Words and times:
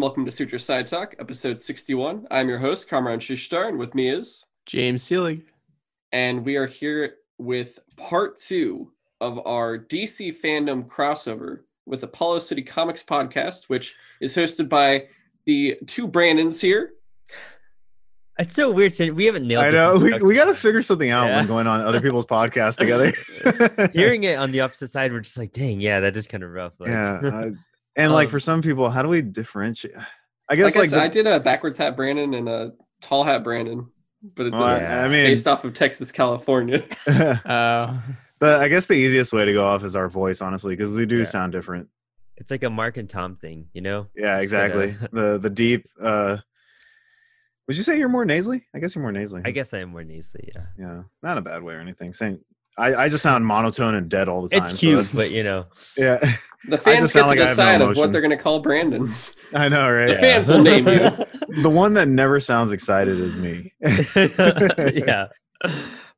Hello 0.00 0.06
and 0.06 0.12
welcome 0.16 0.24
to 0.24 0.32
Sutro 0.32 0.56
Side 0.56 0.86
Talk, 0.86 1.14
episode 1.18 1.60
61. 1.60 2.26
I'm 2.30 2.48
your 2.48 2.56
host, 2.56 2.88
Kamron 2.88 3.18
Shushtar, 3.18 3.68
and 3.68 3.78
with 3.78 3.94
me 3.94 4.08
is, 4.08 4.42
James 4.64 5.04
Seelig. 5.04 5.42
and 6.10 6.42
we 6.42 6.56
are 6.56 6.64
here 6.64 7.16
with 7.36 7.78
part 7.98 8.40
two 8.40 8.92
of 9.20 9.46
our 9.46 9.76
DC 9.78 10.40
FanDome 10.40 10.86
crossover 10.86 11.64
with 11.84 12.02
Apollo 12.02 12.38
City 12.38 12.62
Comics 12.62 13.02
podcast, 13.02 13.64
which 13.64 13.94
is 14.22 14.34
hosted 14.34 14.70
by 14.70 15.06
the 15.44 15.76
two 15.86 16.08
Brandons 16.08 16.62
here. 16.62 16.92
It's 18.38 18.54
so 18.56 18.70
weird. 18.72 18.92
to- 18.92 19.10
We 19.10 19.26
haven't 19.26 19.46
nailed. 19.46 19.66
I 19.66 19.70
this 19.70 19.76
know. 19.78 19.98
We, 19.98 20.14
we 20.22 20.34
got 20.34 20.46
to 20.46 20.54
figure 20.54 20.80
something 20.80 21.10
out 21.10 21.26
Yeah. 21.26 21.36
when 21.36 21.46
going 21.46 21.66
on 21.66 21.82
other 21.82 22.00
people's 22.00 22.24
podcasts 22.24 22.78
together. 22.78 23.12
Hearing 23.92 24.24
it 24.24 24.38
on 24.38 24.50
the 24.50 24.60
opposite 24.62 24.88
side, 24.88 25.12
we're 25.12 25.20
just 25.20 25.36
like, 25.36 25.52
dang, 25.52 25.78
yeah, 25.82 26.00
that 26.00 26.16
is 26.16 26.26
kind 26.26 26.42
of 26.42 26.50
rough. 26.52 26.80
Like, 26.80 26.88
yeah. 26.88 27.50
I- 27.96 28.02
and 28.02 28.12
like 28.12 28.26
Um, 28.26 28.30
for 28.30 28.40
some 28.40 28.62
people, 28.62 28.90
how 28.90 29.02
do 29.02 29.08
we 29.08 29.22
differentiate? 29.22 29.96
I 29.96 30.04
Like 30.50 30.58
guess 30.58 30.76
I, 30.76 30.80
like, 30.80 30.90
said, 30.90 30.98
the- 30.98 31.02
I 31.02 31.08
did 31.08 31.26
a 31.26 31.40
backwards 31.40 31.78
hat 31.78 31.96
Brandon 31.96 32.34
and 32.34 32.48
a 32.48 32.72
tall 33.00 33.24
hat 33.24 33.44
Brandon, 33.44 33.88
but 34.34 34.46
it's 34.46 34.52
well, 34.52 34.64
uh, 34.64 34.66
I, 34.76 34.80
Yeah. 34.80 35.04
I 35.04 35.08
mean, 35.08 35.26
based 35.26 35.46
off 35.46 35.64
of 35.64 35.72
Texas, 35.74 36.10
California. 36.12 36.84
Uh, 37.06 37.98
but 38.38 38.60
I 38.60 38.68
guess 38.68 38.86
the 38.86 38.94
easiest 38.94 39.32
way 39.32 39.44
to 39.44 39.52
go 39.52 39.64
off 39.64 39.84
is 39.84 39.94
our 39.96 40.08
voice, 40.08 40.40
honestly, 40.40 40.74
because 40.76 40.92
we 40.92 41.06
do 41.06 41.18
Yeah. 41.18 41.24
sound 41.24 41.52
different. 41.52 41.88
it's 42.36 42.50
like 42.50 42.62
a 42.62 42.70
Mark 42.70 42.96
and 42.96 43.08
Tom 43.08 43.36
thing, 43.36 43.68
you 43.74 43.82
know? 43.82 44.06
Yeah, 44.16 44.40
Just 44.40 44.52
gotta- 44.52 44.82
exactly. 44.84 45.08
the 45.12 45.38
the 45.38 45.50
deep. 45.50 45.86
uh 46.02 46.38
Would 47.68 47.76
you 47.76 47.82
say 47.84 47.98
you're 47.98 48.08
more 48.08 48.24
nasally? 48.24 48.64
I 48.74 48.78
guess 48.80 48.94
you're 48.94 49.02
more 49.02 49.12
nasally. 49.12 49.42
I 49.44 49.50
guess 49.52 49.74
I 49.74 49.78
am 49.80 49.90
more 49.90 50.02
nasally. 50.04 50.48
Yeah, 50.54 50.62
Yeah, 50.78 51.02
not 51.22 51.36
a 51.38 51.42
bad 51.42 51.62
way 51.62 51.74
or 51.74 51.80
anything. 51.80 52.14
Saying. 52.14 52.40
I, 52.80 53.04
I 53.04 53.08
just 53.08 53.22
sound 53.22 53.46
monotone 53.46 53.94
and 53.94 54.08
dead 54.08 54.28
all 54.28 54.42
the 54.42 54.48
time. 54.48 54.62
it's 54.64 54.72
cute, 54.78 54.96
that's- 54.96 55.14
but 55.14 55.30
you 55.30 55.42
know, 55.44 55.66
yeah, 55.96 56.18
The 56.68 56.78
fans 56.78 57.00
get 57.02 57.10
sound 57.10 57.24
to 57.24 57.28
like 57.28 57.38
I 57.38 57.48
have 57.48 57.56
no 57.56 57.62
decide 57.64 57.80
of 57.82 57.96
what 57.96 58.12
they're 58.12 58.20
going 58.20 58.36
to 58.36 58.42
call 58.42 58.60
Brandon's. 58.60 59.36
I 59.54 59.68
know, 59.68 59.90
right? 59.90 60.08
The 60.08 60.14
fans 60.16 60.48
will 60.50 60.62
name 60.62 60.86
you. 60.88 61.10
the 61.62 61.70
one 61.70 61.94
that 61.94 62.08
never 62.08 62.40
sounds 62.40 62.72
excited 62.72 63.18
is 63.20 63.36
me. 63.36 63.72
yeah. 65.04 65.26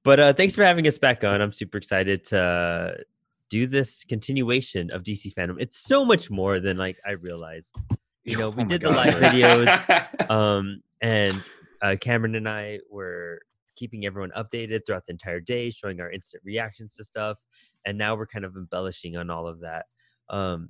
But 0.05 0.21
uh, 0.21 0.33
thanks 0.33 0.55
for 0.55 0.65
having 0.65 0.87
us 0.87 0.99
back 0.99 1.23
on. 1.25 1.41
I'm 1.41 1.53
super 1.53 1.79
excited 1.79 2.25
to 2.27 3.05
do 3.51 3.67
this 3.67 4.05
continuation 4.05 4.91
of 4.91 5.03
DC 5.03 5.33
FanDome. 5.35 5.57
It's 5.61 5.79
so 5.79 6.05
much 6.05 6.31
more 6.31 6.59
than 6.59 6.77
like 6.77 6.99
I 7.07 7.13
realized. 7.13 7.77
You 8.25 8.39
know, 8.39 8.51
we 8.51 8.63
Oh 8.63 8.65
my 8.65 8.69
did 8.69 8.81
the 8.83 8.91
live 8.91 9.15
videos. 9.15 10.31
um, 10.31 10.83
and 11.01 11.37
uh, 11.83 11.97
Kamron 12.01 12.37
and 12.37 12.49
I 12.49 12.79
were 12.91 13.43
keeping 13.83 14.07
everyone 14.07 14.31
updated 14.37 14.81
throughout 14.87 15.05
the 15.07 15.13
entire 15.13 15.41
day, 15.41 15.71
showing 15.71 16.01
our 16.01 16.11
instant 16.11 16.43
reactions 16.45 16.95
to 16.97 17.05
stuff, 17.05 17.37
and 17.85 17.99
now 17.99 18.15
we're 18.15 18.27
kind 18.35 18.45
of 18.45 18.55
embellishing 18.57 19.17
on 19.17 19.29
all 19.29 19.49
of 19.49 19.61
that. 19.61 19.87
Um, 20.31 20.69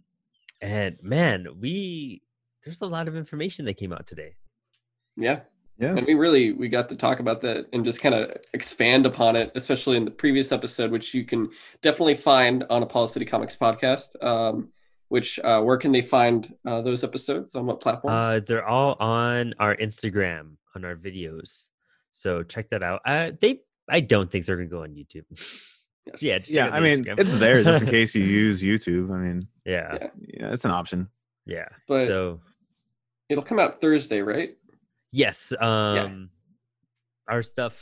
and 0.63 0.97
man, 1.03 1.47
we 1.61 2.23
there's 2.65 2.81
a 2.81 2.87
lot 2.87 3.09
of 3.09 3.17
information 3.17 3.65
that 3.67 3.77
came 3.77 3.93
out 3.93 4.07
today. 4.07 4.33
yeah. 5.17 5.41
Yeah. 5.79 5.97
and 5.97 6.07
we 6.07 6.15
really 6.15 6.53
we 6.53 6.69
got 6.69 6.89
to 6.91 6.97
talk 6.97 7.19
about 7.19 7.41
that 7.41 7.67
and 7.73 7.85
just 7.85 8.03
kind 8.03 8.15
of 8.15 8.31
expand 8.53 9.07
upon 9.07 9.37
it 9.37 9.51
especially 9.55 9.97
in 9.97 10.05
the 10.05 10.11
previous 10.11 10.53
episode 10.53 10.91
which 10.93 11.15
you 11.15 11.25
can 11.25 11.49
definitely 11.81 12.15
find 12.15 12.63
on 12.69 12.83
apollo 12.83 13.07
city 13.09 13.25
comics 13.25 13.57
podcast 13.57 14.23
um, 14.23 14.69
which 15.09 15.41
uh, 15.41 15.61
where 15.63 15.79
can 15.79 15.91
they 15.91 16.03
find 16.03 16.55
uh, 16.69 16.83
those 16.83 17.03
episodes 17.03 17.55
on 17.55 17.65
what 17.67 17.81
platforms 17.81 18.15
Uh, 18.15 18.41
they're 18.47 18.69
all 18.69 18.97
on 19.01 19.55
our 19.59 19.75
Instagram 19.77 20.57
on 20.77 20.85
our 20.85 20.95
videos, 20.95 21.69
so 22.23 22.43
check 22.45 22.69
that 22.71 22.83
out. 22.83 23.01
Uh, 23.05 23.33
they 23.41 23.61
I 23.91 24.01
don't 24.01 24.31
think 24.31 24.47
they're 24.47 24.57
gonna 24.57 24.69
go 24.69 24.83
on 24.85 24.91
YouTube. 24.95 25.25
Yeah, 26.21 26.41
Yeah, 26.47 26.69
I 26.73 26.81
mean, 26.81 27.05
Instagram. 27.05 27.21
it's 27.21 27.35
there 27.37 27.63
just 27.63 27.83
in 27.83 27.89
case 27.89 28.13
you 28.17 28.25
use 28.45 28.61
YouTube. 28.61 29.13
I 29.15 29.19
mean, 29.19 29.47
yeah, 29.65 29.89
Yeah. 30.01 30.09
yeah, 30.39 30.53
it's 30.53 30.65
an 30.65 30.73
option. 30.73 31.09
yeah. 31.47 31.69
but 31.87 32.07
so 32.09 32.41
it'll 33.29 33.45
come 33.45 33.61
out 33.61 33.81
thursday 33.81 34.21
right 34.21 34.57
yes, 35.13 35.53
um, 35.61 36.29
our 37.29 37.41
stuff. 37.43 37.77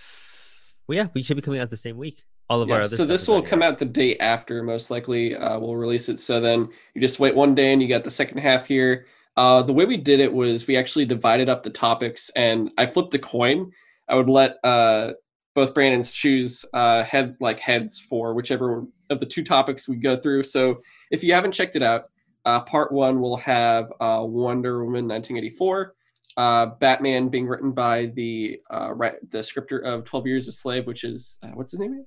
Well, 0.87 0.97
yeah, 0.97 1.06
we 1.15 1.23
should 1.23 1.37
be 1.37 1.43
coming 1.43 1.61
out 1.61 1.71
the 1.71 1.77
same 1.79 1.97
week. 1.97 2.23
All 2.50 2.61
of 2.61 2.71
our 2.71 2.83
other. 2.83 2.97
so 2.97 3.06
this 3.06 3.27
will 3.29 3.41
come 3.43 3.62
out 3.62 3.79
the 3.79 3.84
day 3.84 4.19
after 4.19 4.62
most 4.65 4.91
likely 4.91 5.37
uh, 5.37 5.56
we'll 5.61 5.77
release 5.77 6.09
it 6.09 6.19
so 6.19 6.41
then 6.41 6.69
you 6.95 7.00
just 7.00 7.21
wait 7.21 7.34
one 7.37 7.55
day 7.55 7.73
and 7.73 7.81
you 7.81 7.87
got 7.89 8.03
the 8.03 8.11
second 8.11 8.39
half 8.39 8.67
here 8.67 9.06
uh, 9.37 9.62
the 9.62 9.73
way 9.73 9.84
we 9.87 9.97
did 9.97 10.19
it 10.19 10.33
was 10.33 10.67
we 10.67 10.77
actually 10.77 11.05
divided 11.06 11.49
up 11.49 11.62
the 11.62 11.71
topics 11.71 12.29
and 12.34 12.73
i 12.77 12.84
flipped 12.84 13.15
a 13.15 13.21
coin 13.21 13.71
i 14.10 14.15
would 14.15 14.28
let 14.28 14.56
uh, 14.65 15.12
both 15.54 15.72
brandons 15.75 16.12
choose 16.12 16.65
uh, 16.75 17.03
head 17.04 17.37
like 17.41 17.59
heads 17.59 18.00
for 18.00 18.34
whichever 18.34 18.84
of 19.10 19.19
the 19.21 19.26
two 19.26 19.43
topics 19.43 19.88
we 19.88 19.97
go 19.97 20.16
through 20.16 20.43
so 20.43 20.78
if 21.10 21.25
you 21.25 21.32
haven't 21.32 21.53
checked 21.53 21.76
it 21.76 21.82
out 21.82 22.04
uh, 22.44 22.60
part 22.60 22.91
one 22.93 23.20
will 23.20 23.37
have 23.37 23.87
uh, 24.00 24.22
wonder 24.26 24.84
woman 24.84 25.06
1984 25.09 25.94
uh, 26.37 26.66
batman 26.78 27.28
being 27.28 27.47
written 27.47 27.72
by 27.72 28.06
the 28.15 28.60
uh, 28.70 28.93
ri- 28.94 29.19
the 29.31 29.43
scripter 29.43 29.78
of 29.78 30.04
12 30.04 30.26
years 30.26 30.49
a 30.49 30.53
slave 30.53 30.87
which 30.87 31.04
is 31.04 31.38
uh, 31.43 31.49
what's 31.49 31.70
his 31.72 31.81
name? 31.81 32.04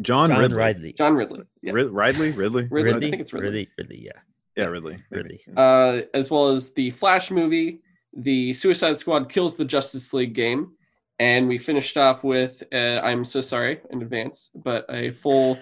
John, 0.00 0.28
John 0.28 0.38
Ridley. 0.40 0.56
Ridley. 0.58 0.92
john 0.92 1.14
ridley 1.14 1.40
yeah. 1.62 1.72
Rid- 1.72 1.90
Ridley, 1.90 2.30
Ridley, 2.32 2.62
Ridley, 2.70 2.90
I 2.90 2.94
Ridley, 2.94 3.10
think 3.10 3.20
it's 3.22 3.32
Ridley. 3.32 3.48
Ridley, 3.48 3.68
Ridley, 3.78 4.00
yeah, 4.04 4.20
Yeah, 4.56 4.66
Ridley. 4.66 5.02
Ridley. 5.10 5.40
Uh, 5.56 6.00
as 6.14 6.30
well 6.30 6.48
as 6.48 6.72
the 6.72 6.90
Flash 6.90 7.30
movie, 7.30 7.80
the 8.16 8.52
Suicide 8.54 8.96
Squad 8.98 9.28
kills 9.28 9.56
the 9.56 9.64
Justice 9.64 10.12
League 10.12 10.34
game, 10.34 10.72
and 11.18 11.48
we 11.48 11.58
finished 11.58 11.96
off 11.96 12.24
with 12.24 12.62
uh, 12.72 13.00
I'm 13.02 13.24
so 13.24 13.40
sorry 13.40 13.80
in 13.90 14.02
advance, 14.02 14.50
but 14.54 14.84
a 14.88 15.10
full 15.10 15.58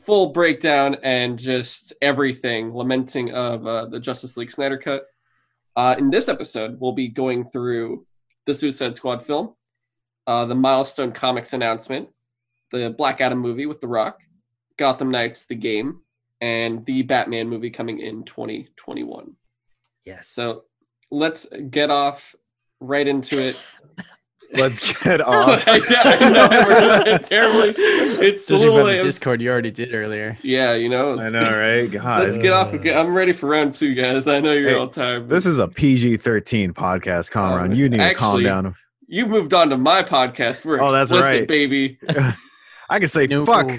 full 0.00 0.32
breakdown 0.32 0.96
and 1.02 1.38
just 1.38 1.92
everything 2.02 2.74
lamenting 2.74 3.32
of 3.32 3.66
uh, 3.66 3.86
the 3.86 4.00
Justice 4.00 4.36
League 4.36 4.50
Snyder 4.50 4.78
cut. 4.78 5.06
Uh, 5.76 5.94
in 5.98 6.10
this 6.10 6.28
episode, 6.28 6.78
we'll 6.80 6.92
be 6.92 7.08
going 7.08 7.44
through 7.44 8.06
the 8.46 8.54
Suicide 8.54 8.94
Squad 8.94 9.24
film, 9.24 9.54
uh, 10.26 10.44
the 10.44 10.54
Milestone 10.54 11.12
Comics 11.12 11.52
announcement, 11.52 12.08
the 12.70 12.90
Black 12.90 13.20
Adam 13.20 13.38
movie 13.38 13.66
with 13.66 13.80
The 13.80 13.88
Rock, 13.88 14.20
Gotham 14.76 15.10
Knights 15.10 15.46
the 15.46 15.54
game, 15.54 16.00
and 16.40 16.84
the 16.86 17.02
Batman 17.02 17.48
movie 17.48 17.70
coming 17.70 17.98
in 17.98 18.24
2021. 18.24 19.34
Yes. 20.04 20.28
So 20.28 20.64
let's 21.10 21.46
get 21.70 21.90
off 21.90 22.34
right 22.80 23.06
into 23.06 23.38
it. 23.38 23.56
Let's 24.52 25.02
get 25.02 25.20
off. 25.26 25.62
I, 25.66 25.80
I 26.04 26.30
know 26.30 26.48
we're 26.48 27.02
it 27.14 27.24
terribly. 27.24 27.74
It's 27.76 28.48
a 28.50 28.54
judging 28.54 28.68
little 28.68 28.84
by 28.84 28.92
the. 28.94 29.00
Discord 29.00 29.42
you 29.42 29.50
already 29.50 29.70
did 29.70 29.94
earlier. 29.94 30.36
Yeah, 30.42 30.74
you 30.74 30.88
know. 30.88 31.12
I 31.12 31.14
let's 31.22 31.32
know, 31.32 31.40
get- 31.44 31.50
right? 31.52 31.90
God, 31.90 32.22
Let's 32.24 32.36
get 32.36 32.52
off. 32.52 32.72
I'm 32.72 33.14
ready 33.14 33.32
for 33.32 33.48
round 33.48 33.74
two, 33.74 33.94
guys. 33.94 34.26
I 34.26 34.40
know 34.40 34.52
you're 34.52 34.70
Hey, 34.70 34.76
all 34.76 34.88
tired. 34.88 35.28
this 35.28 35.46
is 35.46 35.58
a 35.58 35.66
PG-13 35.68 36.72
podcast, 36.72 37.30
Kamron. 37.32 37.70
Uh, 37.72 37.74
you 37.74 37.88
need 37.88 37.98
to 37.98 38.14
calm 38.14 38.42
down. 38.42 38.74
You've 39.06 39.28
moved 39.28 39.52
on 39.54 39.68
to 39.70 39.76
my 39.76 40.02
podcast. 40.02 40.64
We're 40.64 40.80
Oh, 40.80 40.90
that's 40.92 41.10
explicit, 41.10 41.40
right. 41.40 41.48
baby. 41.48 41.98
I 42.88 42.98
can 42.98 43.08
say 43.08 43.26
No 43.26 43.44
fuck. 43.46 43.70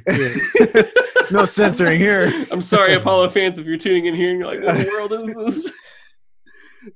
no 1.31 1.45
censoring 1.45 1.99
here. 1.99 2.45
I'm 2.51 2.61
sorry, 2.61 2.93
Apollo 2.93 3.29
fans, 3.29 3.57
if 3.59 3.65
you're 3.65 3.77
tuning 3.77 4.05
in 4.05 4.15
here 4.15 4.31
and 4.31 4.39
you're 4.39 4.47
like, 4.47 4.61
what 4.63 4.77
the 4.77 4.89
world 4.91 5.11
is 5.47 5.63
this? 5.65 5.73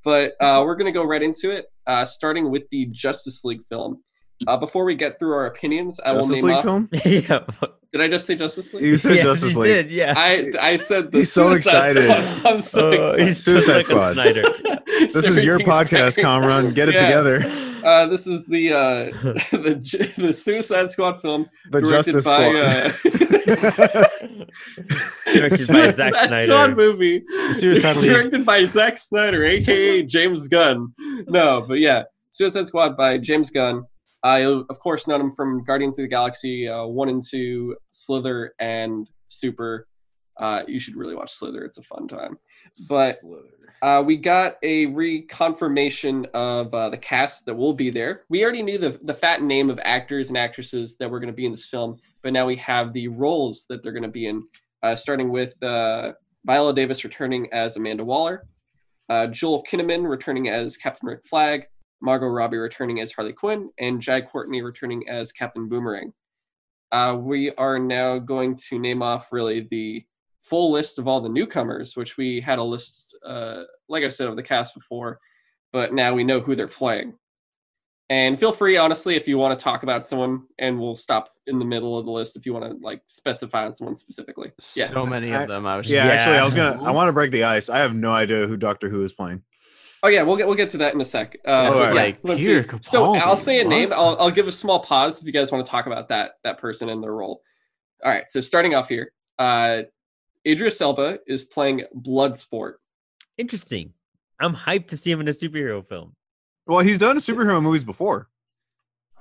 But 0.04 0.34
uh, 0.40 0.64
we're 0.66 0.76
going 0.76 0.92
to 0.92 0.98
go 0.98 1.04
right 1.04 1.22
into 1.22 1.52
it, 1.52 1.68
uh, 1.88 2.06
starting 2.06 2.50
with 2.50 2.64
the 2.72 2.88
Justice 2.88 3.44
League 3.44 3.62
film. 3.70 4.04
Uh, 4.48 4.58
before 4.58 4.86
we 4.86 4.96
get 4.96 5.20
through 5.20 5.34
our 5.34 5.48
opinions, 5.48 6.00
I 6.00 6.14
will 6.14 6.28
name 6.28 6.46
League 6.46 6.56
off. 6.56 6.64
film? 6.64 6.90
yeah, 7.06 7.46
Did 7.92 8.02
I 8.02 8.08
just 8.08 8.28
say 8.28 8.36
Justice 8.36 8.72
League? 8.74 8.84
You 8.84 8.98
said 8.98 9.16
yes, 9.16 9.24
Justice 9.24 9.56
League. 9.56 9.88
did. 9.88 9.92
Yeah. 9.92 10.14
I 10.16 10.52
I 10.62 10.76
said 10.76 11.12
the 11.12 11.20
He's 11.20 11.32
so 11.32 11.52
Suicide 11.54 11.98
excited. 11.98 12.26
Squad. 12.38 12.46
I'm 12.54 12.62
so 12.62 12.88
Oh, 12.88 12.92
excited. 13.08 13.28
he's 13.28 13.44
so 13.44 13.52
Suicide 13.52 13.72
stuck 13.72 13.84
Squad. 13.86 14.14
Snyder. 14.14 14.44
This 15.00 15.28
is 15.28 15.44
your 15.46 15.60
podcast, 15.60 16.14
saying- 16.16 16.26
Kamron. 16.28 16.74
Get 16.76 16.90
it 16.90 16.96
Yeah. 16.96 17.04
together. 17.04 17.40
Uh, 17.86 18.06
this 18.08 18.28
is 18.28 18.46
the 18.48 18.74
uh, 18.74 18.78
the 19.52 20.14
the 20.18 20.34
Suicide 20.34 20.92
Squad 20.92 21.22
film 21.22 21.48
The 21.72 21.80
directed 21.82 22.14
Justice 22.14 22.26
by 22.26 22.92
Squad. 22.92 24.04
uh, 24.04 24.06
Directed 25.34 25.68
by 25.68 25.92
Zack 25.92 26.14
Suicide 26.14 26.28
Snyder. 26.28 26.42
Squad 26.42 26.78
movie. 26.78 27.24
Suicide 27.54 27.96
directed 27.98 28.46
by 28.46 28.66
Zack 28.66 28.98
Snyder, 28.98 29.46
aka 29.46 30.04
James 30.04 30.48
Gunn. 30.48 30.94
No, 31.28 31.66
but 31.68 31.80
yeah, 31.80 32.04
Suicide 32.30 32.68
Squad 32.68 32.98
by 32.98 33.18
James 33.18 33.50
Gunn. 33.50 33.86
I 34.24 34.44
of 34.44 34.80
course 34.80 35.08
know 35.08 35.16
him 35.16 35.32
from 35.32 35.64
Guardians 35.64 35.98
of 35.98 36.04
the 36.04 36.10
Galaxy 36.10 36.68
uh, 36.68 36.86
one 36.86 37.10
and 37.10 37.22
two, 37.26 37.76
Slither 37.92 38.54
and 38.60 39.10
Super. 39.30 39.88
Uh, 40.38 40.64
you 40.68 40.80
should 40.80 40.96
really 40.96 41.16
watch 41.16 41.34
Slither; 41.34 41.64
it's 41.64 41.78
a 41.78 41.84
fun 41.84 42.08
time. 42.08 42.38
But 42.90 43.18
uh, 43.82 44.04
we 44.06 44.18
got 44.18 44.58
a 44.64 44.88
reconfirmation 44.88 46.30
of 46.32 46.74
uh, 46.74 46.90
the 46.90 46.98
cast 46.98 47.46
that 47.46 47.56
will 47.56 47.74
be 47.74 47.90
there. 47.90 48.24
We 48.30 48.44
already 48.44 48.64
knew 48.64 48.78
the 48.78 49.00
the 49.04 49.14
fat 49.14 49.42
name 49.42 49.70
of 49.70 49.80
actors 49.84 50.30
and 50.30 50.38
actresses 50.38 50.98
that 50.98 51.10
were 51.10 51.20
going 51.20 51.28
to 51.28 51.34
be 51.34 51.46
in 51.46 51.52
this 51.52 51.68
film, 51.68 51.98
but 52.22 52.34
now 52.34 52.46
we 52.46 52.58
have 52.58 52.94
the 52.94 53.08
roles 53.08 53.66
that 53.70 53.84
they're 53.84 53.94
going 53.94 54.04
to 54.04 54.10
be 54.10 54.28
in. 54.28 54.44
Uh, 54.82 54.96
starting 54.96 55.30
with 55.30 55.62
uh, 55.62 56.14
Viola 56.46 56.74
Davis 56.74 57.04
returning 57.04 57.52
as 57.52 57.76
Amanda 57.76 58.04
Waller, 58.04 58.48
uh, 59.10 59.28
Joel 59.28 59.64
Kinnaman 59.70 60.10
returning 60.10 60.48
as 60.48 60.78
Captain 60.78 61.10
Rick 61.10 61.26
Flag, 61.26 61.66
Margot 62.02 62.28
Robbie 62.28 62.58
returning 62.58 63.00
as 63.02 63.12
Harley 63.12 63.34
Quinn, 63.34 63.70
and 63.80 64.02
Jai 64.02 64.22
Courtney 64.22 64.62
returning 64.62 65.08
as 65.10 65.32
Captain 65.32 65.68
Boomerang. 65.68 66.14
Uh, 66.92 67.18
we 67.20 67.52
are 67.56 67.78
now 67.78 68.18
going 68.18 68.56
to 68.70 68.80
name 68.80 69.02
off 69.02 69.32
really 69.32 69.68
the 69.70 70.04
full 70.42 70.72
list 70.72 70.98
of 70.98 71.08
all 71.08 71.22
the 71.22 71.30
newcomers, 71.30 71.96
which 71.96 72.18
we 72.18 72.42
had 72.42 72.58
a 72.58 72.64
list, 72.64 73.16
uh, 73.26 73.64
like 73.88 74.04
I 74.04 74.08
said, 74.08 74.28
of 74.28 74.36
the 74.36 74.44
cast 74.44 74.74
before. 74.74 75.20
but 75.72 75.94
now 75.94 76.14
we 76.16 76.24
know 76.24 76.40
who 76.40 76.56
they're 76.56 76.68
playing. 76.68 77.14
And 78.10 78.40
feel 78.40 78.52
free, 78.52 78.76
honestly, 78.76 79.16
if 79.16 79.28
you 79.28 79.38
want 79.38 79.58
to 79.58 79.64
talk 79.64 79.84
about 79.84 80.08
someone, 80.08 80.48
and 80.58 80.80
we'll 80.80 80.96
stop 80.96 81.30
in 81.46 81.60
the 81.60 81.66
middle 81.66 81.96
of 81.96 82.06
the 82.06 82.12
list 82.12 82.36
if 82.36 82.44
you 82.44 82.54
want 82.56 82.66
to 82.66 82.84
like 82.84 83.04
specify 83.06 83.66
on 83.66 83.74
someone 83.74 83.94
specifically. 83.94 84.52
Yeah. 84.76 84.86
So 84.86 85.06
many 85.06 85.32
of 85.32 85.48
them. 85.48 85.68
I 85.68 85.78
was 85.78 85.88
Yeah, 85.88 86.06
just 86.06 86.14
actually, 86.16 86.38
I 86.38 86.44
was 86.44 86.56
gonna. 86.56 86.84
I 86.84 86.90
want 86.90 87.08
to 87.10 87.14
break 87.14 87.30
the 87.30 87.44
ice. 87.44 87.70
I 87.70 87.78
have 87.78 87.94
no 87.94 88.10
idea 88.10 88.48
who 88.48 88.58
Doctor 88.58 88.90
Who 88.90 89.06
is 89.06 89.14
playing. 89.14 89.44
Oh 90.02 90.08
yeah, 90.08 90.24
we'll 90.24 90.38
get 90.38 90.48
we'll 90.48 90.56
get 90.56 90.70
to 90.70 90.78
that 90.78 90.94
in 90.94 91.02
a 91.02 91.06
sec. 91.06 91.38
Uh, 91.46 91.70
but 91.70 91.80
yeah, 91.80 91.92
Like, 91.92 92.20
let's 92.24 92.40
Peter. 92.40 92.80
So 92.82 93.16
I'll 93.16 93.36
say 93.38 93.60
a 93.60 93.66
name. 93.66 93.92
I'll 93.92 94.16
I'll 94.20 94.32
give 94.32 94.48
a 94.48 94.52
small 94.52 94.80
pause 94.82 95.20
if 95.20 95.26
you 95.28 95.34
guys 95.34 95.52
want 95.52 95.66
to 95.66 95.70
talk 95.70 95.88
about 95.88 96.10
that 96.10 96.34
that 96.44 96.60
person 96.60 96.90
and 96.90 97.04
their 97.04 97.14
role. 97.14 97.42
All 98.04 98.12
right. 98.12 98.30
So 98.30 98.40
starting 98.40 98.76
off 98.76 98.88
here, 98.88 99.12
uh, 99.38 99.84
Idris 100.48 100.80
Elba 100.80 101.20
is 101.28 101.44
playing 101.44 101.84
Bloodsport. 101.96 102.76
Interesting. 103.38 103.94
I'm 104.40 104.56
hyped 104.56 104.88
to 104.88 104.98
see 104.98 105.12
him 105.12 105.20
in 105.20 105.28
a 105.28 105.32
superhero 105.32 105.86
film. 105.86 106.16
Well, 106.66 106.80
he's 106.80 107.00
done 107.00 107.18
superhero 107.18 107.62
movies 107.62 107.84
before. 107.84 108.30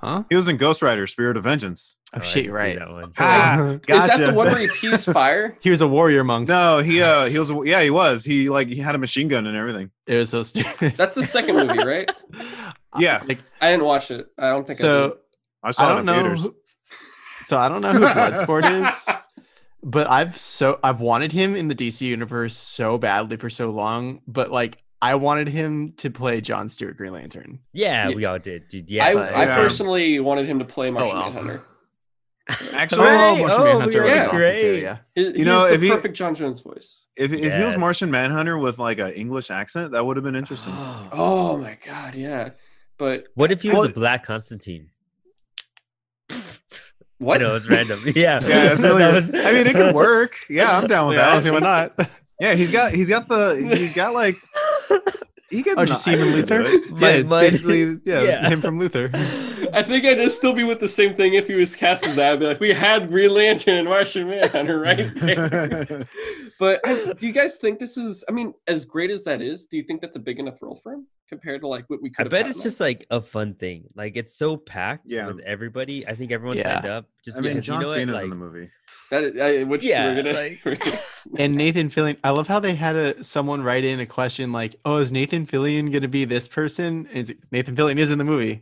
Huh? 0.00 0.24
He 0.30 0.36
was 0.36 0.48
in 0.48 0.56
Ghost 0.56 0.82
Rider: 0.82 1.06
Spirit 1.06 1.36
of 1.36 1.44
Vengeance. 1.44 1.96
Oh, 2.14 2.18
I 2.18 2.22
shit, 2.22 2.46
you're 2.46 2.54
right. 2.54 2.78
That 2.78 2.90
one. 2.90 3.12
Ah, 3.18 3.70
Is 3.88 4.06
that 4.06 4.16
the 4.18 4.32
one 4.32 4.46
where 4.46 4.58
he 4.58 4.68
pees 4.80 5.04
fire? 5.04 5.56
He 5.60 5.68
was 5.70 5.82
a 5.82 5.88
warrior 5.88 6.24
monk. 6.24 6.48
No, 6.48 6.78
he 6.78 7.02
uh 7.02 7.26
he 7.26 7.38
was 7.38 7.50
yeah 7.66 7.82
he 7.82 7.90
was 7.90 8.24
he 8.24 8.48
like 8.48 8.68
he 8.68 8.76
had 8.76 8.94
a 8.94 8.98
machine 8.98 9.28
gun 9.28 9.46
and 9.46 9.56
everything. 9.56 9.90
It 10.06 10.16
was 10.16 10.30
so 10.30 10.42
stupid. 10.42 10.94
That's 10.96 11.14
the 11.14 11.22
second 11.22 11.56
movie, 11.56 11.78
right? 11.84 12.10
Yeah. 12.98 13.22
Like 13.26 13.38
I 13.60 13.70
didn't 13.70 13.84
watch 13.84 14.10
it. 14.10 14.26
I 14.38 14.50
don't 14.50 14.66
think 14.66 14.80
I 14.80 14.82
so, 14.82 15.18
I 15.62 15.70
saw 15.72 15.82
I 15.82 15.86
it 15.86 15.88
don't 15.90 15.98
in 16.00 16.06
know. 16.06 16.14
theaters. 16.14 16.42
who- 16.44 16.56
So 17.42 17.58
I 17.58 17.68
don't 17.68 17.80
know 17.82 17.92
who 17.92 18.00
Bloodsport 18.00 18.86
is, 18.86 19.06
but 19.82 20.08
I've 20.08 20.36
so 20.38 20.78
I've 20.82 21.00
wanted 21.00 21.32
him 21.32 21.56
in 21.56 21.68
the 21.68 21.74
DC 21.74 22.02
universe 22.02 22.56
so 22.56 22.96
badly 22.98 23.36
for 23.36 23.50
so 23.50 23.70
long. 23.70 24.20
But 24.26 24.50
like, 24.50 24.82
I 25.00 25.14
wanted 25.14 25.48
him 25.48 25.92
to 25.98 26.10
play 26.10 26.40
John 26.40 26.68
Stewart 26.68 26.96
Green 26.96 27.12
Lantern. 27.12 27.60
Yeah, 27.72 28.08
Yeah. 28.08 28.14
we 28.16 28.24
all 28.24 28.38
did, 28.38 28.68
dude. 28.68 28.86
did. 28.86 28.94
Yeah. 28.94 29.06
I, 29.06 29.14
but- 29.14 29.32
I 29.34 29.44
Yeah. 29.44 29.56
personally 29.56 30.18
wanted 30.20 30.46
him 30.46 30.58
to 30.58 30.64
play 30.64 30.90
Martian 30.90 31.10
oh, 31.16 31.20
well. 31.20 31.30
Manhunter. 31.32 31.64
Actually, 32.72 33.06
oh, 33.06 33.34
Hooray! 33.36 33.38
Martian 33.42 33.60
Oh, 33.60 33.64
Manhunter 33.64 34.02
would 34.02 34.08
yeah. 34.10 34.30
be 34.30 34.36
awesome 34.38 34.56
too, 34.56 34.74
yeah. 34.82 34.98
He, 35.14 35.38
You 35.38 35.44
know, 35.44 35.66
if 35.66 35.80
the 35.80 35.86
he- 35.86 35.92
perfect 35.92 36.16
J'onn 36.18 36.34
J'onzz 36.34 36.64
voice. 36.64 37.06
if 37.16 37.30
if 37.32 37.40
he 37.58 37.62
was 37.64 37.76
Martian 37.76 38.10
Manhunter 38.10 38.56
with 38.58 38.78
like 38.78 38.98
an 38.98 39.12
English 39.12 39.50
accent, 39.50 39.92
that 39.92 40.04
would 40.04 40.16
have 40.16 40.24
been 40.24 40.34
interesting. 40.36 40.72
Oh. 40.76 41.08
oh 41.12 41.56
my 41.58 41.76
god, 41.86 42.14
yeah. 42.14 42.50
But 42.96 43.24
What 43.34 43.52
if 43.52 43.62
he 43.62 43.68
was 43.68 43.76
Well- 43.78 43.90
a 43.90 43.92
black 43.92 44.24
Constantine? 44.24 44.88
what? 47.18 47.40
I 47.40 47.44
know 47.44 47.54
it's 47.56 47.68
random. 47.68 48.00
Yeah. 48.06 48.38
Yeah, 48.42 48.64
that's 48.68 48.82
really. 48.82 48.98
That 48.98 49.14
was- 49.14 49.34
I 49.34 49.52
mean, 49.52 49.66
it 49.66 49.74
could 49.74 49.94
work. 49.94 50.36
Yeah, 50.48 50.76
I'm 50.76 50.86
down 50.86 51.08
with 51.08 51.16
Yeah, 51.18 51.26
that. 51.26 51.32
don't 51.34 51.42
see 51.42 51.50
why 51.50 51.58
not. 51.60 52.10
Yeah, 52.40 52.54
he's 52.54 52.70
got 52.70 52.92
he's 52.92 53.08
got 53.08 53.28
the 53.28 53.56
he's 53.76 53.92
got 53.92 54.14
like 54.14 54.36
he 55.50 55.62
could. 55.62 55.78
Oh, 55.78 55.82
did 55.84 55.90
you 55.90 55.94
see 55.96 56.12
him 56.12 56.20
in 56.20 56.28
I 56.28 56.32
could 56.40 56.46
do 56.48 56.58
Luther? 56.58 56.60
it. 56.62 57.00
yeah, 57.00 57.08
it's 57.08 57.30
my- 57.30 57.40
basically 57.40 58.00
yeah, 58.04 58.22
yeah. 58.22 58.48
him 58.48 58.60
from 58.60 58.78
Luther. 58.78 59.10
I 59.72 59.82
think 59.82 60.04
I'd 60.04 60.18
just 60.18 60.38
still 60.38 60.52
be 60.54 60.64
with 60.64 60.80
the 60.80 60.88
same 60.88 61.14
thing 61.14 61.34
if 61.34 61.46
he 61.46 61.54
was 61.54 61.76
cast 61.76 62.06
as 62.06 62.16
that. 62.16 62.32
I'd 62.32 62.40
be 62.40 62.46
like, 62.46 62.60
we 62.60 62.72
had 62.72 63.08
Green 63.08 63.34
Lantern 63.34 63.76
and 63.78 63.88
Martian 63.88 64.28
Manhunter 64.28 64.80
right 64.80 65.10
there. 65.16 66.08
but 66.58 66.80
I, 66.86 67.12
do 67.12 67.26
you 67.26 67.32
guys 67.32 67.56
think 67.56 67.78
this 67.78 67.96
is? 67.96 68.24
I 68.28 68.32
mean, 68.32 68.54
as 68.66 68.84
great 68.84 69.10
as 69.10 69.24
that 69.24 69.42
is, 69.42 69.66
do 69.66 69.76
you 69.76 69.82
think 69.82 70.00
that's 70.00 70.16
a 70.16 70.20
big 70.20 70.38
enough 70.38 70.62
role 70.62 70.80
for 70.82 70.92
him 70.94 71.06
compared 71.28 71.60
to 71.62 71.68
like 71.68 71.84
what 71.88 72.00
we 72.02 72.10
could? 72.10 72.26
I 72.26 72.28
bet 72.30 72.46
it's 72.46 72.58
there? 72.58 72.64
just 72.64 72.80
like 72.80 73.06
a 73.10 73.20
fun 73.20 73.54
thing. 73.54 73.84
Like 73.94 74.16
it's 74.16 74.34
so 74.34 74.56
packed 74.56 75.10
Yeah. 75.10 75.26
with 75.26 75.40
everybody. 75.40 76.06
I 76.06 76.14
think 76.14 76.32
everyone 76.32 76.56
Yeah. 76.56 76.74
signed 76.80 76.86
up 76.86 77.06
just 77.24 77.38
I 77.38 77.40
mean, 77.40 77.52
because 77.52 77.66
John 77.66 77.80
you 77.80 77.86
know 77.86 77.92
Cena's 77.94 78.14
what? 78.14 78.22
in 78.24 78.30
Like, 78.30 78.30
the 78.30 78.36
movie. 78.36 78.70
that. 79.10 79.40
I, 79.40 79.64
which 79.64 79.84
Yeah, 79.84 80.14
we're 80.14 80.22
gonna. 80.22 80.32
like- 80.34 81.00
And 81.38 81.54
Nathan 81.56 81.90
Fillion, 81.90 82.16
I 82.24 82.30
love 82.30 82.48
how 82.48 82.58
they 82.60 82.74
had 82.74 82.96
a 82.96 83.22
someone 83.22 83.62
write 83.62 83.84
in 83.84 84.00
a 84.00 84.06
question 84.06 84.50
like, 84.52 84.76
"Oh, 84.84 84.96
is 84.98 85.12
Nathan 85.12 85.46
Fillion 85.46 85.90
going 85.92 86.02
to 86.02 86.08
be 86.08 86.24
this 86.24 86.48
person?" 86.48 87.06
And 87.12 87.18
it's- 87.30 87.36
Nathan 87.52 87.76
Fillion 87.76 87.98
is 87.98 88.10
in 88.10 88.18
the 88.18 88.24
movie, 88.24 88.54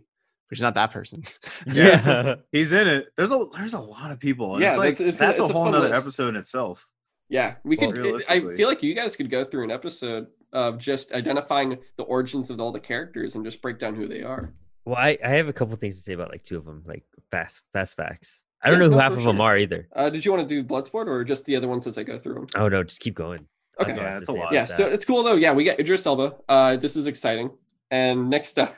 but 0.48 0.58
he's 0.58 0.62
not 0.62 0.74
that 0.74 0.90
person. 0.90 1.22
yeah. 1.72 2.34
He's 2.52 2.72
in 2.72 2.86
it. 2.88 3.08
There's 3.16 3.30
a 3.32 3.46
there's 3.56 3.74
a 3.74 3.78
lot 3.80 4.10
of 4.10 4.18
people. 4.18 4.60
Yeah, 4.60 4.68
it's 4.70 4.78
like 4.78 4.96
that's- 4.98 5.08
it's 5.08 5.18
a- 5.18 5.20
that's 5.20 5.40
a 5.40 5.42
it's 5.44 5.50
a 5.50 5.54
whole 5.54 5.64
fun 5.64 5.72
nother 5.72 5.88
list. 5.90 6.02
episode 6.02 6.28
in 6.30 6.36
itself. 6.36 6.86
Yeah, 7.28 7.56
we 7.64 7.76
Well, 7.76 7.90
could. 7.92 8.22
I 8.28 8.40
feel 8.54 8.68
like 8.68 8.82
you 8.84 8.94
guys 8.94 9.16
could 9.16 9.30
go 9.30 9.44
through 9.44 9.64
an 9.64 9.70
episode 9.72 10.28
of 10.52 10.78
just 10.78 11.12
identifying 11.12 11.78
the 11.96 12.02
origins 12.04 12.50
of 12.50 12.60
all 12.60 12.72
the 12.72 12.80
characters 12.80 13.34
and 13.34 13.44
just 13.44 13.60
break 13.62 13.78
down 13.78 13.94
who 13.94 14.08
they 14.08 14.22
are. 14.22 14.52
Well, 14.84 14.96
I, 14.96 15.18
I 15.24 15.30
have 15.30 15.48
a 15.48 15.52
couple 15.52 15.74
things 15.76 15.96
to 15.96 16.02
say 16.02 16.12
about 16.12 16.30
like 16.30 16.44
two 16.44 16.56
of 16.56 16.64
them, 16.64 16.82
like 16.86 17.04
fast 17.30 17.62
fast 17.72 17.96
facts. 17.96 18.44
I 18.62 18.70
don't 18.70 18.78
Yeah, 18.78 18.84
know 18.86 18.90
who 18.90 18.96
no, 18.96 19.00
half 19.02 19.12
for 19.12 19.18
of 19.18 19.24
them 19.24 19.40
are 19.40 19.56
either. 19.58 19.88
Uh, 19.94 20.10
did 20.10 20.24
you 20.24 20.32
want 20.32 20.48
to 20.48 20.62
do 20.62 20.66
Bloodsport 20.66 21.06
or 21.08 21.24
just 21.24 21.44
the 21.44 21.56
other 21.56 21.68
ones 21.68 21.86
as 21.86 21.98
I 21.98 22.02
go 22.04 22.18
through 22.18 22.34
them? 22.34 22.46
Oh 22.54 22.68
no, 22.68 22.82
just 22.82 23.00
keep 23.00 23.14
going. 23.14 23.46
Okay. 23.80 23.92
That's 23.92 23.98
Yeah, 23.98 24.12
have 24.12 24.28
a 24.28 24.32
lot. 24.32 24.52
yeah, 24.52 24.64
so 24.64 24.86
it's 24.86 25.04
cool 25.04 25.22
though. 25.22 25.34
Yeah, 25.34 25.52
we 25.52 25.64
got 25.64 25.78
Idris 25.78 26.06
Elba. 26.06 26.36
Uh, 26.48 26.76
this 26.76 26.96
is 26.96 27.06
exciting. 27.06 27.50
And 27.90 28.30
next 28.30 28.58
up, 28.58 28.74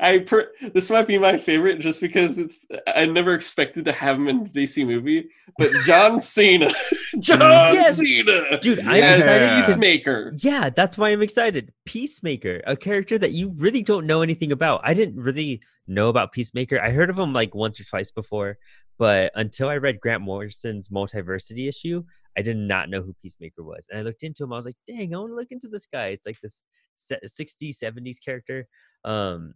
I 0.00 0.18
per- 0.18 0.50
this 0.74 0.90
might 0.90 1.06
be 1.06 1.18
my 1.18 1.36
favorite 1.36 1.78
just 1.78 2.00
because 2.00 2.38
it's 2.38 2.66
I 2.86 3.06
never 3.06 3.34
expected 3.34 3.84
to 3.84 3.92
have 3.92 4.16
him 4.16 4.28
in 4.28 4.38
a 4.38 4.44
DC 4.44 4.86
movie, 4.86 5.28
but 5.56 5.70
John 5.86 6.20
Cena, 6.20 6.70
John 7.18 7.40
Yes! 7.40 7.98
Cena, 7.98 8.58
Dude, 8.58 8.80
I'm 8.80 9.02
as 9.02 9.20
excited 9.20 9.54
Peacemaker. 9.56 10.32
Yeah, 10.38 10.70
that's 10.70 10.98
why 10.98 11.10
I'm 11.10 11.22
excited. 11.22 11.72
Peacemaker, 11.84 12.60
a 12.66 12.76
character 12.76 13.18
that 13.18 13.32
you 13.32 13.50
really 13.56 13.82
don't 13.82 14.06
know 14.06 14.22
anything 14.22 14.52
about. 14.52 14.80
I 14.84 14.94
didn't 14.94 15.16
really 15.20 15.60
know 15.86 16.08
about 16.08 16.32
Peacemaker. 16.32 16.80
I 16.80 16.90
heard 16.90 17.10
of 17.10 17.18
him 17.18 17.32
like 17.32 17.54
once 17.54 17.80
or 17.80 17.84
twice 17.84 18.10
before, 18.10 18.58
but 18.98 19.32
until 19.34 19.68
I 19.68 19.76
read 19.76 20.00
Grant 20.00 20.22
Morrison's 20.22 20.88
Multiversity 20.88 21.68
issue, 21.68 22.04
I 22.38 22.42
did 22.42 22.56
not 22.56 22.88
know 22.88 23.02
who 23.02 23.14
Peacemaker 23.20 23.62
was. 23.62 23.86
And 23.90 23.98
I 23.98 24.02
looked 24.02 24.22
into 24.22 24.44
him. 24.44 24.52
I 24.52 24.56
was 24.56 24.64
like, 24.66 24.76
dang, 24.86 25.14
I 25.14 25.18
want 25.18 25.30
to 25.32 25.36
look 25.36 25.50
into 25.50 25.68
this 25.68 25.86
guy. 25.86 26.08
It's 26.08 26.24
like 26.26 26.40
this 26.40 26.62
se- 26.94 27.18
60s, 27.26 27.82
70s 27.82 28.16
character 28.24 28.66
um, 29.04 29.54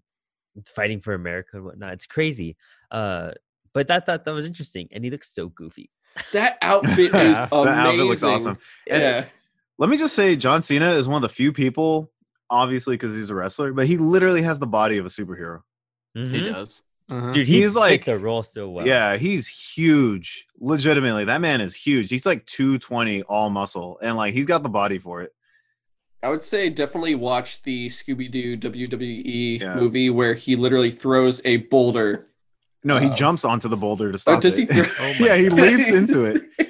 fighting 0.66 1.00
for 1.00 1.14
America 1.14 1.50
and 1.54 1.64
whatnot. 1.64 1.92
It's 1.94 2.06
crazy. 2.06 2.56
Uh, 2.90 3.30
but 3.72 3.88
that 3.88 4.04
thought 4.04 4.24
that 4.24 4.34
was 4.34 4.46
interesting. 4.46 4.88
And 4.92 5.04
he 5.04 5.10
looks 5.10 5.32
so 5.34 5.48
goofy. 5.48 5.90
That 6.32 6.58
outfit 6.60 6.98
is 6.98 7.38
Yeah, 7.38 7.48
amazing. 7.52 7.64
That 7.66 7.86
outfit 7.86 8.00
looks 8.06 8.22
awesome. 8.22 8.58
And- 8.90 9.02
Yeah, 9.02 9.24
Let 9.78 9.88
me 9.88 9.96
just 9.96 10.14
say, 10.14 10.36
John 10.36 10.60
Cena 10.60 10.92
is 10.92 11.08
one 11.08 11.22
of 11.22 11.28
the 11.28 11.34
few 11.34 11.52
people, 11.52 12.10
obviously 12.50 12.94
because 12.96 13.14
he's 13.14 13.30
a 13.30 13.34
wrestler, 13.34 13.72
but 13.72 13.86
he 13.86 13.96
literally 13.96 14.42
has 14.42 14.58
the 14.58 14.66
body 14.66 14.98
of 14.98 15.06
a 15.06 15.08
superhero. 15.08 15.60
He 16.14 16.20
Mhm. 16.20 16.44
does. 16.52 16.82
Uh-huh. 17.12 17.30
Dude, 17.30 17.46
he 17.46 17.60
He's 17.62 17.74
like- 17.76 18.04
the 18.04 18.18
role 18.18 18.42
so 18.42 18.68
well. 18.70 18.86
Yeah, 18.86 19.16
he's 19.16 19.46
huge. 19.46 20.46
Legitimately, 20.58 21.24
that 21.26 21.40
man 21.40 21.60
is 21.60 21.74
huge. 21.74 22.08
He's 22.10 22.24
like 22.26 22.46
220 22.46 23.22
all 23.24 23.50
muscle, 23.50 23.98
and 24.02 24.16
like 24.16 24.32
he's 24.34 24.46
got 24.46 24.62
the 24.62 24.68
body 24.68 24.98
for 24.98 25.22
it. 25.22 25.32
I 26.22 26.28
would 26.28 26.44
say 26.44 26.70
definitely 26.70 27.16
watch 27.16 27.62
the 27.62 27.88
Scooby 27.88 28.30
Doo 28.30 28.56
WWE 28.56 29.60
Yeah. 29.60 29.74
movie 29.74 30.08
where 30.08 30.34
he 30.34 30.54
literally 30.56 30.90
throws 30.92 31.40
a 31.44 31.56
boulder. 31.58 32.26
No, 32.84 32.98
he 32.98 33.08
Uh, 33.08 33.14
jumps 33.14 33.44
onto 33.44 33.68
the 33.68 33.76
boulder 33.76 34.10
to 34.10 34.14
Oh, 34.14 34.18
stop 34.18 34.40
does 34.40 34.56
he? 34.56 34.64
it. 34.64 34.72
Throw- 34.72 34.84
Oh 35.00 35.24
yeah, 35.24 35.36
he 35.36 35.48
leaps 35.48 35.90
into 35.92 36.24
it. 36.30 36.68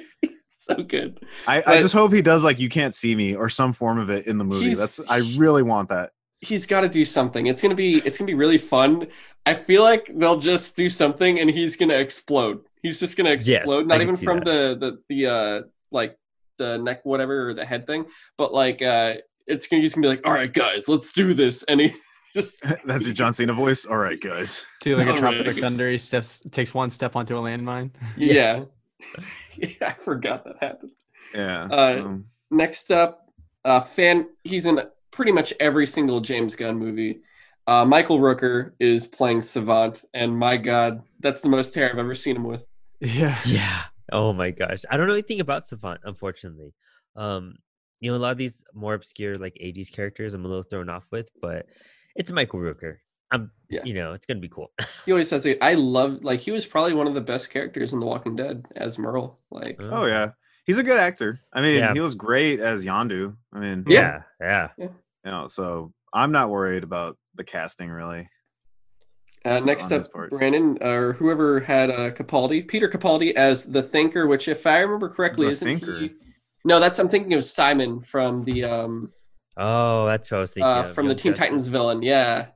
so 0.57 0.75
good. 0.75 1.19
I, 1.47 1.61
I 1.67 1.79
just 1.79 1.93
hope 1.93 2.13
he 2.13 2.21
does 2.21 2.43
like 2.43 2.59
"You 2.59 2.69
Can't 2.69 2.95
See 2.95 3.15
Me" 3.15 3.35
or 3.35 3.47
some 3.49 3.73
form 3.73 3.99
of 3.99 4.09
it 4.09 4.25
in 4.27 4.37
the 4.39 4.43
movie. 4.43 4.73
That's 4.73 4.99
I 5.07 5.17
really 5.37 5.61
want 5.63 5.89
that. 5.89 6.11
He's 6.43 6.65
got 6.65 6.81
to 6.81 6.89
do 6.89 7.03
something. 7.05 7.47
It's 7.47 7.61
gonna 7.61 7.75
be. 7.75 7.97
It's 7.99 8.17
gonna 8.17 8.27
be 8.27 8.33
really 8.33 8.57
fun. 8.57 9.07
I 9.45 9.53
feel 9.53 9.83
like 9.83 10.09
they'll 10.13 10.39
just 10.39 10.75
do 10.75 10.89
something 10.89 11.39
and 11.39 11.49
he's 11.49 11.75
gonna 11.75 11.95
explode. 11.95 12.61
He's 12.81 12.99
just 12.99 13.15
gonna 13.17 13.31
explode. 13.31 13.83
I 13.83 13.83
Not 13.85 14.01
even 14.01 14.15
see 14.15 14.25
from 14.25 14.39
the 14.39 14.75
the 14.79 14.99
the 15.09 15.27
uh 15.27 15.61
like 15.91 16.17
the 16.57 16.77
neck 16.77 17.05
whatever 17.05 17.49
or 17.49 17.53
the 17.53 17.65
head 17.65 17.87
thing, 17.87 18.05
but 18.37 18.53
like 18.53 18.81
uh 18.81 19.15
it's 19.47 19.67
gonna 19.67 19.81
he's 19.81 19.93
gonna 19.93 20.05
be 20.05 20.09
like, 20.09 20.25
all 20.25 20.33
right 20.33 20.51
guys, 20.51 20.87
let's 20.87 21.11
do 21.13 21.33
this, 21.33 21.63
and 21.63 21.81
he 21.81 21.93
just 22.33 22.61
That's 22.85 23.05
your 23.05 23.13
John 23.13 23.33
Cena 23.33 23.53
voice. 23.53 23.85
All 23.85 23.97
right, 23.97 24.19
guys. 24.19 24.65
Do 24.81 24.97
like 24.97 25.07
a 25.07 25.11
All 25.11 25.17
tropic 25.17 25.45
right. 25.47 25.57
thunder. 25.57 25.89
He 25.89 25.97
steps, 25.97 26.41
takes 26.51 26.73
one 26.73 26.89
step 26.89 27.15
onto 27.15 27.37
a 27.37 27.41
landmine. 27.41 27.91
yeah. 28.17 28.63
yeah. 29.55 29.67
I 29.81 29.93
forgot 29.93 30.43
that 30.45 30.55
happened. 30.61 30.91
Yeah. 31.33 31.63
Uh, 31.65 31.93
so- 31.93 32.21
Next 32.51 32.91
up, 32.91 33.29
uh, 33.65 33.81
fan. 33.81 34.27
He's 34.43 34.65
in 34.67 34.79
pretty 35.13 35.31
much 35.31 35.53
every 35.59 35.87
single 35.87 36.19
James 36.19 36.55
Gunn 36.55 36.77
movie. 36.77 37.21
Uh, 37.65 37.85
Michael 37.85 38.19
Rooker 38.19 38.73
is 38.81 39.07
playing 39.07 39.41
Savant, 39.41 40.03
and 40.13 40.37
my 40.37 40.57
God, 40.57 41.01
that's 41.21 41.39
the 41.39 41.47
most 41.47 41.73
hair 41.73 41.89
I've 41.89 41.97
ever 41.97 42.13
seen 42.15 42.35
him 42.35 42.43
with. 42.43 42.65
Yeah. 42.99 43.37
Yeah. 43.45 43.83
Oh 44.11 44.33
my 44.33 44.51
gosh. 44.51 44.81
I 44.89 44.97
don't 44.97 45.07
know 45.07 45.13
anything 45.13 45.39
about 45.39 45.65
Savant, 45.65 46.01
unfortunately. 46.03 46.73
Um, 47.15 47.55
you 48.01 48.11
know, 48.11 48.17
a 48.17 48.19
lot 48.19 48.31
of 48.31 48.37
these 48.37 48.63
more 48.73 48.93
obscure 48.95 49.37
like 49.37 49.53
80s 49.63 49.89
characters 49.91 50.33
I'm 50.33 50.43
a 50.43 50.47
little 50.49 50.63
thrown 50.63 50.89
off 50.89 51.05
with, 51.09 51.29
but 51.41 51.67
it's 52.15 52.29
Michael 52.31 52.59
Rooker. 52.59 52.97
I'm 53.31 53.49
Yeah. 53.69 53.81
you 53.85 53.93
know, 53.93 54.11
it's 54.13 54.25
gonna 54.25 54.41
be 54.41 54.49
cool. 54.49 54.71
He 55.05 55.11
always 55.13 55.29
says, 55.29 55.45
it. 55.45 55.57
"I 55.61 55.73
love." 55.75 56.23
Like 56.23 56.39
he 56.41 56.51
was 56.51 56.65
probably 56.65 56.93
one 56.93 57.07
of 57.07 57.13
the 57.13 57.21
best 57.21 57.49
characters 57.49 57.91
in 57.93 57.99
The 57.99 58.05
Walking 58.05 58.35
Dead 58.35 58.65
as 58.75 58.99
Merle. 58.99 59.39
Like, 59.51 59.77
oh 59.81 60.05
yeah, 60.05 60.31
he's 60.65 60.77
a 60.77 60.83
good 60.83 60.97
actor. 60.99 61.39
I 61.53 61.61
mean, 61.61 61.79
Yeah. 61.79 61.93
he 61.93 61.99
was 62.01 62.13
great 62.15 62.59
as 62.59 62.85
Yondu. 62.85 63.35
I 63.53 63.59
mean, 63.59 63.85
Yeah. 63.87 64.21
yeah, 64.39 64.69
yeah. 64.77 64.87
You 65.25 65.31
know, 65.31 65.47
so 65.47 65.93
I'm 66.13 66.31
not 66.31 66.49
worried 66.49 66.83
about 66.83 67.17
the 67.35 67.43
casting 67.43 67.89
really. 67.89 68.29
uh, 69.45 69.59
next 69.59 69.91
on 69.91 70.01
up. 70.01 70.29
Brandon 70.29 70.77
or 70.81 71.13
whoever 71.13 71.59
had 71.59 71.89
uh, 71.89 72.11
Capaldi, 72.11 72.67
Peter 72.67 72.87
Capaldi 72.89 73.33
as 73.33 73.65
the 73.65 73.81
Thinker, 73.83 74.27
which, 74.27 74.47
if 74.47 74.65
I 74.67 74.79
remember 74.79 75.09
correctly, 75.09 75.47
The 75.47 75.51
isn't 75.53 75.67
Thinker? 75.67 75.99
he? 75.99 76.11
No, 76.65 76.79
that's 76.79 76.97
I'm 76.99 77.09
thinking 77.09 77.33
of 77.33 77.43
Simon 77.43 77.99
from 78.01 78.43
the 78.45 78.63
um 78.63 79.11
Oh, 79.57 80.05
that's 80.07 80.31
what 80.31 80.37
I 80.37 80.41
was 80.41 80.51
thinking. 80.51 80.67
uh, 80.67 80.83
of, 80.83 80.93
from 80.95 81.05
the 81.07 81.11
Young 81.11 81.17
Teen 81.17 81.31
Justice. 81.33 81.45
Titans 81.47 81.67
villain. 81.67 82.01
Yeah. 82.01 82.47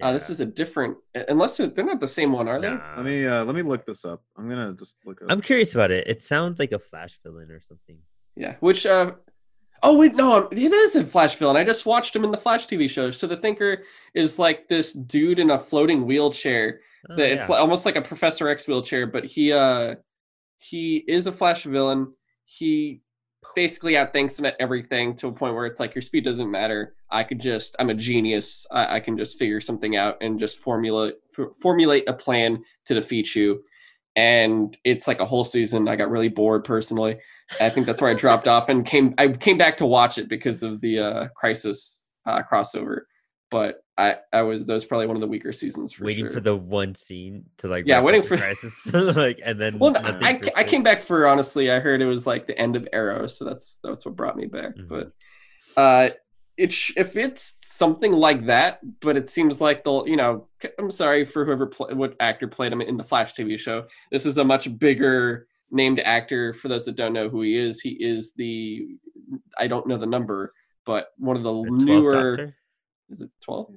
Uh, 0.00 0.12
this 0.12 0.30
is 0.30 0.40
a 0.40 0.46
different, 0.46 0.96
unless 1.28 1.58
they're 1.58 1.66
they're 1.66 1.84
not 1.84 2.00
the 2.00 2.08
same 2.08 2.32
one, 2.32 2.48
are 2.48 2.58
they? 2.60 2.70
Nah. 2.70 2.94
Let 2.96 3.04
me 3.04 3.26
uh 3.26 3.44
let 3.44 3.54
me 3.54 3.60
look 3.62 3.84
this 3.84 4.04
up. 4.06 4.22
I'm 4.38 4.48
gonna 4.48 4.74
just 4.74 4.96
look 5.04 5.20
up. 5.20 5.26
I'm 5.30 5.40
curious 5.42 5.74
about 5.74 5.90
it. 5.90 6.06
It 6.06 6.22
sounds 6.22 6.58
like 6.58 6.72
a 6.72 6.78
Flash 6.78 7.18
villain 7.22 7.50
or 7.50 7.60
something. 7.60 7.98
Yeah. 8.36 8.54
Which, 8.60 8.86
uh, 8.86 9.12
oh 9.82 9.96
wait, 9.96 10.14
no, 10.14 10.48
it 10.50 10.58
is 10.58 10.96
a 10.96 11.04
Flash 11.04 11.36
villain. 11.36 11.56
I 11.56 11.64
just 11.64 11.86
watched 11.86 12.14
him 12.14 12.24
in 12.24 12.30
the 12.30 12.38
Flash 12.38 12.66
TV 12.66 12.88
show. 12.88 13.10
So 13.10 13.26
the 13.26 13.36
Thinker 13.36 13.82
is 14.14 14.38
like 14.38 14.68
this 14.68 14.92
dude 14.92 15.38
in 15.38 15.50
a 15.50 15.58
floating 15.58 16.06
wheelchair. 16.06 16.80
Oh, 17.10 17.16
that 17.16 17.32
it's 17.32 17.48
yeah. 17.48 17.52
like, 17.52 17.60
almost 17.60 17.84
like 17.84 17.96
a 17.96 18.02
Professor 18.02 18.48
X 18.48 18.68
wheelchair, 18.68 19.06
but 19.06 19.24
he 19.24 19.52
uh 19.52 19.96
he 20.58 20.98
is 21.08 21.26
a 21.26 21.32
Flash 21.32 21.64
villain. 21.64 22.12
He 22.44 23.02
basically 23.54 23.94
outthinks 23.94 24.38
him 24.38 24.46
at 24.46 24.56
everything 24.60 25.14
to 25.16 25.28
a 25.28 25.32
point 25.32 25.54
where 25.54 25.66
it's 25.66 25.80
like 25.80 25.94
your 25.94 26.02
speed 26.02 26.24
doesn't 26.24 26.50
matter. 26.50 26.94
I 27.10 27.24
could 27.24 27.40
just 27.40 27.76
I'm 27.78 27.90
a 27.90 27.94
genius. 27.94 28.66
I, 28.70 28.96
I 28.96 29.00
can 29.00 29.18
just 29.18 29.38
figure 29.38 29.60
something 29.60 29.96
out 29.96 30.16
and 30.20 30.38
just 30.38 30.58
formulate 30.58 31.14
f- 31.36 31.54
formulate 31.60 32.08
a 32.08 32.12
plan 32.12 32.62
to 32.86 32.94
defeat 32.94 33.34
you. 33.34 33.62
And 34.14 34.76
it's 34.84 35.08
like 35.08 35.20
a 35.20 35.24
whole 35.26 35.44
season. 35.44 35.88
I 35.88 35.96
got 35.96 36.10
really 36.10 36.28
bored 36.28 36.64
personally. 36.64 37.18
I 37.60 37.70
think 37.70 37.86
that's 37.86 38.00
where 38.02 38.10
I 38.10 38.14
dropped 38.14 38.46
off 38.46 38.68
and 38.68 38.84
came 38.84 39.14
I 39.18 39.28
came 39.28 39.56
back 39.58 39.76
to 39.78 39.86
watch 39.86 40.18
it 40.18 40.28
because 40.28 40.62
of 40.62 40.80
the 40.80 40.98
uh 40.98 41.28
crisis 41.34 42.12
uh 42.26 42.42
crossover. 42.42 43.02
But 43.50 43.82
I 43.96 44.16
I 44.32 44.42
was 44.42 44.66
that 44.66 44.72
was 44.74 44.84
probably 44.84 45.06
one 45.06 45.16
of 45.16 45.20
the 45.22 45.26
weaker 45.28 45.52
seasons 45.52 45.92
for 45.94 46.04
waiting 46.04 46.26
sure. 46.26 46.32
for 46.34 46.40
the 46.40 46.56
one 46.56 46.94
scene 46.94 47.44
to 47.58 47.68
like 47.68 47.84
Yeah, 47.86 48.00
waiting 48.02 48.22
for- 48.22 48.36
crisis 48.36 48.92
like 48.94 49.40
and 49.44 49.58
then 49.60 49.78
Well, 49.78 49.94
I, 49.96 50.40
I 50.56 50.64
came 50.64 50.82
back 50.82 51.00
for 51.00 51.26
honestly. 51.26 51.70
I 51.70 51.80
heard 51.80 52.00
it 52.02 52.06
was 52.06 52.26
like 52.26 52.46
the 52.46 52.58
end 52.58 52.76
of 52.76 52.86
Arrow, 52.92 53.26
so 53.26 53.44
that's 53.46 53.80
that's 53.82 54.04
what 54.04 54.16
brought 54.16 54.36
me 54.36 54.46
back. 54.46 54.76
Mhm. 54.76 54.88
But 54.88 55.12
uh, 55.76 56.10
it 56.56 56.72
sh- 56.72 56.92
if 56.96 57.16
it's 57.16 57.58
something 57.64 58.12
like 58.12 58.46
that, 58.46 58.80
but 59.00 59.16
it 59.16 59.28
seems 59.28 59.60
like 59.60 59.84
they'll 59.84 60.06
you 60.06 60.16
know. 60.16 60.48
I'm 60.78 60.90
sorry 60.90 61.24
for 61.24 61.44
whoever 61.44 61.66
pl- 61.66 61.94
what 61.94 62.14
actor 62.20 62.46
played 62.48 62.72
him 62.72 62.80
in 62.80 62.96
the 62.96 63.04
Flash 63.04 63.34
TV 63.34 63.58
show. 63.58 63.86
This 64.10 64.26
is 64.26 64.38
a 64.38 64.44
much 64.44 64.78
bigger 64.78 65.46
named 65.70 66.00
actor. 66.00 66.52
For 66.52 66.68
those 66.68 66.84
that 66.84 66.96
don't 66.96 67.12
know 67.12 67.28
who 67.28 67.42
he 67.42 67.56
is, 67.56 67.80
he 67.80 67.90
is 67.90 68.34
the 68.34 68.88
I 69.58 69.66
don't 69.66 69.86
know 69.86 69.96
the 69.98 70.06
number, 70.06 70.52
but 70.84 71.08
one 71.16 71.36
of 71.36 71.42
the, 71.42 71.52
The 71.62 71.70
newer. 71.84 72.36
Doctor? 72.36 72.56
Is 73.10 73.20
it 73.22 73.30
twelve? 73.42 73.68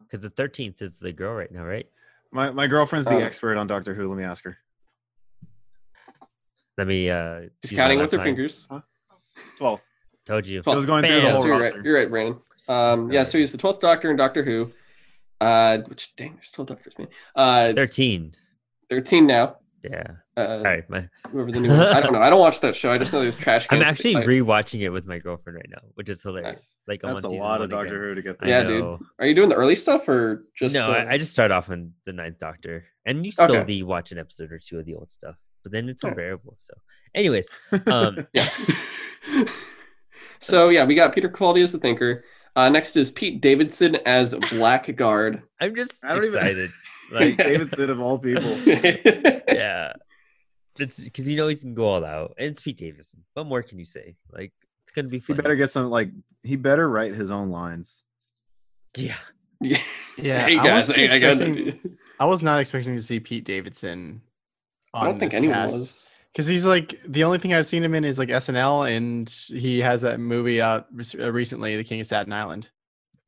Because 0.00 0.20
the 0.20 0.30
thirteenth 0.30 0.82
is 0.82 0.98
the 0.98 1.12
girl 1.12 1.34
right 1.34 1.50
now, 1.50 1.64
right? 1.64 1.86
My 2.32 2.50
my 2.50 2.66
girlfriend's 2.66 3.06
the 3.08 3.16
Uh, 3.16 3.20
expert 3.26 3.56
on 3.56 3.66
Doctor 3.66 3.94
Who. 3.94 4.08
Let 4.08 4.18
me 4.18 4.24
ask 4.24 4.44
her. 4.44 4.58
Let 6.76 6.86
me 6.88 7.08
uh 7.10 7.42
She's 7.64 7.76
counting 7.76 7.98
with 7.98 8.10
her 8.10 8.18
lifeline. 8.18 8.34
fingers. 8.36 8.68
Twelve. 9.56 9.80
Told 10.26 10.46
you. 10.46 10.62
She 10.62 10.70
was 10.74 10.86
going 10.86 11.04
through 11.04 11.16
the 11.16 11.22
Bam. 11.22 11.32
whole 11.34 11.42
so 11.42 11.48
you're 11.48 11.56
right. 11.58 11.64
roster. 11.64 11.82
You're 11.84 11.94
right, 11.98 12.10
Brandon. 12.10 12.40
Um, 12.68 13.12
yeah, 13.12 13.24
so 13.24 13.38
he's 13.38 13.52
the 13.52 13.58
twelfth 13.58 13.80
Doctor 13.80 14.10
in 14.10 14.16
Doctor 14.16 14.42
Who. 14.42 14.70
Uh, 15.40 15.78
which 15.86 16.14
dang, 16.16 16.34
there's 16.34 16.50
twelve 16.50 16.68
Doctors, 16.68 16.94
man. 16.98 17.08
Uh, 17.36 17.72
Thirteen. 17.74 18.32
thirteen 18.88 19.26
now. 19.26 19.56
Yeah. 19.82 20.02
Uh, 20.34 20.58
Sorry. 20.62 20.82
My 20.88 21.06
whoever 21.30 21.52
the 21.52 21.60
new 21.60 21.68
one. 21.68 21.78
I 21.78 22.00
don't 22.00 22.14
know. 22.14 22.20
I 22.20 22.30
don't 22.30 22.40
watch 22.40 22.60
that 22.60 22.74
show. 22.74 22.90
I 22.90 22.96
just 22.96 23.12
know 23.12 23.20
there's 23.20 23.36
trash. 23.36 23.66
I'm 23.70 23.82
actually 23.82 24.14
like- 24.14 24.24
rewatching 24.26 24.80
it 24.80 24.88
with 24.88 25.04
my 25.06 25.18
girlfriend 25.18 25.56
right 25.56 25.68
now, 25.68 25.82
which 25.94 26.08
is 26.08 26.22
hilarious. 26.22 26.52
Nice. 26.52 26.78
Like 26.88 27.02
That's 27.02 27.24
a 27.24 27.28
lot 27.28 27.60
of 27.60 27.68
Doctor 27.68 27.96
again. 27.96 27.98
Who 28.08 28.14
to 28.14 28.22
get 28.22 28.36
I 28.36 28.38
through. 28.38 28.48
Yeah, 28.48 28.62
dude. 28.96 28.98
Are 29.18 29.26
you 29.26 29.34
doing 29.34 29.50
the 29.50 29.56
early 29.56 29.74
stuff 29.76 30.08
or 30.08 30.46
just? 30.56 30.74
no, 30.74 30.86
uh, 30.86 31.04
I, 31.06 31.12
I 31.12 31.18
just 31.18 31.32
start 31.32 31.50
off 31.50 31.68
on 31.68 31.92
the 32.06 32.14
ninth 32.14 32.38
Doctor, 32.38 32.86
and 33.04 33.26
you 33.26 33.32
Okay. 33.38 33.52
slowly 33.52 33.82
watch 33.82 34.10
an 34.10 34.18
episode 34.18 34.50
or 34.52 34.58
two 34.58 34.78
of 34.78 34.86
the 34.86 34.94
old 34.94 35.10
stuff, 35.10 35.36
but 35.62 35.70
then 35.70 35.90
it's 35.90 36.02
Yeah. 36.02 36.10
unbearable. 36.10 36.54
So, 36.56 36.72
anyways, 37.14 37.52
um, 37.86 38.26
yeah. 38.32 38.48
so 40.44 40.68
yeah, 40.68 40.84
we 40.84 40.94
got 40.94 41.14
Peter 41.14 41.28
Capaldi 41.28 41.62
as 41.62 41.72
the 41.72 41.78
Thinker. 41.78 42.24
Uh, 42.56 42.68
next 42.68 42.96
is 42.96 43.10
Pete 43.10 43.40
Davidson 43.40 43.96
as 44.06 44.34
Blackguard. 44.34 45.42
I'm 45.60 45.74
just 45.74 46.04
I 46.04 46.14
don't 46.14 46.24
even- 46.24 46.38
excited. 46.38 46.70
Pete 47.10 47.20
like, 47.20 47.36
Davidson 47.36 47.90
of 47.90 48.00
all 48.00 48.18
people. 48.18 48.56
yeah, 48.66 49.92
it's 50.78 50.98
because 51.00 51.28
you 51.28 51.36
know 51.36 51.48
he's 51.48 51.62
gonna 51.62 51.74
go 51.74 51.86
all 51.86 52.04
out, 52.04 52.34
and 52.38 52.48
it's 52.48 52.62
Pete 52.62 52.78
Davidson. 52.78 53.22
What 53.34 53.46
more 53.46 53.62
can 53.62 53.78
you 53.78 53.84
say? 53.84 54.16
Like, 54.32 54.52
it's 54.84 54.92
gonna 54.92 55.08
be 55.08 55.18
He 55.18 55.20
fun. 55.24 55.36
better 55.36 55.54
get 55.54 55.70
some 55.70 55.90
like 55.90 56.10
he 56.42 56.56
better 56.56 56.88
write 56.88 57.14
his 57.14 57.30
own 57.30 57.50
lines. 57.50 58.02
yeah. 58.96 59.16
yeah. 59.60 59.78
Yeah, 60.16 60.46
Hey 60.46 60.56
I 60.58 60.64
guys, 60.64 60.88
wasn't 60.88 60.98
hey, 61.12 61.80
I 62.20 62.24
I 62.24 62.26
was 62.26 62.42
not 62.42 62.60
expecting 62.60 62.94
to 62.94 63.00
see 63.02 63.20
Pete 63.20 63.44
Davidson. 63.44 64.22
I 64.94 65.04
don't 65.04 65.18
think 65.18 65.34
anyone 65.34 65.64
was. 65.64 66.08
Because 66.34 66.48
he's 66.48 66.66
like 66.66 67.00
the 67.06 67.22
only 67.22 67.38
thing 67.38 67.54
I've 67.54 67.66
seen 67.66 67.84
him 67.84 67.94
in 67.94 68.04
is 68.04 68.18
like 68.18 68.28
SNL, 68.28 68.90
and 68.90 69.28
he 69.60 69.80
has 69.80 70.02
that 70.02 70.18
movie 70.18 70.60
out 70.60 70.88
uh, 71.18 71.30
recently, 71.32 71.76
The 71.76 71.84
King 71.84 72.00
of 72.00 72.06
Staten 72.06 72.32
Island. 72.32 72.70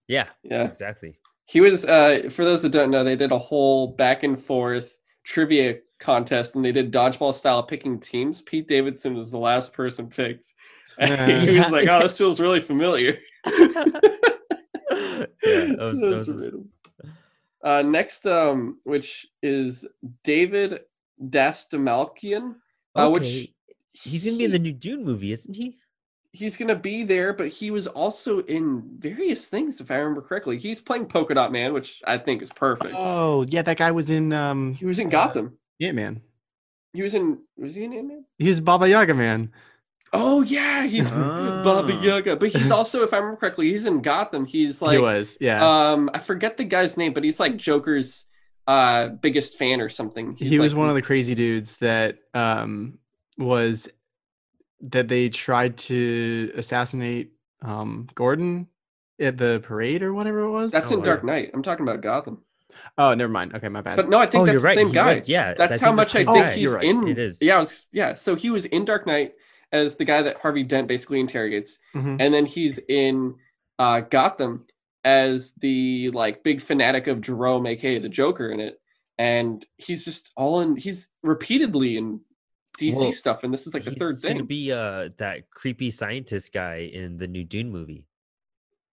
Yeah, 0.08 0.28
Yeah. 0.42 0.64
exactly. 0.64 1.16
He 1.46 1.60
was 1.60 1.84
uh 1.84 2.28
for 2.30 2.44
those 2.44 2.62
that 2.62 2.70
don't 2.70 2.90
know, 2.90 3.04
they 3.04 3.14
did 3.14 3.30
a 3.30 3.38
whole 3.38 3.92
back 3.94 4.25
and 4.25 4.42
forth 4.42 4.98
trivia 5.25 5.78
contest 6.00 6.56
and 6.56 6.64
they 6.64 6.72
did 6.72 6.92
dodgeball 6.92 7.32
style 7.32 7.62
picking 7.62 8.00
teams. 8.00 8.42
Pete 8.42 8.66
Davidson 8.66 9.14
was 9.14 9.30
the 9.30 9.38
last 9.38 9.72
person 9.72 10.08
picked. 10.08 10.46
And 10.98 11.42
he 11.42 11.58
was 11.58 11.70
like, 11.70 11.86
Oh, 11.88 12.00
this 12.00 12.16
feels 12.18 12.40
really 12.40 12.60
familiar. 12.60 13.18
yeah, 13.46 15.26
that 15.42 15.76
was, 15.78 16.00
that 16.00 16.10
That's 16.10 16.28
was. 16.28 16.52
Uh 17.62 17.82
next 17.82 18.26
um 18.26 18.78
which 18.84 19.26
is 19.42 19.86
David 20.25 20.80
Dastmalchian. 21.22 22.56
Uh, 22.97 23.11
which 23.11 23.49
he's 23.93 24.25
gonna 24.25 24.37
be 24.37 24.45
in 24.45 24.50
the 24.53 24.59
new 24.59 24.73
Dune 24.73 25.05
movie, 25.05 25.33
isn't 25.33 25.55
he? 25.55 25.76
he's 26.33 26.57
gonna 26.57 26.75
be 26.75 27.03
there, 27.03 27.33
but 27.33 27.49
he 27.49 27.71
was 27.71 27.87
also 27.87 28.41
in 28.41 28.83
various 28.99 29.49
things, 29.49 29.81
if 29.81 29.91
I 29.91 29.97
remember 29.97 30.21
correctly. 30.21 30.59
He's 30.59 30.81
playing 30.81 31.07
Polka 31.07 31.35
Dot 31.35 31.50
Man, 31.50 31.73
which 31.73 32.03
I 32.07 32.19
think 32.19 32.43
is 32.43 32.50
perfect. 32.53 32.95
Oh 32.95 33.45
yeah, 33.49 33.62
that 33.62 33.79
guy 33.79 33.91
was 33.91 34.11
in 34.11 34.33
um 34.33 34.75
he 34.75 34.85
was 34.85 34.99
in 34.99 35.09
Gotham. 35.09 35.59
Yeah, 35.79 35.93
Man. 35.93 36.21
He 36.93 37.03
was 37.03 37.15
in 37.15 37.38
was 37.57 37.75
he 37.75 37.85
in 37.85 37.93
Ant 37.93 38.09
Man? 38.09 38.25
He 38.38 38.49
was 38.49 38.61
Baba 38.61 38.88
Yaga 38.88 39.15
man. 39.15 39.53
Oh 40.12 40.43
yeah, 40.43 40.85
he's 40.87 41.11
Baba 41.65 41.93
Ah. 41.93 42.03
Yaga. 42.03 42.37
But 42.37 42.50
he's 42.50 42.71
also, 42.79 43.03
if 43.03 43.12
I 43.12 43.19
remember 43.19 43.38
correctly, 43.38 43.71
he's 43.71 43.87
in 43.87 44.03
Gotham. 44.03 44.45
He's 44.47 44.81
like 44.83 44.93
he 44.93 44.99
was 44.99 45.37
yeah. 45.41 45.93
um 45.93 46.11
I 46.12 46.19
forget 46.19 46.57
the 46.57 46.65
guy's 46.65 46.97
name, 46.97 47.12
but 47.15 47.25
he's 47.25 47.41
like 47.41 47.57
Joker's 47.57 48.25
uh 48.66 49.08
biggest 49.08 49.58
fan 49.58 49.80
or 49.80 49.88
something. 49.88 50.35
He's 50.37 50.50
he 50.50 50.58
was 50.58 50.73
like- 50.75 50.80
one 50.80 50.88
of 50.88 50.94
the 50.94 51.02
crazy 51.02 51.35
dudes 51.35 51.78
that 51.78 52.18
um 52.35 52.99
was 53.38 53.88
that 54.80 55.08
they 55.08 55.28
tried 55.28 55.76
to 55.78 56.52
assassinate 56.56 57.32
um 57.62 58.08
Gordon 58.14 58.66
at 59.18 59.38
the 59.38 59.61
parade 59.62 60.02
or 60.02 60.12
whatever 60.12 60.40
it 60.40 60.50
was. 60.50 60.73
that's 60.73 60.90
Oh, 60.92 60.96
in 60.99 61.02
Dark. 61.02 61.25
Knight. 61.25 61.50
I'm 61.54 61.62
talking 61.62 61.87
about 61.88 62.02
Gotham. 62.02 62.42
Oh, 62.99 63.14
never 63.14 63.32
mind. 63.32 63.54
Okay, 63.54 63.68
my 63.68 63.80
bad. 63.80 63.96
But 63.96 64.11
no, 64.11 64.18
I 64.18 64.26
think 64.26 64.42
oh, 64.42 64.46
that's 64.46 64.54
you're 64.54 64.62
right. 64.62 64.75
the 64.75 64.80
same 64.80 64.88
he 64.88 64.92
guy. 64.94 65.16
was- 65.16 65.28
yeah, 65.28 65.54
That's 65.54 65.80
I 65.82 65.87
how 65.87 65.92
much 65.92 66.14
I 66.14 66.25
the 66.25 66.32
think 66.32 66.46
guy. 66.46 66.52
he's 66.52 66.73
right, 66.75 66.85
in. 66.85 67.08
It 67.08 67.18
is. 67.18 67.40
Yeah, 67.40 67.56
I 67.56 67.58
was, 67.61 67.87
yeah. 67.92 68.12
So 68.14 68.35
he 68.35 68.50
was 68.50 68.66
in 68.66 68.85
Dark 68.85 69.06
Knight 69.06 69.32
as 69.73 69.96
the 69.96 70.04
guy 70.04 70.20
that 70.23 70.37
Harvey 70.38 70.62
Dent 70.62 70.87
basically 70.87 71.20
interrogates, 71.20 71.78
Mhm. 71.94 72.16
and 72.20 72.35
then 72.35 72.44
he's 72.44 72.78
in 72.88 73.37
uh, 73.78 74.00
Gotham 74.00 74.66
as 75.06 75.54
the 75.60 76.10
like 76.10 76.42
big 76.42 76.60
fanatic 76.60 77.06
of 77.06 77.20
Jerome, 77.22 77.66
aka 77.66 77.98
the 77.98 78.08
Joker, 78.08 78.50
in 78.50 78.60
it. 78.60 78.78
And 79.18 79.64
he's 79.78 80.04
just 80.04 80.30
all 80.36 80.60
in. 80.60 80.76
He's 80.76 81.08
repeatedly 81.22 81.96
in 81.96 82.20
DC 82.78 82.94
Well, 82.96 83.12
stuff, 83.12 83.44
and 83.44 83.54
this 83.54 83.66
is 83.66 83.72
like 83.72 83.84
the 83.84 83.92
he's 83.92 83.98
third 83.98 84.16
gonna 84.22 84.44
be 84.44 84.70
uh 84.72 85.08
that 85.16 85.48
creepy 85.50 85.90
scientist 85.90 86.52
guy 86.52 86.90
in 86.92 87.16
the 87.16 87.26
new 87.26 87.42
Dune 87.44 87.70
movie. 87.70 88.04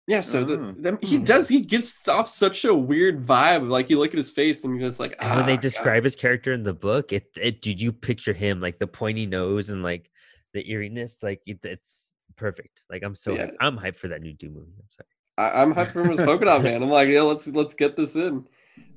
yeah. 0.08 0.20
So 0.22 0.42
the, 0.42 0.54
Oh. 0.58 0.74
them- 0.76 0.98
he 1.02 1.18
does. 1.18 1.48
He 1.48 1.60
gives 1.60 2.08
off 2.08 2.26
such 2.28 2.64
a 2.64 2.74
weird 2.74 3.24
vibe. 3.26 3.68
Like 3.68 3.90
you 3.90 3.98
look 4.00 4.10
at 4.10 4.16
his 4.16 4.30
face, 4.30 4.64
and 4.64 4.76
you're 4.80 4.88
just 4.88 4.98
like, 4.98 5.14
And 5.20 5.36
when 5.36 5.46
they 5.46 5.52
"Ah, 5.52 5.56
God." 5.56 5.60
describe 5.62 6.02
his 6.04 6.16
character 6.16 6.52
in 6.52 6.62
the 6.64 6.74
book, 6.74 7.12
it, 7.12 7.26
it 7.40 7.60
did 7.62 7.80
you 7.80 7.92
picture 7.92 8.32
him 8.32 8.60
like 8.60 8.78
the 8.78 8.86
pointy 8.88 9.26
nose 9.26 9.68
and 9.70 9.82
like 9.84 10.10
the 10.54 10.68
eeriness? 10.68 11.22
Like 11.22 11.42
it, 11.46 11.64
it's 11.64 12.12
perfect. 12.36 12.86
Like 12.90 13.02
I'm 13.04 13.14
so 13.14 13.34
Yeah. 13.34 13.46
hyped. 13.48 13.56
I'm 13.60 13.76
hyped 13.78 13.98
for 13.98 14.08
that 14.08 14.22
new 14.22 14.32
Dune 14.32 14.54
movie. 14.54 14.72
I'm 14.78 14.88
sorry. 14.88 15.06
I, 15.38 15.62
I'm 15.62 15.72
hyped 15.74 15.92
for 15.92 16.02
him 16.02 16.10
as 16.10 16.20
Polka 16.20 16.44
Dot 16.44 16.62
Man. 16.62 16.82
I'm 16.82 16.90
like, 16.90 17.08
yeah, 17.08 17.22
let's 17.22 17.46
let's 17.48 17.72
get 17.74 17.96
this 17.96 18.16
in. 18.16 18.46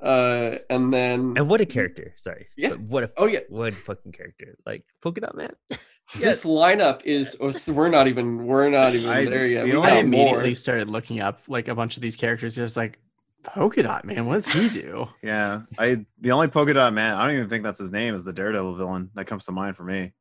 Uh, 0.02 0.58
and 0.70 0.92
then 0.92 1.36
And 1.38 1.48
what 1.48 1.62
a 1.62 1.66
character! 1.66 2.16
Sorry, 2.18 2.48
Yeah. 2.58 2.70
but 2.70 2.80
what 2.82 3.04
a 3.04 3.12
oh 3.18 3.28
yeah, 3.28 3.42
what 3.50 3.74
a 3.74 3.76
fucking 3.76 4.12
character! 4.14 4.58
Like 4.66 4.84
Polka 5.02 5.22
Dot 5.22 5.36
Man. 5.38 5.54
this 6.20 6.44
lineup 6.44 7.04
is. 7.06 7.38
oh, 7.40 7.52
We're 7.72 7.90
not 7.90 8.08
even. 8.08 8.46
We're 8.46 8.70
not 8.70 8.96
even 8.96 9.10
I- 9.10 9.26
there 9.26 9.48
yet. 9.48 9.64
the 9.66 9.72
We 9.72 9.78
only 9.78 9.92
I 9.92 9.96
immediately 9.98 10.50
more. 10.50 10.56
started 10.56 10.90
looking 10.90 11.22
up 11.22 11.42
like 11.48 11.68
a 11.68 11.76
bunch 11.76 11.98
of 11.98 12.02
these 12.02 12.16
characters. 12.16 12.58
It 12.58 12.64
was 12.64 12.76
like 12.76 13.00
Polka 13.44 13.84
Dot 13.84 14.06
Man. 14.06 14.26
What 14.26 14.44
does 14.44 14.48
he 14.54 14.70
do? 14.70 15.08
Yeah, 15.24 15.62
I 15.78 16.06
the 16.20 16.32
only 16.32 16.48
polka 16.48 16.74
dot 16.74 16.94
man. 16.94 17.14
I 17.16 17.26
don't 17.28 17.36
even 17.36 17.50
think 17.50 17.64
that's 17.64 17.80
his 17.80 17.92
name. 17.92 18.16
Is 18.16 18.24
the 18.24 18.34
Daredevil 18.34 18.76
villain 18.76 19.12
that 19.14 19.26
comes 19.26 19.46
to 19.46 19.52
mind 19.52 19.78
for 19.78 19.84
me. 19.84 20.14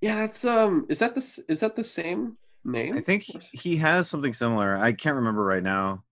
Yeah, 0.00 0.16
that's 0.26 0.44
um. 0.44 0.86
Is 0.88 0.98
that 0.98 1.14
the 1.14 1.44
is 1.48 1.60
that 1.60 1.76
the 1.76 1.84
same 1.84 2.36
name? 2.64 2.96
I 2.96 3.00
think 3.00 3.22
he, 3.22 3.38
he 3.52 3.76
has 3.76 4.08
something 4.08 4.32
similar. 4.32 4.76
I 4.76 4.92
can't 4.92 5.16
remember 5.16 5.44
right 5.44 5.62
now. 5.62 6.04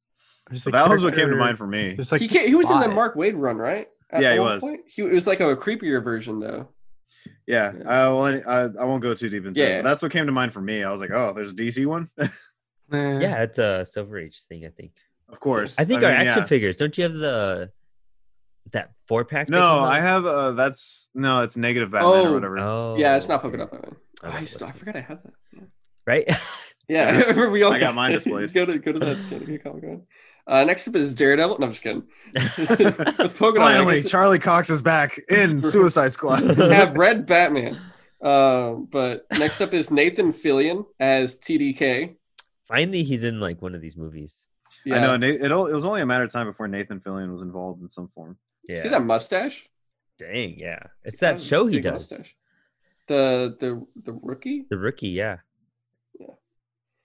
There's 0.49 0.64
But 0.64 0.73
the 0.73 0.78
that 0.78 0.88
was 0.90 1.02
what 1.02 1.14
came 1.14 1.28
to 1.28 1.37
mind 1.37 1.59
for 1.59 1.67
me. 1.67 1.95
There's 1.95 2.11
like 2.12 2.21
he, 2.21 2.28
he 2.28 2.55
was 2.55 2.71
in 2.71 2.81
the. 2.81 2.88
Mark 2.88 3.17
Waid 3.17 3.35
run, 3.37 3.57
right? 3.57 3.88
Yeah, 4.19 4.33
he 4.33 4.38
was. 4.38 4.62
Point? 4.62 4.81
He 4.87 5.02
it 5.02 5.12
was 5.12 5.26
like 5.26 5.40
a 5.40 5.55
creepier 5.57 6.02
version 6.02 6.40
though. 6.40 6.69
Yeah, 7.47 7.73
Yeah. 7.76 7.81
Uh, 7.81 8.14
well, 8.14 8.43
I, 8.47 8.81
I 8.81 8.85
won't 8.85 9.02
go 9.02 9.12
too 9.14 9.28
deep 9.28 9.45
into 9.45 9.61
Yeah. 9.61 9.67
it. 9.67 9.83
but 9.83 9.90
That's 9.90 10.02
what 10.02 10.12
came 10.12 10.26
to 10.26 10.33
mind 10.33 10.52
for 10.52 10.61
me. 10.61 10.83
I 10.83 10.90
was 10.90 11.00
like, 11.00 11.11
oh, 11.11 11.33
there's 11.35 11.52
a 11.52 11.55
DC 11.55 11.85
one. 11.87 12.09
Yeah, 12.90 13.43
it's 13.43 13.59
a 13.59 13.85
Silver 13.85 14.17
Age 14.19 14.45
thing. 14.49 14.64
I 14.64 14.71
think. 14.71 14.93
Of 15.28 15.40
course. 15.40 15.78
I 15.78 15.85
think 15.85 16.02
our 16.02 16.11
mean, 16.11 16.26
action 16.26 16.45
yeah. 16.45 16.47
figures. 16.47 16.76
Don't 16.76 16.97
you 16.97 17.05
have 17.05 17.12
the 17.12 17.71
that 18.73 18.93
four 19.07 19.26
pack? 19.26 19.50
No, 19.50 19.81
I 19.81 20.00
have. 20.00 20.25
Uh, 20.25 20.52
that's 20.52 21.11
no, 21.14 21.43
it's 21.43 21.55
negative 21.55 21.90
Batman 21.90 22.11
Oh. 22.11 22.31
or 22.31 22.33
whatever. 22.33 22.59
Oh, 22.59 22.97
yeah, 22.97 23.14
it's 23.17 23.28
not 23.28 23.45
okay. 23.45 23.59
Polka 23.59 23.71
Batman. 23.76 23.97
Oh, 24.23 24.28
I, 24.31 24.40
that 24.40 24.49
still, 24.49 24.69
I 24.69 24.73
forgot 24.73 24.97
I 24.97 25.00
have 25.00 25.23
that. 25.23 25.69
Yeah. 26.15 26.15
Right. 26.15 26.29
Yeah, 26.88 27.09
I 27.09 27.19
remember 27.21 27.50
we 27.50 27.62
all 27.62 27.73
I 27.75 27.79
got 27.79 27.95
mine 27.95 28.12
displayed. 28.15 28.53
go 28.55 28.65
to 28.65 28.79
go 28.79 28.93
to 28.93 28.99
that 29.00 29.23
San 29.29 29.45
Diego 29.45 29.62
Comic 29.71 29.83
Con. 29.85 30.03
Uh, 30.47 30.65
next 30.65 30.88
up 30.88 30.97
is 30.97 31.15
Daredevil. 31.15 31.59
No, 31.59 31.67
I'm 31.67 31.73
just 31.73 31.83
kidding. 31.83 32.03
With 32.35 33.37
Polka 33.37 33.61
Finally, 33.61 34.00
guess 34.00 34.11
Charlie 34.11 34.38
Cox 34.38 34.71
is 34.71 34.81
back 34.81 35.19
in 35.29 35.61
Suicide 35.61 36.15
Squad. 36.15 36.43
have 36.57 36.97
Red 36.97 37.27
Batman. 37.27 37.79
Um, 38.23 38.88
but 38.91 39.27
next 39.38 39.61
up 39.61 39.75
is 39.75 39.91
Nathan 39.91 40.33
Fillion 40.33 40.87
as 40.99 41.38
TDK. 41.38 42.17
Finally, 42.67 43.03
he's 43.03 43.23
in 43.25 43.38
like 43.38 43.61
one 43.61 43.75
of 43.75 43.83
these 43.83 43.97
movies. 43.99 44.47
Yeah. 44.87 44.97
I 44.97 45.00
know 45.03 45.17
Na- 45.19 45.27
it, 45.27 45.43
it 45.43 45.55
was 45.55 45.85
only 45.85 46.00
a 46.00 46.07
matter 46.07 46.25
of 46.25 46.33
time 46.33 46.47
before 46.47 46.69
Nathan 46.69 47.00
Fillion 47.00 47.31
was 47.31 47.43
involved 47.43 47.83
in 47.83 47.88
some 47.91 48.09
form. 48.09 48.38
Yeah. 48.67 48.77
See 48.81 48.88
that 48.88 49.05
mustache? 49.05 49.62
Dang. 50.19 50.59
Yeah. 50.59 50.85
It's 51.05 51.21
He 51.21 51.27
that 51.27 51.41
show 51.43 51.67
he 51.67 51.81
does. 51.81 52.11
mustache. 52.11 52.35
The 53.09 53.57
the 53.61 53.87
the 54.05 54.19
rookie. 54.23 54.65
The 54.71 54.79
rookie. 54.79 55.09
Yeah. 55.09 55.38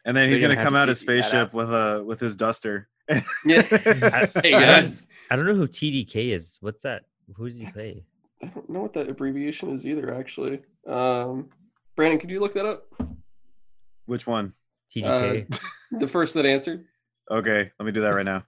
And 0.05 0.15
then 0.17 0.29
he's 0.29 0.41
gonna 0.41 0.55
gonna 0.55 0.65
come 0.65 0.73
to 0.73 0.79
out 0.81 0.87
his 0.89 1.01
CG 1.01 1.05
that 1.05 1.23
spaceship 1.23 1.47
out. 1.49 1.53
with 1.53 1.69
a 1.73 2.03
with 2.05 2.19
his 2.19 2.35
duster. 2.35 2.89
Yeah. 3.45 3.61
hey 4.41 4.53
I- 4.53 4.61
guys, 4.81 5.07
I 5.31 5.35
don't 5.35 5.45
know 5.45 5.53
who 5.55 5.67
TDK 5.67 6.29
is. 6.33 6.57
What's 6.61 6.83
that? 6.83 7.03
Who 7.35 7.47
does 7.49 7.59
he 7.59 7.65
That's- 7.65 7.93
play? 7.93 8.03
I 8.41 8.47
don't 8.47 8.69
know 8.69 8.81
what 8.81 8.93
that 8.93 9.07
abbreviation 9.09 9.69
is 9.71 9.85
either. 9.85 10.13
Actually, 10.13 10.61
um, 10.87 11.49
Brandon, 11.95 12.19
could 12.19 12.29
you 12.29 12.39
look 12.41 12.53
that 12.55 12.65
up? 12.65 12.83
Which 14.05 14.27
one? 14.27 14.53
TDK. 14.95 15.59
The 15.99 16.07
first 16.07 16.33
that 16.33 16.45
answered. 16.45 16.85
Okay, 17.29 17.71
let 17.79 17.85
me 17.85 17.91
do 17.91 18.01
that 18.01 18.15
right 18.15 18.25
now. 18.25 18.43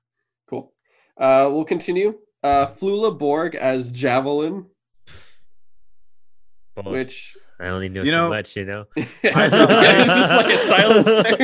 Cool. 0.50 0.74
Uh, 1.16 1.48
we'll 1.52 1.64
continue. 1.64 2.18
Uh, 2.44 2.66
Flula 2.68 3.16
Borg 3.18 3.54
as 3.56 3.92
Javelin, 3.92 4.66
Boss. 6.76 6.86
which 6.86 7.38
I 7.60 7.68
only 7.68 7.88
know 7.90 8.04
You 8.04 8.12
so 8.12 8.18
know- 8.24 8.30
much. 8.30 8.56
You 8.56 8.66
know. 8.66 8.86
yeah, 8.96 9.06
it's 9.24 10.16
just 10.16 10.34
like 10.34 10.54
a 10.54 10.58
silence 10.58 11.06
there. 11.06 11.36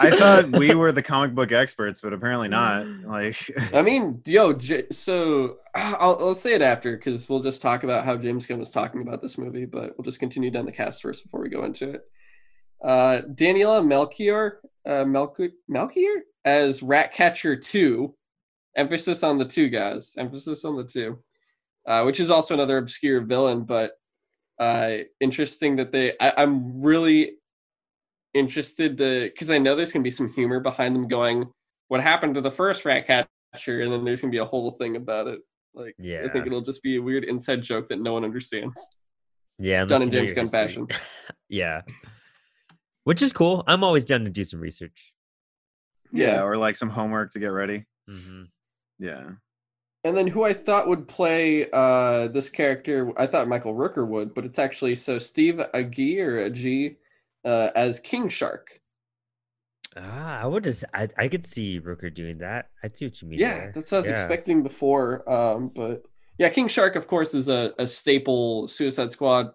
I 0.00 0.10
thought 0.16 0.56
we 0.58 0.74
were 0.74 0.92
the 0.92 1.02
comic 1.02 1.34
book 1.34 1.50
experts, 1.52 2.00
but 2.00 2.12
apparently 2.12 2.48
not. 2.48 2.86
Like, 2.86 3.36
I 3.74 3.82
mean, 3.82 4.22
yo, 4.26 4.52
J- 4.52 4.86
so 4.92 5.56
I'll, 5.74 6.16
I'll 6.20 6.34
say 6.34 6.54
it 6.54 6.62
after 6.62 6.96
because 6.96 7.28
we'll 7.28 7.42
just 7.42 7.62
talk 7.62 7.82
about 7.82 8.04
how 8.04 8.16
James 8.16 8.46
Gunn 8.46 8.58
was 8.60 8.70
talking 8.70 9.02
about 9.02 9.22
this 9.22 9.38
movie, 9.38 9.66
but 9.66 9.96
we'll 9.98 10.04
just 10.04 10.20
continue 10.20 10.50
down 10.50 10.66
the 10.66 10.72
cast 10.72 11.02
first 11.02 11.24
before 11.24 11.40
we 11.42 11.48
go 11.48 11.64
into 11.64 11.90
it. 11.94 12.02
Uh, 12.84 13.22
Daniela 13.34 13.84
Melchior, 13.84 14.60
uh, 14.86 15.04
Melchior, 15.04 15.50
Melchior 15.68 16.20
as 16.44 16.82
Ratcatcher 16.82 17.56
2. 17.56 18.14
Emphasis 18.76 19.22
on 19.22 19.38
the 19.38 19.44
two 19.46 19.68
guys. 19.70 20.12
Emphasis 20.18 20.64
on 20.64 20.76
the 20.76 20.84
two. 20.84 21.18
Uh, 21.86 22.02
which 22.02 22.20
is 22.20 22.30
also 22.30 22.52
another 22.52 22.78
obscure 22.78 23.20
villain, 23.22 23.62
but 23.64 23.92
uh, 24.58 24.98
interesting 25.20 25.76
that 25.76 25.92
they. 25.92 26.12
I, 26.20 26.42
I'm 26.42 26.82
really 26.82 27.32
interested 28.34 28.98
to 28.98 29.30
because 29.32 29.50
I 29.50 29.58
know 29.58 29.74
there's 29.76 29.92
gonna 29.92 30.02
be 30.02 30.10
some 30.10 30.32
humor 30.32 30.60
behind 30.60 30.94
them 30.94 31.08
going, 31.08 31.50
"What 31.88 32.00
happened 32.02 32.34
to 32.34 32.40
the 32.40 32.50
first 32.50 32.84
rat 32.84 33.06
catcher, 33.06 33.80
and 33.82 33.92
then 33.92 34.04
there's 34.04 34.20
gonna 34.20 34.30
be 34.30 34.38
a 34.38 34.44
whole 34.44 34.72
thing 34.72 34.96
about 34.96 35.26
it. 35.28 35.40
Like, 35.74 35.94
yeah, 35.98 36.24
I 36.24 36.32
think 36.32 36.46
it'll 36.46 36.62
just 36.62 36.82
be 36.82 36.96
a 36.96 37.02
weird 37.02 37.24
inside 37.24 37.62
joke 37.62 37.88
that 37.88 38.00
no 38.00 38.12
one 38.14 38.24
understands. 38.24 38.80
Yeah. 39.58 39.84
Done 39.84 40.02
in 40.02 40.08
you 40.08 40.12
know 40.12 40.18
James 40.26 40.36
your 40.36 40.44
Gunn 40.44 40.68
history. 40.68 40.86
yeah. 41.48 41.82
Which 43.04 43.22
is 43.22 43.32
cool. 43.32 43.62
I'm 43.66 43.84
always 43.84 44.04
down 44.04 44.24
to 44.24 44.30
do 44.30 44.42
some 44.44 44.60
research. 44.60 45.12
yeah, 46.12 46.34
Yeah. 46.34 46.42
or 46.44 46.56
like 46.56 46.76
some 46.76 46.90
homework 46.90 47.30
to 47.32 47.38
get 47.38 47.48
ready. 47.52 47.84
hmm 48.08 48.44
Yeah. 48.98 49.30
And 50.06 50.16
then 50.16 50.28
who 50.28 50.44
I 50.44 50.52
thought 50.54 50.86
would 50.86 51.08
play 51.08 51.68
uh, 51.72 52.28
this 52.28 52.48
character, 52.48 53.12
I 53.18 53.26
thought 53.26 53.48
Michael 53.48 53.74
Rooker 53.74 54.06
would, 54.06 54.34
but 54.34 54.44
it's 54.44 54.58
actually 54.58 54.94
so 54.94 55.18
Steve 55.18 55.56
Agee 55.74 56.18
or 56.20 56.48
Agee 56.48 56.94
uh, 57.44 57.70
as 57.74 57.98
King 57.98 58.28
Shark. 58.28 58.80
Ah, 59.96 60.42
I 60.42 60.46
would 60.46 60.62
just. 60.62 60.84
I, 60.94 61.08
I 61.18 61.26
could 61.26 61.44
see 61.44 61.80
Rooker 61.80 62.14
doing 62.14 62.38
that. 62.38 62.66
I 62.84 62.88
see 62.88 63.06
what 63.06 63.20
you 63.20 63.26
mean. 63.26 63.40
Yeah, 63.40 63.54
there. 63.54 63.72
that's 63.74 63.90
what 63.90 63.98
I 63.98 64.00
was 64.02 64.06
Yeah. 64.06 64.12
expecting 64.12 64.62
before. 64.62 65.28
Um, 65.28 65.72
but 65.74 66.04
yeah, 66.38 66.50
King 66.50 66.68
Shark, 66.68 66.94
of 66.94 67.08
course, 67.08 67.34
is 67.34 67.48
a, 67.48 67.72
a 67.78 67.86
staple 67.86 68.68
Suicide 68.68 69.10
Squad 69.10 69.48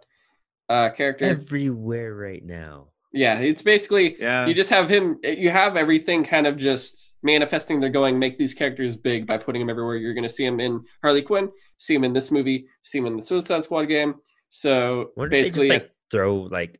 uh, 0.67 0.89
character. 0.89 1.25
everywhere 1.25 2.13
right 2.13 2.43
now. 2.43 2.90
Yeah, 3.13 3.39
it's 3.39 3.61
basically 3.61 4.19
Yeah. 4.19 4.47
you 4.47 4.53
just 4.53 4.69
have 4.69 4.89
him. 4.89 5.19
You 5.23 5.49
have 5.49 5.75
everything 5.75 6.23
kind 6.23 6.47
of 6.47 6.57
just 6.57 7.13
manifesting. 7.23 7.79
They're 7.79 7.89
going 7.89 8.17
make 8.17 8.37
these 8.37 8.53
characters 8.53 8.95
big 8.95 9.27
by 9.27 9.37
putting 9.37 9.61
them 9.61 9.69
everywhere. 9.69 9.95
You're 9.97 10.13
going 10.13 10.23
to 10.23 10.29
see 10.29 10.45
him 10.45 10.59
in 10.59 10.83
Harley 11.01 11.21
Quinn, 11.21 11.49
see 11.77 11.93
him 11.95 12.03
in 12.03 12.13
this 12.13 12.31
movie, 12.31 12.67
see 12.81 12.97
him 12.99 13.05
in 13.05 13.15
the 13.15 13.21
Suicide 13.21 13.63
Squad 13.63 13.85
game. 13.85 14.15
So 14.49 15.11
What 15.15 15.25
if 15.25 15.31
they 15.31 15.41
basically, 15.43 15.67
just 15.69 15.81
like 15.81 15.91
throw 16.09 16.35
like 16.43 16.79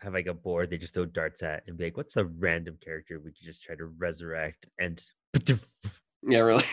have 0.00 0.14
like 0.14 0.26
a 0.26 0.34
board 0.34 0.68
they 0.68 0.78
just 0.78 0.94
throw 0.94 1.04
darts 1.04 1.42
at 1.42 1.62
and 1.66 1.76
be 1.76 1.84
like, 1.84 1.96
what's 1.96 2.16
a 2.16 2.24
random 2.24 2.76
character 2.82 3.20
we 3.20 3.30
could 3.32 3.44
just 3.44 3.62
try 3.62 3.76
to 3.76 3.84
resurrect 3.98 4.68
and 4.80 5.00
yeah, 6.22 6.38
really. 6.40 6.64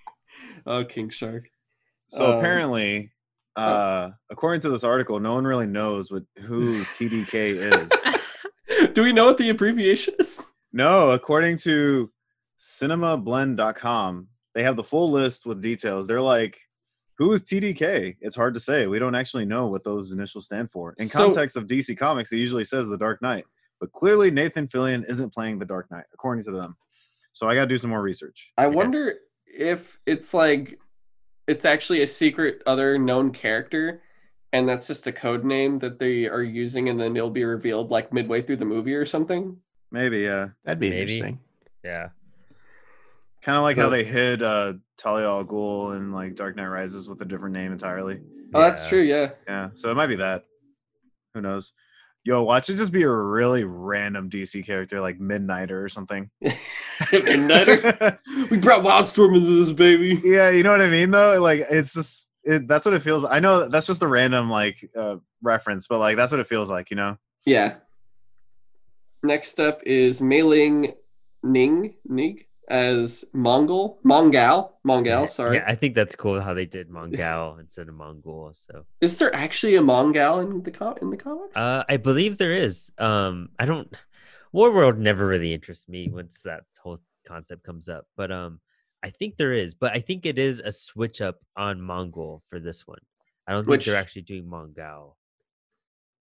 oh, 0.66 0.84
King 0.84 1.08
Shark. 1.10 1.44
So 2.08 2.32
Um, 2.32 2.38
apparently, 2.38 3.12
uh, 3.56 4.10
according 4.30 4.60
to 4.62 4.70
this 4.70 4.84
article, 4.84 5.20
no 5.20 5.34
one 5.34 5.44
really 5.44 5.66
knows 5.66 6.10
what 6.10 6.24
who 6.42 6.82
TDK 6.96 7.84
is. 7.84 7.90
Do 8.94 9.02
we 9.02 9.12
know 9.12 9.24
what 9.26 9.38
the 9.38 9.48
abbreviation 9.50 10.14
is? 10.18 10.46
No, 10.72 11.10
according 11.10 11.56
to 11.58 12.10
cinemablend.com, 12.60 14.28
they 14.54 14.62
have 14.62 14.76
the 14.76 14.84
full 14.84 15.10
list 15.10 15.46
with 15.46 15.60
details. 15.60 16.06
They're 16.06 16.20
like, 16.20 16.58
who 17.18 17.32
is 17.32 17.42
TDK? 17.42 18.16
It's 18.20 18.36
hard 18.36 18.54
to 18.54 18.60
say. 18.60 18.86
We 18.86 18.98
don't 18.98 19.14
actually 19.14 19.44
know 19.46 19.66
what 19.66 19.84
those 19.84 20.12
initials 20.12 20.46
stand 20.46 20.70
for. 20.70 20.94
In 20.98 21.08
So- 21.08 21.18
context 21.18 21.56
of 21.56 21.66
DC 21.66 21.96
Comics, 21.96 22.32
it 22.32 22.36
usually 22.38 22.64
says 22.64 22.88
the 22.88 22.96
Dark 22.98 23.20
Knight, 23.22 23.44
but 23.80 23.92
clearly 23.92 24.30
Nathan 24.30 24.68
Fillion 24.68 25.08
isn't 25.08 25.32
playing 25.32 25.58
the 25.58 25.64
Dark 25.64 25.90
Knight, 25.90 26.06
according 26.12 26.44
to 26.44 26.50
them. 26.52 26.76
So 27.32 27.48
I 27.48 27.54
got 27.54 27.62
to 27.62 27.66
do 27.66 27.78
some 27.78 27.90
more 27.90 28.02
research. 28.02 28.52
I 28.56 28.66
Yes. 28.66 28.74
wonder 28.74 29.14
if 29.46 29.98
it's 30.06 30.32
like 30.34 30.78
it's 31.46 31.64
actually 31.64 32.02
a 32.02 32.06
secret 32.06 32.62
other 32.64 32.96
known 32.98 33.30
character 33.32 34.02
and 34.54 34.66
that's 34.68 34.86
just 34.86 35.06
a 35.06 35.12
code 35.12 35.44
name 35.44 35.78
that 35.80 35.98
they 35.98 36.26
are 36.28 36.42
using 36.42 36.88
and 36.88 36.98
then 36.98 37.14
it'll 37.16 37.28
be 37.28 37.44
revealed 37.44 37.90
like 37.90 38.12
midway 38.12 38.40
through 38.40 38.56
the 38.56 38.64
movie 38.64 38.94
or 38.94 39.04
something. 39.04 39.56
Maybe, 39.90 40.20
yeah. 40.20 40.48
That'd 40.64 40.78
be 40.80 40.88
Maybe. 40.90 41.02
interesting. 41.02 41.40
yeah. 41.84 42.08
Kind 43.42 43.56
of 43.58 43.62
like 43.64 43.76
how 43.76 43.90
they 43.90 44.04
hid 44.04 44.42
uh, 44.42 44.74
Talia 44.96 45.26
al 45.28 45.44
Ghul 45.44 45.96
in 45.96 46.12
like 46.12 46.34
Dark 46.34 46.56
Knight 46.56 46.68
Rises 46.68 47.08
with 47.08 47.20
a 47.20 47.24
different 47.26 47.52
name 47.54 47.72
entirely. 47.72 48.20
Oh, 48.54 48.60
that's 48.60 48.84
Yeah. 48.84 48.88
true, 48.88 49.02
yeah. 49.02 49.30
Yeah, 49.46 49.68
so 49.74 49.90
it 49.90 49.94
might 49.96 50.06
be 50.06 50.16
that. 50.16 50.44
Who 51.34 51.40
knows? 51.42 51.72
Yo, 52.22 52.42
watch 52.42 52.70
it 52.70 52.76
just 52.76 52.92
be 52.92 53.02
a 53.02 53.10
really 53.10 53.64
random 53.64 54.30
DC 54.30 54.64
character 54.64 54.98
like 55.00 55.18
Midnighter 55.18 55.82
or 55.84 55.88
something. 55.90 56.30
Midnighter? 57.00 58.18
we 58.50 58.56
brought 58.56 58.82
Wildstorm 58.82 59.36
into 59.36 59.64
this 59.64 59.72
baby. 59.74 60.20
yeah, 60.24 60.48
you 60.50 60.62
know 60.62 60.70
what 60.70 60.80
I 60.80 60.88
mean 60.88 61.10
though? 61.10 61.40
Like 61.42 61.66
it's 61.70 61.92
just 61.92 62.30
it, 62.44 62.68
that's 62.68 62.84
what 62.84 62.94
it 62.94 63.02
feels 63.02 63.24
I 63.24 63.40
know 63.40 63.68
that's 63.68 63.86
just 63.86 64.02
a 64.02 64.06
random 64.06 64.50
like 64.50 64.88
uh 64.98 65.16
reference, 65.42 65.86
but 65.86 65.98
like 65.98 66.16
that's 66.16 66.30
what 66.32 66.40
it 66.40 66.46
feels 66.46 66.70
like, 66.70 66.90
you 66.90 66.96
know? 66.96 67.16
Yeah. 67.46 67.76
Next 69.22 69.58
up 69.60 69.80
is 69.84 70.20
Mei-Ling 70.20 70.92
Ning 71.42 71.94
Nig 72.06 72.46
as 72.68 73.24
Mongol. 73.34 73.98
Mongal. 74.04 74.70
Mongal, 74.86 75.04
Yeah, 75.22 75.26
sorry. 75.26 75.56
Yeah, 75.56 75.64
I 75.66 75.74
think 75.74 75.94
that's 75.94 76.14
cool 76.16 76.40
how 76.40 76.54
they 76.54 76.66
did 76.66 76.88
Mongal 76.98 77.60
instead 77.60 77.88
of 77.88 77.94
Mongol. 77.94 78.50
So 78.54 78.84
Is 79.00 79.18
there 79.18 79.34
actually 79.34 79.76
a 79.76 79.80
Mongal 79.82 80.42
in 80.42 80.62
the 80.62 80.70
com- 80.70 80.96
in 81.00 81.10
the 81.10 81.16
comics? 81.16 81.56
uh 81.56 81.84
I 81.88 81.96
believe 81.98 82.38
there 82.38 82.54
is. 82.54 82.90
Um 82.98 83.50
I 83.58 83.66
don't 83.66 83.92
War 84.52 84.70
World 84.72 84.98
never 84.98 85.26
really 85.26 85.52
interests 85.52 85.88
me 85.88 86.08
once 86.08 86.42
that 86.42 86.64
whole 86.82 87.00
concept 87.26 87.64
comes 87.64 87.88
up. 87.88 88.06
But 88.16 88.30
um 88.30 88.60
I 89.04 89.10
think 89.10 89.36
there 89.36 89.52
is, 89.52 89.74
but 89.74 89.92
I 89.94 90.00
think 90.00 90.24
it 90.24 90.38
is 90.38 90.60
a 90.60 90.72
switch 90.72 91.20
up 91.20 91.36
on 91.56 91.80
Mongol 91.80 92.42
for 92.48 92.58
this 92.58 92.86
one. 92.86 93.00
I 93.46 93.52
don't 93.52 93.62
think 93.64 93.68
Which- 93.70 93.86
they're 93.86 93.96
actually 93.96 94.22
doing 94.22 94.48
Mongol. 94.48 95.18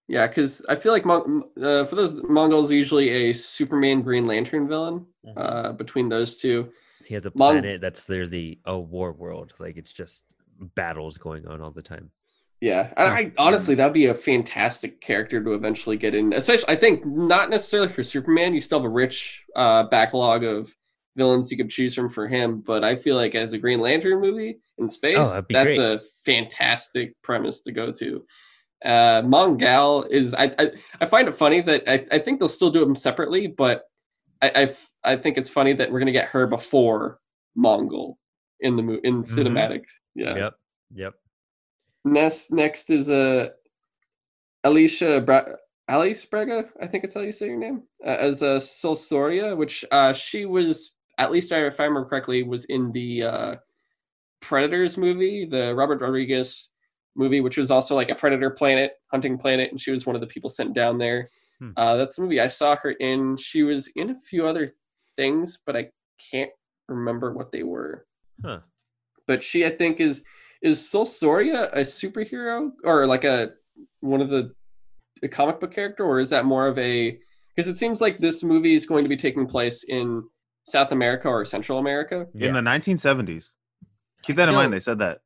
Yeah, 0.10 0.28
because 0.28 0.66
I 0.68 0.76
feel 0.76 0.92
like 0.92 1.06
Mon- 1.06 1.44
uh, 1.62 1.86
for 1.86 1.96
those 1.96 2.22
Mongols 2.24 2.72
usually 2.74 3.10
a 3.10 3.34
Superman 3.34 4.02
Green 4.02 4.28
Lantern 4.28 4.68
villain. 4.68 5.06
Mhm. 5.26 5.34
Uh, 5.38 5.72
between 5.72 6.10
those 6.10 6.38
two, 6.38 6.74
He 7.06 7.14
has 7.14 7.26
a 7.26 7.32
Mon- 7.36 7.54
planet 7.54 7.80
that's 7.80 8.10
literally 8.10 8.60
a 8.66 8.78
war 8.78 9.14
world. 9.14 9.54
Like 9.60 9.78
it's 9.78 9.94
just 9.94 10.36
battles 10.76 11.18
going 11.18 11.48
on 11.48 11.62
all 11.62 11.72
the 11.72 11.82
time. 11.82 12.12
yeah, 12.60 12.94
I, 12.98 13.06
I 13.06 13.32
honestly 13.38 13.76
that'd 13.76 13.94
be 13.94 14.06
a 14.08 14.14
fantastic 14.14 15.00
character 15.02 15.42
to 15.44 15.54
eventually 15.54 15.96
get 15.98 16.14
in. 16.16 16.32
Especially, 16.34 16.68
I 16.70 16.76
think 16.78 17.06
not 17.06 17.50
necessarily 17.50 17.90
for 17.90 18.04
Superman. 18.04 18.54
You 18.54 18.60
still 18.62 18.80
have 18.80 18.86
a 18.86 18.90
rich 18.90 19.44
uh, 19.56 19.84
backlog 19.84 20.44
of 20.44 20.76
villains 21.16 21.52
you 21.52 21.58
could 21.58 21.70
choose 21.70 21.94
from 21.96 22.10
for 22.10 22.28
him. 22.28 22.62
But 22.62 22.84
I 22.84 22.96
feel 22.96 23.16
like 23.16 23.36
as 23.36 23.54
a 23.54 23.58
Green 23.58 23.80
Lantern 23.80 24.20
movie 24.20 24.58
in 24.78 24.90
space, 24.90 25.18
Oh, 25.18 25.42
that's 25.50 25.76
great. 25.76 25.80
a 25.80 26.02
fantastic 26.26 27.14
premise 27.22 27.62
to 27.62 27.72
go 27.72 27.92
to. 27.92 28.24
Uh, 28.84 29.22
Mongal 29.22 30.10
is 30.10 30.34
I, 30.34 30.54
I 30.60 30.72
I 31.00 31.06
find 31.06 31.28
it 31.28 31.36
funny 31.36 31.62
that 31.62 31.84
I, 31.88 32.06
I 32.12 32.20
think 32.20 32.40
they'll 32.40 32.50
still 32.50 32.70
do 32.72 32.82
them 32.82 32.96
separately, 32.96 33.48
but 33.48 33.84
I, 34.42 34.68
I, 35.04 35.12
I 35.14 35.16
think 35.18 35.38
it's 35.38 35.50
funny 35.50 35.74
that 35.74 35.90
we're 35.92 36.00
gonna 36.00 36.12
get 36.12 36.28
her 36.30 36.48
before 36.48 37.20
Mongol 37.56 38.18
in 38.60 38.76
the 38.76 38.84
mo- 38.84 39.00
in 39.04 39.22
Mhm. 39.22 39.26
cinematic. 39.26 39.86
Yeah. 40.16 40.36
Yep. 40.36 40.54
Yep. 40.96 41.14
Next, 42.06 42.52
next 42.52 42.90
is 42.90 43.08
uh, 43.10 43.50
Alicia 44.66 45.22
Bra- 45.22 45.56
Alice 45.88 46.26
Braga. 46.26 46.70
I 46.82 46.88
think 46.88 47.04
it's 47.06 47.14
how 47.14 47.22
you 47.22 47.32
say 47.32 47.48
your 47.48 47.58
name. 47.58 47.84
Uh, 48.06 48.10
as 48.10 48.42
a 48.42 48.56
uh, 48.56 48.60
Solsoria, 48.60 49.56
which 49.56 49.86
uh, 49.92 50.12
she 50.14 50.46
was 50.46 50.92
at 51.24 51.32
least 51.32 51.52
I- 51.52 51.66
if 51.66 51.80
I 51.80 51.86
remember 51.86 52.08
correctly 52.08 52.44
was 52.44 52.66
in 52.66 52.92
the 52.92 53.24
uh, 53.24 53.56
Predators 54.42 54.98
movie, 54.98 55.46
the 55.46 55.74
Robert 55.76 56.02
Rodriguez 56.02 56.70
movie, 57.16 57.42
which 57.42 57.58
was 57.58 57.72
also 57.72 57.96
like 57.96 58.10
a 58.10 58.16
predator 58.16 58.50
planet, 58.50 58.94
hunting 59.12 59.38
planet, 59.38 59.72
and 59.72 59.80
she 59.80 59.92
was 59.92 60.06
one 60.06 60.16
of 60.16 60.22
the 60.22 60.28
people 60.28 60.50
sent 60.50 60.74
down 60.74 60.98
there. 60.98 61.30
Hmm. 61.60 61.72
Uh, 61.78 61.96
that's 61.96 62.16
the 62.16 62.24
movie 62.24 62.42
I 62.42 62.48
saw 62.48 62.76
her 62.78 62.92
in. 62.92 63.38
She 63.38 63.64
was 63.64 63.88
in 63.96 64.10
a 64.10 64.22
few 64.24 64.46
other 64.46 64.72
things, 65.16 65.60
but 65.66 65.76
I 65.76 65.90
can't 66.32 66.52
remember 66.88 67.34
what 67.34 67.52
they 67.52 67.64
were. 67.64 68.06
Huh. 68.44 68.60
But 69.28 69.44
she, 69.44 69.66
I 69.66 69.70
think, 69.70 70.00
is 70.00 70.24
is 70.62 70.80
Solsoria 70.80 71.70
a 71.74 71.82
superhero 71.82 72.72
or 72.84 73.06
like 73.06 73.24
a 73.26 73.52
one 74.00 74.22
of 74.22 74.30
the 74.30 74.54
a 75.22 75.28
comic 75.28 75.60
book 75.60 75.74
character, 75.74 76.04
or 76.04 76.20
is 76.20 76.30
that 76.32 76.46
more 76.46 76.68
of 76.68 76.78
a? 76.78 77.18
Because 77.56 77.70
it 77.70 77.78
seems 77.78 78.02
like 78.02 78.18
this 78.18 78.44
movie 78.44 78.76
is 78.76 78.86
going 78.86 79.04
to 79.04 79.10
be 79.10 79.16
taking 79.16 79.46
place 79.46 79.84
in 79.84 80.24
South 80.66 80.92
America 80.92 81.28
or 81.28 81.44
Central 81.46 81.80
America. 81.80 82.28
Yeah. 82.34 82.48
in 82.50 82.54
the 82.54 82.62
1970s. 82.62 83.52
Keep 84.24 84.38
that 84.38 84.48
in 84.50 84.54
No. 84.56 84.60
mind. 84.60 84.74
They 84.74 84.80
said 84.80 85.00
that. 85.00 85.20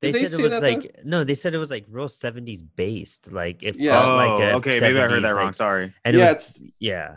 They, 0.00 0.12
Did 0.12 0.14
they 0.20 0.26
said 0.26 0.36
say 0.36 0.38
it 0.38 0.42
was 0.42 0.52
that, 0.52 0.60
though? 0.60 0.68
like 0.68 1.00
no, 1.04 1.24
they 1.24 1.34
said 1.34 1.54
it 1.54 1.58
was 1.58 1.70
like 1.70 1.86
real 1.88 2.08
seventies 2.08 2.62
based. 2.62 3.32
Like 3.32 3.62
if 3.62 3.76
Yeah. 3.76 4.04
oh, 4.04 4.16
like 4.16 4.40
a 4.42 4.52
okay. 4.56 4.80
Maybe 4.80 4.98
I 4.98 5.02
heard 5.08 5.20
70s, 5.20 5.22
that 5.22 5.34
wrong. 5.36 5.52
Sorry. 5.52 5.94
And 6.04 6.14
it 6.16 6.18
yeah, 6.18 6.32
was, 6.32 6.50
it's 6.60 6.62
yeah. 6.78 7.16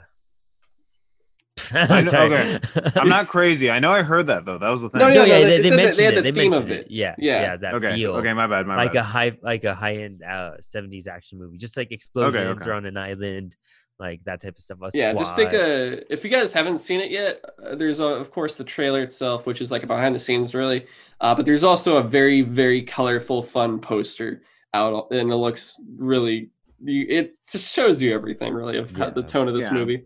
I 1.73 2.01
know, 2.01 2.09
okay. 2.21 2.59
I'm 2.95 3.09
not 3.09 3.27
crazy. 3.27 3.69
I 3.69 3.79
know 3.79 3.91
I 3.91 4.03
heard 4.03 4.27
that 4.27 4.45
though. 4.45 4.57
That 4.57 4.69
was 4.69 4.81
the 4.83 4.89
thing. 4.89 4.99
No, 4.99 5.07
No, 5.09 5.23
yeah, 5.25 5.37
yeah, 5.39 5.45
they 5.45 5.59
they, 5.61 5.69
they 5.69 5.69
said 5.69 5.71
that 5.71 5.71
they 5.71 5.75
mentioned 5.75 6.05
had 6.05 6.13
it. 6.13 6.15
the 6.15 6.21
They 6.21 6.31
theme 6.41 6.53
of 6.53 6.59
mentioned 6.65 6.79
it. 6.79 6.85
it. 6.85 6.91
Yeah, 6.91 7.15
Yeah. 7.17 7.41
yeah, 7.41 7.57
that 7.57 7.73
okay. 7.75 7.95
feel. 7.95 8.11
Okay. 8.15 8.33
My 8.33 8.47
bad. 8.47 8.67
My 8.67 8.75
like 8.77 8.93
bad. 8.93 8.99
a 8.99 9.03
high, 9.03 9.31
like 9.41 9.63
a 9.63 9.73
high 9.73 9.95
end 9.97 10.23
uh, 10.23 10.51
'70s 10.61 11.07
action 11.07 11.39
movie, 11.39 11.57
just 11.57 11.75
like 11.75 11.91
explosions 11.91 12.37
okay. 12.61 12.69
or 12.69 12.73
on 12.73 12.85
an 12.85 12.95
island, 12.95 13.55
like 13.99 14.23
that 14.25 14.41
type 14.41 14.55
of 14.55 14.61
stuff. 14.61 14.77
A 14.81 14.89
yeah 14.93 15.13
just 15.13 15.35
take 15.35 15.53
a 15.53 16.11
if 16.11 16.23
you 16.23 16.29
guys 16.29 16.53
haven't 16.53 16.77
seen 16.77 16.99
it 16.99 17.11
yet 17.11 17.43
uh, 17.63 17.75
there's 17.75 17.99
uh 17.99 18.07
of 18.07 18.31
course 18.31 18.57
the 18.57 18.63
trailer 18.63 19.01
itself 19.01 19.45
which 19.45 19.61
is 19.61 19.71
like 19.71 19.83
a 19.83 19.87
behind 19.87 20.13
the 20.13 20.19
scenes 20.19 20.53
really 20.53 20.85
uh, 21.21 21.33
but 21.33 21.45
there's 21.45 21.63
also 21.63 21.97
a 21.97 22.03
very 22.03 22.41
very 22.41 22.81
colorful 22.81 23.41
fun 23.41 23.79
poster 23.79 24.43
out 24.73 25.07
and 25.11 25.31
it 25.31 25.35
looks 25.35 25.79
really 25.97 26.49
you, 26.83 27.05
it 27.09 27.35
just 27.49 27.73
shows 27.73 28.01
you 28.01 28.13
everything 28.13 28.53
really 28.53 28.77
of 28.77 28.95
how, 28.95 29.09
the 29.09 29.23
tone 29.23 29.47
of 29.47 29.55
this 29.55 29.65
Yeah. 29.65 29.73
movie 29.73 30.03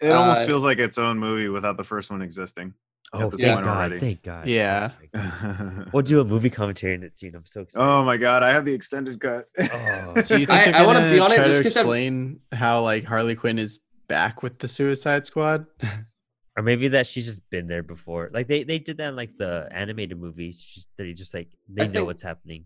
it 0.00 0.14
almost 0.14 0.42
uh, 0.42 0.46
feels 0.46 0.64
like 0.64 0.78
its 0.78 0.98
own 0.98 1.18
movie 1.18 1.48
without 1.48 1.76
the 1.76 1.84
first 1.84 2.10
one 2.10 2.22
existing. 2.22 2.74
Oh, 3.14 3.30
thank 3.30 3.52
point 3.54 3.64
God! 3.64 3.76
already. 3.76 4.00
Thank 4.00 4.22
God! 4.22 4.46
Yeah. 4.46 4.90
Oh 5.14 5.18
my 5.22 5.42
God. 5.52 5.90
We'll 5.92 6.02
do 6.02 6.20
a 6.20 6.24
movie 6.24 6.48
commentary 6.50 6.94
in 6.94 7.02
that 7.02 7.18
scene. 7.18 7.34
I'm 7.34 7.44
so 7.44 7.60
excited. 7.60 7.84
oh 7.86 8.02
my 8.04 8.16
god! 8.16 8.42
I 8.42 8.50
have 8.52 8.64
the 8.64 8.72
extended 8.72 9.20
cut. 9.20 9.46
Oh, 9.58 10.14
Do 10.26 10.40
you 10.40 10.46
think 10.46 10.50
I- 10.50 10.72
I 10.80 10.86
wanna 10.86 11.00
gonna 11.00 11.12
be 11.12 11.18
on 11.18 11.30
it 11.32 11.34
try 11.34 11.46
just 11.46 11.58
to 11.58 11.62
'cause 11.64 11.76
I'm- 11.76 11.84
explain 11.86 12.40
how 12.52 12.82
like 12.82 13.04
Harley 13.04 13.34
Quinn 13.34 13.58
is 13.58 13.80
back 14.08 14.42
with 14.42 14.58
the 14.58 14.68
Suicide 14.68 15.26
Squad? 15.26 15.66
or 16.56 16.62
maybe 16.62 16.88
that 16.88 17.06
she's 17.06 17.26
just 17.26 17.48
been 17.50 17.66
there 17.66 17.82
before. 17.82 18.30
Like 18.32 18.46
they 18.46 18.64
they 18.64 18.78
did 18.78 18.96
that 18.98 19.08
in 19.08 19.16
like 19.16 19.36
the 19.36 19.68
animated 19.70 20.18
movies. 20.18 20.64
She's, 20.66 20.86
they 20.96 21.12
just 21.12 21.34
like 21.34 21.48
they 21.68 21.82
I 21.82 21.86
know 21.88 21.92
think- 21.92 22.06
what's 22.06 22.22
happening. 22.22 22.64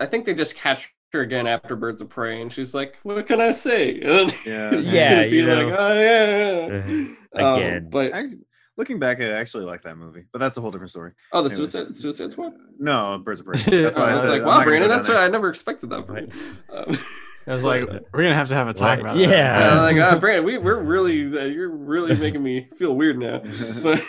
i 0.00 0.06
think 0.06 0.26
they 0.26 0.34
just 0.34 0.56
catch 0.56 0.92
her 1.12 1.20
again 1.20 1.46
after 1.46 1.74
birds 1.76 2.00
of 2.02 2.08
prey 2.10 2.42
and 2.42 2.52
she's 2.52 2.74
like 2.74 2.96
what 3.04 3.24
can 3.26 3.40
i 3.40 3.50
say 3.52 3.94
yeah. 3.94 4.28
Yeah, 4.44 4.70
gonna 4.74 5.30
be 5.30 5.36
you 5.36 5.46
like 5.46 5.78
oh 5.78 5.98
yeah, 5.98 6.68
Uh-huh. 6.76 7.46
Um, 7.46 7.54
Again. 7.54 7.88
but 7.90 8.12
I, 8.14 8.24
looking 8.76 8.98
back 8.98 9.18
at 9.20 9.30
it, 9.30 9.34
I 9.34 9.38
actually 9.38 9.64
like 9.64 9.82
that 9.82 9.96
movie, 9.96 10.24
but 10.32 10.38
that's 10.38 10.56
a 10.56 10.60
whole 10.60 10.70
different 10.70 10.90
story. 10.90 11.12
oh 11.32 11.42
the 11.42 11.50
Anyways. 11.52 11.72
suicide 11.72 11.96
suicide 11.96 12.32
squad 12.32 12.52
No, 12.78 13.18
Birds 13.24 13.40
of 13.40 13.46
Prey. 13.46 13.58
That's 13.82 13.96
why 13.96 14.04
I 14.04 14.08
I 14.08 14.12
was 14.12 14.20
said. 14.22 14.30
like, 14.30 14.44
wow, 14.44 14.62
Brandon, 14.64 14.88
that's 14.88 15.06
down 15.06 15.14
what 15.16 15.20
there. 15.20 15.28
I 15.28 15.30
never 15.30 15.48
expected 15.48 15.90
that 15.90 16.06
from 16.06 16.14
Right. 16.16 16.34
you. 16.34 16.76
Um, 16.76 16.98
I 17.48 17.52
was 17.54 17.62
like, 17.64 17.84
we're 18.12 18.22
gonna 18.22 18.34
have 18.34 18.48
to 18.48 18.54
have 18.54 18.68
a 18.68 18.72
talk 18.74 18.88
Right. 18.98 19.00
about 19.00 19.16
Yeah. 19.16 19.28
that. 19.58 19.72
Uh, 19.78 19.82
like, 19.82 19.96
uh, 19.98 20.18
Brandon, 20.20 20.44
we, 20.44 20.58
we're 20.58 20.82
really, 20.82 21.26
uh, 21.38 21.44
you're 21.44 21.70
really 21.70 22.16
making 22.16 22.42
me 22.42 22.68
feel 22.76 22.94
weird 22.96 23.18
now. 23.18 23.40
But 23.82 24.02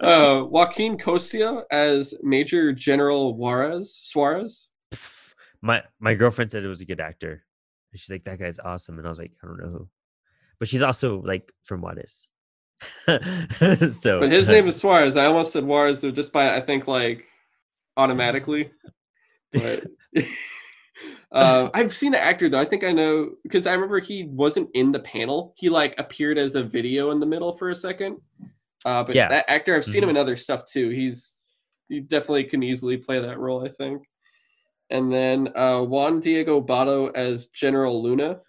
uh, 0.00 0.44
Joaquin 0.44 0.98
Cosio 0.98 1.62
as 1.70 2.14
Major 2.22 2.72
General 2.72 3.34
Juarez, 3.36 3.98
Suarez. 4.04 4.68
My 5.62 5.82
my 5.98 6.14
girlfriend 6.14 6.50
said 6.50 6.62
it 6.64 6.68
was 6.68 6.80
a 6.82 6.84
good 6.84 7.00
actor. 7.00 7.44
She's 7.94 8.10
like, 8.10 8.24
that 8.24 8.38
guy's 8.40 8.58
awesome. 8.58 8.98
And 8.98 9.06
I 9.06 9.08
was 9.10 9.18
like, 9.20 9.32
I 9.42 9.46
don't 9.46 9.58
know 9.58 9.68
who. 9.70 9.88
But 10.58 10.68
she's 10.68 10.82
also 10.82 11.22
like 11.22 11.52
from 11.64 11.80
Juarez. 11.80 12.26
so 13.06 14.20
But 14.20 14.32
his 14.32 14.48
name 14.48 14.66
is 14.68 14.76
Suarez. 14.76 15.16
I 15.16 15.26
almost 15.26 15.52
said 15.52 15.64
Juarez 15.64 16.02
just 16.02 16.32
by, 16.32 16.54
I 16.56 16.60
think, 16.60 16.86
like, 16.86 17.24
automatically. 17.96 18.70
But 19.52 19.84
uh, 21.32 21.70
I've 21.74 21.94
seen 21.94 22.14
an 22.14 22.20
actor, 22.20 22.48
though. 22.48 22.58
I 22.60 22.64
think 22.64 22.84
I 22.84 22.92
know, 22.92 23.30
because 23.42 23.66
I 23.66 23.72
remember 23.72 23.98
he 24.00 24.24
wasn't 24.24 24.70
in 24.74 24.92
the 24.92 25.00
panel. 25.00 25.54
He, 25.56 25.68
like, 25.68 25.94
appeared 25.98 26.38
as 26.38 26.54
a 26.54 26.62
video 26.62 27.10
in 27.10 27.20
the 27.20 27.26
middle 27.26 27.52
for 27.52 27.70
a 27.70 27.74
second. 27.74 28.18
Uh, 28.84 29.02
but 29.02 29.14
Yeah. 29.14 29.28
that 29.28 29.46
actor, 29.48 29.74
I've 29.74 29.84
seen 29.84 30.02
him 30.02 30.08
Mhm. 30.08 30.10
in 30.10 30.16
other 30.18 30.36
stuff, 30.36 30.64
too. 30.70 30.90
He's, 30.90 31.34
he 31.88 32.00
definitely 32.00 32.44
can 32.44 32.62
easily 32.62 32.96
play 32.96 33.20
that 33.20 33.38
role, 33.38 33.64
I 33.64 33.68
think. 33.70 34.02
And 34.90 35.10
then 35.12 35.48
uh, 35.56 35.82
Juan 35.82 36.20
Diego 36.20 36.60
Botto 36.60 37.10
as 37.14 37.46
General 37.46 38.02
Luna. 38.02 38.40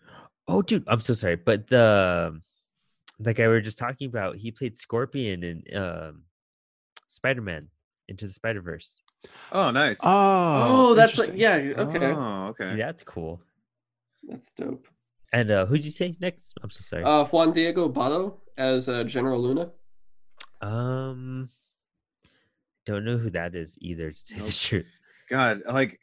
Oh, 0.48 0.62
dude, 0.62 0.84
I'm 0.88 1.00
so 1.00 1.14
sorry. 1.14 1.38
But 1.38 1.68
the 1.68 2.40
the 3.20 3.34
guy 3.34 3.44
we 3.44 3.50
were 3.54 3.62
just 3.62 3.78
talking 3.78 4.08
about, 4.10 4.36
he 4.38 4.52
played 4.52 4.76
Scorpion 4.78 5.44
in 5.44 5.78
um, 5.78 6.24
Spider 7.08 7.42
Man 7.42 7.68
Into 8.08 8.26
the 8.26 8.32
Spider 8.34 8.62
Verse. 8.62 9.02
Oh, 9.52 9.72
nice. 9.72 10.00
Oh, 10.04 10.90
Oh, 10.92 10.96
that's 10.96 11.18
like, 11.18 11.32
yeah, 11.34 11.56
okay. 11.56 12.12
Oh, 12.12 12.48
okay. 12.50 12.72
See, 12.72 12.78
that's 12.78 13.04
cool. 13.04 13.42
That's 14.28 14.52
dope. 14.52 14.88
And 15.34 15.50
uh, 15.52 15.66
who'd 15.66 15.84
you 15.84 15.92
say 15.92 16.16
next? 16.22 16.54
I'm 16.62 16.70
so 16.70 16.82
sorry. 16.82 17.04
Uh, 17.04 17.26
Juan 17.26 17.52
Diego 17.54 17.90
Botto 17.90 18.36
as 18.58 18.88
uh, 18.88 19.04
General 19.04 19.42
Luna. 19.42 19.72
um, 20.62 21.50
don't 22.86 23.04
know 23.04 23.18
who 23.18 23.32
that 23.32 23.56
is 23.56 23.78
either. 23.82 24.12
To 24.12 24.18
say 24.26 24.36
the 24.38 24.52
truth. 24.52 24.88
God, 25.30 25.62
like 25.68 26.00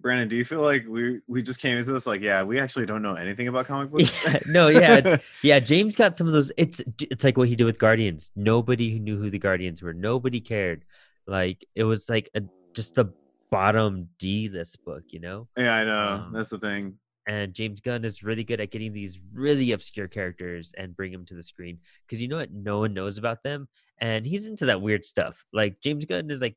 Brandon, 0.00 0.28
do 0.28 0.36
you 0.36 0.44
feel 0.44 0.62
like 0.62 0.86
we 0.88 1.20
we 1.26 1.42
just 1.42 1.60
came 1.60 1.76
into 1.76 1.92
this 1.92 2.06
like, 2.06 2.20
yeah, 2.20 2.42
we 2.42 2.58
actually 2.58 2.86
don't 2.86 3.02
know 3.02 3.14
anything 3.14 3.48
about 3.48 3.66
comic 3.66 3.90
books? 3.90 4.18
Yeah, 4.24 4.38
no, 4.48 4.68
yeah, 4.68 5.00
it's, 5.04 5.24
yeah. 5.42 5.58
James 5.58 5.96
got 5.96 6.16
some 6.16 6.26
of 6.26 6.32
those. 6.32 6.50
It's 6.56 6.80
it's 7.00 7.24
like 7.24 7.36
what 7.36 7.48
he 7.48 7.56
did 7.56 7.64
with 7.64 7.78
Guardians. 7.78 8.30
Nobody 8.36 8.90
who 8.90 8.98
knew 8.98 9.18
who 9.18 9.30
the 9.30 9.38
Guardians 9.38 9.82
were. 9.82 9.92
Nobody 9.92 10.40
cared. 10.40 10.84
Like 11.26 11.64
it 11.74 11.84
was 11.84 12.08
like 12.08 12.30
a 12.34 12.42
just 12.74 12.94
the 12.94 13.12
bottom 13.50 14.08
D 14.18 14.48
list 14.48 14.84
book, 14.84 15.04
you 15.08 15.20
know. 15.20 15.48
yeah, 15.56 15.74
I 15.74 15.84
know. 15.84 16.24
Um, 16.24 16.32
That's 16.32 16.50
the 16.50 16.58
thing. 16.58 16.98
And 17.28 17.52
James 17.52 17.80
Gunn 17.80 18.04
is 18.04 18.22
really 18.22 18.44
good 18.44 18.60
at 18.60 18.70
getting 18.70 18.92
these 18.92 19.18
really 19.32 19.72
obscure 19.72 20.06
characters 20.06 20.72
and 20.78 20.96
bring 20.96 21.10
them 21.10 21.24
to 21.26 21.34
the 21.34 21.42
screen 21.42 21.78
because 22.06 22.22
you 22.22 22.28
know 22.28 22.36
what? 22.36 22.52
No 22.52 22.78
one 22.78 22.94
knows 22.94 23.18
about 23.18 23.42
them, 23.42 23.68
and 23.98 24.24
he's 24.24 24.46
into 24.46 24.66
that 24.66 24.80
weird 24.80 25.04
stuff. 25.04 25.44
Like 25.52 25.80
James 25.82 26.04
Gunn 26.04 26.30
is 26.30 26.40
like 26.40 26.56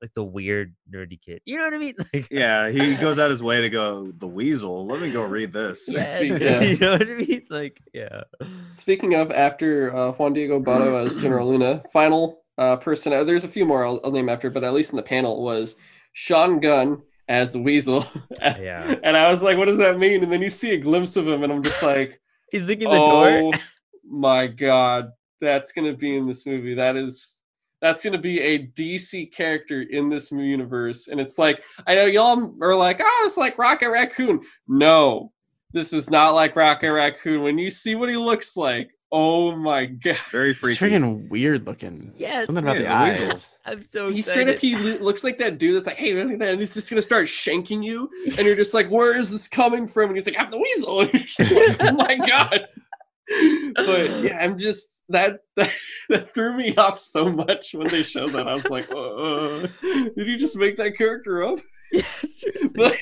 like 0.00 0.12
the 0.14 0.22
weird 0.24 0.74
nerdy 0.92 1.20
kid. 1.20 1.40
You 1.44 1.58
know 1.58 1.64
what 1.64 1.74
I 1.74 1.78
mean? 1.78 1.94
Like 2.14 2.28
Yeah, 2.30 2.68
he 2.70 2.94
goes 2.96 3.18
out 3.18 3.30
his 3.30 3.42
way 3.42 3.60
to 3.60 3.68
go 3.70 4.10
the 4.12 4.26
weasel. 4.28 4.86
Let 4.86 5.00
me 5.00 5.10
go 5.10 5.22
read 5.36 5.52
this. 5.52 5.88
yeah, 5.90 6.20
Yeah. 6.20 6.60
you 6.62 6.76
know 6.78 6.92
what 6.92 7.02
I 7.02 7.14
mean? 7.14 7.46
Like 7.50 7.80
yeah. 7.92 8.22
Speaking 8.74 9.14
of, 9.14 9.30
after 9.32 9.94
uh, 9.94 10.12
Juan 10.12 10.32
Diego 10.32 10.60
Botto 10.60 11.04
as 11.04 11.16
General 11.16 11.48
Luna, 11.50 11.82
final 11.92 12.42
uh, 12.58 12.76
person, 12.76 13.12
uh, 13.12 13.24
there's 13.24 13.44
a 13.44 13.48
few 13.48 13.64
more 13.64 13.84
I'll, 13.84 14.00
I'll 14.04 14.12
name 14.12 14.28
after, 14.28 14.50
but 14.50 14.64
at 14.64 14.72
least 14.72 14.90
in 14.92 14.96
the 14.96 15.02
panel 15.02 15.42
was 15.42 15.76
Sean 16.12 16.60
Gunn 16.60 17.02
as 17.28 17.52
the 17.52 17.60
Weasel. 17.60 18.04
Yeah. 18.40 18.94
And 19.02 19.16
I 19.16 19.30
was 19.30 19.42
like, 19.42 19.58
what 19.58 19.66
does 19.66 19.78
that 19.78 19.98
mean? 19.98 20.22
And 20.22 20.32
then 20.32 20.40
you 20.42 20.50
see 20.50 20.70
a 20.72 20.78
glimpse 20.78 21.16
of 21.16 21.26
him, 21.28 21.42
and 21.42 21.52
I'm 21.52 21.62
just 21.62 21.82
like, 21.82 22.20
He's 22.50 22.66
looking 22.68 22.88
the 22.90 22.96
oh 22.98 23.52
door. 23.52 23.52
my 24.08 24.46
God, 24.46 25.10
that's 25.40 25.72
going 25.72 25.90
to 25.90 25.96
be 25.96 26.16
in 26.16 26.26
this 26.26 26.46
movie. 26.46 26.74
That 26.74 26.96
is. 26.96 27.37
That's 27.80 28.02
gonna 28.04 28.18
be 28.18 28.40
a 28.40 28.66
DC 28.66 29.32
character 29.32 29.82
in 29.82 30.08
this 30.08 30.32
universe, 30.32 31.08
and 31.08 31.20
it's 31.20 31.38
like 31.38 31.62
I 31.86 31.94
know 31.94 32.06
y'all 32.06 32.52
are 32.60 32.74
like, 32.74 33.00
oh, 33.02 33.22
it's 33.26 33.36
like 33.36 33.56
Rocket 33.58 33.90
Raccoon. 33.90 34.40
No, 34.66 35.32
this 35.72 35.92
is 35.92 36.10
not 36.10 36.30
like 36.34 36.56
Rocket 36.56 36.92
Raccoon. 36.92 37.42
When 37.42 37.58
you 37.58 37.70
see 37.70 37.94
what 37.94 38.08
he 38.08 38.16
looks 38.16 38.56
like, 38.56 38.90
oh 39.12 39.54
my 39.54 39.86
god, 40.04 40.16
Very 40.32 40.50
It's 40.50 40.58
freaky. 40.58 40.86
freaking 40.86 41.28
weird 41.28 41.66
looking. 41.66 42.12
Yes, 42.16 42.46
something 42.46 42.64
about 42.64 42.78
he's 42.78 42.88
the 42.88 42.94
a 42.96 43.08
weasel. 43.10 43.28
eyes. 43.30 43.58
I'm 43.64 43.82
so 43.84 44.10
he 44.10 44.22
straight 44.22 44.48
up 44.48 44.58
he 44.58 44.74
lo- 44.74 44.98
looks 45.00 45.22
like 45.22 45.38
that 45.38 45.58
dude 45.58 45.76
that's 45.76 45.86
like, 45.86 45.96
hey, 45.98 46.14
look 46.20 46.32
at 46.32 46.38
that, 46.40 46.48
and 46.50 46.58
he's 46.60 46.74
just 46.74 46.90
gonna 46.90 47.00
start 47.00 47.26
shanking 47.26 47.84
you, 47.84 48.10
and 48.36 48.46
you're 48.46 48.56
just 48.56 48.74
like, 48.74 48.90
where 48.90 49.14
is 49.16 49.30
this 49.30 49.46
coming 49.46 49.86
from? 49.86 50.06
And 50.10 50.16
he's 50.16 50.26
like, 50.26 50.38
I'm 50.38 50.50
the 50.50 50.58
weasel, 50.58 51.00
and 51.02 51.12
you're 51.14 51.22
just 51.22 51.52
like, 51.52 51.76
oh 51.80 51.92
my 51.92 52.16
god. 52.16 52.66
But 53.76 54.10
yeah, 54.22 54.38
I'm 54.40 54.58
just 54.58 55.02
that, 55.08 55.40
that 55.56 55.70
that 56.08 56.34
threw 56.34 56.56
me 56.56 56.74
off 56.76 56.98
so 56.98 57.30
much 57.30 57.74
when 57.74 57.88
they 57.88 58.02
showed 58.02 58.32
that. 58.32 58.48
I 58.48 58.54
was 58.54 58.64
like, 58.66 58.90
uh, 58.90 59.68
did 60.16 60.26
you 60.26 60.38
just 60.38 60.56
make 60.56 60.76
that 60.78 60.96
character 60.96 61.42
up? 61.42 61.58
Yeah, 61.90 62.02
seriously. 62.22 62.70
Like, 62.76 63.00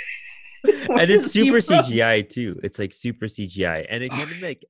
where 0.62 1.00
and 1.00 1.10
it's 1.10 1.32
super? 1.32 1.58
CGI 1.58 2.28
too. 2.28 2.60
It's 2.62 2.78
like 2.78 2.94
super 2.94 3.26
CGI, 3.26 3.84
and 3.90 4.00
it 4.00 4.10
kind 4.10 4.30
of 4.30 4.40
like 4.40 4.64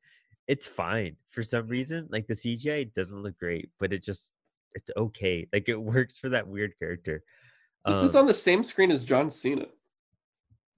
it's 0.49 0.67
fine 0.67 1.17
for 1.29 1.43
some 1.43 1.67
reason. 1.69 2.09
Like 2.11 2.27
the 2.27 2.33
CGI 2.33 2.91
doesn't 2.95 3.23
look 3.23 3.39
great, 3.39 3.69
but 3.79 3.93
it 3.93 4.03
just 4.03 4.33
it's 4.75 4.91
okay. 4.97 5.47
Like 5.53 5.69
it 5.69 5.79
works 5.79 6.17
for 6.17 6.31
that 6.31 6.49
weird 6.49 6.79
character. 6.79 7.23
This 7.85 7.97
is 7.99 8.15
Um, 8.15 8.21
on 8.23 8.27
the 8.27 8.33
same 8.33 8.63
screen 8.63 8.91
as 8.91 9.05
John 9.05 9.31
Cena. 9.31 9.67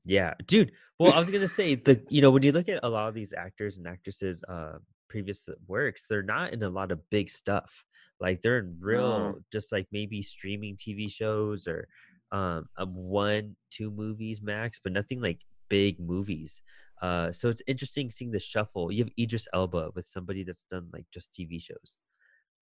Yeah, 0.04 0.34
dude. 0.46 0.72
Well, 0.98 1.12
I 1.12 1.18
was 1.20 1.30
gonna 1.30 1.48
say 1.48 1.74
the 1.76 2.02
you 2.08 2.20
know 2.20 2.30
when 2.30 2.42
you 2.42 2.52
look 2.52 2.68
at 2.68 2.80
a 2.82 2.88
lot 2.88 3.08
of 3.08 3.14
these 3.14 3.32
actors 3.32 3.78
and 3.78 3.86
actresses' 3.86 4.42
uh, 4.44 4.78
previous 5.08 5.48
works, 5.66 6.06
they're 6.08 6.22
not 6.22 6.52
in 6.52 6.62
a 6.62 6.68
lot 6.70 6.90
of 6.92 7.08
big 7.10 7.30
stuff. 7.30 7.84
Like 8.20 8.42
they're 8.42 8.58
in 8.58 8.78
real, 8.80 9.36
just 9.52 9.70
like 9.72 9.86
maybe 9.92 10.22
streaming 10.22 10.76
TV 10.76 11.08
shows 11.10 11.66
or 11.68 11.88
um, 12.32 12.66
um 12.76 12.94
one 12.94 13.56
two 13.70 13.90
movies 13.90 14.42
max, 14.42 14.80
but 14.82 14.92
nothing 14.92 15.20
like 15.20 15.44
big 15.68 16.00
movies. 16.00 16.62
Uh, 17.00 17.30
so 17.30 17.48
it's 17.48 17.62
interesting 17.68 18.10
seeing 18.10 18.32
the 18.32 18.40
shuffle. 18.40 18.90
You 18.90 19.04
have 19.04 19.12
Idris 19.18 19.46
Elba 19.54 19.90
with 19.94 20.06
somebody 20.06 20.42
that's 20.42 20.64
done 20.64 20.88
like 20.92 21.06
just 21.12 21.32
TV 21.32 21.60
shows. 21.60 21.96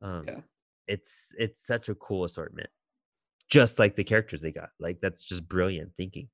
Um, 0.03 0.25
Yeah. 0.29 0.41
it's 0.89 1.33
it's 1.39 1.67
such 1.67 1.89
a 1.89 1.95
cool 1.95 2.25
assortment, 2.25 2.71
just 3.51 3.79
like 3.79 3.97
the 3.97 4.05
characters 4.05 4.43
they 4.43 4.53
got. 4.53 4.71
Like 4.81 5.01
that's 5.01 5.25
just 5.25 5.49
brilliant 5.49 5.93
thinking. 5.97 6.29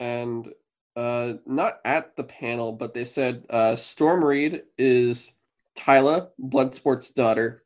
And 0.00 0.48
uh, 0.96 1.34
not 1.46 1.78
at 1.84 2.16
the 2.16 2.24
panel, 2.24 2.72
but 2.72 2.94
they 2.94 3.04
said 3.04 3.44
uh, 3.50 3.76
Storm 3.76 4.24
Reid 4.24 4.62
is 4.78 5.32
Tyla 5.76 6.28
Bloodsport's 6.40 7.10
daughter. 7.10 7.62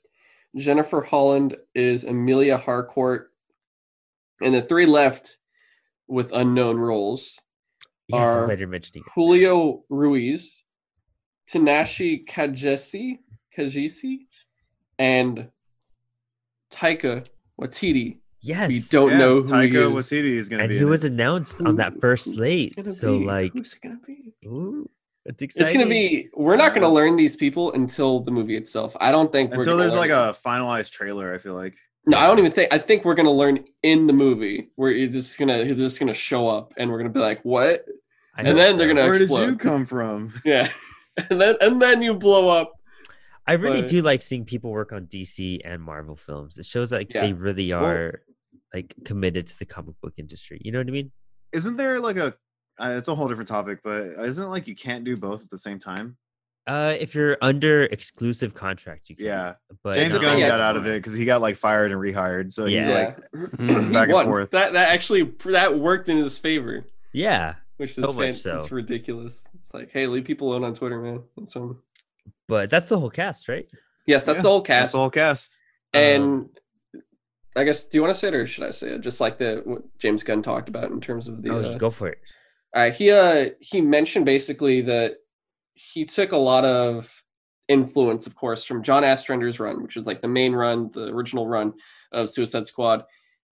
Jennifer 0.56 1.02
Holland 1.02 1.56
is 1.74 2.04
Amelia 2.04 2.56
Harcourt, 2.56 3.30
and 4.40 4.54
the 4.54 4.62
three 4.62 4.86
left 4.86 5.36
with 6.08 6.32
unknown 6.32 6.78
roles 6.78 7.38
Yes, 8.08 8.28
are 8.28 8.46
glad 8.46 8.58
you're 8.58 8.68
mentioning 8.68 9.04
it. 9.06 9.12
Julio 9.14 9.84
Ruiz, 9.90 10.64
Tinashe 11.50 12.26
Kajese, 12.26 13.18
Kajisi, 13.56 14.20
and 14.98 15.48
Taika 16.72 17.28
Waititi. 17.60 18.18
Yes, 18.40 18.70
We 18.70 18.80
don't 18.90 19.10
Yeah, 19.12 19.18
know 19.18 19.34
who 19.42 19.44
Taika 19.44 19.68
he 19.70 19.76
is. 19.78 19.84
Waititi 20.10 20.36
is 20.36 20.48
going 20.48 20.58
to 20.58 20.64
and 20.64 20.70
be. 20.70 20.78
he 20.78 20.84
was 20.84 21.04
it. 21.04 21.12
announced 21.12 21.60
on 21.62 21.76
that 21.76 22.00
first 22.00 22.34
slate. 22.34 22.74
So 22.88 23.18
be? 23.18 23.24
like, 23.26 23.52
who's 23.52 23.72
it 23.74 23.80
gonna 23.82 23.98
be? 24.06 24.32
ooh, 24.46 24.88
it's 25.24 25.42
exciting. 25.42 25.66
It's 25.66 25.72
gonna 25.72 25.90
be. 25.90 26.28
We're 26.34 26.56
not 26.56 26.72
gonna 26.74 26.88
learn 26.88 27.16
these 27.16 27.34
people 27.36 27.72
until 27.72 28.20
the 28.20 28.30
movie 28.30 28.56
itself. 28.56 28.96
I 29.00 29.10
don't 29.10 29.32
think 29.32 29.50
we're 29.50 29.58
until 29.58 29.76
there's 29.76 29.92
learn 29.92 30.00
like 30.00 30.10
them. 30.10 30.28
a 30.28 30.32
finalized 30.34 30.92
trailer. 30.92 31.34
I 31.34 31.38
feel 31.38 31.54
like. 31.54 31.74
No, 32.06 32.16
I 32.16 32.26
don't 32.26 32.38
even 32.38 32.52
think. 32.52 32.72
I 32.72 32.78
think 32.78 33.04
we're 33.04 33.16
gonna 33.16 33.30
learn 33.32 33.64
in 33.82 34.06
the 34.06 34.12
movie 34.12 34.70
where 34.76 34.90
you're 34.92 35.08
just 35.10 35.36
gonna 35.38 35.64
you're 35.64 35.74
just 35.74 35.98
gonna 35.98 36.14
show 36.14 36.48
up 36.48 36.72
and 36.78 36.90
we're 36.90 36.98
gonna 36.98 37.10
be 37.10 37.20
like, 37.20 37.40
what? 37.42 37.84
I 38.36 38.40
and 38.42 38.46
hope 38.48 38.56
then 38.56 38.78
they're 38.78 38.86
gonna- 38.88 39.02
Where 39.02 39.14
did 39.18 39.28
you 39.30 39.56
come 39.56 39.84
from? 39.84 40.32
Yeah, 40.44 40.70
and 41.28 41.40
then 41.40 41.56
and 41.60 41.82
then 41.82 42.02
you 42.02 42.14
blow 42.14 42.48
up. 42.48 42.72
I 43.48 43.54
really 43.54 43.80
but- 43.82 43.90
do 43.90 44.00
like 44.00 44.22
seeing 44.22 44.44
people 44.44 44.70
work 44.70 44.92
on 44.92 45.06
DC 45.06 45.60
and 45.64 45.82
Marvel 45.82 46.14
films. 46.16 46.56
It 46.56 46.64
shows 46.66 46.92
like 46.92 47.12
Yeah. 47.12 47.22
they 47.22 47.32
really 47.32 47.70
Well- 47.72 47.84
are 47.84 48.22
like 48.74 48.94
committed 49.04 49.46
to 49.48 49.58
the 49.58 49.64
comic 49.66 49.94
book 50.02 50.14
industry. 50.16 50.60
You 50.64 50.72
know 50.72 50.78
what 50.78 50.88
I 50.88 50.90
mean? 50.90 51.10
Isn't 51.52 51.76
there 51.76 52.00
like 52.00 52.16
a? 52.16 52.34
Uh, 52.80 52.94
it's 52.96 53.08
a 53.08 53.14
whole 53.14 53.26
different 53.28 53.48
topic, 53.48 53.80
but 53.82 54.06
isn't 54.18 54.44
it 54.44 54.48
like 54.48 54.68
you 54.68 54.76
can't 54.76 55.04
do 55.04 55.16
both 55.16 55.42
at 55.42 55.50
the 55.50 55.58
same 55.58 55.78
time? 55.78 56.16
Uh, 56.66 56.94
if 57.00 57.14
you're 57.14 57.38
under 57.40 57.84
exclusive 57.84 58.52
contract, 58.54 59.08
you 59.08 59.16
can. 59.16 59.24
Yeah, 59.24 59.54
but 59.82 59.94
James 59.94 60.12
not 60.14 60.20
Gunn 60.20 60.30
Gunn 60.32 60.38
yeah. 60.40 60.48
got 60.48 60.60
out 60.60 60.76
of 60.76 60.86
it 60.86 60.98
because 61.02 61.14
he 61.14 61.24
got 61.24 61.40
like 61.40 61.56
fired 61.56 61.90
and 61.92 62.00
rehired. 62.00 62.52
So 62.52 62.66
Yeah. 62.66 63.14
he 63.32 63.38
like. 63.40 63.58
He 63.88 63.92
back 63.92 64.10
and 64.10 64.24
forth. 64.24 64.50
That 64.50 64.74
that 64.74 64.88
actually 64.90 65.22
that 65.46 65.78
worked 65.78 66.08
in 66.10 66.18
his 66.18 66.36
favor, 66.38 66.84
Yeah, 67.12 67.54
which 67.78 67.94
so 67.94 68.10
is 68.10 68.14
much 68.14 68.24
fan- 68.26 68.34
so. 68.34 68.56
It's 68.58 68.70
ridiculous. 68.70 69.44
It's 69.54 69.72
like, 69.72 69.90
hey, 69.90 70.06
leave 70.06 70.24
people 70.24 70.50
alone 70.50 70.62
on 70.64 70.74
Twitter, 70.74 71.00
man. 71.00 71.22
That's 71.36 71.56
um. 71.56 71.80
But 72.46 72.68
that's 72.70 72.88
the 72.90 72.98
whole 73.00 73.10
cast, 73.10 73.48
right? 73.48 73.66
Yes, 74.06 74.24
that's 74.26 74.36
Yeah, 74.36 74.42
the 74.42 74.48
whole 74.50 74.58
that's 74.60 74.66
cast. 74.68 74.92
the 74.92 74.98
whole 74.98 75.10
cast. 75.10 75.50
and 75.94 76.22
Um, 76.22 76.50
I 77.58 77.64
guess, 77.64 77.86
do 77.86 77.98
you 77.98 78.02
want 78.02 78.14
to 78.14 78.18
say 78.18 78.28
it 78.28 78.34
or 78.34 78.46
should 78.46 78.64
I 78.64 78.70
say 78.70 78.90
it? 78.90 79.00
Just 79.00 79.20
like 79.20 79.38
the 79.38 79.62
what 79.64 79.82
James 79.98 80.22
Gunn 80.22 80.42
talked 80.42 80.68
about 80.68 80.90
in 80.90 81.00
terms 81.00 81.26
of 81.26 81.42
the. 81.42 81.50
oh, 81.50 81.72
uh, 81.72 81.78
go 81.78 81.90
for 81.90 82.08
it. 82.08 82.18
Uh, 82.74 82.90
he 82.90 83.10
uh 83.10 83.50
he 83.60 83.80
mentioned 83.80 84.24
basically 84.24 84.80
that 84.82 85.16
he 85.74 86.04
took 86.04 86.32
a 86.32 86.36
lot 86.36 86.64
of 86.64 87.22
influence, 87.68 88.26
of 88.26 88.34
course, 88.34 88.64
from 88.64 88.82
John 88.82 89.04
Ostrander's 89.04 89.58
run, 89.58 89.82
which 89.82 89.96
was 89.96 90.06
like 90.06 90.22
the 90.22 90.28
main 90.28 90.52
run, 90.52 90.90
the 90.92 91.08
original 91.08 91.46
run 91.46 91.72
of 92.12 92.30
Suicide 92.30 92.66
Squad, 92.66 93.04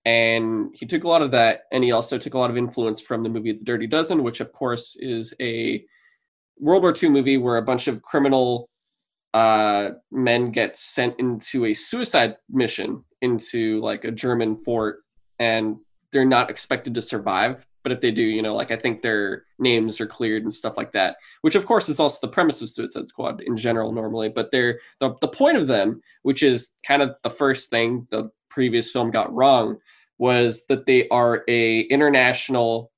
and 0.04 0.70
he 0.74 0.86
took 0.86 1.04
a 1.04 1.08
lot 1.08 1.22
of 1.22 1.32
that, 1.32 1.62
and 1.72 1.82
he 1.82 1.92
also 1.92 2.16
took 2.16 2.34
a 2.34 2.38
lot 2.38 2.50
of 2.50 2.56
influence 2.56 3.00
from 3.00 3.22
the 3.22 3.28
movie 3.28 3.52
The 3.52 3.64
Dirty 3.64 3.86
Dozen, 3.86 4.22
which 4.22 4.40
of 4.40 4.52
course 4.52 4.96
is 5.00 5.34
a 5.40 5.84
World 6.58 6.82
War 6.82 6.94
II 7.00 7.08
movie 7.08 7.38
where 7.38 7.56
a 7.56 7.62
bunch 7.62 7.88
of 7.88 8.02
criminal 8.02 8.68
uh, 9.34 9.90
men 10.10 10.52
get 10.52 10.76
sent 10.76 11.18
into 11.18 11.66
a 11.66 11.74
suicide 11.74 12.36
mission 12.48 13.04
into 13.22 13.80
like 13.80 14.04
a 14.04 14.10
German 14.10 14.56
fort, 14.56 15.02
and 15.38 15.76
they're 16.12 16.24
not 16.24 16.50
expected 16.50 16.94
to 16.94 17.02
survive. 17.02 17.66
But 17.82 17.92
if 17.92 18.00
they 18.00 18.10
do, 18.10 18.22
you 18.22 18.42
know, 18.42 18.54
like 18.54 18.72
I 18.72 18.76
think 18.76 19.00
their 19.00 19.44
names 19.60 20.00
are 20.00 20.06
cleared 20.06 20.42
and 20.42 20.52
stuff 20.52 20.76
like 20.76 20.90
that, 20.92 21.16
which 21.42 21.54
of 21.54 21.66
course 21.66 21.88
is 21.88 22.00
also 22.00 22.18
the 22.20 22.32
premise 22.32 22.60
of 22.60 22.68
Suicide 22.68 23.06
Squad 23.06 23.42
in 23.42 23.56
general 23.56 23.92
normally. 23.92 24.28
But 24.28 24.50
they're 24.50 24.80
the, 24.98 25.14
the 25.20 25.28
point 25.28 25.56
of 25.56 25.68
them, 25.68 26.00
which 26.22 26.42
is 26.42 26.72
kind 26.84 27.00
of 27.00 27.14
the 27.22 27.30
first 27.30 27.70
thing 27.70 28.08
the 28.10 28.30
previous 28.50 28.90
film 28.90 29.12
got 29.12 29.32
wrong, 29.32 29.78
was 30.18 30.66
that 30.66 30.86
they 30.86 31.08
are 31.10 31.44
a 31.46 31.82
international 31.82 32.90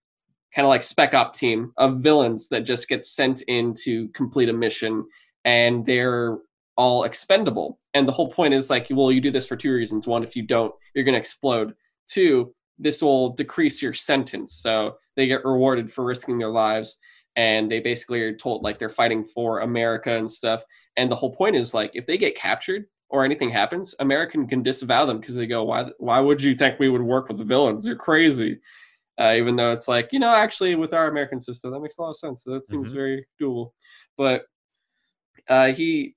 kind 0.55 0.65
of 0.65 0.71
like 0.71 0.83
spec 0.83 1.13
op 1.13 1.35
team 1.35 1.73
of 1.77 1.99
villains 1.99 2.49
that 2.49 2.65
just 2.65 2.89
get 2.89 3.05
sent 3.05 3.43
in 3.43 3.75
to 3.75 4.09
complete 4.09 4.49
a 4.49 4.53
mission 4.53 5.05
and 5.45 5.85
they're 5.87 6.39
all 6.79 7.05
expendable. 7.05 7.79
And 7.93 8.09
the 8.09 8.13
whole 8.13 8.31
point 8.31 8.55
is 8.55 8.71
like, 8.71 8.87
well, 8.91 9.13
you 9.13 9.21
do 9.21 9.33
this 9.33 9.49
for 9.49 9.57
two 9.57 9.73
reasons. 9.73 10.07
One, 10.07 10.23
if 10.23 10.37
you 10.37 10.45
don't, 10.45 10.73
you're 10.95 11.05
going 11.05 11.15
to 11.15 11.19
explode. 11.21 11.75
Two, 12.07 12.55
this 12.79 13.03
will 13.03 13.31
decrease 13.31 13.83
your 13.83 13.93
sentence. 13.93 14.55
So 14.55 14.97
they 15.17 15.27
get 15.27 15.45
rewarded 15.45 15.93
for 15.93 16.05
risking 16.05 16.39
their 16.39 16.51
lives. 16.51 16.97
And 17.35 17.69
they 17.71 17.81
basically 17.81 18.21
are 18.23 18.35
told 18.35 18.63
like 18.63 18.79
they're 18.79 18.89
fighting 18.89 19.25
for 19.25 19.61
America 19.61 20.17
and 20.17 20.31
stuff. 20.31 20.63
And 20.97 21.11
the 21.11 21.17
whole 21.17 21.35
point 21.35 21.57
is 21.57 21.75
like, 21.75 21.91
if 21.95 22.07
they 22.07 22.17
get 22.17 22.37
captured 22.37 22.87
or 23.11 23.25
anything 23.25 23.51
happens, 23.51 23.95
American 23.99 24.47
can 24.47 24.63
disavow 24.63 25.05
them 25.05 25.19
because 25.19 25.35
they 25.35 25.47
go, 25.47 25.65
why, 25.65 25.91
why 25.99 26.21
would 26.21 26.41
you 26.41 26.55
think 26.55 26.79
we 26.79 26.89
would 26.89 27.03
work 27.03 27.29
with 27.29 27.39
the 27.39 27.45
villains? 27.45 27.85
You're 27.85 27.97
crazy. 27.97 28.61
Uh, 29.21 29.35
even 29.35 29.57
though 29.57 29.73
it's 29.73 29.89
like, 29.89 30.13
you 30.13 30.21
know, 30.21 30.33
actually 30.33 30.77
with 30.77 30.95
our 30.95 31.09
American 31.09 31.41
system, 31.41 31.73
that 31.73 31.81
makes 31.81 31.99
a 31.99 32.03
lot 32.03 32.11
of 32.11 32.17
sense. 32.17 32.45
So 32.45 32.53
that 32.53 32.69
seems 32.69 32.93
Mhm. 32.93 32.95
very 32.95 33.27
doable. 33.41 33.73
But 34.17 34.47
uh, 35.49 35.73
he 35.73 36.15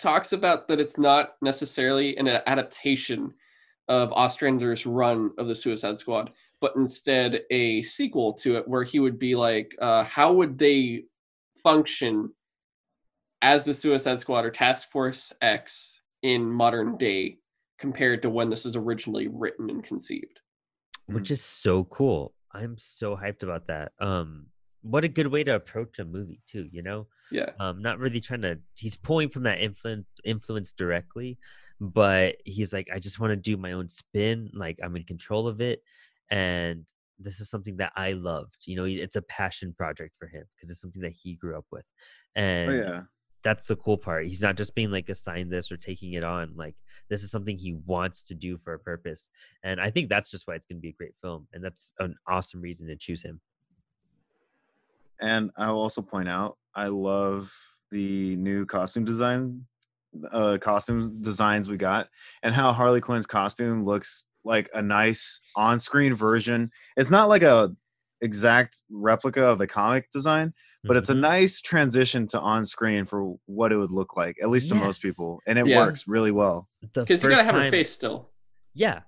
talks 0.00 0.32
about 0.32 0.68
that 0.68 0.80
it's 0.80 0.98
not 0.98 1.34
necessarily 1.42 2.16
an 2.16 2.28
adaptation 2.28 3.32
of 3.88 4.10
Ostrander's 4.12 4.86
run 4.86 5.30
of 5.38 5.48
the 5.48 5.54
Suicide 5.54 5.98
Squad, 5.98 6.30
but 6.60 6.76
instead 6.76 7.42
a 7.50 7.82
sequel 7.82 8.32
to 8.34 8.56
it 8.56 8.68
where 8.68 8.84
he 8.84 9.00
would 9.00 9.18
be 9.18 9.34
like, 9.34 9.74
uh, 9.80 10.04
how 10.04 10.32
would 10.32 10.58
they 10.58 11.04
function 11.62 12.30
as 13.42 13.64
the 13.64 13.74
Suicide 13.74 14.20
Squad 14.20 14.44
or 14.44 14.50
Task 14.50 14.90
Force 14.90 15.32
X 15.42 16.00
in 16.22 16.48
modern 16.50 16.96
day 16.96 17.38
compared 17.78 18.22
to 18.22 18.30
when 18.30 18.50
this 18.50 18.64
was 18.64 18.76
originally 18.76 19.28
written 19.28 19.70
and 19.70 19.82
conceived? 19.82 20.40
which 21.12 21.30
is 21.30 21.42
so 21.42 21.84
cool. 21.84 22.32
I'm 22.52 22.76
so 22.78 23.16
hyped 23.16 23.42
about 23.42 23.66
that. 23.68 23.92
Um, 24.00 24.46
what 24.82 25.04
a 25.04 25.08
good 25.08 25.26
way 25.28 25.44
to 25.44 25.54
approach 25.54 25.98
a 25.98 26.04
movie 26.04 26.40
too. 26.46 26.68
You 26.72 26.82
know, 26.82 27.06
Yeah. 27.30 27.50
um, 27.58 27.82
not 27.82 27.98
really 27.98 28.20
trying 28.20 28.42
to. 28.42 28.58
He's 28.76 28.96
pulling 28.96 29.28
from 29.28 29.42
that 29.44 29.60
influence 29.60 30.06
influence 30.24 30.72
directly, 30.72 31.38
but 31.80 32.36
he's 32.44 32.72
like, 32.72 32.88
I 32.92 32.98
just 32.98 33.20
want 33.20 33.32
to 33.32 33.36
do 33.36 33.56
my 33.56 33.72
own 33.72 33.88
spin. 33.88 34.50
Like 34.54 34.78
I'm 34.82 34.96
in 34.96 35.04
control 35.04 35.48
of 35.48 35.60
it, 35.60 35.82
and 36.30 36.86
this 37.18 37.40
is 37.40 37.50
something 37.50 37.76
that 37.78 37.92
I 37.96 38.12
loved. 38.12 38.56
You 38.66 38.76
know, 38.76 38.84
it's 38.84 39.16
a 39.16 39.22
passion 39.22 39.74
project 39.76 40.14
for 40.18 40.26
him 40.28 40.44
because 40.56 40.70
it's 40.70 40.80
something 40.80 41.02
that 41.02 41.12
he 41.12 41.34
grew 41.34 41.56
up 41.58 41.66
with, 41.70 41.84
and 42.34 42.70
Oh 42.70 42.74
yeah. 42.74 43.02
that's 43.42 43.66
the 43.66 43.76
cool 43.76 43.98
part. 43.98 44.26
He's 44.26 44.42
not 44.42 44.56
just 44.56 44.74
being 44.74 44.90
like 44.90 45.08
assigned 45.08 45.50
this 45.52 45.70
or 45.70 45.76
taking 45.76 46.12
it 46.14 46.24
on. 46.24 46.54
Like 46.56 46.76
this 47.10 47.22
is 47.22 47.30
something 47.30 47.58
he 47.58 47.74
wants 47.86 48.22
to 48.24 48.34
do 48.34 48.56
for 48.56 48.72
a 48.74 48.78
purpose. 48.78 49.28
And 49.64 49.80
I 49.80 49.90
think 49.90 50.08
that's 50.08 50.30
just 50.30 50.46
why 50.46 50.54
it's 50.54 50.66
going 50.66 50.76
to 50.78 50.80
be 50.82 50.90
a 50.90 50.92
great 50.92 51.16
film. 51.20 51.48
And 51.52 51.62
that's 51.64 51.92
an 51.98 52.14
awesome 52.28 52.60
reason 52.60 52.86
to 52.88 52.96
choose 52.96 53.22
him. 53.22 53.40
And 55.20 55.50
I 55.56 55.70
will 55.70 55.80
also 55.80 56.02
point 56.02 56.28
out, 56.28 56.56
I 56.74 56.86
love 56.88 57.52
the 57.90 58.36
new 58.36 58.64
costume 58.66 59.04
design, 59.04 59.66
uh, 60.32 60.58
costume 60.60 61.20
designs 61.22 61.68
we 61.68 61.76
got, 61.76 62.08
and 62.42 62.54
how 62.54 62.72
Harley 62.72 63.00
Quinn's 63.00 63.26
costume 63.26 63.84
looks 63.84 64.26
like 64.44 64.70
a 64.74 64.80
nice 64.80 65.40
on-screen 65.56 66.14
version. 66.14 66.70
It's 66.96 67.10
not 67.10 67.28
like 67.28 67.42
a 67.42 67.74
exact 68.22 68.82
replica 68.90 69.42
of 69.44 69.58
the 69.58 69.66
comic 69.66 70.10
design, 70.10 70.54
but 70.84 70.96
it's 70.96 71.08
a 71.10 71.14
Mhm. 71.14 71.20
nice 71.20 71.60
transition 71.60 72.26
to 72.28 72.40
on-screen 72.40 73.04
for 73.04 73.34
what 73.46 73.72
it 73.72 73.76
would 73.76 73.90
look 73.92 74.16
like, 74.16 74.36
at 74.42 74.48
least 74.48 74.68
to 74.70 74.74
most 74.74 75.02
people, 75.02 75.40
and 75.46 75.58
it 75.58 75.66
Yes. 75.66 75.76
works 75.76 76.08
really 76.08 76.30
well. 76.30 76.68
Because 76.94 77.22
you 77.22 77.28
gotta 77.30 77.44
have 77.44 77.54
her 77.54 77.70
face 77.70 77.90
still. 77.90 78.30
Yeah. 78.74 79.02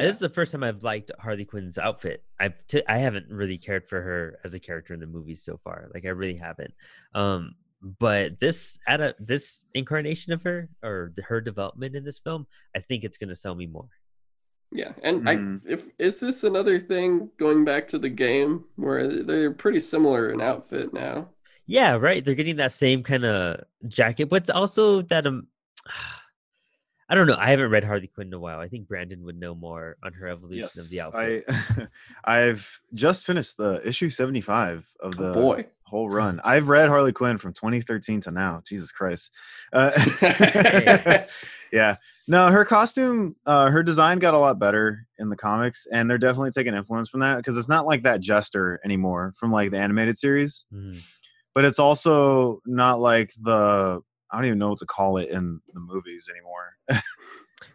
This 0.00 0.14
is 0.14 0.18
the 0.18 0.28
first 0.28 0.52
time 0.52 0.62
I've 0.64 0.82
liked 0.82 1.10
Harley 1.18 1.44
Quinn's 1.44 1.78
outfit. 1.78 2.24
I've 2.38 2.66
t- 2.66 2.82
I 2.88 2.98
haven't 2.98 3.26
really 3.30 3.58
cared 3.58 3.86
for 3.86 4.00
her 4.00 4.38
as 4.44 4.54
a 4.54 4.60
character 4.60 4.94
in 4.94 5.00
the 5.00 5.06
movies 5.06 5.42
so 5.42 5.58
far. 5.62 5.90
Like 5.94 6.06
I 6.06 6.10
really 6.10 6.36
haven't. 6.36 6.72
Um, 7.14 7.54
but 7.98 8.40
this 8.40 8.78
at 8.86 9.00
a 9.00 9.14
this 9.18 9.62
incarnation 9.74 10.32
of 10.32 10.42
her 10.42 10.68
or 10.82 11.12
the- 11.16 11.22
her 11.22 11.40
development 11.40 11.94
in 11.96 12.04
this 12.04 12.18
film, 12.18 12.46
I 12.76 12.80
think 12.80 13.04
it's 13.04 13.16
gonna 13.16 13.34
sell 13.36 13.54
me 13.54 13.66
more. 13.66 13.88
Yeah, 14.72 14.92
and 15.02 15.22
Mhm. 15.26 15.60
I 15.66 15.72
if 15.72 15.88
is 15.98 16.20
this 16.20 16.44
another 16.44 16.78
thing 16.78 17.30
going 17.38 17.64
back 17.64 17.88
to 17.88 17.98
the 17.98 18.08
game 18.10 18.64
where 18.76 19.08
they're 19.08 19.52
pretty 19.52 19.80
similar 19.80 20.30
in 20.30 20.40
outfit 20.40 20.92
now? 20.92 21.30
Yeah, 21.66 21.96
right. 21.96 22.24
They're 22.24 22.34
getting 22.34 22.56
that 22.56 22.72
same 22.72 23.02
kind 23.02 23.24
of 23.24 23.64
jacket, 23.88 24.28
but 24.28 24.42
it's 24.42 24.50
also 24.50 25.02
that 25.02 25.26
um, 25.26 25.48
I 27.10 27.16
don't 27.16 27.26
know. 27.26 27.34
I 27.36 27.50
haven't 27.50 27.70
read 27.70 27.82
Harley 27.82 28.06
Quinn 28.06 28.28
in 28.28 28.32
a 28.34 28.38
while. 28.38 28.60
I 28.60 28.68
think 28.68 28.86
Brandon 28.86 29.24
would 29.24 29.38
know 29.38 29.54
more 29.54 29.96
on 30.02 30.12
her 30.12 30.28
evolution 30.28 30.80
of 30.80 30.88
the 30.90 31.00
outfit. 31.00 31.44
I 31.48 31.86
I've 32.24 32.80
just 32.94 33.26
finished 33.26 33.56
the 33.56 33.82
issue 33.84 34.08
75 34.10 34.86
of 35.00 35.16
the 35.16 35.30
Oh, 35.30 35.34
boy. 35.34 35.66
whole 35.82 36.08
run. 36.08 36.40
I've 36.44 36.68
read 36.68 36.88
Harley 36.88 37.12
Quinn 37.12 37.36
from 37.36 37.52
2013 37.52 38.20
to 38.22 38.30
now. 38.30 38.62
Jesus 38.64 38.92
Christ. 38.92 39.32
Uh, 39.72 39.90
yeah. 41.72 41.96
No, 42.28 42.48
her 42.52 42.64
costume, 42.64 43.34
uh, 43.44 43.70
her 43.70 43.82
design 43.82 44.20
got 44.20 44.34
a 44.34 44.38
lot 44.38 44.60
better 44.60 45.06
in 45.18 45.30
the 45.30 45.36
comics, 45.36 45.86
and 45.92 46.08
they're 46.08 46.18
definitely 46.18 46.52
taking 46.52 46.74
influence 46.74 47.08
from 47.08 47.20
that 47.20 47.38
because 47.38 47.56
it's 47.56 47.68
not 47.68 47.86
like 47.86 48.04
that 48.04 48.20
Jester 48.20 48.78
anymore 48.84 49.34
from 49.36 49.50
like 49.50 49.72
the 49.72 49.78
animated 49.78 50.16
series, 50.16 50.64
Mhm. 50.72 51.02
but 51.56 51.64
it's 51.64 51.80
also 51.80 52.60
not 52.66 53.00
like 53.00 53.32
the 53.42 54.00
I 54.32 54.36
don't 54.36 54.46
even 54.46 54.58
know 54.58 54.70
what 54.70 54.78
to 54.80 54.86
call 54.86 55.16
it 55.18 55.28
in 55.30 55.60
the 55.72 55.80
movies 55.80 56.28
anymore. 56.30 56.76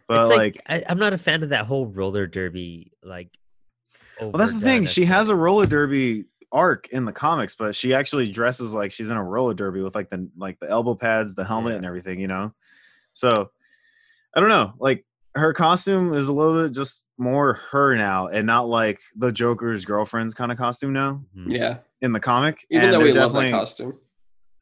but 0.07 0.21
it's 0.23 0.29
like, 0.31 0.37
like, 0.39 0.61
I, 0.67 0.83
I'm 0.89 0.97
not 0.99 1.13
a 1.13 1.17
fan 1.17 1.43
of 1.43 1.49
that 1.49 1.65
whole 1.65 1.87
roller 1.87 2.27
derby 2.27 2.91
like. 3.03 3.29
well, 4.21 4.31
that's 4.31 4.53
the 4.53 4.59
thing. 4.61 4.85
She 4.85 5.05
has 5.05 5.29
a 5.29 5.35
roller 5.35 5.65
derby 5.65 6.25
arc 6.51 6.87
in 6.89 7.03
the 7.05 7.11
comics, 7.11 7.55
but 7.55 7.75
she 7.75 7.93
actually 7.93 8.31
dresses 8.31 8.73
like 8.73 8.91
she's 8.91 9.09
in 9.09 9.17
a 9.17 9.23
roller 9.23 9.53
derby 9.53 9.81
with 9.81 9.95
like 9.95 10.09
the 10.09 10.29
like 10.37 10.59
the 10.59 10.69
elbow 10.69 10.95
pads, 10.95 11.35
the 11.35 11.43
helmet, 11.43 11.71
Yeah. 11.73 11.77
and 11.77 11.85
everything. 11.85 12.19
You 12.19 12.27
know, 12.27 12.53
so 13.13 13.51
I 14.33 14.39
don't 14.39 14.49
know. 14.49 14.73
Like 14.79 15.05
her 15.35 15.51
costume 15.53 16.13
is 16.13 16.29
a 16.29 16.33
little 16.33 16.63
bit 16.63 16.73
just 16.73 17.09
more 17.17 17.55
her 17.71 17.95
now, 17.97 18.27
and 18.27 18.47
not 18.47 18.69
like 18.69 19.01
the 19.17 19.31
Joker's 19.33 19.83
girlfriend's 19.83 20.33
kind 20.33 20.51
of 20.51 20.57
costume 20.57 20.93
now 20.93 21.21
Mhm. 21.37 21.51
Yeah, 21.57 21.77
in 22.01 22.13
the 22.13 22.21
comic. 22.21 22.65
even 22.69 22.85
and 22.85 22.93
though 22.93 22.99
we 22.99 23.11
love 23.11 23.33
that 23.33 23.39
definitely- 23.41 23.51
costume. 23.51 23.99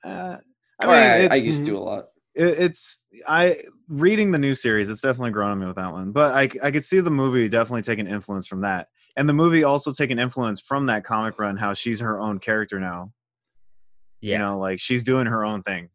Uh, 0.04 0.38
I, 0.80 0.86
mean, 0.86 0.96
I, 0.96 1.18
it- 1.26 1.32
I 1.32 1.36
used 1.36 1.66
to 1.66 1.78
a 1.78 1.80
lot. 1.80 2.06
it, 2.36 2.46
it's 2.60 3.06
I 3.28 3.64
reading 3.88 4.32
the 4.32 4.38
new 4.40 4.56
series. 4.56 4.90
It's 4.90 5.02
definitely 5.02 5.32
grown 5.32 5.52
on 5.52 5.60
me 5.60 5.68
with 5.68 5.76
that 5.76 5.92
one. 5.92 6.12
But 6.12 6.34
I 6.36 6.44
I 6.64 6.72
could 6.72 6.84
see 6.84 7.00
the 7.00 7.12
movie 7.12 7.48
definitely 7.50 7.84
taking 7.84 8.08
influence 8.08 8.48
from 8.48 8.62
that, 8.62 8.88
and 9.16 9.28
the 9.30 9.34
movie 9.34 9.64
also 9.64 9.92
taking 9.92 10.20
influence 10.20 10.62
from 10.62 10.88
that 10.88 11.04
comic 11.04 11.38
run. 11.40 11.58
How 11.58 11.74
she's 11.74 12.00
her 12.00 12.20
own 12.20 12.40
character 12.40 12.80
now. 12.80 13.12
Yeah. 14.22 14.34
You 14.34 14.40
know, 14.40 14.60
like 14.60 14.80
she's 14.80 15.04
doing 15.04 15.26
her 15.28 15.44
own 15.46 15.64
thing 15.64 15.90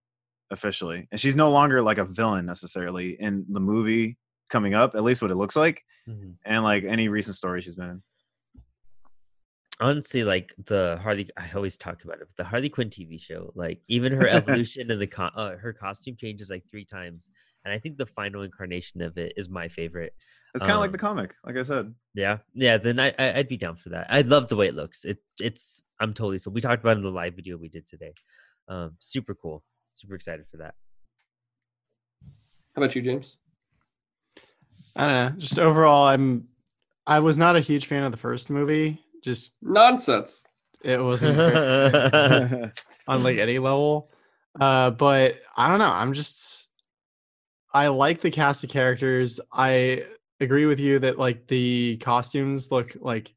officially, 0.50 1.08
and 1.10 1.20
she's 1.20 1.36
no 1.36 1.50
longer 1.50 1.82
like 1.82 1.98
a 1.98 2.04
villain 2.04 2.46
necessarily 2.46 3.10
in 3.20 3.44
the 3.48 3.60
movie 3.60 4.16
coming 4.48 4.74
up. 4.74 4.94
At 4.94 5.02
least 5.02 5.20
what 5.22 5.30
it 5.30 5.36
looks 5.36 5.56
like, 5.56 5.82
Mhm. 6.08 6.34
and 6.44 6.62
like 6.64 6.84
any 6.84 7.08
recent 7.08 7.36
story 7.36 7.60
she's 7.62 7.74
been 7.74 7.90
in. 7.90 8.02
Honestly 9.80 10.24
like 10.24 10.54
the 10.66 10.98
harley 11.02 11.28
i 11.36 11.48
always 11.54 11.76
talk 11.76 12.02
about 12.04 12.16
it 12.20 12.26
but 12.26 12.36
the 12.36 12.44
harley 12.44 12.68
quinn 12.68 12.90
tv 12.90 13.20
show 13.20 13.52
like 13.54 13.80
even 13.88 14.12
her 14.12 14.26
evolution 14.38 14.90
and 14.90 15.00
the 15.00 15.06
co- 15.06 15.30
uh, 15.36 15.56
her 15.56 15.72
costume 15.72 16.16
changes 16.16 16.50
like 16.50 16.64
three 16.70 16.84
times 16.84 17.30
and 17.64 17.72
i 17.72 17.78
think 17.78 17.96
the 17.96 18.06
final 18.06 18.42
incarnation 18.42 19.00
of 19.02 19.16
it 19.16 19.32
is 19.36 19.48
my 19.48 19.68
favorite 19.68 20.14
It's 20.54 20.64
kind 20.64 20.74
of 20.74 20.80
like 20.80 20.88
Um, 20.88 20.92
the 20.92 20.98
comic, 20.98 21.34
like 21.44 21.56
I 21.56 21.62
said. 21.62 21.94
yeah 22.14 22.38
yeah 22.54 22.76
then 22.78 22.98
I, 22.98 23.14
I 23.18 23.34
i'd 23.38 23.48
be 23.48 23.56
down 23.56 23.76
for 23.76 23.90
that 23.90 24.06
i 24.10 24.22
love 24.22 24.48
the 24.48 24.56
way 24.56 24.66
it 24.66 24.74
looks 24.74 25.04
it 25.04 25.18
it's 25.40 25.82
i'm 26.00 26.12
totally 26.14 26.38
so 26.38 26.50
we 26.50 26.60
talked 26.60 26.82
about 26.82 26.96
it 26.96 26.98
in 26.98 27.04
the 27.04 27.10
live 27.12 27.34
video 27.36 27.56
we 27.56 27.68
did 27.68 27.86
today 27.86 28.14
um 28.68 28.96
super 28.98 29.34
cool 29.34 29.62
super 29.90 30.14
excited 30.16 30.46
for 30.50 30.56
that 30.58 30.74
How 32.74 32.82
about 32.82 32.94
you, 32.94 33.02
James? 33.02 33.38
I 34.94 35.06
don't 35.06 35.14
know. 35.16 35.38
Just 35.40 35.58
overall, 35.58 36.06
I'm. 36.06 36.48
I 37.06 37.18
was 37.20 37.36
not 37.38 37.56
a 37.56 37.60
huge 37.60 37.86
fan 37.86 38.04
of 38.04 38.12
the 38.12 38.18
first 38.18 38.50
movie. 38.50 39.02
Just 39.22 39.56
Nonsense. 39.62 40.46
it 40.82 41.02
wasn't 41.02 41.38
on 43.08 43.22
like 43.22 43.38
any 43.38 43.58
level. 43.58 44.10
Uh, 44.58 44.90
but 44.90 45.36
I 45.56 45.68
don't 45.68 45.78
know. 45.78 45.92
I'm 45.92 46.12
just. 46.12 46.68
I 47.72 47.88
like 47.88 48.20
the 48.20 48.30
cast 48.30 48.64
of 48.64 48.70
characters. 48.70 49.40
I 49.52 50.04
agree 50.40 50.66
with 50.66 50.80
you 50.80 50.98
that 51.00 51.18
like 51.18 51.46
the 51.46 51.98
costumes 51.98 52.70
look 52.70 52.96
like 53.00 53.34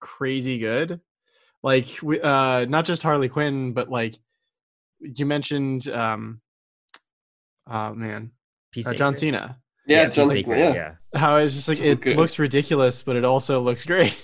crazy 0.00 0.58
good. 0.58 1.00
Like 1.62 1.98
we, 2.02 2.20
uh, 2.20 2.64
not 2.66 2.84
just 2.86 3.02
Harley 3.02 3.28
Quinn, 3.28 3.72
but 3.72 3.90
like 3.90 4.16
you 5.00 5.26
mentioned. 5.26 5.88
Um, 5.88 6.40
oh 7.66 7.94
man, 7.94 8.30
uh, 8.86 8.94
John 8.94 9.14
Cena. 9.14 9.58
Yeah, 9.86 10.08
John 10.08 10.28
Peacemaker, 10.28 10.56
yeah. 10.56 10.74
yeah 10.74 10.94
how 11.14 11.36
it's 11.36 11.54
just 11.54 11.68
like 11.68 11.78
So 11.78 11.84
it 11.84 12.00
good. 12.00 12.16
looks 12.16 12.38
ridiculous, 12.38 13.02
but 13.02 13.16
it 13.16 13.24
also 13.24 13.60
looks 13.60 13.84
great. 13.84 14.16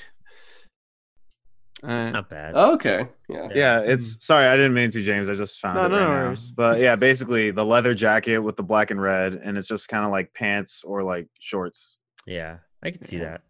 So 1.87 2.01
it's 2.03 2.13
not 2.15 2.31
bad 2.31 2.53
Oh, 2.55 2.75
okay. 2.75 3.09
Yeah. 3.29 3.49
Yeah, 3.55 3.81
it's 3.81 4.25
sorry, 4.25 4.47
I 4.47 4.57
didn't 4.57 4.75
mean 4.75 4.91
to, 4.91 5.03
James. 5.03 5.29
I 5.29 5.35
just 5.35 5.61
found 5.61 5.77
No, 5.77 5.87
it 5.87 5.89
no 5.91 5.97
right 5.97 6.03
now. 6.17 6.25
worries. 6.27 6.51
But 6.53 6.81
yeah, 6.81 6.97
basically 6.97 7.51
the 7.51 7.65
leather 7.65 7.95
jacket 7.95 8.39
with 8.39 8.57
the 8.57 8.63
black 8.63 8.91
and 8.91 9.01
red, 9.01 9.35
and 9.35 9.59
it's 9.59 9.69
just 9.69 9.89
kind 9.89 10.05
of 10.05 10.11
like 10.11 10.33
pants 10.35 10.83
or 10.85 11.03
like 11.03 11.29
shorts. 11.41 11.99
yeah 12.27 12.59
i 12.83 12.91
can 12.91 13.05
see 13.05 13.19
Yeah. 13.19 13.25
that 13.25 13.41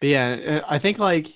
But 0.00 0.08
yeah, 0.08 0.60
uh, 0.62 0.66
I 0.68 0.78
think 0.78 0.98
like 0.98 1.26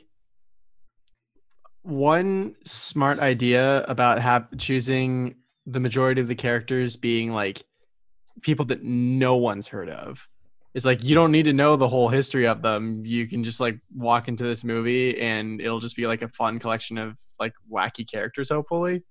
one 1.83 2.55
smart 2.65 3.19
idea 3.19 3.85
about 3.85 4.21
have 4.21 4.49
choosing 4.57 5.37
the 5.67 5.81
majority 5.81 6.21
of 6.21 6.29
the 6.29 6.35
characters 6.35 6.97
being 6.97 7.33
like 7.33 7.63
people 8.43 8.65
that 8.67 8.83
no 8.83 9.37
one's 9.37 9.69
heard 9.69 9.89
of 9.91 10.29
is 10.75 10.85
like 10.85 11.05
you 11.05 11.15
don't 11.15 11.31
need 11.33 11.45
to 11.45 11.53
know 11.53 11.77
the 11.77 11.89
whole 11.89 12.09
history 12.09 12.47
of 12.47 12.63
them. 12.63 13.05
You 13.05 13.27
can 13.29 13.45
just 13.45 13.61
like 13.61 13.79
walk 13.95 14.29
into 14.29 14.45
this 14.45 14.65
movie 14.65 15.21
and 15.21 15.61
it'll 15.61 15.81
just 15.81 15.97
be 15.97 16.07
like 16.07 16.23
a 16.23 16.29
fun 16.29 16.59
collection 16.59 16.99
of 16.99 17.17
like 17.39 17.53
wacky 17.71 18.09
characters. 18.11 18.51
Hopefully, 18.51 19.03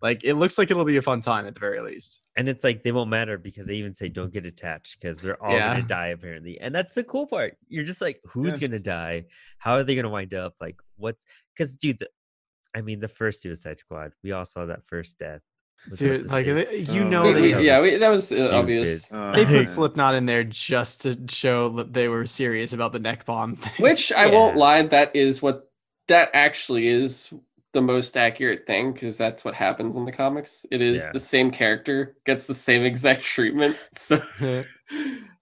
like 0.00 0.22
it 0.24 0.34
looks 0.34 0.56
like 0.58 0.70
it'll 0.70 0.84
be 0.84 0.96
a 0.96 1.02
fun 1.02 1.20
time 1.20 1.46
at 1.46 1.54
the 1.54 1.60
very 1.60 1.80
least. 1.80 2.22
and 2.36 2.48
it's 2.48 2.64
like 2.64 2.82
they 2.84 2.92
won't 2.92 3.10
matter 3.10 3.36
because 3.38 3.66
they 3.66 3.74
even 3.74 3.92
say 3.92 4.08
don't 4.08 4.32
get 4.32 4.46
attached 4.46 4.96
because 5.00 5.20
they're 5.20 5.42
all 5.42 5.56
Yeah. 5.56 5.72
gonna 5.74 5.86
die 5.86 6.06
apparently 6.08 6.58
and 6.60 6.74
that's 6.74 6.94
the 6.94 7.02
cool 7.04 7.26
part 7.26 7.56
you're 7.68 7.84
just 7.84 8.00
like 8.00 8.20
who's 8.32 8.54
Yeah. 8.60 8.68
gonna 8.68 8.78
die 8.78 9.24
how 9.58 9.74
are 9.74 9.82
they 9.84 9.94
gonna 9.96 10.08
wind 10.08 10.32
up 10.32 10.54
like 10.60 10.76
what's 10.96 11.24
because 11.54 11.76
dude 11.76 11.98
the, 11.98 12.08
i 12.74 12.80
mean 12.80 13.00
the 13.00 13.08
first 13.08 13.42
suicide 13.42 13.78
squad 13.80 14.12
we 14.22 14.32
all 14.32 14.44
saw 14.46 14.64
that 14.66 14.86
first 14.86 15.18
death 15.18 15.42
Dude, 15.96 16.30
like 16.30 16.46
face. 16.46 16.88
you 16.90 17.02
Oh, 17.02 17.08
know 17.08 17.22
We- 17.26 17.32
they 17.32 17.40
we- 17.54 17.66
yeah, 17.66 17.80
we, 17.80 17.96
that 17.96 18.08
was 18.10 18.30
uh, 18.30 18.36
stupid. 18.36 18.54
obvious. 18.54 19.10
Uh, 19.12 19.32
They 19.32 19.42
Yeah. 19.42 19.48
put 19.60 19.68
Slipknot 19.76 20.14
in 20.14 20.26
there 20.26 20.44
just 20.44 21.02
to 21.02 21.18
show 21.28 21.68
that 21.70 21.92
they 21.92 22.08
were 22.08 22.26
serious 22.26 22.72
about 22.72 22.92
the 22.92 22.98
neck 23.00 23.24
bomb. 23.24 23.56
Thing. 23.56 23.72
Which 23.82 24.12
I 24.12 24.26
won't 24.34 24.56
lie, 24.56 24.82
that 24.82 25.14
is 25.16 25.40
what 25.42 25.70
that 26.08 26.28
actually 26.34 26.86
is 26.88 27.32
the 27.72 27.80
most 27.80 28.16
accurate 28.16 28.66
thing 28.66 28.92
because 28.92 29.16
that's 29.16 29.44
what 29.44 29.54
happens 29.54 29.96
in 29.96 30.04
the 30.04 30.12
comics. 30.12 30.66
It 30.70 30.82
is 30.82 31.02
Yeah. 31.02 31.10
the 31.12 31.20
same 31.20 31.50
character 31.50 32.16
gets 32.26 32.46
the 32.46 32.54
same 32.54 32.82
exact 32.82 33.22
treatment. 33.22 33.76
So 33.96 34.16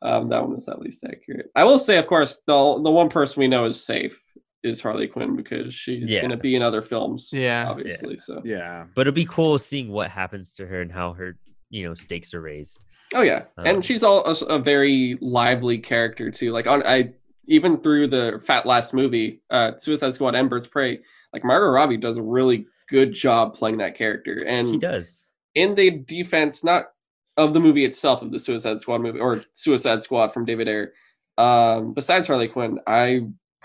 um, 0.02 0.28
that 0.28 0.46
one 0.46 0.56
is 0.56 0.68
at 0.68 0.80
least 0.80 1.04
accurate. 1.04 1.50
I 1.56 1.64
will 1.64 1.78
say, 1.78 1.96
of 1.96 2.06
course, 2.06 2.42
the 2.46 2.80
the 2.82 2.90
one 2.90 3.08
person 3.08 3.40
we 3.40 3.48
know 3.48 3.64
is 3.64 3.82
safe 3.82 4.22
is 4.68 4.80
Harley 4.80 5.08
Quinn 5.08 5.34
because 5.34 5.74
she's 5.74 6.10
Yeah. 6.10 6.20
going 6.20 6.30
to 6.30 6.36
be 6.36 6.54
in 6.54 6.62
other 6.62 6.82
films. 6.82 7.30
Yeah. 7.32 7.66
obviously. 7.68 8.18
So 8.18 8.42
Yeah. 8.44 8.84
but 8.94 9.02
it'll 9.02 9.14
be 9.14 9.24
cool 9.24 9.58
seeing 9.58 9.88
what 9.90 10.10
happens 10.10 10.54
to 10.54 10.66
her 10.66 10.80
and 10.82 10.92
how 10.92 11.14
her 11.14 11.36
you 11.70 11.86
know 11.88 11.94
stakes 11.94 12.32
are 12.34 12.40
raised 12.40 12.78
Oh 13.14 13.22
yeah, 13.22 13.44
Um, 13.56 13.66
and 13.66 13.84
she's 13.84 14.02
all 14.02 14.22
a, 14.26 14.32
a 14.46 14.58
very 14.58 15.16
lively 15.22 15.78
character 15.78 16.30
too. 16.30 16.52
Like 16.52 16.66
on 16.66 16.82
I 16.84 17.14
even 17.46 17.78
through 17.78 18.08
the 18.08 18.40
Fat 18.44 18.66
Last 18.66 18.92
movie, 18.92 19.40
uh, 19.50 19.72
Suicide 19.78 20.12
Squad 20.12 20.34
and 20.34 20.50
Birds 20.50 20.66
of 20.66 20.72
Prey, 20.72 21.00
like 21.32 21.42
Margot 21.42 21.70
Robbie 21.70 21.96
does 21.96 22.18
a 22.18 22.22
really 22.22 22.66
good 22.90 23.14
job 23.14 23.54
playing 23.54 23.78
that 23.78 23.94
character. 23.94 24.36
he 24.38 24.46
And 24.46 24.78
does 24.80 25.24
in 25.54 25.74
the 25.74 25.90
defense, 26.00 26.62
not 26.62 26.90
of 27.38 27.54
the 27.54 27.60
movie 27.60 27.84
itself, 27.86 28.20
of 28.20 28.30
the 28.32 28.38
Suicide 28.38 28.78
Squad 28.80 29.00
movie 29.00 29.20
or 29.20 29.42
Suicide 29.54 30.02
Squad 30.02 30.30
from 30.32 30.44
David 30.44 30.68
Ayer, 30.68 30.92
um, 31.38 31.94
besides 31.94 32.26
Harley 32.26 32.48
Quinn, 32.48 32.78
I 32.86 33.22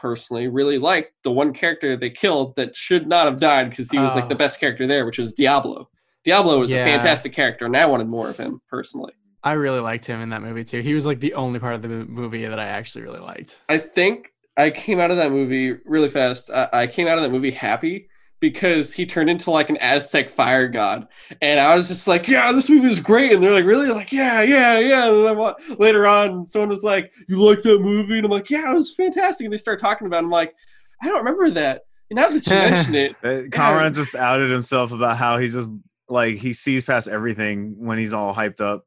personally 0.08 0.50
really 0.50 0.78
liked 0.78 1.14
the 1.24 1.32
one 1.32 1.54
character 1.54 1.96
they 1.96 2.10
killed 2.10 2.56
that 2.58 2.76
should 2.76 3.08
not 3.08 3.26
have 3.26 3.40
died 3.40 3.70
because 3.70 3.90
he 3.90 3.98
was 3.98 4.14
like 4.16 4.28
the 4.28 4.36
Oh. 4.36 4.38
best 4.38 4.60
character 4.60 4.86
there, 4.86 5.06
which 5.06 5.18
was 5.18 5.34
Diablo. 5.34 5.90
Diablo 6.26 6.60
was 6.60 6.72
Yeah. 6.72 6.86
a 6.86 6.92
fantastic 6.92 7.32
character, 7.32 7.66
and 7.66 7.76
I 7.76 7.86
wanted 7.86 8.08
more 8.10 8.30
of 8.30 8.36
him 8.38 8.62
personally. 8.70 9.14
I 9.46 9.54
really 9.54 9.80
liked 9.80 10.06
him 10.06 10.20
in 10.22 10.30
that 10.30 10.42
movie 10.42 10.66
too. 10.66 10.82
He 10.82 10.94
was 10.94 11.06
like 11.06 11.22
the 11.22 11.34
only 11.36 11.60
part 11.60 11.74
of 11.74 11.82
the 11.82 11.88
movie 11.88 12.46
that 12.46 12.60
I 12.60 12.66
actually 12.66 13.04
really 13.06 13.22
liked. 13.22 13.60
I 13.70 13.78
think 13.78 14.34
I 14.58 14.72
came 14.72 15.00
out 15.00 15.10
of 15.10 15.18
that 15.18 15.32
movie 15.32 15.78
really 15.86 16.10
fast. 16.10 16.52
I, 16.52 16.68
I 16.74 16.88
came 16.88 17.08
out 17.08 17.18
of 17.18 17.24
that 17.24 17.32
movie 17.32 17.52
happy 17.52 18.10
because 18.44 18.94
he 18.94 19.06
turned 19.06 19.30
into 19.30 19.50
like 19.50 19.70
an 19.70 19.78
Aztec 19.78 20.30
fire 20.30 20.68
god, 20.68 21.08
and 21.42 21.60
I 21.60 21.74
was 21.76 21.88
just 21.88 22.08
like, 22.08 22.28
"Yeah, 22.28 22.52
this 22.52 22.70
movie 22.70 22.88
was 22.88 23.00
great." 23.00 23.32
And 23.32 23.42
they're 23.42 23.52
like, 23.54 23.66
"Really?" 23.66 23.88
Like, 23.88 24.12
"Yeah, 24.12 24.42
yeah, 24.42 24.78
yeah." 24.78 25.08
And 25.10 25.26
then 25.26 25.38
wa- 25.38 25.56
later 25.80 26.06
on, 26.06 26.46
someone 26.46 26.70
was 26.70 26.84
like, 26.84 27.12
"You 27.28 27.42
like 27.42 27.62
that 27.64 27.80
movie?" 27.82 28.18
And 28.18 28.26
I'm 28.26 28.32
like, 28.32 28.50
"Yeah, 28.50 28.70
it 28.72 28.76
was 28.76 28.94
fantastic." 28.94 29.46
And 29.46 29.54
they 29.54 29.58
start 29.58 29.80
talking 29.80 30.06
about. 30.06 30.18
it. 30.18 30.26
I'm 30.26 30.30
like, 30.30 30.54
"I 31.02 31.08
don't 31.08 31.18
remember 31.26 31.50
that." 31.52 31.84
And 32.12 32.18
now 32.18 32.30
that 32.30 32.46
you 32.46 32.52
mention 32.54 32.96
it, 32.96 33.16
Uh, 33.24 33.48
Kamron 33.50 33.96
just 33.96 34.14
outed 34.14 34.52
himself 34.52 34.92
about 34.92 35.18
how 35.18 35.38
he's 35.38 35.54
just 35.54 35.70
like 36.10 36.36
he 36.36 36.54
sees 36.54 36.84
past 36.84 37.08
everything 37.08 37.76
when 37.78 37.98
he's 37.98 38.14
all 38.14 38.36
hyped 38.36 38.60
up. 38.62 38.86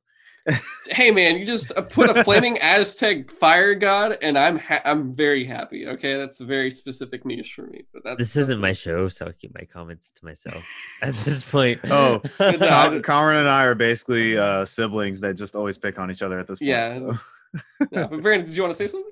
Hey 0.89 1.11
man, 1.11 1.37
you 1.37 1.45
just 1.45 1.73
uh, 1.77 1.83
put 1.83 2.09
a 2.17 2.23
flaming 2.23 2.59
Aztec 2.59 3.31
fire 3.33 3.75
god, 3.75 4.19
and 4.23 4.39
I'm 4.39 4.57
ha- 4.59 4.81
I'm 4.85 5.15
very 5.15 5.45
happy. 5.45 5.89
Okay, 5.89 6.17
that's 6.17 6.41
a 6.41 6.45
very 6.45 6.71
specific 6.71 7.25
niche 7.27 7.53
for 7.55 7.67
me. 7.67 7.85
But 7.93 8.05
that's 8.05 8.19
This 8.19 8.37
isn't 8.37 8.61
my 8.61 8.73
show, 8.73 9.09
so 9.09 9.27
I'll 9.27 9.33
keep 9.33 9.53
my 9.55 9.65
comments 9.65 10.11
to 10.13 10.25
myself 10.25 10.65
at 11.03 11.15
this 11.15 11.51
point. 11.51 11.81
Oh, 11.91 12.19
Good 12.39 12.61
Com- 12.61 13.03
Kamron 13.03 13.41
and 13.41 13.49
I 13.49 13.65
are 13.65 13.75
basically 13.75 14.39
uh, 14.39 14.65
siblings 14.65 15.21
that 15.21 15.35
just 15.37 15.57
always 15.57 15.77
pick 15.77 15.99
on 15.99 16.11
each 16.11 16.23
other 16.23 16.39
at 16.39 16.47
this 16.47 16.61
point. 16.61 16.69
Yeah. 16.69 16.99
so. 16.99 17.15
Yeah, 17.91 18.07
but 18.07 18.23
Brandon, 18.23 18.47
did 18.49 18.57
you 18.57 18.63
want 18.63 18.75
to 18.75 18.79
say 18.79 18.87
something? 18.87 19.11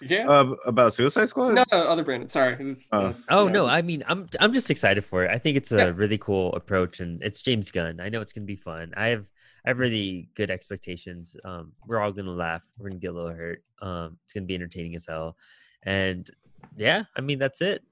Yeah. 0.00 0.28
Uh, 0.28 0.54
about 0.64 0.94
Suicide 0.94 1.28
Squad? 1.28 1.54
no, 1.54 1.64
no, 1.72 1.78
other 1.78 2.04
Brandon. 2.04 2.28
Sorry. 2.28 2.76
Oh. 2.92 2.98
uh, 2.98 3.12
Oh 3.28 3.46
yeah. 3.46 3.52
no, 3.52 3.66
I 3.66 3.82
mean 3.82 4.04
I'm 4.06 4.28
I'm 4.40 4.52
just 4.54 4.70
excited 4.70 5.04
for 5.04 5.24
it. 5.24 5.30
I 5.30 5.38
think 5.38 5.56
it's 5.58 5.72
a 5.72 5.76
Yeah. 5.76 5.92
really 5.94 6.18
cool 6.18 6.54
approach 6.54 7.00
and 7.00 7.22
it's 7.22 7.42
James 7.42 7.70
Gunn. 7.70 8.00
I 8.00 8.08
know 8.08 8.20
it's 8.22 8.32
gonna 8.32 8.46
be 8.46 8.56
fun. 8.56 8.92
I 8.96 9.08
have 9.08 9.26
I 9.26 9.28
have 9.68 9.78
really 9.78 10.28
good 10.34 10.50
expectations. 10.50 11.36
Um 11.44 11.72
we're 11.86 12.00
all 12.00 12.12
gonna 12.12 12.30
laugh, 12.30 12.64
we're 12.78 12.88
gonna 12.88 13.00
get 13.00 13.10
a 13.10 13.14
little 13.14 13.30
hurt. 13.30 13.62
Um 13.80 14.18
it's 14.24 14.32
gonna 14.32 14.46
be 14.46 14.54
entertaining 14.54 14.94
as 14.94 15.06
hell. 15.06 15.36
And 15.82 16.28
yeah, 16.76 17.04
I 17.16 17.20
mean 17.20 17.38
that's 17.38 17.60
it. 17.60 17.82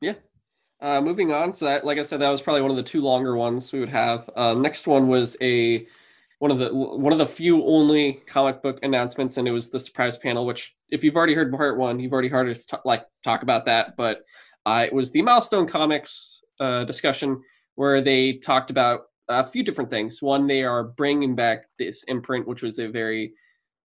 Yeah. 0.00 0.14
Uh, 0.80 1.00
moving 1.00 1.30
on, 1.32 1.52
so 1.52 1.64
that, 1.64 1.84
like 1.84 1.96
I 1.96 2.02
said, 2.02 2.20
that 2.20 2.28
was 2.28 2.42
probably 2.42 2.60
one 2.60 2.72
of 2.72 2.76
the 2.76 2.82
two 2.82 3.02
longer 3.02 3.36
ones 3.36 3.72
we 3.72 3.78
would 3.78 3.88
have. 3.88 4.28
Uh, 4.34 4.52
next 4.52 4.88
one 4.88 5.06
was 5.06 5.36
a 5.40 5.86
one 6.40 6.50
of 6.50 6.58
the 6.58 6.74
one 6.74 7.12
of 7.12 7.20
the 7.20 7.26
few 7.26 7.64
only 7.64 8.14
comic 8.26 8.60
book 8.64 8.80
announcements, 8.82 9.36
and 9.36 9.46
it 9.46 9.52
was 9.52 9.70
the 9.70 9.78
surprise 9.78 10.18
panel. 10.18 10.44
Which, 10.44 10.74
if 10.90 11.04
you've 11.04 11.14
already 11.14 11.34
heard 11.34 11.52
part 11.52 11.78
one, 11.78 12.00
you've 12.00 12.12
already 12.12 12.26
heard 12.26 12.48
us 12.48 12.66
t- 12.66 12.76
like 12.84 13.06
talk 13.22 13.44
about 13.44 13.64
that. 13.66 13.96
But 13.96 14.22
uh, 14.66 14.84
it 14.84 14.92
was 14.92 15.12
the 15.12 15.22
Milestone 15.22 15.68
Comics 15.68 16.42
uh, 16.58 16.82
discussion 16.82 17.40
where 17.76 18.00
they 18.00 18.38
talked 18.38 18.72
about 18.72 19.02
a 19.40 19.44
few 19.44 19.62
different 19.62 19.90
things. 19.90 20.22
One, 20.22 20.46
they 20.46 20.62
are 20.62 20.84
bringing 20.84 21.34
back 21.34 21.66
this 21.78 22.04
imprint, 22.04 22.46
which 22.46 22.62
was 22.62 22.78
a 22.78 22.88
very 22.88 23.34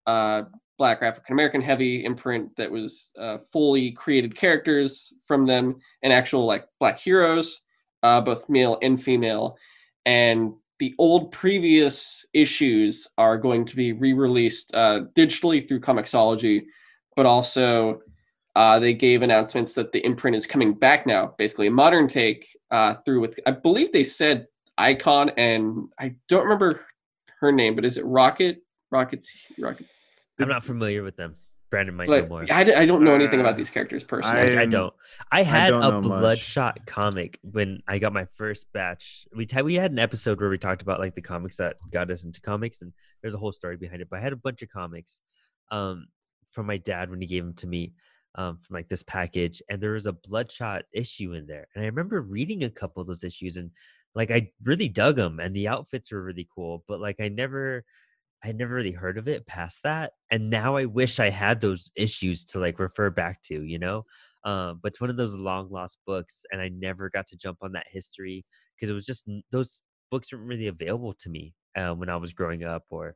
uh, 0.06 0.44
Black 0.78 1.02
African 1.02 1.34
American 1.34 1.62
heavy 1.62 2.06
imprint 2.06 2.56
that 2.56 2.72
was 2.72 3.12
uh, 3.20 3.40
fully 3.52 3.92
created 3.92 4.36
characters 4.36 5.14
from 5.26 5.46
them 5.46 5.76
and 6.04 6.14
actual 6.14 6.46
like 6.46 6.66
Black 6.80 7.00
heroes, 7.00 7.62
uh, 8.04 8.22
both 8.22 8.48
male 8.50 8.78
and 8.82 9.02
female. 9.02 9.58
And 10.06 10.54
the 10.80 10.94
old 11.00 11.32
previous 11.32 12.26
issues 12.34 13.08
are 13.18 13.38
going 13.38 13.66
to 13.66 13.76
be 13.76 13.94
re-released 13.94 14.74
uh, 14.76 15.02
digitally 15.16 15.68
through 15.68 15.80
Comixology, 15.80 16.66
but 17.16 17.26
also 17.26 18.00
uh, 18.56 18.80
they 18.80 18.94
gave 18.94 19.24
announcements 19.24 19.74
that 19.74 19.92
the 19.92 20.06
imprint 20.06 20.38
is 20.38 20.46
coming 20.46 20.74
back 20.74 21.06
now, 21.06 21.34
basically 21.38 21.68
a 21.68 21.72
modern 21.72 22.08
take 22.08 22.48
uh, 22.72 22.94
through 22.94 23.22
with 23.22 23.40
I 23.46 23.52
believe 23.52 23.92
they 23.92 24.04
said 24.04 24.48
Icon 24.78 25.30
and 25.38 25.90
I 26.00 26.16
don't 26.28 26.44
remember 26.44 26.86
her 27.40 27.52
name, 27.52 27.76
but 27.76 27.86
is 27.86 27.98
it 27.98 28.06
Rocket? 28.06 28.58
Rocket 28.92 29.26
Rocket 29.60 29.86
I'm 30.40 30.48
not 30.48 30.64
familiar 30.64 31.04
with 31.04 31.18
them. 31.18 31.36
Brandon 31.70 31.96
might 31.96 32.08
know 32.08 32.14
like 32.16 32.30
more. 32.30 32.46
I, 32.50 32.64
d- 32.64 32.74
I 32.74 32.86
don't 32.86 33.04
know 33.04 33.14
anything 33.14 33.42
about 33.42 33.56
Uh, 33.56 33.58
these 33.58 33.70
characters 33.70 34.02
personally. 34.06 34.56
I, 34.58 34.62
I 34.62 34.66
don't. 34.66 34.94
I 35.30 35.44
had 35.44 35.72
don't 35.72 35.84
a 35.84 35.90
know 35.90 36.02
much. 36.02 36.20
Bloodshot 36.20 36.86
comic 36.86 37.40
when 37.42 37.82
I 37.88 37.98
got 37.98 38.14
my 38.14 38.24
first 38.38 38.72
batch. 38.72 39.28
We 39.36 39.46
t- 39.46 39.62
we 39.62 39.76
had 39.76 39.92
an 39.92 40.00
episode 40.00 40.40
where 40.40 40.50
we 40.50 40.58
talked 40.58 40.82
about 40.82 41.02
like 41.02 41.16
the 41.16 41.22
comics 41.22 41.58
that 41.58 41.76
got 41.92 42.10
us 42.10 42.24
into 42.24 42.40
comics, 42.40 42.82
and 42.82 42.94
there's 43.22 43.34
a 43.36 43.38
whole 43.38 43.52
story 43.52 43.76
behind 43.76 44.02
it. 44.02 44.08
But 44.10 44.20
I 44.20 44.22
had 44.24 44.32
a 44.32 44.38
bunch 44.38 44.62
of 44.62 44.70
comics 44.70 45.20
um, 45.70 46.08
from 46.52 46.68
my 46.68 46.78
dad 46.78 47.10
when 47.10 47.20
he 47.20 47.28
gave 47.28 47.44
them 47.44 47.56
to 47.56 47.68
me 47.68 47.92
um, 48.36 48.60
from 48.60 48.76
like 48.76 48.88
this 48.88 49.04
package, 49.04 49.62
and 49.70 49.82
there 49.82 49.92
was 49.92 50.06
a 50.06 50.14
Bloodshot 50.14 50.84
issue 50.94 51.34
in 51.34 51.48
there, 51.48 51.68
and 51.76 51.84
I 51.84 51.88
remember 51.88 52.22
reading 52.22 52.64
a 52.64 52.70
couple 52.70 53.02
of 53.02 53.08
those 53.08 53.26
issues, 53.26 53.58
and 53.58 53.72
like 54.16 54.32
I 54.32 54.52
really 54.64 54.90
dug 54.90 55.16
them, 55.16 55.40
and 55.40 55.56
the 55.56 55.68
outfits 55.68 56.12
were 56.12 56.24
really 56.24 56.48
cool. 56.54 56.84
But 56.88 57.00
like 57.00 57.18
I 57.20 57.30
never. 57.30 57.84
I 58.44 58.52
never 58.52 58.76
really 58.76 58.92
heard 58.92 59.18
of 59.18 59.28
it 59.28 59.48
past 59.48 59.80
that. 59.84 60.14
And 60.30 60.52
now 60.52 60.76
I 60.76 60.86
wish 60.86 61.20
I 61.20 61.32
had 61.32 61.60
those 61.60 61.90
issues 61.96 62.46
to 62.46 62.60
like 62.60 62.78
refer 62.78 63.10
back 63.10 63.42
to, 63.46 63.64
you 63.64 63.80
know? 63.80 64.06
Um, 64.44 64.80
but 64.82 64.90
it's 64.90 65.02
one 65.02 65.10
of 65.10 65.18
those 65.18 65.34
long 65.34 65.72
lost 65.72 65.98
books, 66.06 66.46
and 66.52 66.62
I 66.62 66.70
never 66.70 67.10
got 67.10 67.26
to 67.28 67.36
jump 67.36 67.58
on 67.64 67.72
that 67.72 67.88
history 67.90 68.46
because 68.76 68.92
it 68.92 68.94
was 68.94 69.08
just 69.08 69.28
those 69.52 69.82
books 70.12 70.32
weren't 70.32 70.46
really 70.46 70.68
available 70.68 71.14
to 71.14 71.30
me 71.30 71.56
uh, 71.76 71.96
when 71.96 72.10
I 72.10 72.16
was 72.18 72.32
growing 72.32 72.64
up 72.64 72.84
or 72.92 73.16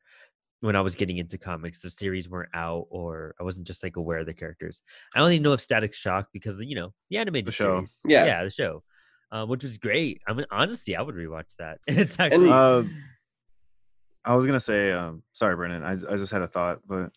when 0.62 0.76
I 0.76 0.82
was 0.82 0.96
getting 0.96 1.20
into 1.20 1.38
comics. 1.38 1.82
The 1.84 1.92
series 1.92 2.28
weren't 2.28 2.50
out, 2.56 2.88
or 2.90 3.36
I 3.40 3.44
wasn't 3.44 3.68
just 3.68 3.84
like 3.84 3.98
aware 3.98 4.18
of 4.18 4.26
the 4.26 4.34
characters. 4.34 4.82
I 5.16 5.20
only 5.20 5.38
know 5.40 5.54
of 5.54 5.62
Static 5.62 5.94
Shock 5.94 6.30
because 6.34 6.58
you 6.60 6.76
know 6.76 6.94
the 7.12 7.18
animated 7.20 7.54
show. 7.54 7.76
series, 7.76 8.02
Yeah. 8.06 8.26
yeah, 8.26 8.44
the 8.44 8.50
show, 8.50 8.82
uh, 9.32 9.46
which 9.46 9.64
was 9.64 9.78
great. 9.78 10.22
I 10.28 10.34
mean, 10.34 10.46
honestly, 10.52 10.96
I 10.96 11.02
would 11.02 11.16
rewatch 11.16 11.56
that. 11.58 11.80
it's 11.88 12.20
actually 12.20 12.50
Uh, 12.50 12.84
I 14.24 14.36
was 14.36 14.46
gonna 14.46 14.60
say, 14.60 14.92
um, 14.92 15.24
sorry, 15.34 15.56
Brennan. 15.56 15.84
I, 15.84 15.94
I 15.94 16.18
just 16.18 16.32
had 16.32 16.42
a 16.42 16.48
thought, 16.48 16.82
but 16.88 17.12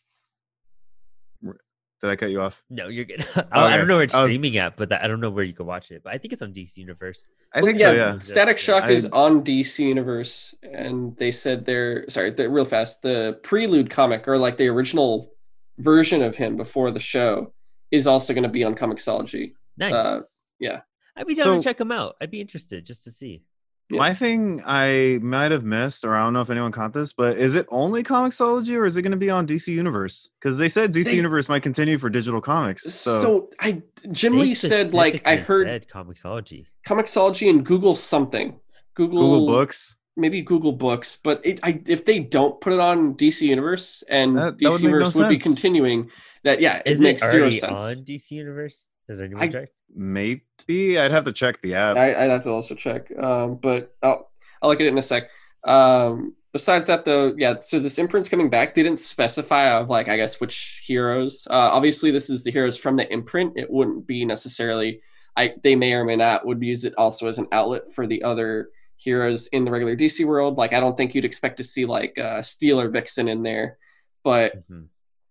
did 1.43 2.11
I 2.11 2.17
cut 2.17 2.31
you 2.31 2.41
off? 2.43 2.63
no, 2.69 2.89
you're 2.89 3.05
good. 3.07 3.25
I, 3.53 3.75
I 3.75 3.77
don't 3.79 3.89
know 3.89 3.95
where 3.95 4.03
it's 4.05 4.15
was- 4.15 4.25
streaming 4.25 4.59
at, 4.59 4.77
but 4.77 4.91
that, 4.91 5.03
I 5.03 5.09
don't 5.09 5.21
know 5.21 5.31
where 5.31 5.45
you 5.45 5.55
can 5.55 5.65
watch 5.67 5.91
it. 5.91 6.03
But 6.05 6.13
I 6.13 6.19
think 6.19 6.33
it's 6.35 6.43
on 6.43 6.53
DC 6.53 6.77
Universe. 6.77 7.29
I 7.55 7.59
Well, 7.63 7.67
think 7.67 7.79
so. 7.79 7.93
Yeah. 7.93 8.19
Static 8.19 8.59
Shock 8.59 8.85
I- 8.85 8.91
is 8.91 9.07
on 9.07 9.43
DC 9.43 9.79
Universe, 9.79 10.55
and 10.63 11.17
they 11.17 11.31
said 11.31 11.65
they're 11.65 12.09
sorry, 12.11 12.31
the 12.31 12.49
real 12.51 12.65
fast. 12.67 13.01
The 13.03 13.39
Prelude 13.43 13.91
comic, 13.91 14.29
or 14.29 14.37
like 14.39 14.57
the 14.59 14.69
original 14.69 15.33
version 15.79 16.21
of 16.23 16.37
him 16.37 16.57
before 16.57 16.91
the 16.91 17.01
show, 17.01 17.53
is 17.91 18.07
also 18.07 18.35
going 18.35 18.43
to 18.45 18.49
be 18.51 18.65
on 18.65 18.75
Comixology. 18.75 19.55
Nice. 19.79 20.41
yeah. 20.61 20.81
I'd 21.17 21.27
be 21.27 21.35
down 21.35 21.57
to 21.57 21.63
check 21.63 21.79
them 21.79 21.93
out. 21.93 22.17
I'd 22.21 22.31
be 22.31 22.41
interested 22.41 22.85
just 22.85 23.05
to 23.05 23.11
see. 23.11 23.43
Yeah. 23.91 23.99
My 23.99 24.15
thing 24.15 24.63
I 24.65 25.19
might 25.21 25.53
have 25.53 25.63
missed, 25.63 26.05
or 26.07 26.15
I 26.15 26.25
don't 26.25 26.33
know 26.33 26.41
if 26.41 26.49
anyone 26.49 26.73
caught 26.73 26.95
this, 26.95 27.13
but 27.13 27.37
is 27.37 27.55
it 27.55 27.67
only 27.71 28.03
Comixology 28.03 28.77
or 28.79 28.87
is 28.87 28.97
it 28.97 29.03
going 29.03 29.11
to 29.13 29.19
be 29.19 29.29
on 29.29 29.47
DC 29.47 29.69
Universe? 29.69 30.31
Because 30.41 30.57
they 30.57 30.71
said 30.71 30.91
DC 30.93 31.05
They- 31.05 31.17
Universe 31.17 31.51
might 31.51 31.63
continue 31.63 31.99
for 31.99 32.09
digital 32.09 32.41
comics. 32.41 32.83
So, 32.95 33.21
So, 33.21 33.51
I 33.61 33.83
Jim 34.11 34.39
Lee 34.39 34.55
said 34.55 34.95
like 34.95 35.23
I 35.27 35.37
heard 35.37 35.67
said 35.67 35.87
Comixology. 35.89 36.65
Comixology 36.87 37.51
and 37.51 37.65
Google 37.65 37.95
something. 37.95 38.59
Google, 38.95 39.21
Google 39.21 39.47
Books. 39.49 39.97
maybe 40.17 40.41
Google 40.41 40.73
Books, 40.73 41.19
but 41.23 41.45
it, 41.45 41.61
I, 41.63 41.83
if 41.87 42.07
they 42.07 42.21
don't 42.21 42.59
put 42.63 42.73
it 42.73 42.81
on 42.81 43.15
DC 43.17 43.43
Universe 43.43 44.03
and 44.09 44.35
That- 44.37 44.59
that 44.59 44.65
DC 44.65 44.71
would 44.71 44.73
make 44.73 44.83
no 44.83 44.89
Universe 44.89 45.15
would 45.15 45.29
be 45.29 45.39
continuing, 45.39 46.11
that 46.43 46.61
yeah, 46.63 46.81
Is 46.87 46.99
it 46.99 47.01
it 47.01 47.03
makes 47.03 47.23
zero 47.23 47.43
already 47.43 47.59
sense. 47.59 47.83
on 47.83 47.97
DC 47.97 48.31
Universe? 48.31 48.87
Does 49.09 49.21
anyone 49.21 49.43
I- 49.43 49.49
checked? 49.49 49.73
Maybe 49.95 50.99
I'd 50.99 51.11
have 51.13 51.25
to 51.25 51.33
check 51.33 51.61
the 51.63 51.75
app. 51.75 51.97
I, 51.97 52.09
I'd 52.15 52.31
have 52.31 52.43
to 52.45 52.51
also 52.51 52.75
check. 52.75 53.11
Um, 53.19 53.57
but 53.57 53.95
I'll 54.03 54.31
I'll 54.63 54.69
look 54.71 54.81
at 54.81 54.87
it 54.87 54.91
in 54.91 54.99
a 54.99 55.03
sec. 55.03 55.25
Um, 55.65 56.35
besides 56.53 56.87
that, 56.89 57.05
though, 57.05 57.35
yeah. 57.37 57.59
So 57.61 57.79
this 57.79 57.99
imprint's 57.99 58.29
coming 58.29 58.51
back. 58.51 58.75
They 58.75 58.83
didn't 58.83 58.99
specify 59.01 59.69
of 59.79 59.89
like 59.89 60.09
I 60.09 60.17
guess 60.17 60.41
which 60.41 60.83
heroes. 60.87 61.47
Uh, 61.49 61.55
obviously, 61.55 62.11
this 62.11 62.29
is 62.31 62.45
the 62.45 62.51
heroes 62.51 62.77
from 62.77 62.97
the 62.97 63.11
imprint. 63.13 63.53
It 63.57 63.71
wouldn't 63.71 64.07
be 64.07 64.25
necessarily. 64.25 65.01
I 65.37 65.55
they 65.63 65.75
may 65.77 65.93
or 65.95 66.05
may 66.05 66.17
not 66.17 66.47
would 66.47 66.63
use 66.63 66.85
it 66.85 66.95
also 66.97 67.29
as 67.29 67.39
an 67.39 67.49
outlet 67.53 67.93
for 67.93 68.07
the 68.07 68.23
other 68.23 68.69
heroes 68.97 69.49
in 69.49 69.65
the 69.65 69.71
regular 69.71 69.97
DC 69.97 70.25
world. 70.25 70.57
Like 70.57 70.73
I 70.73 70.81
don't 70.81 70.97
think 70.97 71.15
you'd 71.15 71.25
expect 71.25 71.57
to 71.57 71.65
see 71.65 71.85
like 71.85 72.17
uh, 72.19 72.41
Steel 72.43 72.81
or 72.81 72.89
Vixen 72.89 73.27
in 73.29 73.43
there, 73.43 73.79
but 74.23 74.55
Mhm. 74.71 74.87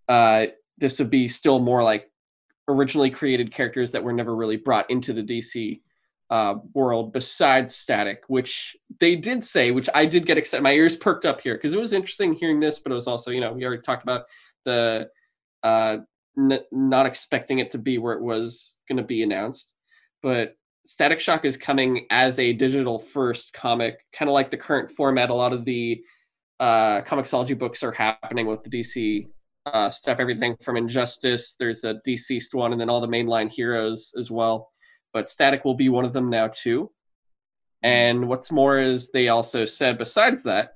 uh, 0.09 0.47
this 0.78 0.99
would 0.99 1.09
be 1.09 1.30
still 1.30 1.59
more 1.59 1.82
like 1.84 2.11
originally 2.68 3.09
created 3.09 3.53
characters 3.53 3.91
that 3.91 4.03
were 4.03 4.14
never 4.14 4.36
really 4.36 4.57
brought 4.57 4.89
into 4.89 5.14
the 5.14 5.24
DC 5.24 5.82
uh, 6.30 6.55
world 6.74 7.14
besides 7.14 7.76
Static, 7.76 8.24
which 8.28 8.76
they 8.99 9.16
did 9.16 9.43
say, 9.43 9.72
which 9.72 9.89
I 9.93 10.05
did 10.05 10.26
get 10.26 10.38
excited. 10.38 10.64
My 10.64 10.74
ears 10.74 10.95
perked 10.95 11.26
up 11.26 11.41
here 11.41 11.55
because 11.55 11.74
it 11.74 11.80
was 11.80 11.93
interesting 11.93 12.34
hearing 12.34 12.59
this, 12.59 12.80
but 12.80 12.91
it 12.91 12.95
was 12.95 13.07
also, 13.07 13.32
you 13.32 13.41
know, 13.41 13.53
we 13.53 13.66
already 13.66 13.82
talked 13.82 14.03
about 14.03 14.24
the 14.66 15.09
uh, 15.64 15.97
n- 16.38 16.64
not 16.72 17.05
expecting 17.05 17.59
it 17.59 17.72
to 17.72 17.78
be 17.78 17.97
where 17.97 18.14
it 18.14 18.22
was 18.22 18.80
going 18.88 18.97
to 18.97 19.03
be 19.03 19.24
announced. 19.24 19.76
But 20.22 20.55
Static 20.86 21.20
Shock 21.20 21.45
is 21.45 21.57
coming 21.57 22.07
as 22.09 22.39
a 22.39 22.53
digital 22.53 22.99
first 22.99 23.53
comic, 23.53 23.99
kind 24.11 24.30
of 24.30 24.34
like 24.34 24.51
the 24.51 24.57
current 24.57 24.91
format. 24.91 25.30
A 25.30 25.34
lot 25.34 25.53
of 25.53 25.66
the 25.66 26.01
uh, 26.59 27.01
Comixology 27.01 27.57
books 27.57 27.84
are 27.84 27.91
happening 27.91 28.47
with 28.47 28.64
the 28.64 28.70
DC 28.70 29.28
uh, 29.66 29.89
stuff, 29.89 30.20
everything 30.20 30.55
from 30.61 30.78
Injustice. 30.78 31.55
There's 31.55 31.84
a 31.84 31.95
deceased 32.05 32.53
one, 32.53 32.72
and 32.72 32.82
then 32.82 32.89
all 32.89 33.01
the 33.01 33.07
mainline 33.07 33.51
heroes 33.51 34.14
as 34.18 34.30
well. 34.32 34.72
But 35.14 35.30
Static 35.30 35.64
will 35.64 35.76
be 35.76 35.89
one 35.89 36.05
of 36.05 36.14
them 36.14 36.30
now 36.30 36.47
too. 36.47 36.91
And 37.84 38.28
what's 38.28 38.51
more 38.51 38.80
is 38.80 39.11
they 39.11 39.28
also 39.28 39.66
said, 39.66 39.97
besides 39.97 40.43
that, 40.43 40.76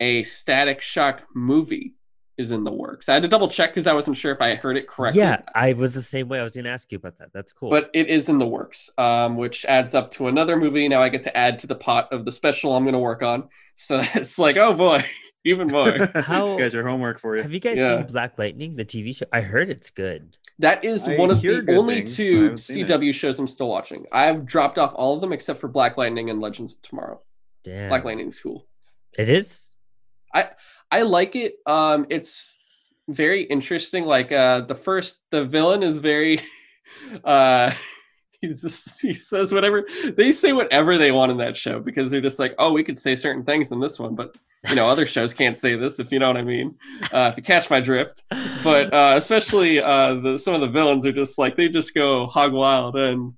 a 0.00 0.22
Static 0.22 0.80
Shock 0.80 1.22
movie 1.34 1.94
is 2.38 2.50
in 2.50 2.64
the 2.64 2.72
works. 2.72 3.08
I 3.08 3.14
had 3.14 3.22
to 3.22 3.28
double 3.28 3.48
check 3.48 3.70
because 3.70 3.86
I 3.86 3.94
wasn't 3.94 4.16
sure 4.16 4.32
if 4.32 4.40
I 4.40 4.54
heard 4.56 4.76
it 4.76 4.86
correctly. 4.86 5.22
Yeah, 5.22 5.40
I 5.54 5.72
was 5.72 5.94
the 5.94 6.02
same 6.02 6.28
way. 6.28 6.38
I 6.38 6.42
was 6.42 6.54
going 6.54 6.64
to 6.64 6.70
ask 6.70 6.92
you 6.92 6.96
about 6.96 7.18
that. 7.18 7.32
That's 7.32 7.50
cool. 7.52 7.70
But 7.70 7.90
it 7.94 8.08
is 8.08 8.28
in 8.28 8.38
the 8.38 8.46
works, 8.46 8.90
um, 8.98 9.36
which 9.36 9.64
adds 9.64 9.94
up 9.94 10.10
to 10.12 10.28
another 10.28 10.56
movie. 10.56 10.86
Now 10.86 11.02
I 11.02 11.08
get 11.08 11.22
to 11.24 11.36
add 11.36 11.58
to 11.60 11.66
the 11.66 11.74
pot 11.74 12.12
of 12.12 12.24
the 12.24 12.32
special 12.32 12.76
I'm 12.76 12.84
going 12.84 12.92
to 12.92 12.98
work 12.98 13.22
on. 13.22 13.48
So 13.74 14.00
it's 14.14 14.38
like, 14.38 14.56
oh 14.56 14.74
boy, 14.74 15.04
even 15.46 15.68
more. 15.68 15.90
How- 16.14 16.52
you 16.56 16.58
guys 16.62 16.74
your 16.74 16.86
homework 16.86 17.18
for 17.18 17.36
you. 17.36 17.42
have 17.42 17.52
you 17.52 17.60
guys 17.60 17.78
Yeah. 17.78 17.98
seen 17.98 18.06
Black 18.12 18.38
Lightning, 18.38 18.76
the 18.76 18.84
TV 18.84 19.16
show? 19.16 19.26
I 19.32 19.40
heard 19.40 19.70
it's 19.70 19.90
good. 19.90 20.36
That 20.58 20.84
is 20.84 21.06
I 21.06 21.16
one 21.16 21.30
of 21.30 21.40
the 21.42 21.64
only 21.76 21.96
things, 21.96 22.16
two 22.16 22.42
haven't 22.42 22.70
it. 22.70 22.86
CW 22.88 23.14
shows 23.14 23.38
I'm 23.38 23.48
still 23.48 23.68
watching. 23.68 24.06
I've 24.12 24.46
dropped 24.46 24.78
off 24.78 24.92
all 24.94 25.14
of 25.14 25.20
them 25.20 25.32
except 25.32 25.60
for 25.60 25.68
Black 25.68 25.96
Lightning 25.96 26.30
and 26.30 26.40
Legends 26.40 26.72
of 26.72 26.82
Tomorrow. 26.82 27.20
Damn. 27.64 27.88
Black 27.88 28.04
Lightning's 28.04 28.40
cool. 28.40 28.66
It 29.18 29.28
is. 29.28 29.74
I 30.90 31.02
like 31.02 31.34
it. 31.36 31.56
Um, 31.66 32.06
it's 32.10 32.60
very 33.08 33.42
interesting. 33.42 34.04
Like 34.04 34.30
uh, 34.32 34.62
the 34.62 34.74
first, 34.74 35.22
the 35.30 35.44
villain 35.44 35.82
is 35.82 35.98
very. 35.98 36.40
Uh, 37.24 37.72
he's 38.40 38.62
just 38.62 39.02
he 39.02 39.12
says 39.12 39.52
whatever 39.52 39.84
they 40.16 40.30
say 40.30 40.52
whatever 40.52 40.96
they 40.96 41.10
want 41.10 41.32
in 41.32 41.38
that 41.38 41.56
show 41.56 41.80
because 41.80 42.10
they're 42.10 42.20
just 42.20 42.38
like, 42.38 42.54
oh, 42.58 42.72
we 42.72 42.84
could 42.84 42.96
say 42.98 43.14
certain 43.16 43.44
things 43.44 43.72
in 43.72 43.80
this 43.80 43.98
one, 43.98 44.14
but 44.14 44.34
you 44.68 44.74
know, 44.74 44.88
other 44.88 45.06
shows 45.06 45.32
can't 45.34 45.56
say 45.56 45.76
this 45.76 46.00
if 46.00 46.10
you 46.12 46.18
know 46.18 46.28
what 46.28 46.36
I 46.36 46.42
mean. 46.42 46.74
Uh, 47.12 47.28
if 47.30 47.36
you 47.36 47.42
catch 47.42 47.70
my 47.70 47.80
drift. 47.80 48.24
But 48.64 48.92
uh, 48.92 49.14
especially 49.16 49.80
uh, 49.80 50.14
the 50.14 50.38
some 50.38 50.54
of 50.54 50.60
the 50.60 50.68
villains 50.68 51.06
are 51.06 51.12
just 51.12 51.38
like 51.38 51.56
they 51.56 51.68
just 51.68 51.94
go 51.94 52.26
hog 52.26 52.52
wild 52.52 52.96
and. 52.96 53.34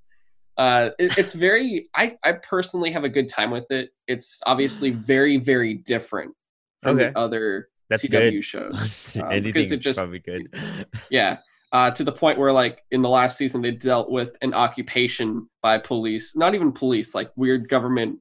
Uh, 0.57 0.91
it, 0.99 1.17
it's 1.17 1.35
very. 1.35 1.89
I 1.95 2.19
I 2.25 2.33
personally 2.33 2.91
have 2.91 3.05
a 3.05 3.09
good 3.09 3.29
time 3.29 3.53
with 3.53 3.71
it. 3.71 3.91
It's 4.09 4.41
obviously 4.45 4.91
very 4.91 5.37
very 5.37 5.75
different 5.75 6.35
from 6.83 6.97
Okay. 6.99 7.11
the 7.11 7.19
other 7.19 7.69
That's 7.89 8.05
CW 8.05 8.11
good. 8.33 8.45
shows. 8.45 9.17
um, 9.23 9.41
because 9.41 9.71
it 9.71 9.77
just- 9.77 9.99
probably 9.99 10.19
good. 10.19 10.53
Yeah. 11.11 11.39
Uh, 11.71 11.91
to 11.93 12.03
the 12.03 12.11
point 12.11 12.39
where, 12.39 12.51
like, 12.51 12.83
in 12.91 13.03
the 13.03 13.09
last 13.11 13.37
season, 13.37 13.61
they 13.63 13.71
dealt 13.73 14.11
with 14.11 14.37
an 14.41 14.53
occupation 14.55 15.49
by 15.63 15.77
police, 15.79 16.35
not 16.35 16.55
even 16.55 16.73
police, 16.73 17.15
like 17.15 17.31
weird 17.37 17.69
government 17.69 18.19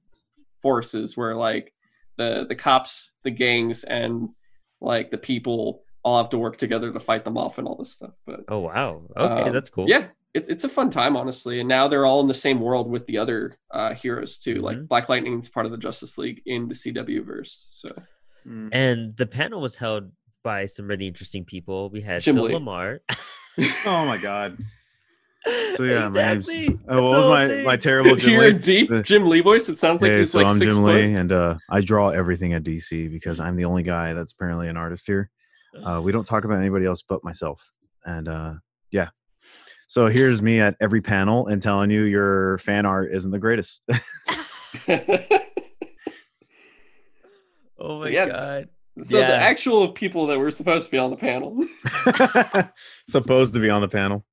forces 0.61 1.15
where, 1.15 1.33
like, 1.33 1.73
the, 2.17 2.45
the 2.47 2.55
cops, 2.55 3.11
the 3.23 3.31
gangs, 3.31 3.83
and, 3.83 4.29
like, 4.81 5.11
the 5.11 5.17
people 5.17 5.83
all 6.03 6.21
have 6.21 6.29
to 6.31 6.37
work 6.37 6.57
together 6.57 6.91
to 6.93 6.99
fight 6.99 7.23
them 7.25 7.37
off 7.37 7.57
and 7.57 7.67
all 7.67 7.75
this 7.75 7.91
stuff. 7.93 8.13
But 8.25 8.41
Oh 8.47 8.59
wow. 8.59 9.03
Okay, 9.17 9.43
um, 9.49 9.53
that's 9.53 9.69
cool. 9.69 9.89
Yeah, 9.89 10.07
it, 10.33 10.45
it's 10.49 10.63
a 10.63 10.69
fun 10.69 10.89
time, 10.89 11.17
honestly. 11.17 11.59
And 11.59 11.67
now 11.67 11.87
they're 11.87 12.05
all 12.05 12.21
in 12.21 12.27
the 12.27 12.33
same 12.33 12.61
world 12.61 12.89
with 12.89 13.05
the 13.07 13.17
other 13.17 13.55
uh, 13.71 13.93
heroes, 13.93 14.37
too. 14.37 14.55
Like, 14.61 14.77
Mhm. 14.77 14.87
Black 14.87 15.09
Lightning's 15.09 15.49
part 15.49 15.65
of 15.65 15.71
the 15.71 15.77
Justice 15.77 16.17
League 16.17 16.41
in 16.45 16.67
the 16.67 16.75
CW 16.75 17.25
verse. 17.25 17.67
So, 17.71 17.89
Mm. 18.47 18.69
And 18.71 19.17
the 19.17 19.25
panel 19.27 19.59
was 19.59 19.75
held 19.75 20.09
by 20.41 20.67
some 20.67 20.87
really 20.87 21.05
interesting 21.07 21.43
people. 21.43 21.89
We 21.89 21.99
had 21.99 22.21
Jim 22.21 22.35
Phil 22.35 22.45
Lee. 22.45 22.53
LaMarr. 22.53 22.99
Oh 23.85 24.05
my 24.05 24.17
god. 24.21 24.57
So 25.75 25.83
yeah, 25.83 26.09
my 26.09 26.33
name's- 26.33 26.49
Oh, 26.89 27.03
what 27.03 27.17
was 27.17 27.27
my 27.27 27.47
whole 27.47 27.63
my 27.63 27.77
terrible 27.77 28.15
Jim 28.15 28.29
You're 28.41 28.51
Lee? 28.51 28.53
deep 28.53 28.91
Jim 29.03 29.27
Lee 29.27 29.41
voice. 29.41 29.69
It 29.69 29.77
sounds 29.77 30.01
like 30.01 30.11
Hey, 30.11 30.19
he's 30.19 30.31
so 30.31 30.39
like 30.39 30.49
I'm 30.49 30.57
six 30.57 30.73
Jim 30.73 30.83
foot. 30.83 30.95
Lee, 30.95 31.13
and 31.13 31.31
uh, 31.31 31.57
I 31.69 31.81
draw 31.81 32.09
everything 32.09 32.53
at 32.53 32.63
DC 32.63 33.11
because 33.11 33.39
I'm 33.39 33.55
the 33.55 33.65
only 33.65 33.83
guy 33.83 34.13
that's 34.13 34.31
apparently 34.33 34.67
an 34.69 34.77
artist 34.77 35.05
here. 35.05 35.29
Uh, 35.85 36.01
we 36.03 36.11
don't 36.11 36.25
talk 36.25 36.43
about 36.45 36.57
anybody 36.59 36.85
else 36.85 37.03
but 37.07 37.23
myself, 37.23 37.71
and 38.05 38.27
uh, 38.27 38.53
yeah. 38.91 39.09
So 39.87 40.07
here's 40.07 40.41
me 40.41 40.59
at 40.59 40.75
every 40.81 41.01
panel 41.01 41.47
and 41.47 41.61
telling 41.61 41.91
you 41.91 42.03
your 42.03 42.57
fan 42.57 42.85
art 42.85 43.11
isn't 43.13 43.31
the 43.31 43.39
greatest. 43.39 43.83
Oh 47.79 47.99
my 47.99 48.09
Yeah. 48.09 48.25
god. 48.25 48.69
so 49.03 49.19
Yeah. 49.19 49.27
the 49.27 49.35
actual 49.37 49.89
people 49.89 50.27
that 50.27 50.39
were 50.39 50.49
supposed 50.51 50.85
to 50.85 50.91
be 50.91 50.97
on 50.97 51.11
the 51.11 51.15
panel. 51.15 51.63
Supposed 53.07 53.53
to 53.53 53.59
be 53.59 53.69
on 53.69 53.81
the 53.81 53.87
panel. 53.87 54.25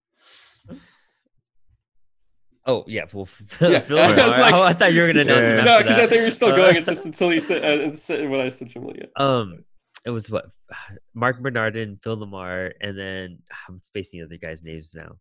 Oh 2.66 2.84
yeah. 2.86 3.04
Well, 3.12 3.26
Phil, 3.26 3.72
Yeah, 3.72 3.84
I 3.90 4.40
like- 4.40 4.54
oh, 4.54 4.62
I 4.70 4.72
thought 4.72 4.92
you 4.94 5.00
were 5.02 5.06
gonna 5.08 5.20
announce 5.20 5.50
Yeah. 5.50 5.60
no, 5.64 5.78
because 5.82 5.98
I 5.98 6.06
think 6.06 6.20
you're 6.22 6.30
still 6.30 6.48
Uh, 6.52 6.56
going. 6.56 6.76
It's 6.76 6.86
just 6.94 7.04
until 7.04 7.32
you 7.32 7.40
said, 7.40 7.62
uh, 7.62 8.28
when 8.28 8.40
I 8.40 8.48
said 8.48 8.68
Jim 8.68 8.86
Lee. 8.86 9.00
Yeah. 9.00 9.06
Um, 9.16 9.64
it 10.04 10.10
was 10.10 10.30
what 10.30 10.46
Marc 11.14 11.40
Bernardin, 11.40 11.98
Phil 12.02 12.16
LaMarr, 12.16 12.72
and 12.80 12.98
then 12.98 13.38
I'm 13.68 13.80
spacing 13.82 14.20
the 14.20 14.26
other 14.26 14.38
guys' 14.38 14.62
names 14.62 14.94
now. 14.94 15.16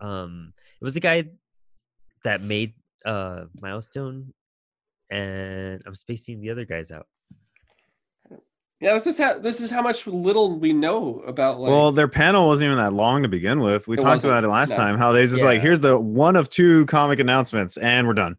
Um, 0.00 0.52
it 0.80 0.84
was 0.84 0.94
the 0.94 1.00
guy 1.00 1.24
that 2.24 2.40
made 2.42 2.74
uh 3.04 3.44
Milestone, 3.60 4.32
and 5.10 5.82
I'm 5.86 5.94
spacing 5.94 6.40
the 6.40 6.50
other 6.50 6.64
guys 6.64 6.90
out. 6.90 7.06
Yeah, 8.82 8.94
this 8.94 9.06
is 9.06 9.16
how 9.16 9.38
this 9.38 9.60
is 9.60 9.70
how 9.70 9.80
much 9.80 10.08
little 10.08 10.58
we 10.58 10.72
know 10.72 11.20
about. 11.20 11.60
Like, 11.60 11.70
well, 11.70 11.92
their 11.92 12.08
panel 12.08 12.48
wasn't 12.48 12.66
even 12.66 12.78
that 12.78 12.92
long 12.92 13.22
to 13.22 13.28
begin 13.28 13.60
with. 13.60 13.86
We 13.86 13.96
talked 13.96 14.24
about 14.24 14.42
it 14.42 14.48
last 14.48 14.70
no. 14.70 14.76
time. 14.76 14.98
How 14.98 15.12
they 15.12 15.24
just 15.24 15.44
like, 15.44 15.60
here's 15.60 15.78
the 15.78 15.96
one 15.96 16.34
of 16.34 16.50
two 16.50 16.84
comic 16.86 17.20
announcements, 17.20 17.76
and 17.76 18.08
we're 18.08 18.14
done. 18.14 18.36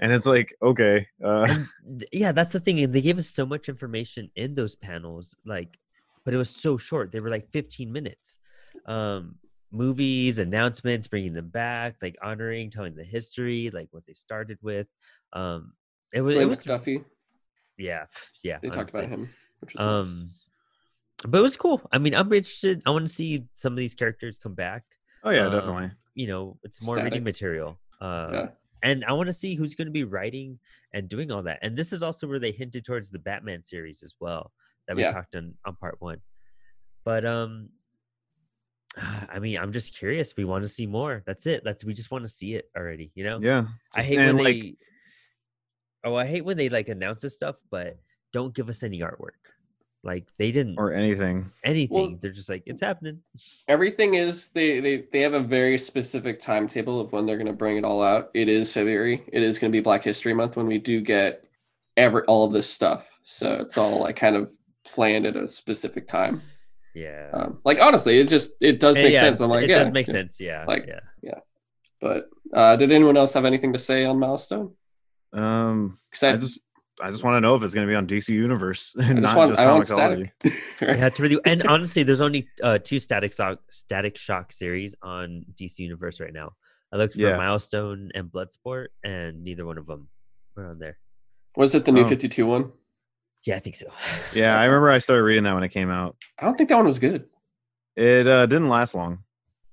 And 0.00 0.12
it's 0.12 0.26
like, 0.26 0.52
okay, 0.60 1.06
uh, 1.22 1.46
And 1.86 2.04
yeah, 2.12 2.32
that's 2.32 2.52
the 2.52 2.58
thing. 2.58 2.80
and 2.80 2.92
They 2.92 3.02
gave 3.02 3.18
us 3.18 3.28
so 3.28 3.46
much 3.46 3.68
information 3.68 4.32
in 4.34 4.56
those 4.56 4.74
panels, 4.74 5.36
like, 5.46 5.78
but 6.24 6.34
it 6.34 6.38
was 6.38 6.50
so 6.50 6.76
short. 6.76 7.12
They 7.12 7.20
were 7.20 7.30
like 7.30 7.52
15 7.52 7.92
minutes. 7.92 8.38
Um, 8.86 9.36
movies, 9.70 10.40
announcements, 10.40 11.06
bringing 11.06 11.34
them 11.34 11.50
back, 11.50 11.96
like 12.02 12.16
honoring, 12.20 12.70
telling 12.70 12.96
the 12.96 13.04
history, 13.04 13.70
like 13.72 13.86
what 13.92 14.04
they 14.06 14.12
started 14.12 14.58
with. 14.60 14.88
Um, 15.32 15.74
it 16.12 16.20
was, 16.20 16.36
it 16.36 16.48
was, 16.48 16.64
McDuffie. 16.64 17.04
yeah, 17.78 18.06
yeah. 18.42 18.58
They 18.60 18.70
talked 18.70 18.90
about 18.90 19.08
him, 19.08 19.30
which 19.64 19.74
was 19.74 20.06
nice. 20.08 20.20
Um, 20.20 20.30
but 21.30 21.38
it 21.38 21.42
was 21.42 21.56
cool. 21.56 21.80
I 21.90 21.98
mean, 21.98 22.14
I'm 22.14 22.32
interested. 22.32 22.82
I 22.86 22.90
want 22.90 23.06
to 23.06 23.12
see 23.12 23.44
some 23.52 23.72
of 23.72 23.78
these 23.78 23.94
characters 23.94 24.38
come 24.38 24.54
back. 24.54 24.84
oh 25.24 25.30
yeah, 25.30 25.46
Um, 25.46 25.52
definitely. 25.52 25.90
You 26.14 26.26
know, 26.28 26.58
it's 26.62 26.82
more 26.82 26.96
Static. 26.96 27.12
reading 27.12 27.24
material. 27.24 27.78
Uh, 28.00 28.30
yeah. 28.32 28.46
and 28.82 29.04
I 29.04 29.12
want 29.12 29.28
to 29.28 29.32
see 29.32 29.54
who's 29.54 29.74
going 29.74 29.86
to 29.86 29.92
be 29.92 30.04
writing 30.04 30.58
and 30.92 31.08
doing 31.08 31.32
all 31.32 31.42
that. 31.44 31.58
And 31.62 31.76
this 31.76 31.92
is 31.92 32.02
also 32.02 32.26
where 32.28 32.38
they 32.38 32.52
hinted 32.52 32.84
towards 32.84 33.10
the 33.10 33.18
Batman 33.18 33.62
series 33.62 34.02
as 34.02 34.14
well 34.20 34.52
that 34.86 34.96
we 34.96 35.02
Yeah. 35.02 35.12
talked 35.12 35.34
on 35.34 35.54
on 35.64 35.76
part 35.76 35.96
one. 36.00 36.20
But 37.04 37.24
um, 37.24 37.70
I 39.30 39.38
mean, 39.38 39.58
I'm 39.58 39.72
just 39.72 39.96
curious. 39.96 40.36
We 40.36 40.44
want 40.44 40.62
to 40.64 40.68
see 40.68 40.86
more. 40.86 41.22
That's 41.26 41.46
it. 41.46 41.64
That's 41.64 41.84
we 41.84 41.94
just 41.94 42.10
want 42.10 42.24
to 42.24 42.28
see 42.28 42.54
it 42.54 42.68
already. 42.76 43.10
You 43.14 43.24
know. 43.24 43.38
Yeah, 43.40 43.64
I 43.96 44.02
hate 44.02 44.18
when 44.18 44.28
and, 44.28 44.38
they. 44.40 44.76
Oh, 46.04 46.14
I 46.14 46.26
hate 46.26 46.44
when 46.44 46.56
they 46.58 46.68
like 46.68 46.88
announce 46.90 47.22
this 47.22 47.34
stuff, 47.34 47.56
but 47.70 47.96
don't 48.34 48.52
give 48.52 48.68
us 48.68 48.82
any 48.82 48.98
artwork. 48.98 49.38
Like 50.02 50.26
they 50.36 50.50
didn't 50.50 50.74
or 50.76 50.92
anything. 50.92 51.50
anything. 51.62 52.18
They're 52.20 52.32
just 52.32 52.50
like 52.50 52.64
it's 52.66 52.82
happening. 52.82 53.20
Everything 53.68 54.14
is 54.14 54.50
they, 54.50 54.80
they 54.80 55.04
they 55.10 55.20
have 55.20 55.32
a 55.32 55.40
very 55.40 55.78
specific 55.78 56.40
timetable 56.40 57.00
of 57.00 57.12
when 57.12 57.24
they're 57.24 57.38
going 57.38 57.46
to 57.46 57.54
bring 57.54 57.78
it 57.78 57.84
all 57.84 58.02
out. 58.02 58.30
It 58.34 58.50
is 58.50 58.70
February. 58.70 59.22
It 59.32 59.42
is 59.42 59.58
going 59.58 59.72
to 59.72 59.76
be 59.76 59.80
Black 59.80 60.02
History 60.02 60.34
Month 60.34 60.56
when 60.56 60.66
we 60.66 60.76
do 60.76 61.00
get 61.00 61.44
every 61.96 62.22
all 62.22 62.44
of 62.44 62.52
this 62.52 62.68
stuff. 62.68 63.18
So 63.22 63.52
it's 63.54 63.78
all 63.78 64.00
like 64.00 64.16
kind 64.16 64.36
of 64.36 64.52
planned 64.84 65.24
at 65.24 65.36
a 65.36 65.48
specific 65.48 66.06
time. 66.06 66.42
Yeah. 66.94 67.30
Um, 67.32 67.60
like 67.64 67.80
honestly, 67.80 68.18
it 68.18 68.28
just 68.28 68.52
it 68.60 68.80
does 68.80 68.98
make 68.98 69.14
yeah, 69.14 69.20
sense. 69.20 69.40
I'm 69.40 69.48
like, 69.48 69.64
it 69.64 69.70
yeah, 69.70 69.78
does 69.78 69.90
make 69.90 70.06
sense. 70.06 70.38
Yeah. 70.38 70.64
Like, 70.66 70.84
yeah. 70.86 71.00
Yeah. 71.22 71.38
But 72.00 72.28
uh, 72.52 72.76
did 72.76 72.92
anyone 72.92 73.16
else 73.16 73.32
have 73.32 73.46
anything 73.46 73.72
to 73.72 73.78
say 73.78 74.04
on 74.04 74.18
Milestone? 74.18 74.74
Um, 75.32 75.98
Because 76.10 76.22
I 76.22 76.36
just 76.36 76.60
I 77.02 77.10
just 77.10 77.24
want 77.24 77.36
to 77.36 77.40
know 77.40 77.54
if 77.56 77.62
it's 77.62 77.74
going 77.74 77.86
to 77.86 77.90
be 77.90 77.96
on 77.96 78.06
DC 78.06 78.28
Universe 78.28 78.94
and 79.00 79.20
not 79.22 79.36
want- 79.36 79.50
just 79.50 79.60
I 79.60 79.70
want 79.72 79.84
Comixology. 79.84 80.30
Yeah, 80.80 81.06
it's 81.06 81.18
really 81.20 81.38
and 81.44 81.66
honestly, 81.66 82.02
there's 82.04 82.20
only 82.20 82.48
uh, 82.62 82.78
two 82.78 82.98
Static 83.00 83.32
Shock 83.32 83.60
Static 83.70 84.16
Shock 84.16 84.52
series 84.52 84.94
on 85.02 85.44
DC 85.54 85.80
Universe 85.80 86.20
right 86.20 86.32
now. 86.32 86.52
I 86.92 86.96
looked 86.96 87.14
for 87.14 87.20
Yeah. 87.20 87.36
Milestone 87.36 88.10
and 88.14 88.30
Bloodsport, 88.30 88.86
and 89.02 89.42
neither 89.42 89.66
one 89.66 89.78
of 89.78 89.86
them 89.86 90.08
were 90.54 90.66
on 90.66 90.78
there. 90.78 90.98
Was 91.56 91.74
it 91.74 91.84
the 91.84 91.92
new 91.92 92.02
Oh. 92.04 92.08
52 92.08 92.46
one? 92.46 92.72
Yeah, 93.44 93.56
I 93.56 93.58
think 93.58 93.76
so. 93.76 93.86
Yeah, 94.32 94.56
I 94.58 94.64
remember 94.64 94.90
I 94.90 94.98
started 94.98 95.24
reading 95.24 95.42
that 95.44 95.54
when 95.54 95.64
it 95.64 95.70
came 95.70 95.90
out. 95.90 96.16
I 96.38 96.44
don't 96.44 96.56
think 96.56 96.68
that 96.68 96.76
one 96.76 96.86
was 96.86 96.98
good. 97.00 97.26
It 97.96 98.26
uh, 98.28 98.46
didn't 98.46 98.68
last 98.68 98.94
long. 98.94 99.18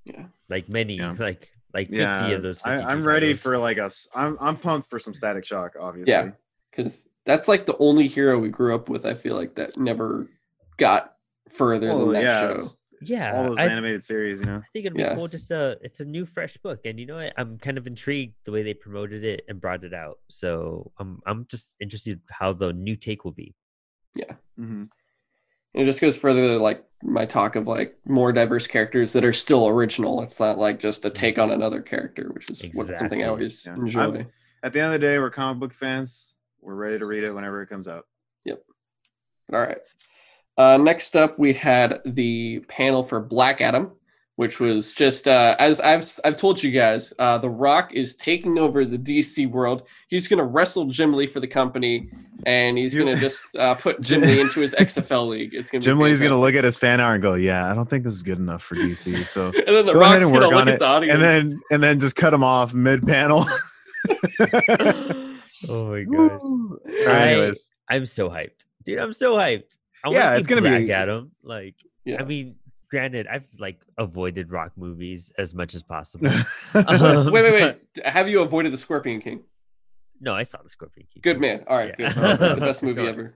Yeah. 0.04 0.24
like 0.48 0.68
many, 0.68 0.96
Yeah. 0.96 1.14
like 1.18 1.50
like 1.72 1.86
50 1.88 1.96
Yeah, 1.96 2.26
of 2.28 2.42
those. 2.42 2.60
I, 2.64 2.78
I'm 2.82 3.02
ready 3.04 3.28
titles. 3.28 3.42
for 3.42 3.56
like 3.58 3.78
us. 3.78 4.08
I'm 4.14 4.36
I'm 4.40 4.56
pumped 4.56 4.90
for 4.90 4.98
some 4.98 5.14
Static 5.14 5.44
Shock. 5.46 5.74
Obviously. 5.78 6.12
Yeah. 6.12 6.30
Because 6.70 7.08
that's 7.24 7.48
like 7.48 7.66
the 7.66 7.76
only 7.78 8.06
hero 8.08 8.38
we 8.38 8.48
grew 8.48 8.74
up 8.74 8.88
with. 8.88 9.06
I 9.06 9.14
feel 9.14 9.36
like 9.36 9.54
that 9.56 9.76
never 9.76 10.28
got 10.76 11.14
further 11.50 11.88
Well, 11.88 11.98
than 12.06 12.12
that 12.14 12.22
yeah, 12.22 12.56
show. 12.56 12.64
Yeah, 13.04 13.36
all 13.36 13.44
those 13.48 13.58
I, 13.58 13.66
animated 13.66 14.04
series, 14.04 14.40
you 14.40 14.46
know. 14.46 14.56
I 14.58 14.66
think 14.72 14.86
it'd 14.86 14.94
be 14.94 15.02
Yeah. 15.02 15.14
cool. 15.16 15.26
Just 15.28 15.50
a, 15.50 15.76
it's 15.82 15.98
a 16.00 16.04
new, 16.04 16.24
fresh 16.24 16.56
book, 16.58 16.80
and 16.84 17.00
you 17.00 17.06
know 17.06 17.16
what? 17.16 17.32
I'm 17.36 17.58
kind 17.58 17.76
of 17.76 17.86
intrigued 17.88 18.34
the 18.44 18.52
way 18.52 18.62
they 18.62 18.74
promoted 18.74 19.24
it 19.24 19.44
and 19.48 19.60
brought 19.60 19.82
it 19.82 19.92
out. 19.92 20.18
So 20.28 20.92
I'm, 20.98 21.20
I'm 21.26 21.46
just 21.48 21.76
interested 21.80 22.20
how 22.30 22.52
the 22.52 22.72
new 22.72 22.94
take 22.96 23.24
will 23.24 23.32
be. 23.32 23.54
Mm-hmm. 24.16 24.84
And 25.74 25.82
it 25.82 25.86
just 25.86 26.00
goes 26.00 26.18
further 26.18 26.46
to 26.48 26.58
like 26.58 26.84
my 27.02 27.24
talk 27.26 27.56
of 27.56 27.66
like 27.66 27.96
more 28.06 28.30
diverse 28.32 28.66
characters 28.66 29.12
that 29.14 29.24
are 29.24 29.32
still 29.32 29.66
original. 29.66 30.22
It's 30.22 30.38
not 30.38 30.58
like 30.58 30.78
just 30.78 31.04
a 31.04 31.10
take 31.10 31.38
on 31.38 31.50
another 31.50 31.80
character, 31.80 32.30
which 32.32 32.50
is 32.50 32.62
what, 32.74 32.86
something 32.94 33.22
I 33.24 33.28
always 33.28 33.64
Yeah. 33.66 33.74
enjoy. 33.74 34.00
I'm- 34.00 34.26
At 34.62 34.72
the 34.74 34.80
end 34.80 34.94
of 34.94 35.00
the 35.00 35.06
day, 35.06 35.18
we're 35.18 35.30
comic 35.30 35.58
book 35.60 35.72
fans. 35.74 36.31
We're 36.62 36.74
ready 36.74 36.98
to 36.98 37.06
read 37.06 37.24
it 37.24 37.32
whenever 37.32 37.60
it 37.62 37.68
comes 37.68 37.88
out. 37.88 38.06
Yep. 38.44 38.62
All 39.52 39.60
right. 39.60 39.78
Uh, 40.56 40.76
next 40.76 41.16
up, 41.16 41.38
we 41.38 41.52
had 41.52 42.00
the 42.04 42.60
panel 42.68 43.02
for 43.02 43.20
Black 43.20 43.60
Adam, 43.60 43.90
which 44.36 44.60
was 44.60 44.92
just 44.92 45.26
uh, 45.26 45.56
as 45.58 45.80
I've 45.80 46.06
I've 46.24 46.36
told 46.36 46.62
you 46.62 46.70
guys, 46.70 47.12
uh, 47.18 47.38
The 47.38 47.48
Rock 47.50 47.94
is 47.94 48.14
taking 48.16 48.58
over 48.58 48.84
the 48.84 48.98
DC 48.98 49.50
world. 49.50 49.82
He's 50.08 50.28
gonna 50.28 50.44
wrestle 50.44 50.84
Jim 50.86 51.14
Lee 51.14 51.26
for 51.26 51.40
the 51.40 51.46
company, 51.48 52.10
and 52.46 52.76
he's 52.78 52.94
You- 52.94 53.04
gonna 53.04 53.16
just 53.18 53.56
uh, 53.56 53.74
put 53.74 54.00
Jim 54.02 54.20
Lee 54.20 54.40
into 54.40 54.60
his 54.60 54.74
XFL 54.74 55.28
league. 55.30 55.54
It's 55.54 55.70
gonna 55.70 55.80
be 55.80 55.84
Jim 55.86 55.98
Lee's 55.98 56.20
gonna 56.22 56.38
look 56.38 56.54
at 56.54 56.64
his 56.64 56.76
fan 56.76 57.00
art 57.00 57.14
and 57.14 57.22
go, 57.22 57.34
"Yeah, 57.34 57.70
I 57.70 57.74
don't 57.74 57.88
think 57.88 58.04
this 58.04 58.14
is 58.14 58.22
good 58.22 58.38
enough 58.38 58.62
for 58.62 58.74
DC." 58.76 59.14
So 59.24 59.46
and 59.54 59.54
then 59.54 59.86
The 59.86 59.94
go 59.94 60.00
ahead 60.02 60.22
Rock's 60.22 60.24
and 60.26 60.32
gonna 60.34 60.46
work 60.46 60.52
look 60.54 60.60
on 60.62 60.68
at 60.68 60.74
it, 60.74 60.78
the 60.80 60.86
audience. 60.86 61.14
and 61.14 61.22
then 61.22 61.60
and 61.70 61.82
then 61.82 61.98
just 61.98 62.14
cut 62.14 62.32
him 62.34 62.44
off 62.44 62.72
mid 62.74 63.06
panel. 63.06 63.46
Oh 65.68 65.88
my 65.90 66.02
god. 66.04 66.40
Woo. 66.42 66.78
I- 67.06 67.28
Anyways, 67.28 67.70
I'm 67.88 68.06
so 68.06 68.28
hyped, 68.28 68.64
dude. 68.84 68.98
I'm 68.98 69.12
so 69.12 69.34
hyped. 69.36 69.76
I 70.04 70.10
Yeah, 70.10 70.32
see 70.34 70.38
it's 70.38 70.48
gonna 70.48 70.60
Black 70.62 70.82
be- 70.86 70.92
Adam. 70.92 71.32
Like, 71.42 71.76
Yeah. 72.04 72.20
I 72.20 72.24
mean, 72.24 72.56
granted, 72.90 73.26
I've 73.26 73.44
like 73.58 73.80
avoided 73.98 74.50
rock 74.50 74.72
movies 74.76 75.30
as 75.38 75.54
much 75.54 75.74
as 75.74 75.82
possible. 75.82 76.28
Um, 76.74 77.32
wait, 77.32 77.42
wait, 77.44 77.60
but- 77.60 77.80
wait. 77.96 78.04
Have 78.06 78.28
you 78.28 78.40
avoided 78.42 78.72
the 78.72 78.76
Scorpion 78.78 79.20
King? 79.20 79.42
No, 80.20 80.34
I 80.34 80.44
saw 80.44 80.62
the 80.62 80.68
Scorpion 80.68 81.06
King. 81.12 81.20
Good 81.22 81.40
man. 81.40 81.64
All 81.66 81.76
right, 81.76 81.94
Yeah. 81.98 82.12
good. 82.12 82.38
The 82.38 82.60
best 82.60 82.82
movie 82.86 83.06
ever. 83.06 83.34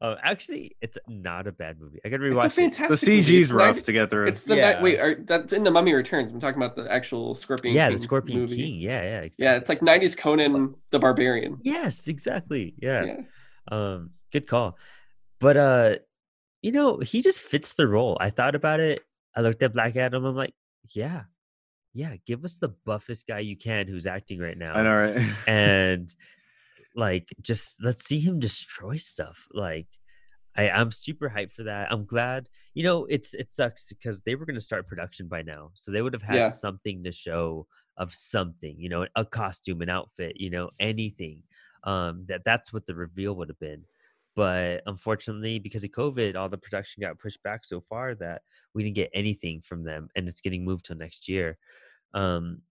Oh, 0.00 0.16
actually, 0.22 0.76
it's 0.80 0.98
not 1.08 1.46
a 1.46 1.52
bad 1.52 1.78
movie. 1.80 2.00
I 2.04 2.08
gotta 2.08 2.26
It's 2.26 2.34
a 2.36 2.38
rewatch 2.38 2.58
it. 2.58 2.72
the 2.76 2.82
movie. 2.88 2.96
CG's 3.22 3.30
It's 3.30 3.52
rough 3.52 3.66
90 3.76 3.82
to 3.82 3.92
get 3.92 4.10
through. 4.10 4.26
It's 4.26 4.42
the 4.42 4.56
Yeah. 4.56 4.82
wait. 4.82 4.98
Are, 4.98 5.14
that's 5.24 5.52
in 5.52 5.62
the 5.62 5.70
Mummy 5.70 5.94
Returns. 5.94 6.32
I'm 6.32 6.40
talking 6.40 6.60
about 6.60 6.74
the 6.76 6.90
actual 6.92 7.34
Scorpion. 7.36 7.74
Yeah, 7.74 7.90
the 7.90 7.98
Scorpion 7.98 8.40
movie. 8.40 8.56
King. 8.56 8.80
Yeah, 8.80 9.02
yeah, 9.02 9.20
exactly. 9.20 9.44
Yeah, 9.44 9.56
it's 9.56 9.68
like 9.68 9.80
'90s 9.80 10.16
Conan 10.16 10.74
the 10.90 10.98
Barbarian. 10.98 11.58
yes, 11.62 12.08
exactly. 12.08 12.74
Yeah. 12.82 13.04
Yeah. 13.04 13.20
Um, 13.70 14.10
good 14.32 14.46
call. 14.48 14.76
But 15.40 15.56
uh, 15.56 15.96
you 16.60 16.72
know, 16.72 16.98
he 16.98 17.22
just 17.22 17.40
fits 17.40 17.74
the 17.74 17.86
role. 17.86 18.18
I 18.20 18.30
thought 18.30 18.54
about 18.56 18.80
it. 18.80 19.02
I 19.36 19.40
looked 19.42 19.62
at 19.62 19.72
Black 19.72 19.94
Adam. 19.96 20.24
I'm 20.24 20.34
like, 20.36 20.54
yeah, 20.90 21.22
yeah. 21.92 22.16
Give 22.26 22.44
us 22.44 22.54
the 22.56 22.70
buffest 22.84 23.26
guy 23.28 23.38
you 23.38 23.56
can 23.56 23.86
who's 23.86 24.06
acting 24.06 24.40
right 24.40 24.58
now. 24.58 24.74
I 24.74 24.82
know, 24.82 24.94
right? 24.96 25.32
and 25.46 26.12
like 26.94 27.28
just 27.40 27.82
let's 27.82 28.04
see 28.04 28.20
him 28.20 28.38
destroy 28.38 28.96
stuff 28.96 29.46
like 29.52 29.88
I, 30.56 30.70
i'm 30.70 30.92
super 30.92 31.30
hyped 31.30 31.52
for 31.52 31.64
that 31.64 31.92
i'm 31.92 32.04
glad 32.06 32.48
you 32.74 32.84
know 32.84 33.06
it's 33.06 33.34
it 33.34 33.52
sucks 33.52 33.92
because 33.92 34.22
they 34.22 34.34
were 34.36 34.46
going 34.46 34.54
to 34.56 34.60
start 34.60 34.86
production 34.86 35.28
by 35.28 35.42
now 35.42 35.70
so 35.74 35.90
they 35.90 36.02
would 36.02 36.12
have 36.14 36.22
had 36.22 36.46
Yeah. 36.46 36.50
something 36.50 37.02
to 37.04 37.12
show 37.12 37.66
of 37.96 38.14
something 38.14 38.76
you 38.78 38.88
know 38.88 39.06
a 39.16 39.24
costume 39.24 39.82
an 39.82 39.88
outfit 39.88 40.36
you 40.36 40.50
know 40.50 40.70
anything 40.80 41.42
um 41.84 42.24
that 42.28 42.42
that's 42.44 42.72
what 42.72 42.86
the 42.86 42.94
reveal 42.94 43.34
would 43.36 43.48
have 43.48 43.58
been 43.58 43.84
but 44.36 44.82
unfortunately 44.86 45.58
because 45.58 45.84
of 45.84 45.90
covid 45.90 46.36
all 46.36 46.48
the 46.48 46.58
production 46.58 47.00
got 47.00 47.18
pushed 47.18 47.42
back 47.42 47.64
so 47.64 47.80
far 47.80 48.14
that 48.14 48.42
we 48.74 48.82
didn't 48.82 48.96
get 48.96 49.10
anything 49.14 49.60
from 49.60 49.84
them 49.84 50.08
and 50.16 50.28
it's 50.28 50.40
getting 50.40 50.64
moved 50.64 50.84
till 50.86 50.96
next 50.96 51.28
year 51.28 51.58
um 52.14 52.62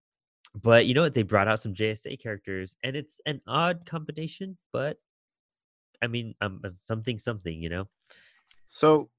but 0.62 0.86
you 0.86 0.94
know 0.94 1.02
what? 1.02 1.14
They 1.14 1.24
brought 1.24 1.48
out 1.48 1.60
some 1.60 1.74
JSA 1.74 2.20
characters, 2.22 2.76
and 2.84 2.96
it's 2.96 3.20
an 3.26 3.42
odd 3.48 3.86
combination, 3.86 4.58
but 4.72 4.98
I 6.02 6.08
mean, 6.08 6.36
um, 6.42 6.62
something, 6.68 7.18
something, 7.18 7.62
you 7.62 7.70
know. 7.70 7.88
So, 8.68 9.10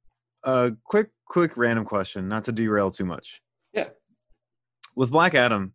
uh, 0.44 0.70
quick, 0.84 1.08
quick 1.26 1.56
random 1.56 1.86
question, 1.86 2.28
not 2.28 2.44
to 2.44 2.52
derail 2.52 2.90
too 2.90 3.06
much. 3.06 3.40
Yeah. 3.72 3.88
With 4.94 5.10
Black 5.10 5.34
Adam, 5.34 5.72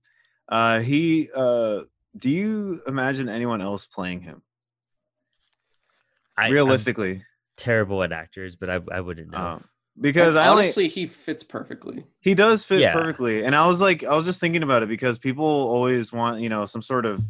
uh, 0.48 0.80
he, 0.80 1.30
uh, 1.36 1.82
do 2.16 2.30
you 2.30 2.82
imagine 2.88 3.28
anyone 3.28 3.62
else 3.62 3.86
playing 3.86 4.22
him 4.22 4.42
I, 6.38 6.46
I'm 6.46 6.54
realistically? 6.54 7.24
terrible 7.58 8.04
at 8.04 8.12
actors, 8.12 8.56
but 8.56 8.70
I, 8.70 8.80
I 8.92 9.02
wouldn't 9.02 9.32
know. 9.32 9.38
Um, 9.38 9.64
because 10.00 10.36
And 10.36 10.44
I 10.46 10.48
only, 10.50 10.64
honestly, 10.66 10.88
he 10.88 11.06
fits 11.08 11.44
perfectly. 11.44 12.06
he 12.22 12.34
does 12.36 12.66
fit 12.66 12.80
Yeah. 12.80 12.94
perfectly, 12.94 13.44
and 13.44 13.56
I 13.56 13.68
was 13.68 13.82
like, 13.82 14.04
I 14.04 14.16
was 14.16 14.26
just 14.26 14.40
thinking 14.40 14.64
about 14.64 14.84
it 14.84 14.90
because 14.90 15.18
people 15.18 15.46
always 15.46 16.12
want, 16.14 16.42
you 16.42 16.50
know, 16.50 16.66
some 16.66 16.82
sort 16.82 17.06
of 17.06 17.22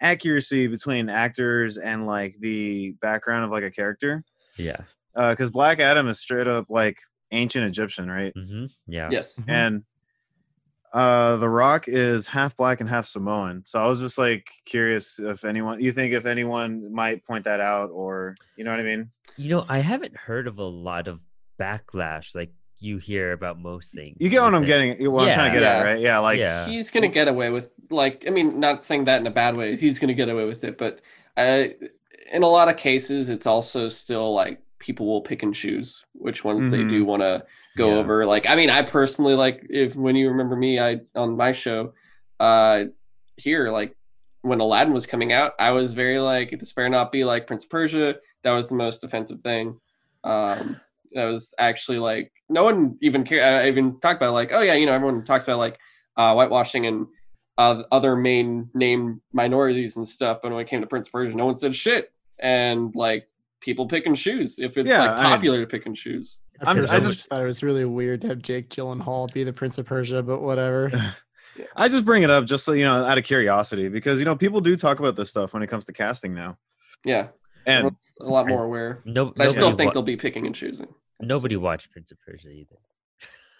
accuracy 0.00 0.66
between 0.66 1.08
actors 1.08 1.78
and 1.78 2.06
like 2.06 2.36
the 2.40 2.92
background 3.00 3.44
of 3.44 3.50
like 3.50 3.64
a 3.64 3.70
character. 3.70 4.24
yeah. 4.58 4.80
Because 5.14 5.50
Black 5.50 5.80
Adam 5.80 6.08
is 6.08 6.20
straight 6.20 6.46
up 6.46 6.66
like 6.68 6.98
ancient 7.30 7.64
Egyptian, 7.64 8.10
right? 8.10 8.34
Mm-hmm. 8.36 8.66
Yeah. 8.86 9.08
Yes. 9.10 9.36
Mhm. 9.40 9.44
and 9.48 9.82
uh 10.92 11.36
the 11.36 11.48
rock 11.48 11.88
is 11.88 12.28
half 12.28 12.56
black 12.56 12.80
and 12.80 12.88
half 12.88 13.06
samoan 13.06 13.60
so 13.66 13.82
i 13.82 13.86
was 13.88 13.98
just 14.00 14.16
like 14.18 14.46
curious 14.64 15.18
if 15.18 15.44
anyone 15.44 15.80
you 15.82 15.90
think 15.90 16.12
if 16.14 16.26
anyone 16.26 16.92
might 16.92 17.24
point 17.26 17.44
that 17.44 17.58
out 17.60 17.90
or 17.90 18.36
you 18.56 18.62
know 18.62 18.70
what 18.70 18.78
i 18.78 18.84
mean 18.84 19.10
You 19.36 19.50
know, 19.50 19.64
I 19.68 19.80
haven't 19.80 20.16
heard 20.16 20.46
of 20.46 20.58
a 20.58 20.64
lot 20.64 21.08
of 21.08 21.20
backlash 21.58 22.34
like 22.34 22.52
you 22.78 22.98
hear 22.98 23.32
about 23.32 23.58
most 23.58 23.92
things. 23.94 24.16
you 24.20 24.28
get 24.28 24.42
what 24.42 24.54
i'm 24.54 24.62
it. 24.64 24.66
getting 24.66 25.10
what 25.10 25.26
i'm 25.28 25.34
trying 25.34 25.52
to 25.52 25.58
get 25.58 25.62
Yeah. 25.62 25.78
at 25.78 25.82
right 25.84 26.00
yeah 26.00 26.18
like 26.18 26.38
yeah. 26.38 26.66
he's 26.66 26.90
gonna 26.90 27.08
get 27.08 27.26
away 27.28 27.50
with 27.50 27.70
like 27.90 28.24
I 28.26 28.30
mean, 28.30 28.58
not 28.58 28.82
saying 28.82 29.04
that 29.04 29.20
in 29.20 29.28
a 29.28 29.30
bad 29.30 29.56
way. 29.56 29.76
He's 29.76 30.00
gonna 30.00 30.12
get 30.12 30.28
away 30.28 30.44
with 30.44 30.64
it, 30.64 30.76
but 30.76 30.98
uh, 31.36 31.66
in 32.32 32.42
a 32.42 32.46
lot 32.48 32.68
of 32.68 32.76
cases, 32.76 33.28
it's 33.28 33.46
also 33.46 33.86
still 33.86 34.34
like 34.34 34.60
people 34.80 35.06
will 35.06 35.20
pick 35.20 35.44
and 35.44 35.54
choose 35.54 36.04
which 36.12 36.42
ones 36.42 36.68
they 36.72 36.82
do 36.82 37.04
want 37.04 37.22
to 37.22 37.44
go 37.76 37.90
Yeah. 37.90 37.94
over. 37.98 38.26
Like, 38.26 38.48
I 38.50 38.56
mean, 38.56 38.70
I 38.70 38.82
personally 38.82 39.34
like 39.34 39.64
if 39.70 39.94
when 39.94 40.16
you 40.16 40.28
remember 40.30 40.56
me, 40.56 40.80
I 40.80 41.00
on 41.14 41.36
my 41.36 41.52
show, 41.52 41.92
uh, 42.40 42.86
here 43.36 43.70
like 43.70 43.96
when 44.42 44.58
Aladdin 44.58 44.92
was 44.92 45.06
coming 45.06 45.32
out, 45.32 45.52
I 45.60 45.70
was 45.70 45.94
very 45.94 46.18
like 46.18 46.58
this 46.58 46.72
better 46.72 46.88
not 46.88 47.12
be 47.12 47.22
like 47.24 47.46
Prince 47.46 47.64
Persia. 47.66 48.16
That 48.42 48.50
was 48.52 48.68
the 48.68 48.74
most 48.74 49.04
offensive 49.04 49.42
thing. 49.42 49.78
Um, 50.24 50.80
that 51.16 51.24
was 51.24 51.52
actually 51.58 51.98
like 51.98 52.30
no 52.48 52.62
one 52.62 52.96
even 53.02 53.24
care. 53.24 53.42
I 53.42 53.66
even 53.68 53.98
talked 53.98 54.18
about 54.22 54.32
like, 54.32 54.50
oh 54.52 54.60
yeah, 54.60 54.74
you 54.74 54.86
know, 54.86 54.92
everyone 54.92 55.24
talks 55.24 55.42
about 55.44 55.58
like 55.58 55.78
uh, 56.16 56.32
whitewashing 56.34 56.86
and 56.86 57.06
uh, 57.58 57.82
other 57.90 58.14
main 58.16 58.70
name 58.74 59.20
minorities 59.32 59.96
and 59.96 60.06
stuff. 60.06 60.38
But 60.42 60.52
when 60.52 60.60
it 60.60 60.68
came 60.68 60.80
to 60.82 60.86
Prince 60.86 61.08
of 61.08 61.12
Persia, 61.12 61.36
no 61.36 61.46
one 61.46 61.56
said 61.56 61.74
shit. 61.74 62.12
And 62.38 62.94
like 62.94 63.28
people 63.60 63.86
pick 63.88 64.06
and 64.06 64.16
choose 64.16 64.58
if 64.58 64.76
it's 64.78 64.88
Yeah, 64.88 65.00
like 65.00 65.10
I 65.10 65.22
popular 65.24 65.60
to 65.60 65.66
pick 65.66 65.86
and 65.86 65.96
choose. 65.96 66.40
I, 66.64 66.70
I'm- 66.70 66.76
I 66.78 66.80
just- 67.00 67.16
just 67.16 67.28
thought 67.28 67.42
it 67.42 67.46
was 67.46 67.62
really 67.62 67.84
weird 67.84 68.20
to 68.22 68.28
have 68.28 68.40
Jake 68.42 68.68
Gyllenhaal 68.70 69.32
be 69.32 69.42
the 69.44 69.52
Prince 69.52 69.78
of 69.78 69.86
Persia, 69.86 70.22
but 70.22 70.40
whatever. 70.40 70.92
i 71.74 71.88
just 71.88 72.04
bring 72.04 72.22
it 72.22 72.28
up 72.30 72.44
just 72.44 72.64
so 72.66 72.72
you 72.72 72.84
know 72.84 73.02
out 73.02 73.16
of 73.16 73.24
curiosity 73.24 73.88
because 73.88 74.18
you 74.18 74.26
know 74.26 74.36
people 74.36 74.60
do 74.60 74.76
talk 74.76 74.98
about 74.98 75.16
this 75.16 75.30
stuff 75.30 75.54
when 75.54 75.62
it 75.62 75.68
comes 75.68 75.86
to 75.86 75.92
casting 75.94 76.34
now 76.34 76.58
Yeah, 77.02 77.28
and 77.64 77.78
everyone's 77.78 78.14
a 78.20 78.24
lot 78.28 78.46
more 78.46 78.64
aware. 78.64 79.00
No, 79.06 79.32
But 79.34 79.46
I 79.46 79.48
still 79.48 79.70
think 79.74 79.88
wa- 79.88 79.92
they'll 79.94 80.02
be 80.02 80.18
picking 80.18 80.44
and 80.44 80.54
choosing. 80.54 80.88
Nobody 81.20 81.56
watched 81.56 81.90
Prince 81.92 82.10
of 82.12 82.18
Persia 82.20 82.48
either. 82.50 82.76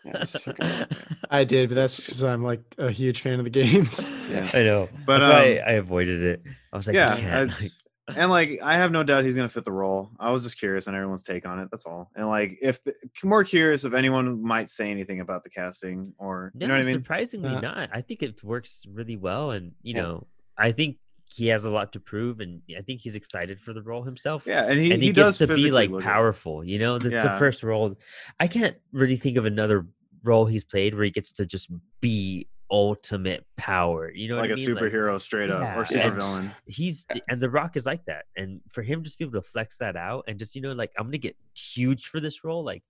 Yeah, 0.05 0.13
it's 0.23 0.33
freaking- 0.45 1.17
I 1.31 1.45
did, 1.45 1.69
but 1.69 1.75
that's 1.75 2.07
because 2.07 2.23
I'm 2.25 2.43
like 2.45 2.61
a 2.79 2.91
huge 2.91 3.21
fan 3.23 3.39
of 3.39 3.45
the 3.45 3.51
games. 3.51 4.11
Yeah. 4.31 4.49
I 4.55 4.65
know, 4.65 4.89
But, 5.07 5.21
That's 5.21 5.31
um, 5.61 5.69
I 5.69 5.73
avoided 5.75 6.23
it. 6.25 6.43
I 6.73 6.77
was 6.77 6.87
like, 6.89 6.95
yeah 6.95 7.15
I 7.15 7.21
can't. 7.21 7.61
Like, 7.61 7.71
and 8.17 8.31
like 8.31 8.61
i 8.63 8.77
have 8.77 8.93
no 8.93 9.03
doubt 9.03 9.25
he's 9.25 9.35
gonna 9.35 9.49
fit 9.49 9.65
the 9.65 9.73
role 9.73 10.11
i 10.21 10.31
was 10.31 10.45
just 10.45 10.57
curious 10.61 10.87
on 10.87 10.95
everyone's 10.95 11.25
take 11.25 11.45
on 11.45 11.59
it 11.59 11.67
that's 11.73 11.85
all 11.87 12.09
and 12.15 12.29
like 12.29 12.57
if 12.63 12.81
the, 12.85 12.95
more 13.25 13.43
curious 13.43 13.85
if 13.85 13.95
anyone 13.95 14.41
might 14.41 14.71
say 14.71 14.93
anything 14.93 15.19
about 15.19 15.43
the 15.43 15.51
casting 15.51 16.15
or 16.17 16.53
No, 16.55 16.67
you 16.67 16.69
know 16.69 16.75
what 16.75 16.83
i 16.83 16.85
mean 16.87 16.95
surprisingly 16.95 17.57
Uh, 17.57 17.61
not. 17.61 17.89
I 17.93 18.03
think 18.03 18.23
it 18.23 18.45
works 18.45 18.87
really 18.89 19.17
well, 19.17 19.51
and 19.51 19.73
you 19.83 19.95
Yeah. 19.97 20.03
know, 20.03 20.27
I 20.57 20.71
think 20.71 20.99
he 21.29 21.49
has 21.49 21.65
a 21.65 21.71
lot 21.71 21.93
to 21.93 22.01
prove, 22.01 22.41
and 22.41 22.63
I 22.77 22.83
think 22.83 23.01
he's 23.01 23.17
excited 23.17 23.61
for 23.61 23.73
the 23.73 23.83
role 23.83 24.03
himself. 24.03 24.45
yeah 24.47 24.65
and 24.65 24.79
he, 24.81 24.93
and 24.93 25.03
he, 25.03 25.09
he, 25.09 25.13
gets 25.13 25.39
does 25.39 25.49
to 25.49 25.55
be 25.55 25.71
like 25.71 25.91
look 25.91 26.03
it. 26.03 26.05
powerful. 26.05 26.65
You 26.65 26.79
know, 26.79 26.99
that's 26.99 27.23
the 27.25 27.37
first 27.39 27.63
role. 27.63 27.99
I 28.41 28.47
can't 28.47 28.77
really 28.93 29.17
think 29.17 29.37
of 29.37 29.45
another 29.45 29.87
role 30.23 30.47
he's 30.47 30.65
played 30.65 30.95
where 30.95 31.05
he 31.05 31.11
gets 31.11 31.33
to 31.33 31.47
just 31.47 31.71
be 32.01 32.49
ultimate 32.71 33.45
power. 33.57 34.11
You 34.13 34.29
know, 34.29 34.37
like 34.37 34.51
what 34.51 34.59
a 34.59 34.63
I 34.63 34.67
mean? 34.67 34.75
Like, 34.75 34.85
superhero 34.85 35.21
straight 35.21 35.51
up 35.51 35.61
Yeah, 35.61 35.77
or 35.77 35.81
and- 35.81 35.89
supervillain 35.89 36.51
he's 36.67 37.07
and 37.29 37.41
the 37.41 37.51
rock 37.51 37.77
is 37.77 37.87
like 37.87 38.05
that 38.07 38.25
and 38.37 38.61
for 38.69 38.83
him 38.83 39.03
just 39.05 39.19
be 39.19 39.25
able 39.25 39.41
to 39.41 39.43
flex 39.43 39.77
that 39.79 39.97
out 39.97 40.25
and 40.27 40.37
just 40.39 40.57
you 40.57 40.61
know 40.63 40.73
like 40.73 40.91
i'm 40.99 41.07
gonna 41.07 41.19
get 41.19 41.37
huge 41.55 42.07
for 42.07 42.19
this 42.19 42.43
role 42.43 42.65
like 42.65 42.83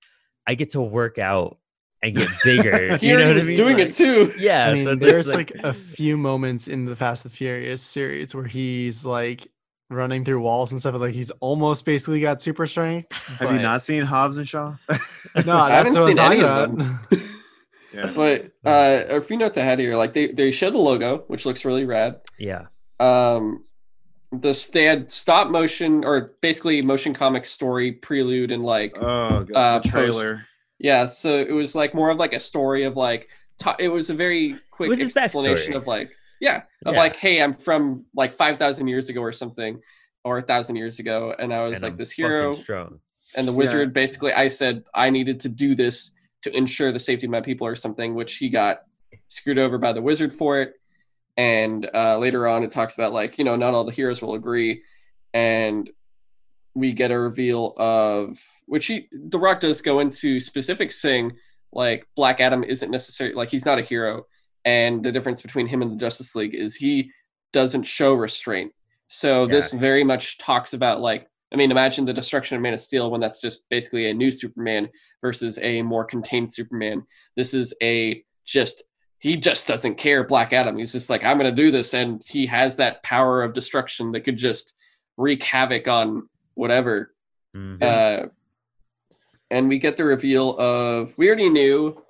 i 0.46 0.54
get 0.54 0.70
to 0.70 0.80
work 0.80 1.18
out 1.18 1.58
and 2.02 2.14
get 2.14 2.28
bigger 2.44 2.96
He 2.98 3.08
you 3.08 3.16
know 3.18 3.28
what 3.28 3.38
I 3.38 3.42
mean? 3.42 3.56
doing 3.56 3.76
Like, 3.78 3.86
it 3.88 3.92
too. 3.94 4.32
yeah 4.38 4.68
I 4.68 4.74
mean, 4.74 4.84
so 4.84 4.90
it's 4.92 5.00
there's 5.02 5.24
just 5.26 5.34
like 5.36 5.50
a 5.62 5.72
few 5.72 6.16
moments 6.16 6.68
in 6.68 6.84
the 6.84 6.94
Fast 6.96 7.24
and 7.24 7.32
Furious 7.34 7.82
series 7.82 8.34
where 8.34 8.44
he's 8.44 9.04
like 9.06 9.48
running 9.88 10.24
through 10.24 10.40
walls 10.40 10.72
and 10.72 10.80
stuff. 10.80 10.94
Like 10.96 11.14
he's 11.14 11.30
almost 11.40 11.84
basically 11.84 12.20
got 12.20 12.40
super 12.40 12.66
strength. 12.66 13.12
have 13.38 13.52
you 13.52 13.58
not 13.60 13.82
seen 13.82 14.02
hobbs 14.02 14.36
and 14.38 14.46
shaw 14.48 14.76
No, 15.46 15.56
I 15.56 15.70
haven't 15.70 15.94
that's 15.94 15.96
what 15.96 16.10
I'm 16.10 16.16
seen 16.16 16.18
any 16.24 16.40
talking 16.40 16.42
of 16.42 16.44
about. 16.44 16.78
them. 16.78 17.30
yeah 17.94 18.12
But 18.14 18.52
uh, 18.68 19.04
a 19.16 19.20
few 19.20 19.36
notes 19.36 19.56
ahead 19.56 19.78
here, 19.78 19.96
like 19.96 20.12
they 20.12 20.28
they 20.28 20.50
showed 20.50 20.74
the 20.74 20.78
logo, 20.78 21.24
which 21.28 21.46
looks 21.46 21.64
really 21.64 21.84
rad. 21.84 22.20
yeah 22.38 22.66
Um, 23.00 23.64
this 24.32 24.66
they 24.68 24.84
had 24.84 25.10
stop 25.10 25.48
motion 25.50 26.04
or 26.04 26.32
basically 26.40 26.82
motion 26.82 27.14
comic 27.14 27.46
story 27.46 27.92
prelude 27.92 28.50
and 28.50 28.64
like 28.64 28.92
oh 28.96 29.44
god 29.44 29.52
Uh, 29.54 29.78
the 29.78 29.80
post- 29.82 29.90
trailer 29.92 30.46
yeah, 30.78 31.06
so 31.06 31.38
it 31.38 31.52
was 31.52 31.74
like 31.74 31.94
more 31.94 32.10
of 32.10 32.18
like 32.18 32.32
a 32.32 32.40
story 32.40 32.84
of 32.84 32.96
like 32.96 33.28
ta- 33.58 33.76
it 33.78 33.88
was 33.88 34.10
a 34.10 34.14
very 34.14 34.56
quick 34.70 34.90
explanation 35.00 35.72
backstory. 35.72 35.76
of 35.76 35.86
like 35.86 36.10
yeah 36.40 36.62
of 36.84 36.94
Yeah. 36.94 37.00
like 37.00 37.16
hey 37.16 37.42
I'm 37.42 37.54
from 37.54 38.04
like 38.14 38.34
five 38.34 38.58
thousand 38.58 38.88
years 38.88 39.08
ago 39.08 39.20
or 39.22 39.32
something 39.32 39.80
or 40.24 40.38
a 40.38 40.42
thousand 40.42 40.76
years 40.76 40.98
ago 40.98 41.34
and 41.38 41.52
I 41.52 41.62
was 41.66 41.78
and 41.78 41.82
like 41.84 41.92
I'm 41.92 41.98
this 41.98 42.12
hero 42.12 42.52
and 43.34 43.48
the 43.48 43.52
wizard 43.52 43.92
basically 43.92 44.32
I 44.32 44.48
said 44.48 44.84
I 44.94 45.10
needed 45.10 45.40
to 45.40 45.48
do 45.48 45.74
this 45.74 46.10
to 46.42 46.54
ensure 46.56 46.92
the 46.92 46.98
safety 46.98 47.26
of 47.26 47.30
my 47.30 47.40
people 47.40 47.66
or 47.66 47.74
something, 47.74 48.14
which 48.14 48.36
he 48.36 48.48
got 48.50 48.82
screwed 49.28 49.58
over 49.58 49.78
by 49.78 49.92
the 49.92 50.02
wizard 50.02 50.32
for 50.32 50.60
it. 50.60 50.74
And 51.38 51.88
uh, 51.92 52.18
later 52.18 52.46
on, 52.46 52.62
it 52.62 52.70
talks 52.70 52.94
about 52.94 53.12
like 53.12 53.36
you 53.38 53.44
know 53.44 53.56
not 53.56 53.74
all 53.74 53.84
the 53.84 53.92
heroes 53.92 54.22
will 54.22 54.34
agree, 54.34 54.82
and 55.34 55.90
we 56.76 56.92
get 56.92 57.10
a 57.10 57.18
reveal 57.18 57.72
of 57.78 58.38
which 58.66 58.86
he 58.86 59.08
the 59.10 59.38
Rock 59.38 59.60
does 59.60 59.80
go 59.80 60.00
into 60.00 60.38
specifics 60.38 61.00
saying 61.00 61.32
like 61.72 62.06
Black 62.14 62.38
Adam 62.38 62.62
isn't 62.62 62.90
necessarily 62.90 63.34
like 63.34 63.50
he's 63.50 63.64
not 63.64 63.78
a 63.78 63.82
hero, 63.82 64.26
and 64.64 65.02
the 65.02 65.10
difference 65.10 65.40
between 65.40 65.66
him 65.66 65.80
and 65.80 65.92
the 65.92 65.96
Justice 65.96 66.36
League 66.36 66.54
is 66.54 66.76
he 66.76 67.10
doesn't 67.52 67.84
show 67.84 68.12
restraint, 68.12 68.72
So 69.08 69.46
this 69.46 69.72
very 69.72 70.04
much 70.04 70.36
talks 70.36 70.74
about 70.74 71.00
like 71.00 71.26
I 71.52 71.56
mean, 71.56 71.70
imagine 71.70 72.04
the 72.04 72.12
destruction 72.12 72.56
of 72.56 72.62
Man 72.62 72.74
of 72.74 72.80
Steel 72.80 73.10
when 73.10 73.20
that's 73.20 73.40
just 73.40 73.68
basically 73.70 74.10
a 74.10 74.14
new 74.14 74.30
Superman 74.30 74.88
versus 75.22 75.58
a 75.62 75.80
more 75.80 76.04
contained 76.04 76.52
Superman. 76.52 77.06
This 77.36 77.54
is 77.54 77.72
a 77.82 78.22
just 78.44 78.82
he 79.18 79.36
just 79.36 79.66
doesn't 79.66 79.94
care 79.94 80.24
Black 80.24 80.52
Adam. 80.52 80.76
He's 80.76 80.92
just 80.92 81.08
like 81.08 81.24
I'm 81.24 81.38
going 81.38 81.50
to 81.50 81.62
do 81.62 81.70
this 81.70 81.94
and 81.94 82.22
he 82.26 82.46
has 82.46 82.76
that 82.76 83.02
power 83.02 83.42
of 83.42 83.54
destruction 83.54 84.12
that 84.12 84.22
could 84.22 84.36
just 84.36 84.74
wreak 85.16 85.42
havoc 85.42 85.88
on 85.88 86.28
whatever. 86.56 87.14
Mhm. 87.56 87.80
Uh 87.82 88.28
and 89.50 89.68
we 89.68 89.78
get 89.78 89.96
the 89.96 90.04
reveal 90.04 90.56
of 90.58 91.16
we 91.16 91.28
already 91.28 91.48
knew 91.48 92.02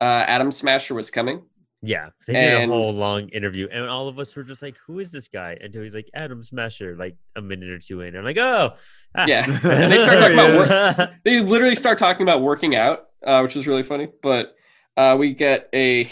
uh 0.00 0.24
Atom 0.28 0.52
Smasher 0.52 0.94
was 0.94 1.10
coming. 1.10 1.42
yeah, 1.84 2.10
they 2.26 2.32
did 2.34 2.62
and- 2.62 2.70
a 2.70 2.74
whole 2.74 2.92
long 2.92 3.28
interview, 3.30 3.68
and 3.72 3.88
all 3.88 4.06
of 4.08 4.18
us 4.18 4.36
were 4.36 4.44
just 4.44 4.62
like, 4.62 4.76
"Who 4.86 4.98
is 5.00 5.10
this 5.10 5.26
guy?" 5.28 5.56
Until 5.60 5.82
he's 5.82 5.94
like 5.94 6.08
Atom 6.14 6.42
Smasher, 6.42 6.94
like 6.96 7.16
a 7.34 7.40
minute 7.42 7.70
or 7.70 7.78
two 7.78 8.02
in. 8.02 8.14
I'm 8.14 8.24
like, 8.24 8.38
"Oh, 8.38 8.74
ah." 9.16 9.24
Yeah. 9.26 9.44
And 9.64 9.90
they 9.92 9.98
start 9.98 10.18
talking 10.18 10.34
about 10.38 10.98
work, 10.98 11.10
they 11.24 11.40
literally 11.40 11.74
start 11.74 11.98
talking 11.98 12.22
about 12.22 12.42
working 12.42 12.76
out, 12.76 13.06
uh, 13.26 13.40
which 13.40 13.54
was 13.54 13.66
really 13.66 13.82
funny. 13.82 14.08
But 14.22 14.54
uh, 14.96 15.16
we 15.18 15.34
get 15.34 15.68
a, 15.74 16.10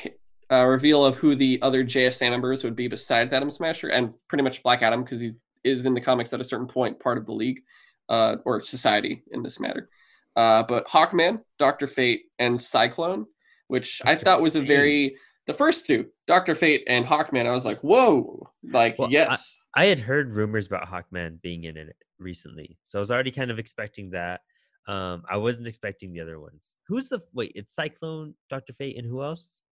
uh 0.50 0.64
reveal 0.66 1.04
of 1.04 1.16
who 1.16 1.36
the 1.36 1.60
other 1.62 1.84
JSA 1.84 2.28
members 2.30 2.64
would 2.64 2.74
be 2.74 2.88
besides 2.88 3.32
Atom 3.32 3.50
Smasher 3.50 3.88
and 3.88 4.12
pretty 4.28 4.42
much 4.42 4.62
Black 4.64 4.82
Adam 4.82 5.04
because 5.04 5.20
he 5.20 5.32
is 5.64 5.86
in 5.86 5.94
the 5.94 6.00
comics 6.00 6.32
at 6.32 6.40
a 6.40 6.44
certain 6.44 6.66
point 6.66 6.98
part 7.00 7.18
of 7.18 7.26
the 7.26 7.32
league 7.32 7.60
uh, 8.08 8.36
or 8.44 8.60
society 8.60 9.22
in 9.32 9.42
this 9.42 9.60
matter. 9.60 9.88
Uh, 10.36 10.62
but 10.62 10.86
Hawkman, 10.88 11.40
Doctor 11.58 11.86
Fate, 11.86 12.22
and 12.38 12.60
Cyclone, 12.60 13.26
which 13.68 14.00
I 14.04 14.16
thought 14.16 14.40
was 14.40 14.56
a 14.56 14.62
very 14.62 15.16
the 15.46 15.54
first 15.54 15.86
two, 15.86 16.06
Doctor 16.26 16.54
Fate 16.54 16.84
and 16.86 17.04
Hawkman. 17.04 17.46
I 17.46 17.50
was 17.50 17.64
like, 17.64 17.80
whoa, 17.80 18.48
like 18.62 18.98
Well, 18.98 19.08
I- 19.08 19.12
yes. 19.12 19.56
I 19.74 19.86
had 19.86 20.00
heard 20.00 20.34
rumors 20.34 20.66
about 20.66 20.88
Hawkman 20.88 21.40
being 21.42 21.64
in 21.64 21.76
it 21.76 21.94
recently, 22.18 22.78
so 22.84 22.98
I 22.98 23.00
was 23.00 23.10
already 23.10 23.30
kind 23.30 23.50
of 23.50 23.58
expecting 23.58 24.10
that. 24.10 24.40
Um, 24.88 25.22
I 25.30 25.36
wasn't 25.36 25.68
expecting 25.68 26.12
the 26.12 26.20
other 26.20 26.40
ones. 26.40 26.74
Who's 26.88 27.08
the 27.08 27.20
wait? 27.32 27.52
It's 27.54 27.74
Cyclone, 27.74 28.34
Doctor 28.48 28.72
Fate, 28.72 28.96
and 28.96 29.06
who 29.06 29.22
else? 29.22 29.62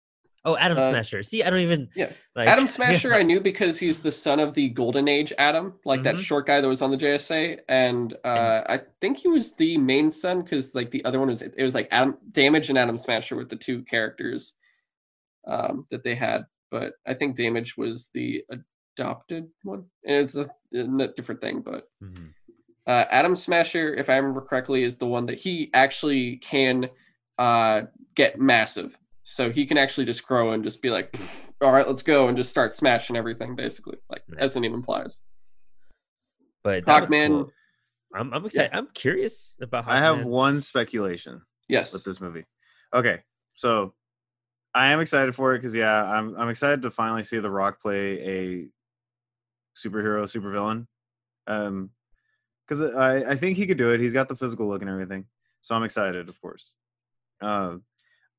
Oh, 0.44 0.56
Atom 0.56 0.78
Uh, 0.78 0.90
Smasher. 0.90 1.22
See, 1.22 1.42
I 1.42 1.50
don't 1.50 1.58
even. 1.60 1.88
yeah. 1.94 2.12
like 2.36 2.48
Atom 2.48 2.66
Smasher, 2.68 3.12
I 3.14 3.22
knew 3.22 3.40
because 3.40 3.78
he's 3.78 4.00
the 4.00 4.12
son 4.12 4.38
of 4.40 4.54
the 4.54 4.68
Golden 4.70 5.08
Age 5.08 5.32
Atom, 5.38 5.74
like 5.84 6.02
that 6.04 6.14
Mhm. 6.16 6.20
short 6.20 6.46
guy 6.46 6.60
that 6.60 6.68
was 6.68 6.80
on 6.80 6.90
the 6.90 6.96
JSA, 6.96 7.58
and 7.68 8.14
uh, 8.24 8.62
I 8.68 8.80
think 9.00 9.18
he 9.18 9.28
was 9.28 9.54
the 9.56 9.76
main 9.78 10.10
son 10.10 10.42
because 10.42 10.74
like 10.74 10.90
the 10.90 11.04
other 11.04 11.18
one 11.18 11.28
was 11.28 11.42
it 11.42 11.54
was 11.62 11.74
like 11.74 11.88
Adam 11.90 12.16
Damage 12.32 12.68
and 12.68 12.78
Atom 12.78 12.98
Smasher 12.98 13.36
were 13.36 13.44
the 13.44 13.56
two 13.56 13.82
characters 13.84 14.54
um, 15.46 15.86
that 15.90 16.04
they 16.04 16.14
had, 16.14 16.44
but 16.70 16.94
I 17.06 17.14
think 17.14 17.36
Damage 17.36 17.76
was 17.76 18.10
the 18.14 18.44
adopted 18.96 19.48
one, 19.64 19.84
and 20.04 20.16
it's 20.16 20.36
a, 20.36 20.48
a 20.74 21.08
different 21.08 21.40
thing. 21.40 21.60
But 21.60 21.88
Mhm. 22.02 22.32
uh, 22.86 23.04
Atom 23.10 23.34
Smasher, 23.34 23.94
if 23.94 24.08
I 24.08 24.16
remember 24.16 24.40
correctly, 24.42 24.82
is 24.84 24.98
the 24.98 25.06
one 25.06 25.26
that 25.26 25.38
he 25.38 25.70
actually 25.74 26.36
can 26.38 26.88
uh, 27.38 27.82
get 28.14 28.38
massive. 28.40 28.98
So 29.30 29.50
he 29.50 29.66
can 29.66 29.76
actually 29.76 30.06
just 30.06 30.26
grow 30.26 30.52
and 30.52 30.64
just 30.64 30.80
be 30.80 30.88
like, 30.88 31.14
all 31.60 31.70
right, 31.70 31.86
let's 31.86 32.00
go, 32.00 32.28
and 32.28 32.36
just 32.36 32.48
start 32.48 32.72
smashing 32.72 33.14
everything, 33.14 33.54
basically, 33.54 33.98
like 34.10 34.22
as 34.38 34.54
the 34.54 34.60
name 34.60 34.72
implies. 34.72 35.20
But 36.64 36.86
that 36.86 37.00
was 37.02 37.10
Hawkman- 37.10 37.28
cool. 37.28 37.50
I'm, 38.14 38.32
I'm 38.32 38.46
excited. 38.46 38.70
I'm 38.74 38.88
curious 38.94 39.54
about. 39.60 39.84
Hawkman. 39.84 39.90
I 39.92 40.00
have 40.00 40.24
one 40.24 40.62
speculation 40.62 41.42
Yes. 41.68 41.92
with 41.92 42.04
this 42.04 42.22
movie. 42.22 42.46
Okay, 42.94 43.18
so 43.54 43.92
I 44.74 44.92
am 44.92 45.00
excited 45.00 45.34
for 45.36 45.54
it 45.54 45.58
because 45.58 45.74
yeah, 45.74 46.04
I'm 46.10 46.34
I'm 46.38 46.48
excited 46.48 46.80
to 46.82 46.90
finally 46.90 47.22
see 47.22 47.38
The 47.38 47.50
Rock 47.50 47.82
play 47.82 48.20
a 48.20 48.68
superhero, 49.76 50.22
supervillain. 50.24 50.86
Um, 51.46 51.90
because 52.66 52.80
I 52.94 53.32
I 53.32 53.36
think 53.36 53.58
he 53.58 53.66
could 53.66 53.76
do 53.76 53.90
it. 53.90 54.00
He's 54.00 54.14
got 54.14 54.28
the 54.30 54.36
physical 54.36 54.68
look 54.68 54.80
and 54.80 54.90
everything, 54.90 55.26
so 55.60 55.74
I'm 55.74 55.84
excited, 55.84 56.30
of 56.30 56.40
course. 56.40 56.72
Um, 57.42 57.82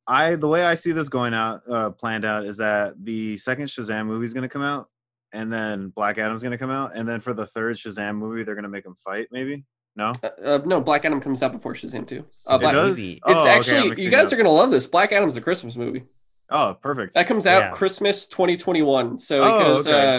I 0.10 0.36
the 0.36 0.48
way 0.48 0.64
I 0.66 0.76
see 0.76 0.92
this 0.92 1.08
going 1.08 1.34
out, 1.34 1.62
uh, 1.70 1.92
planned 1.92 2.26
out 2.26 2.46
is 2.46 2.58
that 2.58 2.96
the 3.04 3.38
second 3.38 3.66
Shazam 3.68 4.08
movie 4.08 4.26
is 4.26 4.34
going 4.34 4.42
to 4.42 4.50
come 4.50 4.64
out, 4.64 4.90
and 5.34 5.54
then 5.54 5.90
Black 5.90 6.18
Adam's 6.18 6.42
going 6.42 6.52
to 6.52 6.58
come 6.58 6.72
out, 6.72 6.96
and 6.96 7.08
then 7.08 7.20
for 7.22 7.34
the 7.34 7.46
third 7.46 7.76
Shazam 7.76 8.16
movie, 8.18 8.44
they're 8.44 8.56
going 8.56 8.64
to 8.64 8.70
make 8.70 8.84
them 8.84 8.96
fight. 9.06 9.28
Maybe 9.32 9.64
no. 9.96 10.14
Uh, 10.24 10.28
uh, 10.44 10.62
no, 10.66 10.82
Black 10.82 11.06
Adam 11.06 11.22
comes 11.22 11.44
out 11.44 11.52
before 11.52 11.74
Shazam 11.76 12.08
too. 12.08 12.26
Uh, 12.48 12.58
Black, 12.58 12.74
it 12.74 12.76
does. 12.76 12.98
maybe- 12.98 13.14
It's 13.14 13.22
Oh, 13.26 13.48
actually 13.48 13.90
mixing 13.90 14.06
you 14.06 14.12
guys 14.12 14.28
up. 14.28 14.34
are 14.34 14.38
gonna 14.38 14.50
love 14.50 14.72
this. 14.72 14.88
Black 14.88 15.12
Adam's 15.12 15.38
a 15.38 15.42
Christmas 15.42 15.76
movie 15.76 16.04
Oh, 16.50 16.76
perfect. 16.82 17.14
that 17.14 17.28
comes 17.28 17.46
out 17.46 17.60
Yeah. 17.62 17.72
Christmas 17.72 18.28
2021. 18.28 19.18
So 19.18 19.42
Oh, 19.44 19.60
it 19.60 19.64
goes 19.64 19.88
okay. 19.88 20.18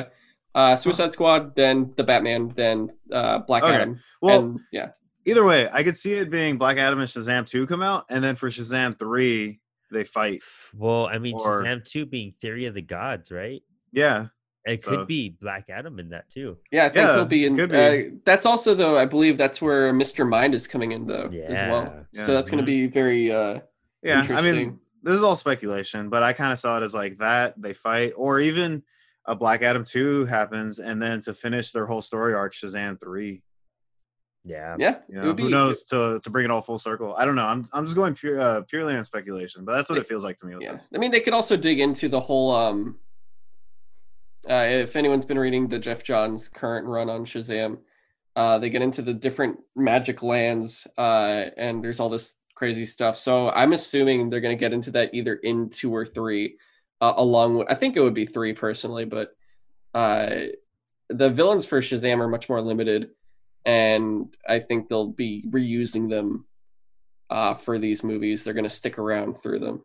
uh, 0.55 0.59
uh, 0.59 0.77
Suicide 0.77 1.13
Squad, 1.13 1.55
then 1.57 1.93
the 1.97 2.05
Batman, 2.05 2.49
then 2.49 2.89
uh, 3.13 3.39
Black 3.41 3.63
Okay. 3.65 3.75
Adam. 3.75 4.01
Well, 4.23 4.41
and, 4.41 4.61
yeah, 4.73 4.89
either 5.25 5.45
way, 5.45 5.69
I 5.73 5.83
could 5.85 5.97
see 5.97 6.15
it 6.15 6.31
being 6.31 6.59
Black 6.59 6.77
Adam 6.77 6.99
and 6.99 7.09
Shazam 7.09 7.47
2 7.47 7.67
come 7.67 7.83
out, 7.83 8.05
and 8.09 8.23
then 8.23 8.35
for 8.37 8.49
Shazam 8.49 8.99
3, 8.99 9.60
they 9.91 10.05
fight. 10.05 10.43
Well, 10.75 11.07
I 11.07 11.19
mean, 11.19 11.35
or- 11.37 11.63
Shazam 11.63 11.85
2 11.85 12.07
being 12.07 12.33
Theory 12.41 12.67
of 12.67 12.75
the 12.75 12.83
Gods, 12.83 13.31
right? 13.31 13.63
Yeah. 13.93 14.27
It 14.67 14.83
So- 14.83 14.91
could 14.91 15.07
be 15.09 15.31
Black 15.41 15.71
Adam 15.71 15.99
in 15.99 16.11
that 16.11 16.29
too. 16.31 16.59
yeah, 16.71 16.85
I 16.85 16.89
think 16.91 16.97
Yeah, 17.07 17.15
he'll 17.15 17.25
be 17.27 17.47
in. 17.47 17.57
could 17.57 17.71
be. 17.71 17.77
Uh, 17.77 18.11
that's 18.27 18.45
also 18.45 18.75
though, 18.75 18.97
I 18.99 19.07
believe 19.07 19.39
that's 19.39 19.63
where 19.63 19.93
Mr. 19.93 20.29
Mind 20.29 20.55
is 20.55 20.67
coming 20.67 20.93
in 20.93 21.07
though 21.07 21.25
as 21.27 21.33
well. 21.33 21.85
Yeah. 21.85 22.03
Yeah. 22.13 22.27
So 22.27 22.35
that's 22.35 22.51
gonna 22.51 22.63
Mhm. 22.63 22.67
be 22.67 22.87
very. 22.87 23.33
uh 23.33 23.61
Yeah. 24.03 24.27
I 24.31 24.43
mean, 24.43 24.79
this 25.03 25.15
is 25.17 25.23
all 25.23 25.35
speculation, 25.37 26.11
but 26.11 26.23
I 26.23 26.35
kind 26.35 26.53
of 26.53 26.59
saw 26.59 26.77
it 26.79 26.83
as 26.83 26.93
like 26.95 27.19
that, 27.19 27.55
they 27.57 27.73
fight, 27.73 28.13
or 28.17 28.39
even 28.39 28.83
a 29.25 29.35
Black 29.35 29.63
Adam 29.63 29.83
2 29.85 30.27
happens, 30.27 30.79
and 30.79 31.01
then 31.01 31.21
to 31.21 31.33
finish 31.35 31.73
their 31.73 31.87
whole 31.87 32.03
story 32.03 32.35
arc, 32.35 32.53
Shazam 32.53 33.01
3. 33.01 33.43
Yeah. 34.45 34.77
Yeah, 34.79 34.97
You 35.09 35.17
know, 35.21 35.27
would 35.29 35.37
be. 35.37 35.43
who 35.45 35.51
knows 35.51 35.85
to, 35.87 36.19
to 36.23 36.31
bring 36.31 36.45
it 36.47 36.51
all 36.51 36.63
full 36.63 36.79
circle? 36.79 37.15
I 37.17 37.25
don't 37.25 37.37
know. 37.37 37.45
I'm, 37.45 37.65
I'm 37.75 37.85
just 37.85 37.95
going 37.97 38.15
pure, 38.15 38.41
uh, 38.41 38.63
purely 38.63 38.95
on 38.95 39.05
speculation, 39.05 39.65
but 39.65 39.73
that's 39.75 39.89
what 39.91 39.97
Yeah. 39.97 40.01
it 40.03 40.07
feels 40.07 40.25
like 40.25 40.37
to 40.39 40.47
me 40.47 40.55
with 40.55 40.63
Yeah, 40.63 40.73
this. 40.73 40.89
I 40.95 40.99
mean, 40.99 41.11
they 41.11 41.21
could 41.21 41.35
also 41.35 41.57
dig 41.57 41.79
into 41.81 42.09
the 42.09 42.21
whole. 42.21 42.55
um 42.55 42.99
uh, 44.49 44.65
If 44.69 44.97
anyone's 44.97 45.27
been 45.27 45.39
reading 45.39 45.69
the 45.69 45.79
Geoff 45.79 46.03
Johns 46.03 46.49
current 46.49 46.87
run 46.87 47.11
on 47.11 47.27
Shazam, 47.27 47.79
uh, 48.37 48.59
they 48.59 48.71
get 48.71 48.81
into 48.81 49.03
the 49.03 49.13
different 49.13 49.59
magic 49.77 50.23
lands, 50.23 50.87
uh, 50.97 51.47
and 51.59 51.85
there's 51.85 52.01
all 52.01 52.09
this 52.09 52.37
crazy 52.55 52.87
stuff. 52.87 53.19
So 53.19 53.51
I'm 53.51 53.75
assuming 53.75 54.31
they're 54.31 54.41
going 54.41 54.57
to 54.57 54.61
get 54.61 54.73
into 54.73 54.91
that 54.93 55.13
either 55.13 55.35
in 55.35 55.69
two 55.69 55.95
or 55.95 56.07
three, 56.07 56.57
uh, 57.03 57.13
along 57.17 57.59
with. 57.59 57.67
I 57.71 57.75
think 57.75 57.97
it 57.97 58.01
would 58.01 58.15
be 58.15 58.25
three 58.27 58.55
personally, 58.55 59.05
but 59.05 59.37
uh, 59.93 60.47
the 61.11 61.29
villains 61.29 61.67
for 61.67 61.81
Shazam 61.83 62.21
are 62.21 62.29
much 62.29 62.49
more 62.49 62.63
limited, 62.63 63.11
and 63.65 64.35
I 64.49 64.61
think 64.61 64.89
they'll 64.89 65.09
be 65.13 65.45
reusing 65.51 66.09
them 66.09 66.47
uh, 67.29 67.55
for 67.55 67.79
these 67.79 68.03
movies. 68.03 68.45
They're 68.45 68.55
going 68.55 68.65
to 68.65 68.71
stick 68.71 68.99
around 68.99 69.35
through 69.39 69.61
them. 69.61 69.85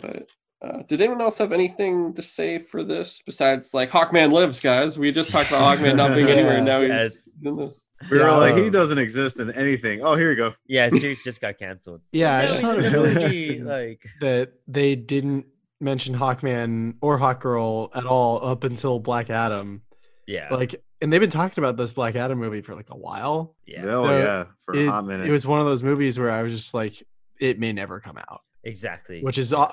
But 0.00 0.28
uh, 0.62 0.82
did 0.88 1.00
anyone 1.00 1.20
else 1.20 1.38
have 1.38 1.52
anything 1.52 2.14
to 2.14 2.22
say 2.22 2.58
for 2.58 2.82
this 2.82 3.22
besides 3.24 3.74
like 3.74 3.90
Hawkman 3.90 4.32
lives, 4.32 4.60
guys? 4.60 4.98
We 4.98 5.12
just 5.12 5.30
talked 5.30 5.50
about 5.50 5.78
Hawkman 5.78 5.96
not 5.96 6.14
being 6.14 6.28
anywhere, 6.28 6.56
and 6.56 6.64
now 6.64 6.80
he's 7.02 7.38
in 7.44 7.56
this. 7.56 7.88
We 8.10 8.18
were 8.18 8.24
Yeah, 8.24 8.36
like, 8.36 8.56
he 8.56 8.70
doesn't 8.70 8.98
exist 8.98 9.38
in 9.40 9.50
anything. 9.52 10.02
Oh, 10.02 10.14
here 10.14 10.30
you 10.30 10.36
go. 10.36 10.54
Yeah, 10.66 10.88
series 10.88 11.22
just 11.22 11.40
got 11.40 11.58
canceled. 11.58 12.00
Yeah, 12.12 12.36
I 12.36 12.42
just 12.46 12.54
he's 12.54 12.60
thought 12.62 12.78
it 12.78 12.82
was 12.82 12.92
really 12.92 13.60
like 13.60 14.04
that 14.20 14.52
they 14.66 14.96
didn't 14.96 15.46
mention 15.80 16.14
Hawkman 16.14 16.94
or 17.00 17.18
Hawkgirl 17.18 17.90
at 17.94 18.04
all 18.06 18.44
up 18.44 18.64
until 18.64 18.98
Black 18.98 19.30
Adam. 19.30 19.82
yeah, 20.26 20.48
Like, 20.50 20.82
and 21.04 21.12
they've 21.12 21.20
been 21.20 21.28
talking 21.30 21.62
about 21.62 21.76
this 21.76 21.92
Black 21.92 22.16
Adam 22.16 22.38
movie 22.38 22.62
for 22.62 22.74
like 22.74 22.88
a 22.90 22.96
while. 22.96 23.54
yeah, 23.66 23.82
Oh, 23.84 24.06
So 24.06 24.18
yeah. 24.18 24.44
For 24.62 24.74
a 24.76 24.86
hot 24.86 25.04
minute. 25.06 25.26
it 25.28 25.30
was 25.30 25.46
one 25.46 25.60
of 25.60 25.66
those 25.66 25.82
movies 25.82 26.18
where 26.18 26.30
I 26.30 26.42
was 26.42 26.52
just 26.52 26.72
like, 26.72 27.02
it 27.38 27.58
may 27.58 27.72
never 27.72 28.00
come 28.00 28.16
out, 28.16 28.40
exactly. 28.64 29.20
which 29.22 29.36
is 29.36 29.52
uh, 29.52 29.70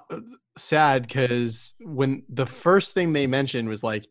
sad 0.57 1.03
because 1.07 1.73
when 1.79 2.23
the 2.27 2.45
first 2.45 2.93
thing 2.93 3.13
they 3.13 3.27
mentioned 3.27 3.69
was 3.69 3.81
like, 3.83 4.05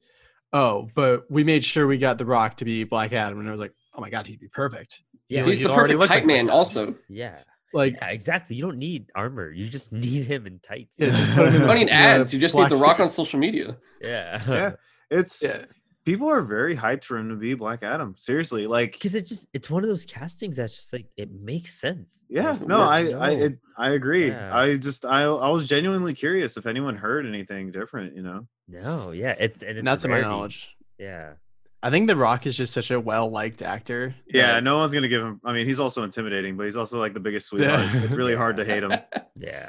oh, 0.55 0.89
but 0.95 1.31
we 1.31 1.45
made 1.45 1.63
sure 1.65 1.87
we 1.87 1.99
got 1.99 2.17
The 2.17 2.25
Rock 2.25 2.57
to 2.57 2.65
be 2.65 2.85
Black 2.85 3.13
Adam, 3.13 3.39
and 3.39 3.47
I 3.47 3.51
was 3.51 3.61
like, 3.61 3.75
oh 3.95 4.01
my 4.01 4.09
god, 4.09 4.27
he'd 4.27 4.41
be 4.41 4.49
perfect. 4.49 5.03
yeah, 5.29 5.43
know, 5.43 5.49
He's 5.49 5.59
he 5.59 5.65
the 5.65 5.71
already 5.71 5.95
perfect 5.95 6.01
looks 6.01 6.13
hype 6.13 6.17
like 6.23 6.25
Black 6.25 6.37
man, 6.37 6.47
Adam. 6.47 6.57
also. 6.57 6.95
yeah, 7.09 7.41
Like, 7.75 7.97
yeah, 8.01 8.09
exactly. 8.09 8.57
You 8.57 8.63
don't 8.63 8.79
need 8.79 9.11
armor. 9.15 9.51
You 9.53 9.69
just 9.69 9.93
need 10.07 10.25
him 10.25 10.47
in 10.47 10.59
tights. 10.61 10.99
Yeah, 10.99 11.11
just 11.11 11.31
put 11.35 11.49
him 11.49 11.55
in 11.57 11.61
You 11.61 11.67
don't 11.67 11.77
need 11.77 11.91
ads. 11.91 12.33
You 12.33 12.41
just 12.41 12.55
need 12.55 12.71
the 12.71 12.77
Rock 12.77 12.97
suit. 12.97 13.03
on 13.03 13.09
social 13.09 13.39
media. 13.39 13.77
yeah, 14.01 14.43
yeah. 14.49 14.73
It's 15.11 15.43
yeah, 15.43 15.65
people 16.11 16.29
are 16.29 16.43
very 16.43 16.75
hyped 16.77 17.05
for 17.05 17.17
him 17.19 17.29
to 17.29 17.37
be 17.37 17.55
Black 17.55 17.85
Adam. 17.85 18.17
Seriously. 18.19 18.67
Like, 18.67 18.93
because 18.95 19.15
it 19.15 19.27
just 19.29 19.47
it's 19.53 19.71
one 19.71 19.85
of 19.85 19.89
those 19.89 20.05
castings 20.05 20.57
that's 20.57 20.75
just 20.75 20.93
like 20.93 21.07
it 21.17 21.31
makes 21.31 21.73
sense. 21.81 22.25
Yeah, 22.29 22.51
Like, 22.51 22.67
no, 22.67 22.81
I 22.81 23.03
works. 23.03 23.15
I 23.15 23.31
it, 23.31 23.59
I 23.79 23.91
agree. 23.91 24.29
Yeah. 24.31 24.57
I 24.57 24.77
just 24.77 25.05
I 25.05 25.23
I 25.23 25.49
was 25.51 25.67
genuinely 25.69 26.15
curious 26.15 26.57
if 26.57 26.67
anyone 26.67 26.97
heard 26.97 27.27
anything 27.27 27.71
different. 27.71 28.17
You 28.17 28.23
know, 28.23 28.49
No, 28.67 29.13
yeah, 29.13 29.37
it's 29.39 29.63
and 29.63 29.79
it's 29.79 29.85
not 29.85 30.01
to 30.01 30.09
my 30.09 30.21
knowledge. 30.21 30.75
Yeah, 30.99 31.35
I 31.81 31.91
think 31.91 32.09
The 32.09 32.17
Rock 32.17 32.45
is 32.47 32.57
just 32.57 32.73
such 32.75 32.91
a 32.91 32.99
well 32.99 33.31
liked 33.31 33.63
actor. 33.63 34.15
yeah, 34.27 34.55
that- 34.55 34.65
no 34.65 34.79
one's 34.79 34.93
gonna 34.93 35.07
give 35.09 35.23
him. 35.23 35.41
I 35.45 35.53
mean, 35.53 35.65
he's 35.65 35.79
also 35.79 36.03
intimidating, 36.03 36.57
but 36.57 36.65
he's 36.65 36.77
also 36.77 36.99
like 36.99 37.15
the 37.15 37.21
biggest 37.21 37.53
Yeah. 37.53 37.59
sweetheart. 37.87 38.05
it's 38.05 38.15
really 38.15 38.35
hard 38.35 38.57
to 38.57 38.65
hate 38.65 38.83
him. 38.83 38.93
yeah, 39.37 39.69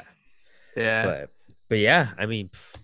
yeah. 0.76 1.04
but 1.06 1.30
but 1.68 1.78
yeah, 1.78 2.08
I 2.18 2.26
mean, 2.26 2.48
pff, 2.48 2.74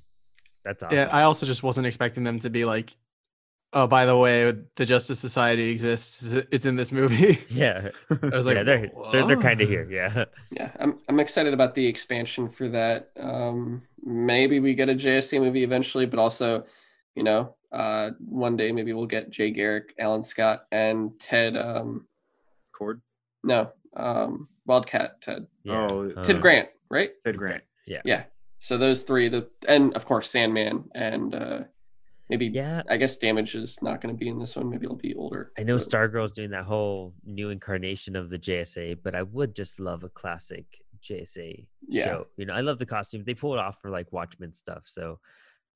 that's 0.64 0.82
awesome. 0.84 0.96
Yeah, 0.96 1.08
I 1.10 1.22
also 1.24 1.44
just 1.44 1.62
wasn't 1.64 1.86
expecting 1.88 2.22
them 2.24 2.38
to 2.40 2.50
be 2.50 2.64
like 2.64 2.96
oh, 3.72 3.86
by 3.86 4.06
the 4.06 4.16
way, 4.16 4.52
the 4.76 4.86
Justice 4.86 5.18
Society 5.18 5.70
exists. 5.70 6.32
It's 6.50 6.66
in 6.66 6.76
this 6.76 6.92
movie. 6.92 7.38
Yeah, 7.48 7.90
I 8.10 8.28
was 8.28 8.46
like, 8.46 8.56
yeah, 8.56 8.62
they're 8.62 8.90
they're, 9.12 9.26
they're 9.26 9.40
kind 9.40 9.60
of 9.60 9.68
here. 9.68 9.88
Yeah, 9.90 10.24
Yeah, 10.50 10.70
I'm 10.78 10.98
I'm 11.08 11.20
excited 11.20 11.54
about 11.54 11.74
the 11.74 11.86
expansion 11.86 12.48
for 12.48 12.68
that. 12.68 13.10
Um, 13.18 13.82
maybe 14.04 14.60
we 14.60 14.74
get 14.74 14.88
a 14.88 14.94
JSC 14.94 15.40
movie 15.40 15.64
eventually, 15.64 16.06
but 16.06 16.18
also, 16.18 16.64
you 17.14 17.22
know, 17.22 17.54
uh, 17.72 18.10
one 18.28 18.56
day 18.56 18.72
maybe 18.72 18.92
we'll 18.92 19.06
get 19.06 19.30
Jay 19.30 19.50
Garrick, 19.50 19.94
Alan 19.98 20.22
Scott, 20.22 20.66
and 20.72 21.18
Ted. 21.18 21.56
Um, 21.56 22.06
Kord. 22.78 23.00
no, 23.42 23.72
um, 23.96 24.48
Wildcat 24.66 25.20
Ted. 25.20 25.46
yeah. 25.64 25.88
Oh, 25.90 26.08
Ted 26.22 26.36
uh, 26.36 26.40
Grant, 26.40 26.68
right? 26.90 27.10
Ted 27.24 27.36
Grant. 27.36 27.62
Yeah, 27.86 28.02
Yeah. 28.04 28.24
So 28.60 28.76
those 28.76 29.02
three, 29.02 29.28
the 29.28 29.48
and 29.68 29.94
of 29.94 30.04
course 30.06 30.30
Sandman 30.30 30.90
and 30.94 31.34
uh, 31.34 31.60
maybe 32.30 32.46
yeah. 32.46 32.82
I 32.88 32.96
guess 32.96 33.16
Damage 33.18 33.54
is 33.54 33.80
not 33.82 34.00
going 34.00 34.14
to 34.14 34.18
be 34.18 34.28
in 34.28 34.38
this 34.38 34.56
one. 34.56 34.70
Maybe 34.70 34.84
it'll 34.84 34.96
be 34.96 35.14
older. 35.14 35.52
I 35.58 35.62
know 35.62 35.76
but- 35.78 35.86
Stargirl's 35.88 36.32
doing 36.32 36.50
that 36.50 36.64
whole 36.64 37.14
new 37.24 37.50
incarnation 37.50 38.16
of 38.16 38.30
the 38.30 38.38
JSA, 38.38 38.98
but 39.02 39.14
I 39.14 39.22
would 39.22 39.54
just 39.54 39.80
love 39.80 40.04
a 40.04 40.08
classic 40.08 40.64
JSA 41.02 41.66
Yeah. 41.88 42.04
show. 42.04 42.26
You 42.36 42.46
know, 42.46 42.54
I 42.54 42.60
love 42.60 42.78
the 42.78 42.86
costumes. 42.86 43.24
They 43.24 43.34
pull 43.34 43.54
it 43.54 43.58
off 43.60 43.80
for 43.80 43.90
like 43.90 44.12
Watchmen 44.12 44.52
stuff. 44.52 44.82
So 44.86 45.20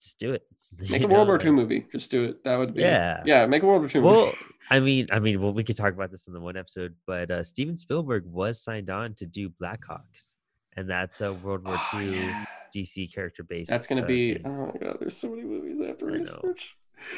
just 0.00 0.18
do 0.18 0.32
it. 0.32 0.42
Make 0.90 1.02
a 1.02 1.06
World 1.06 1.28
War 1.28 1.40
II 1.42 1.50
movie. 1.52 1.86
Just 1.92 2.10
do 2.10 2.24
it. 2.24 2.42
That 2.44 2.56
would 2.58 2.74
be 2.74 2.80
Yeah. 2.82 3.22
Yeah, 3.24 3.46
make 3.46 3.62
a 3.62 3.66
World 3.66 3.82
War 3.82 3.90
II 3.94 4.00
Well, 4.00 4.26
movie. 4.26 4.36
I 4.70 4.80
mean, 4.80 5.06
I 5.12 5.18
mean, 5.18 5.40
well, 5.42 5.52
we 5.52 5.64
could 5.64 5.76
talk 5.76 5.92
about 5.92 6.10
this 6.10 6.26
in 6.26 6.32
the 6.32 6.40
one 6.40 6.56
episode, 6.56 6.94
but 7.06 7.30
uh, 7.30 7.44
Steven 7.44 7.76
Spielberg 7.76 8.24
was 8.24 8.62
signed 8.62 8.88
on 8.90 9.14
to 9.16 9.26
do 9.26 9.50
Blackhawks, 9.50 10.36
and 10.76 10.88
that's 10.88 11.20
a 11.20 11.32
World 11.32 11.66
War 11.66 11.76
Oh, 11.92 12.00
II 12.00 12.10
yeah. 12.10 12.44
DC 12.74 13.12
character 13.14 13.42
based. 13.42 13.70
That's 13.70 13.86
gonna 13.86 14.02
uh, 14.02 14.06
be. 14.06 14.34
thing. 14.34 14.42
Oh 14.46 14.66
my 14.72 14.78
god, 14.86 14.96
there's 15.00 15.16
so 15.16 15.28
many 15.28 15.42
movies 15.42 15.80
I 15.82 15.88
have 15.88 15.98
to 15.98 16.06
I 16.06 16.10
know. 16.10 16.18
research. 16.18 16.76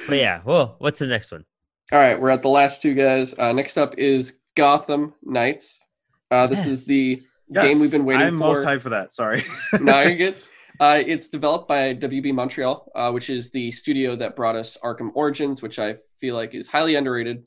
But 0.08 0.18
yeah, 0.18 0.40
well, 0.44 0.76
what's 0.78 0.98
the 0.98 1.06
next 1.06 1.30
one? 1.32 1.44
All 1.92 1.98
right, 1.98 2.20
we're 2.20 2.30
at 2.30 2.42
the 2.42 2.48
last 2.48 2.82
two 2.82 2.94
guys. 2.94 3.38
Uh, 3.38 3.52
next 3.52 3.76
up 3.76 3.96
is 3.98 4.38
Gotham 4.56 5.14
Knights. 5.22 5.84
Uh, 6.30 6.46
this 6.46 6.66
is 6.66 6.86
the 6.86 7.18
Yes. 7.50 7.68
game 7.68 7.78
we've 7.80 7.90
been 7.92 8.06
waiting 8.06 8.22
for. 8.22 8.26
I'm 8.26 8.34
for. 8.38 8.38
most 8.38 8.64
hyped 8.66 8.80
for 8.80 8.88
that. 8.88 9.12
Sorry. 9.12 9.42
no, 9.80 10.02
you're 10.02 10.16
good. 10.16 10.36
Uh, 10.80 11.00
it's 11.06 11.28
developed 11.28 11.68
by 11.68 11.94
WB 11.94 12.34
Montreal, 12.34 12.90
uh, 12.96 13.08
which 13.12 13.30
is 13.30 13.52
the 13.52 13.70
studio 13.70 14.16
that 14.16 14.34
brought 14.34 14.56
us 14.56 14.76
Arkham 14.82 15.10
Origins, 15.14 15.62
which 15.62 15.78
I 15.78 15.94
feel 16.20 16.34
like 16.34 16.52
is 16.52 16.66
highly 16.66 16.96
underrated. 16.96 17.44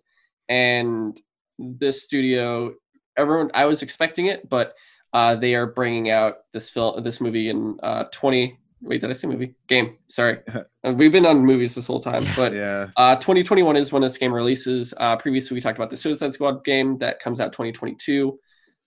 And 0.47 1.19
this 1.59 2.03
studio, 2.03 2.73
everyone, 3.17 3.51
I 3.53 3.65
was 3.65 3.81
expecting 3.83 4.27
it, 4.27 4.47
but 4.47 4.75
uh, 5.17 5.35
they 5.35 5.55
are 5.55 5.65
bringing 5.65 6.11
out 6.11 6.35
this 6.53 6.69
film, 6.69 7.01
this 7.03 7.19
movie 7.19 7.49
in 7.49 7.75
uh, 7.81 8.03
20. 8.11 8.59
Wait, 8.81 9.01
did 9.01 9.09
I 9.09 9.13
say 9.13 9.27
movie? 9.27 9.55
Game. 9.67 9.97
Sorry, 10.07 10.37
Uh, 10.83 10.93
we've 10.93 11.11
been 11.11 11.25
on 11.25 11.43
movies 11.43 11.73
this 11.73 11.87
whole 11.87 11.99
time, 11.99 12.23
but 12.35 12.53
yeah. 12.53 12.89
uh, 12.95 13.15
2021 13.15 13.75
is 13.75 13.91
when 13.91 14.03
this 14.03 14.15
game 14.15 14.31
releases. 14.31 14.93
Uh, 14.97 15.15
previously, 15.15 15.55
we 15.55 15.59
talked 15.59 15.79
about 15.79 15.89
the 15.89 15.97
Suicide 15.97 16.33
Squad 16.33 16.63
game 16.63 16.99
that 16.99 17.19
comes 17.19 17.41
out 17.41 17.51
2022, 17.51 18.39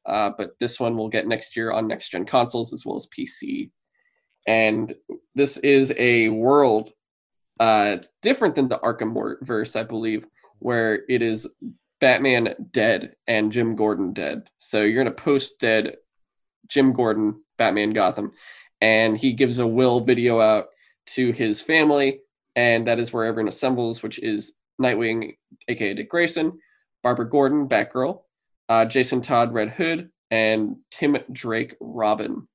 uh, 0.07 0.31
but 0.39 0.53
this 0.61 0.79
one 0.79 0.97
we'll 0.97 1.09
get 1.09 1.27
next 1.27 1.57
year 1.57 1.73
on 1.73 1.89
next 1.89 2.11
gen 2.11 2.25
consoles 2.25 2.73
as 2.73 2.87
well 2.87 2.97
as 2.97 3.09
PC. 3.09 3.73
And 4.47 4.95
this 5.35 5.57
is 5.59 5.93
a 5.99 6.29
world 6.29 6.91
uh, 7.59 7.97
different 8.23 8.55
than 8.55 8.69
the 8.69 8.79
Arkham 8.79 9.35
verse, 9.43 9.75
I 9.75 9.83
believe, 9.83 10.25
where 10.61 11.01
it 11.09 11.23
is 11.23 11.49
Batman 12.01 12.55
dead 12.71 13.17
and 13.27 13.51
Jim 13.51 13.75
Gordon 13.75 14.13
dead. 14.13 14.49
So 14.59 14.85
you're 14.85 15.03
in 15.03 15.09
a 15.09 15.13
post 15.13 15.59
dead 15.59 15.97
Jim 16.69 16.93
Gordon 16.93 17.43
Batman 17.59 17.93
Gotham, 17.93 18.33
and 18.81 19.17
he 19.17 19.33
gives 19.33 19.59
a 19.59 19.67
will 19.67 20.01
video 20.01 20.41
out 20.41 20.67
to 21.07 21.33
his 21.33 21.61
family 21.61 22.21
and 22.57 22.87
that 22.87 22.99
is 22.99 23.13
where 23.13 23.25
everyone 23.25 23.49
assembles, 23.49 24.03
which 24.03 24.19
is 24.19 24.57
Nightwing, 24.81 25.37
aka 25.69 25.95
Dick 25.95 26.11
Grayson, 26.11 26.59
Barbara 27.03 27.29
Gordon, 27.29 27.69
Batgirl, 27.69 28.23
uh, 28.69 28.85
Jason 28.85 29.21
Todd, 29.21 29.53
Red 29.53 29.71
Hood, 29.71 30.11
and 30.31 30.77
Tim 30.91 31.17
Drake, 31.33 31.77
Robin. 31.81 32.47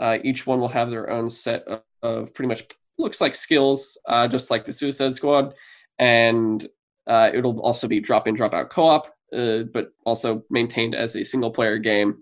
Uh, 0.00 0.18
each 0.24 0.46
one 0.46 0.60
will 0.60 0.68
have 0.68 0.90
their 0.90 1.10
own 1.10 1.28
set 1.28 1.62
of, 1.64 1.82
of 2.02 2.34
pretty 2.34 2.48
much 2.48 2.64
looks 2.98 3.20
like 3.20 3.34
skills, 3.34 3.98
uh, 4.08 4.26
just 4.28 4.50
like 4.50 4.64
the 4.64 4.72
Suicide 4.72 5.14
Squad, 5.14 5.54
and 5.98 6.66
uh, 7.06 7.30
it'll 7.32 7.60
also 7.60 7.86
be 7.86 8.00
drop 8.00 8.26
in, 8.26 8.34
drop 8.34 8.54
out 8.54 8.70
co-op, 8.70 9.06
uh, 9.32 9.64
but 9.72 9.92
also 10.06 10.42
maintained 10.50 10.94
as 10.94 11.16
a 11.16 11.24
single 11.24 11.50
player 11.50 11.78
game. 11.78 12.16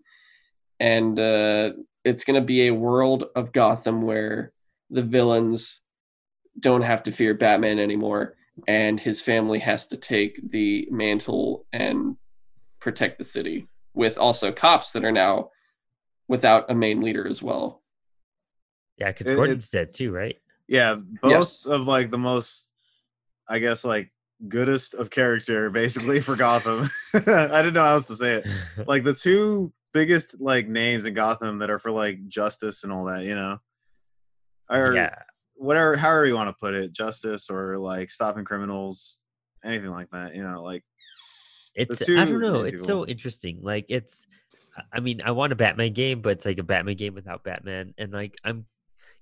And 0.83 1.17
uh, 1.17 1.71
it's 2.05 2.25
going 2.25 2.41
to 2.41 2.45
be 2.45 2.67
a 2.67 2.75
world 2.75 3.27
of 3.37 3.53
Gotham 3.53 4.03
where 4.03 4.53
the 4.91 5.03
villains 5.05 5.81
don't 6.59 6.83
have 6.83 7.05
to 7.05 7.13
fear 7.13 7.35
Batman 7.35 7.79
anymore, 7.79 8.35
and 8.67 8.99
his 8.99 9.23
family 9.23 9.61
has 9.61 9.87
to 9.87 9.97
take 9.97 10.41
the 10.51 10.89
mantle 10.91 11.67
and 11.73 12.17
protect 12.81 13.19
the 13.19 13.25
city 13.25 13.69
with 13.95 14.19
also 14.19 14.51
cops 14.51 14.91
that 14.93 15.05
are 15.05 15.13
now 15.13 15.51
without 16.27 16.69
a 16.69 16.75
main 16.75 17.01
leader 17.01 17.29
as 17.29 17.45
well. 17.45 17.81
Yeah, 18.99 19.13
because 19.13 19.27
It- 19.31 19.37
Gordon's 19.37 19.71
dead 19.71 19.93
too, 19.93 20.11
right? 20.11 20.37
Yeah. 20.67 20.97
Both 21.23 21.31
Yes. 21.31 21.67
of 21.67 21.87
like 21.87 22.11
the 22.11 22.19
most, 22.19 22.73
I 23.49 23.61
guess, 23.61 23.85
like 23.85 24.11
goodest 24.49 24.95
of 24.95 25.11
character 25.11 25.71
basically 25.71 26.21
for 26.21 26.35
Gotham. 26.35 26.91
I 27.15 27.19
didn't 27.63 27.75
know 27.75 27.85
how 27.85 27.93
else 27.93 28.09
to 28.09 28.17
say 28.17 28.35
it. 28.43 28.47
Like 28.89 29.05
the 29.05 29.15
two 29.15 29.73
biggest 29.93 30.41
like 30.41 30.69
names 30.69 31.05
in 31.05 31.15
Gotham 31.15 31.59
that 31.59 31.71
are 31.71 31.79
for 31.79 31.91
like 31.91 32.27
justice 32.29 32.85
and 32.85 32.93
all 32.93 33.05
that, 33.07 33.25
you 33.25 33.35
know. 33.35 33.59
Or 34.71 34.95
yeah, 34.95 35.15
whatever 35.55 35.97
however 35.97 36.27
you 36.27 36.35
want 36.35 36.49
to 36.49 36.55
put 36.59 36.75
it, 36.75 36.93
justice 36.93 37.51
or 37.51 37.77
like 37.79 38.11
stopping 38.11 38.45
criminals, 38.45 39.23
anything 39.65 39.91
like 39.91 40.11
that, 40.11 40.35
you 40.35 40.43
know, 40.43 40.63
like 40.63 40.83
it's 41.75 42.03
I 42.19 42.25
don't 42.25 42.41
know. 42.41 42.63
It's 42.65 42.87
so 42.87 43.07
interesting. 43.07 43.61
Like 43.63 43.87
it's, 43.89 44.27
I- 44.77 44.99
I 44.99 45.01
mean, 45.01 45.21
I 45.23 45.33
want 45.33 45.53
a 45.53 45.57
Batman 45.57 45.93
game, 45.93 46.21
but 46.23 46.33
it's 46.33 46.47
like 46.47 46.59
a 46.59 46.63
Batman 46.63 46.97
game 46.97 47.15
without 47.15 47.45
Batman, 47.45 47.95
and 47.99 48.13
like 48.13 48.37
I'm, 48.45 48.67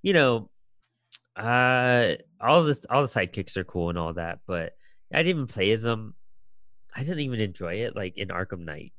you 0.02 0.12
know, 0.12 0.50
uh, 1.36 2.14
all 2.40 2.62
this, 2.64 2.84
all 2.88 3.02
the 3.02 3.08
sidekicks 3.08 3.56
are 3.56 3.64
cool 3.64 3.88
and 3.88 3.98
all 3.98 4.12
that, 4.14 4.40
but 4.46 4.74
I 5.12 5.18
didn't 5.18 5.30
even 5.30 5.46
play 5.46 5.70
as 5.72 5.82
them. 5.82 6.14
I 6.94 7.00
didn't 7.00 7.20
even 7.20 7.40
enjoy 7.40 7.74
it 7.74 7.96
like 7.96 8.16
in 8.16 8.28
Arkham 8.28 8.64
Knight. 8.64 8.92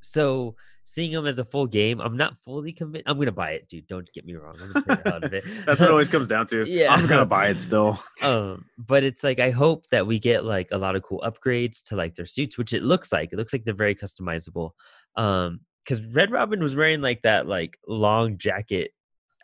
So 0.00 0.56
seeing 0.84 1.12
them 1.12 1.26
as 1.26 1.38
a 1.38 1.44
full 1.44 1.66
game, 1.66 2.00
I'm 2.00 2.16
not 2.16 2.36
fully 2.38 2.72
convinced. 2.72 3.08
I'm 3.08 3.18
gonna 3.18 3.32
buy 3.32 3.52
it, 3.52 3.68
dude. 3.68 3.86
Don't 3.86 4.08
get 4.12 4.24
me 4.26 4.34
wrong. 4.34 4.56
I'm 4.60 4.72
gonna 4.72 4.84
play 4.86 4.96
the 5.02 5.14
out 5.14 5.24
of 5.24 5.32
it. 5.32 5.44
that's 5.66 5.80
what 5.80 5.88
it 5.88 5.90
always 5.90 6.10
comes 6.10 6.28
down 6.34 6.46
to. 6.48 6.64
Yeah. 6.68 6.92
I'm 6.94 7.06
gonna 7.06 7.24
buy 7.26 7.48
it 7.48 7.58
still. 7.68 7.98
um 8.22 8.64
but 8.78 9.02
it's 9.04 9.22
like 9.24 9.38
i 9.38 9.50
hope 9.50 9.86
that 9.90 10.06
we 10.06 10.18
get 10.18 10.44
like 10.44 10.68
a 10.72 10.78
lot 10.78 10.96
of 10.96 11.02
cool 11.02 11.22
upgrades 11.24 11.82
to 11.88 11.96
like 11.96 12.14
their 12.14 12.26
suits 12.26 12.58
which 12.58 12.72
it 12.72 12.82
looks 12.82 13.12
like 13.12 13.32
it 13.32 13.36
looks 13.36 13.52
like 13.52 13.64
they're 13.64 13.74
very 13.74 13.94
customizable 13.94 14.70
um 15.16 15.60
because 15.84 16.04
red 16.06 16.30
robin 16.30 16.60
was 16.62 16.74
wearing 16.76 17.00
like 17.00 17.22
that 17.22 17.46
like 17.46 17.78
long 17.86 18.36
jacket 18.36 18.90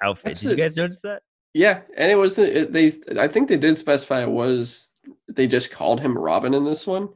outfit 0.02 0.24
That's 0.24 0.40
did 0.40 0.50
you 0.50 0.56
guys 0.56 0.76
notice 0.76 1.02
that 1.02 1.22
Yeah, 1.54 1.80
and 1.96 2.10
it 2.10 2.16
was 2.16 2.38
it, 2.38 2.72
they. 2.72 2.90
I 3.18 3.28
think 3.28 3.48
they 3.48 3.56
did 3.56 3.78
specify 3.78 4.22
it 4.22 4.30
was 4.30 4.90
they 5.28 5.46
just 5.46 5.70
called 5.70 6.00
him 6.00 6.16
Robin 6.16 6.54
in 6.54 6.64
this 6.64 6.86
one, 6.86 7.08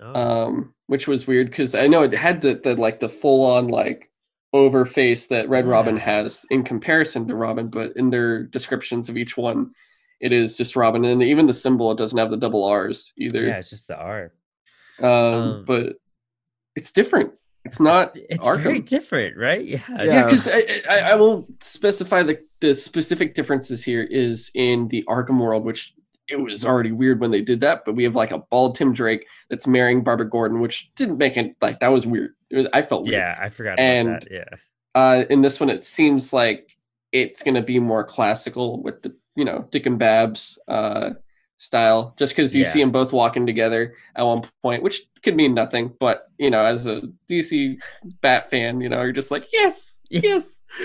oh, 0.00 0.14
um, 0.46 0.74
which 0.86 1.06
was 1.08 1.26
weird 1.26 1.48
because 1.50 1.74
I 1.74 1.86
know 1.86 2.02
it 2.02 2.12
had 2.12 2.40
the, 2.40 2.54
the 2.54 2.74
like 2.76 3.00
the 3.00 3.08
full 3.08 3.44
on 3.44 3.68
like 3.68 4.10
over 4.52 4.84
face 4.84 5.28
that 5.28 5.48
Red 5.48 5.66
Robin 5.66 5.96
Yeah. 5.96 6.02
has 6.02 6.44
in 6.50 6.62
comparison 6.62 7.26
to 7.28 7.34
Robin, 7.34 7.68
but 7.68 7.92
in 7.96 8.10
their 8.10 8.42
descriptions 8.44 9.08
of 9.08 9.16
each 9.16 9.36
one, 9.36 9.72
it 10.20 10.32
is 10.32 10.56
just 10.56 10.76
Robin, 10.76 11.04
and 11.04 11.22
even 11.22 11.46
the 11.46 11.54
symbol 11.54 11.90
it 11.90 11.98
doesn't 11.98 12.18
have 12.18 12.30
the 12.30 12.36
double 12.36 12.64
R's 12.64 13.12
either. 13.16 13.42
yeah 13.44 13.58
it's 13.58 13.70
just 13.70 13.88
the 13.88 13.96
r 13.96 14.32
um, 15.00 15.08
um, 15.08 15.64
but 15.66 15.96
it's 16.76 16.92
different. 16.92 17.32
It's 17.64 17.80
not 17.80 18.12
it's 18.14 18.44
very 18.58 18.80
different 18.80 19.36
right 19.36 19.64
yeah 19.64 19.78
Yeah, 19.88 20.04
Yeah. 20.04 20.24
because 20.24 20.48
I, 20.48 20.82
I, 20.88 20.98
I 21.12 21.14
will 21.16 21.46
specify 21.60 22.22
the, 22.22 22.40
the 22.60 22.74
specific 22.74 23.34
differences 23.34 23.82
here 23.84 24.02
is 24.02 24.50
in 24.54 24.88
the 24.88 25.04
Arkham 25.08 25.40
world, 25.40 25.64
which 25.64 25.94
it 26.32 26.40
was 26.40 26.64
already 26.64 26.90
weird 26.92 27.20
when 27.20 27.30
they 27.30 27.42
did 27.42 27.60
that, 27.60 27.84
but 27.84 27.94
we 27.94 28.04
have 28.04 28.16
like 28.16 28.32
a 28.32 28.38
bald 28.50 28.74
Tim 28.76 28.92
Drake 28.92 29.26
that's 29.50 29.66
marrying 29.66 30.02
Barbara 30.02 30.28
Gordon, 30.28 30.60
which 30.60 30.90
didn't 30.96 31.18
make 31.18 31.36
it 31.36 31.54
like 31.60 31.78
that 31.80 31.92
was 31.92 32.06
weird. 32.06 32.34
It 32.50 32.56
was 32.56 32.66
I 32.72 32.82
felt 32.82 33.04
weird. 33.04 33.14
yeah 33.14 33.36
i 33.40 33.48
forgot 33.48 33.74
about 33.74 33.82
And- 33.84 34.08
that 34.08 34.28
yeah 34.30 34.56
Uh, 34.94 35.24
in 35.30 35.40
this 35.42 35.58
one, 35.60 35.70
it 35.70 35.84
seems 35.84 36.32
like 36.32 36.76
it's 37.12 37.42
gonna 37.42 37.62
be 37.62 37.78
more 37.78 38.04
classical 38.04 38.82
with 38.82 39.02
the 39.02 39.14
you 39.36 39.44
know 39.44 39.66
Dick 39.70 39.86
and 39.86 39.98
Babs 39.98 40.58
uh, 40.68 41.10
style, 41.58 42.14
just 42.18 42.34
because 42.34 42.54
you 42.54 42.62
Yeah. 42.64 42.68
see 42.70 42.80
them 42.80 42.90
both 42.92 43.12
walking 43.12 43.46
together 43.46 43.94
at 44.16 44.24
one 44.26 44.42
point, 44.62 44.82
which 44.82 45.00
could 45.22 45.36
mean 45.36 45.54
nothing, 45.54 45.92
but 46.00 46.22
you 46.38 46.50
know, 46.50 46.64
as 46.64 46.86
a 46.86 47.02
DC 47.30 47.76
Bat 48.20 48.50
fan, 48.50 48.80
you 48.82 48.88
know, 48.90 49.00
you're 49.02 49.12
just 49.12 49.30
like 49.30 49.46
yes, 49.52 50.02
yes. 50.10 50.64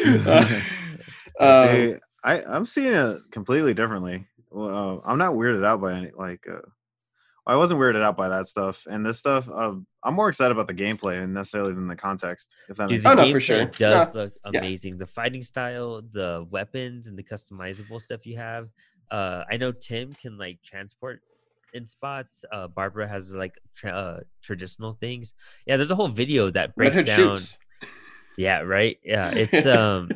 Uh, 1.39 1.67
um, 1.67 1.75
See, 1.75 1.95
I 2.23 2.41
I'm 2.45 2.65
seeing 2.65 2.93
it 2.93 3.21
completely 3.31 3.73
differently. 3.73 4.25
Well, 4.49 5.01
uh, 5.05 5.09
I'm 5.09 5.17
not 5.17 5.33
weirded 5.33 5.65
out 5.65 5.81
by 5.81 5.93
any 5.93 6.11
like. 6.15 6.45
Uh, 6.49 6.59
I 7.45 7.55
wasn't 7.55 7.79
weirded 7.79 8.01
out 8.01 8.17
by 8.17 8.27
that 8.27 8.47
stuff, 8.47 8.85
and 8.89 9.05
this 9.05 9.19
stuff. 9.19 9.47
Uh, 9.47 9.75
I'm 10.03 10.13
more 10.13 10.27
excited 10.27 10.51
about 10.51 10.67
the 10.67 10.73
gameplay 10.73 11.21
and 11.21 11.33
necessarily 11.33 11.73
than 11.73 11.87
the 11.87 11.95
context. 11.95 12.53
If 12.67 12.75
that 12.77 12.89
Dude, 12.89 12.95
makes 12.97 13.03
the 13.05 13.11
Oh, 13.11 13.13
no, 13.13 13.23
gameplay 13.23 13.31
for 13.31 13.39
sure. 13.39 13.65
does 13.65 14.13
No, 14.13 14.21
look 14.23 14.33
yeah. 14.51 14.59
amazing. 14.59 14.97
The 14.97 15.07
fighting 15.07 15.41
style, 15.41 16.01
the 16.11 16.45
weapons, 16.49 17.07
and 17.07 17.17
the 17.17 17.23
customizable 17.23 18.01
stuff 18.01 18.25
you 18.25 18.35
have. 18.37 18.67
Uh, 19.09 19.43
I 19.49 19.55
know 19.55 19.71
Tim 19.71 20.13
can 20.13 20.37
like 20.37 20.59
transport 20.61 21.21
in 21.73 21.87
spots. 21.87 22.43
Uh, 22.51 22.67
Barbara 22.67 23.07
has 23.07 23.33
like 23.33 23.55
tra- 23.75 23.91
uh, 23.91 24.19
traditional 24.41 24.93
things. 24.93 25.33
Yeah, 25.65 25.77
there's 25.77 25.91
a 25.91 25.95
whole 25.95 26.09
video 26.09 26.49
that 26.49 26.75
breaks 26.75 26.97
Hood 26.97 27.05
down. 27.05 27.17
shoots. 27.35 27.57
Yeah, 28.37 28.59
right. 28.59 28.99
Yeah, 29.05 29.29
it's 29.31 29.65
um 29.77 30.09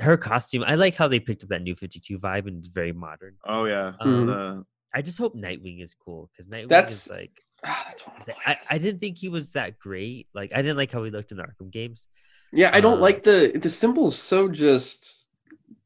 her 0.00 0.16
costume. 0.16 0.64
I 0.66 0.74
like 0.76 0.94
how 0.94 1.08
they 1.08 1.20
picked 1.20 1.42
up 1.42 1.48
that 1.50 1.62
new 1.62 1.74
52 1.74 2.18
vibe 2.18 2.46
and 2.46 2.58
it's 2.58 2.68
very 2.68 2.92
modern. 2.92 3.34
Oh 3.46 3.64
yeah. 3.64 3.92
Um, 4.00 4.26
The- 4.26 4.64
I 4.94 5.02
just 5.02 5.18
hope 5.18 5.34
Nightwing 5.36 5.82
is 5.82 5.94
cool 5.94 6.30
because 6.32 6.46
Nightwing 6.48 6.68
That's- 6.68 7.06
is 7.06 7.10
like 7.10 7.42
that's 7.64 8.06
one 8.06 8.16
of 8.20 8.26
the 8.26 8.34
I, 8.46 8.56
I 8.70 8.78
didn't 8.78 9.00
think 9.00 9.18
he 9.18 9.28
was 9.28 9.52
that 9.52 9.78
great. 9.78 10.28
Like 10.34 10.52
I 10.54 10.62
didn't 10.62 10.76
like 10.76 10.92
how 10.92 11.02
he 11.04 11.10
looked 11.10 11.30
in 11.32 11.38
the 11.38 11.44
Arkham 11.44 11.70
games. 11.70 12.06
Yeah, 12.52 12.70
I 12.72 12.80
don't 12.80 12.98
uh, 12.98 13.02
like 13.02 13.24
the 13.24 13.52
the 13.60 13.68
symbol 13.70 14.10
so 14.10 14.48
just 14.48 15.26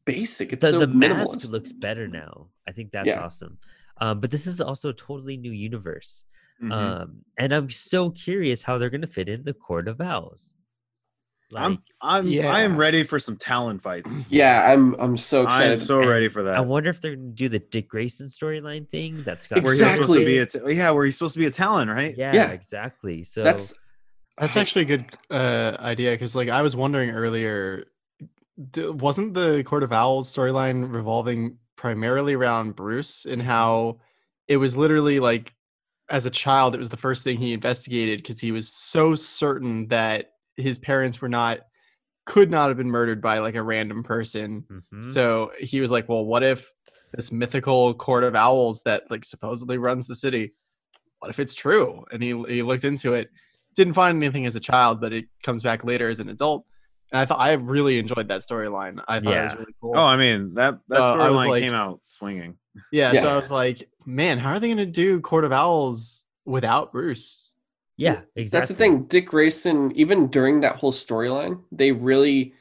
basic. 0.05 0.53
It's 0.53 0.61
The 0.63 0.71
so 0.73 0.81
the 0.81 0.87
mask 0.89 1.49
looks 1.51 1.73
better 1.73 2.07
now. 2.09 2.49
I 2.69 2.73
think 2.73 2.93
that's 2.93 3.09
Yeah. 3.09 3.21
awesome. 3.25 3.59
Um, 3.99 4.21
but 4.21 4.31
this 4.31 4.47
is 4.47 4.61
also 4.61 4.91
a 4.91 4.93
totally 4.95 5.37
new 5.37 5.53
universe. 5.53 6.25
mhm. 6.63 6.73
Um, 6.73 7.25
and 7.39 7.53
I'm 7.53 7.71
so 7.71 8.11
curious 8.11 8.63
how 8.63 8.79
they're 8.79 8.91
gonna 8.91 9.07
fit 9.07 9.29
in 9.29 9.43
the 9.45 9.55
Court 9.55 9.89
of 9.89 10.01
Owls. 10.01 10.55
Like 11.53 11.65
I'm 11.65 11.83
I'm 12.01 12.27
I 12.27 12.63
am 12.63 12.77
ready 12.77 13.03
for 13.05 13.19
some 13.19 13.37
Talon 13.37 13.79
fights. 13.79 14.25
Yeah, 14.31 14.73
I'm 14.73 14.95
I'm 14.99 15.19
so 15.19 15.43
excited. 15.43 15.73
I'm 15.73 15.77
so 15.77 16.01
And 16.01 16.09
ready 16.09 16.29
for 16.29 16.43
that. 16.45 16.57
I 16.57 16.61
wonder 16.61 16.89
if 16.91 17.01
they're 17.01 17.15
gonna 17.15 17.29
do 17.29 17.49
the 17.49 17.59
Dick 17.59 17.89
Grayson 17.89 18.29
storyline 18.29 18.89
thing 18.89 19.23
that's 19.25 19.47
got 19.47 19.63
where 19.63 19.73
he's 19.75 19.81
supposed 19.81 20.13
to 20.15 20.25
be 20.25 20.39
Exactly. 20.39 20.73
a 20.73 20.75
ta- 20.77 20.83
yeah, 20.85 20.91
where 20.91 21.05
he's 21.05 21.17
supposed 21.19 21.35
to 21.35 21.41
be 21.41 21.47
a 21.47 21.51
Talon, 21.51 21.89
right? 21.91 22.17
yeah, 22.17 22.33
Yeah. 22.33 22.51
exactly. 22.51 23.25
So 23.25 23.43
That's 23.43 23.75
That's 24.39 24.57
actually 24.57 24.83
a 24.83 24.85
good 24.87 25.05
uh, 25.31 25.77
idea 25.79 26.13
because, 26.13 26.35
like, 26.35 26.49
I 26.49 26.63
was 26.63 26.75
wondering 26.75 27.11
earlier, 27.11 27.85
d- 28.71 28.89
wasn't 28.89 29.35
the 29.35 29.63
Court 29.65 29.83
of 29.83 29.93
Owls 29.93 30.35
storyline 30.35 30.93
revolving 30.95 31.59
primarily 31.77 32.33
around 32.35 32.75
Bruce 32.75 33.27
and 33.27 33.43
how 33.43 33.99
it 34.49 34.57
was 34.57 34.75
literally 34.77 35.21
like, 35.21 35.55
as 36.09 36.25
a 36.27 36.31
child, 36.31 36.75
it 36.75 36.79
was 36.79 36.89
the 36.89 36.97
first 36.97 37.25
thing 37.25 37.37
he 37.39 37.53
investigated 37.53 38.19
because 38.23 38.41
he 38.41 38.53
was 38.53 38.69
so 38.73 39.15
certain 39.15 39.89
that 39.89 40.32
his 40.57 40.79
parents 40.79 41.21
were 41.21 41.29
not, 41.29 41.61
could 42.27 42.51
not 42.51 42.69
have 42.69 42.77
been 42.77 42.91
murdered 42.91 43.21
by 43.21 43.39
like 43.39 43.55
a 43.55 43.63
random 43.63 44.03
person. 44.03 44.65
mhm. 44.93 45.03
So 45.13 45.53
he 45.59 45.81
was 45.81 45.91
like, 45.91 46.09
well, 46.09 46.25
what 46.25 46.43
if 46.43 46.71
this 47.15 47.33
mythical 47.33 47.95
Court 47.95 48.25
of 48.25 48.35
Owls 48.35 48.83
that 48.85 49.11
like 49.11 49.25
supposedly 49.25 49.79
runs 49.79 50.07
the 50.07 50.15
city, 50.15 50.53
what 51.19 51.31
if 51.31 51.39
it's 51.39 51.55
true? 51.55 52.05
And 52.13 52.23
he, 52.23 52.29
he 52.49 52.63
looked 52.63 52.85
into 52.85 53.15
it 53.15 53.29
didn't 53.75 53.95
find 53.95 54.23
anything 54.23 54.45
as 54.45 54.55
a 54.55 54.61
child, 54.61 55.01
but 55.01 55.15
it 55.15 55.25
comes 55.43 55.63
back 55.63 55.83
later 55.83 56.09
as 56.11 56.21
an 56.21 56.29
adult. 56.29 56.67
And 57.11 57.19
I 57.19 57.25
thought 57.25 57.41
I 57.41 57.53
really 57.55 57.99
enjoyed 57.99 58.29
that 58.29 58.43
storyline. 58.43 59.03
I 59.09 59.19
thought 59.21 59.35
it 59.35 59.43
was 59.45 59.55
really 59.55 59.75
cool. 59.81 59.93
Oh, 59.97 60.05
I 60.05 60.17
mean 60.19 60.55
that 60.55 60.79
that 60.89 61.01
Uh, 61.01 61.15
I 61.15 61.17
storyline 61.31 61.49
like- 61.49 61.63
came 61.63 61.73
out 61.75 62.01
swinging. 62.03 62.59
yeah, 62.91 63.13
So. 63.15 63.29
I 63.33 63.37
was 63.37 63.51
like, 63.51 63.89
man, 64.07 64.39
how 64.39 64.51
are 64.51 64.61
they 64.61 64.69
going 64.69 64.77
to 64.79 64.87
do 64.87 65.21
Court 65.21 65.45
of 65.45 65.53
Owls 65.53 66.25
without 66.45 66.93
Bruce? 66.93 67.52
Yeah, 68.03 68.21
exactly. 68.35 68.59
That's 68.59 68.69
the 68.69 68.75
thing. 68.75 69.05
Dick 69.05 69.27
Grayson, 69.27 69.93
even 69.93 70.27
during 70.27 70.61
that 70.61 70.77
whole 70.77 70.91
storyline, 70.91 71.63
they 71.71 71.93
really, 71.93 72.53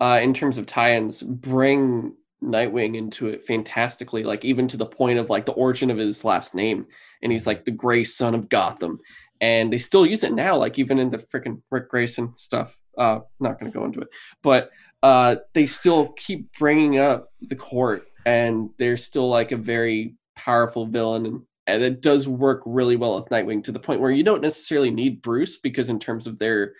uh, 0.00 0.18
in 0.20 0.34
terms 0.34 0.58
of 0.58 0.66
tie-ins, 0.66 1.22
bring 1.22 2.14
Nightwing 2.42 2.96
into 2.96 3.28
it 3.28 3.46
fantastically. 3.46 4.22
Like 4.24 4.44
even 4.44 4.68
to 4.68 4.76
the 4.76 4.86
point 4.86 5.18
of 5.18 5.30
like 5.30 5.46
the 5.46 5.52
origin 5.52 5.90
of 5.90 5.98
his 5.98 6.24
last 6.24 6.54
name, 6.54 6.86
and 7.22 7.32
he's 7.32 7.46
like 7.46 7.64
the 7.64 7.70
Gray 7.70 8.04
Son 8.04 8.34
of 8.34 8.48
Gotham, 8.48 8.98
and 9.40 9.72
they 9.72 9.78
still 9.78 10.06
use 10.06 10.24
it 10.24 10.32
now. 10.32 10.56
Like 10.56 10.78
even 10.78 10.98
in 10.98 11.10
the 11.10 11.18
freaking 11.18 11.62
Ric 11.70 11.88
Grayson 11.88 12.34
stuff. 12.34 12.80
Uh, 12.96 13.20
not 13.38 13.60
going 13.60 13.70
to 13.70 13.78
go 13.78 13.84
into 13.84 14.00
it, 14.00 14.08
but 14.42 14.70
uh, 15.04 15.36
they 15.54 15.66
still 15.66 16.08
keep 16.16 16.52
bringing 16.58 16.98
up 16.98 17.28
the 17.42 17.54
court, 17.54 18.04
and 18.26 18.70
they're 18.78 18.96
still 18.96 19.28
like 19.28 19.52
a 19.52 19.56
very 19.56 20.16
powerful 20.34 20.86
villain 20.86 21.26
and 21.26 21.42
and 21.68 21.82
it 21.82 22.00
does 22.00 22.26
work 22.26 22.62
really 22.64 22.96
well 22.96 23.16
with 23.16 23.28
Nightwing 23.28 23.62
to 23.64 23.72
the 23.72 23.78
point 23.78 24.00
where 24.00 24.10
you 24.10 24.24
don't 24.24 24.40
necessarily 24.40 24.90
need 24.90 25.20
Bruce 25.20 25.58
because 25.58 25.90
in 25.90 25.98
terms 25.98 26.26
of 26.26 26.38
their 26.38 26.72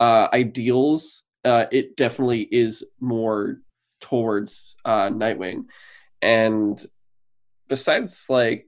uh, 0.00 0.28
ideals, 0.32 1.22
uh, 1.44 1.66
it 1.70 1.94
definitely 1.94 2.48
is 2.50 2.82
more 3.00 3.60
towards 4.00 4.76
uh, 4.86 5.10
Nightwing. 5.10 5.66
And 6.22 6.84
besides 7.68 8.26
like 8.30 8.66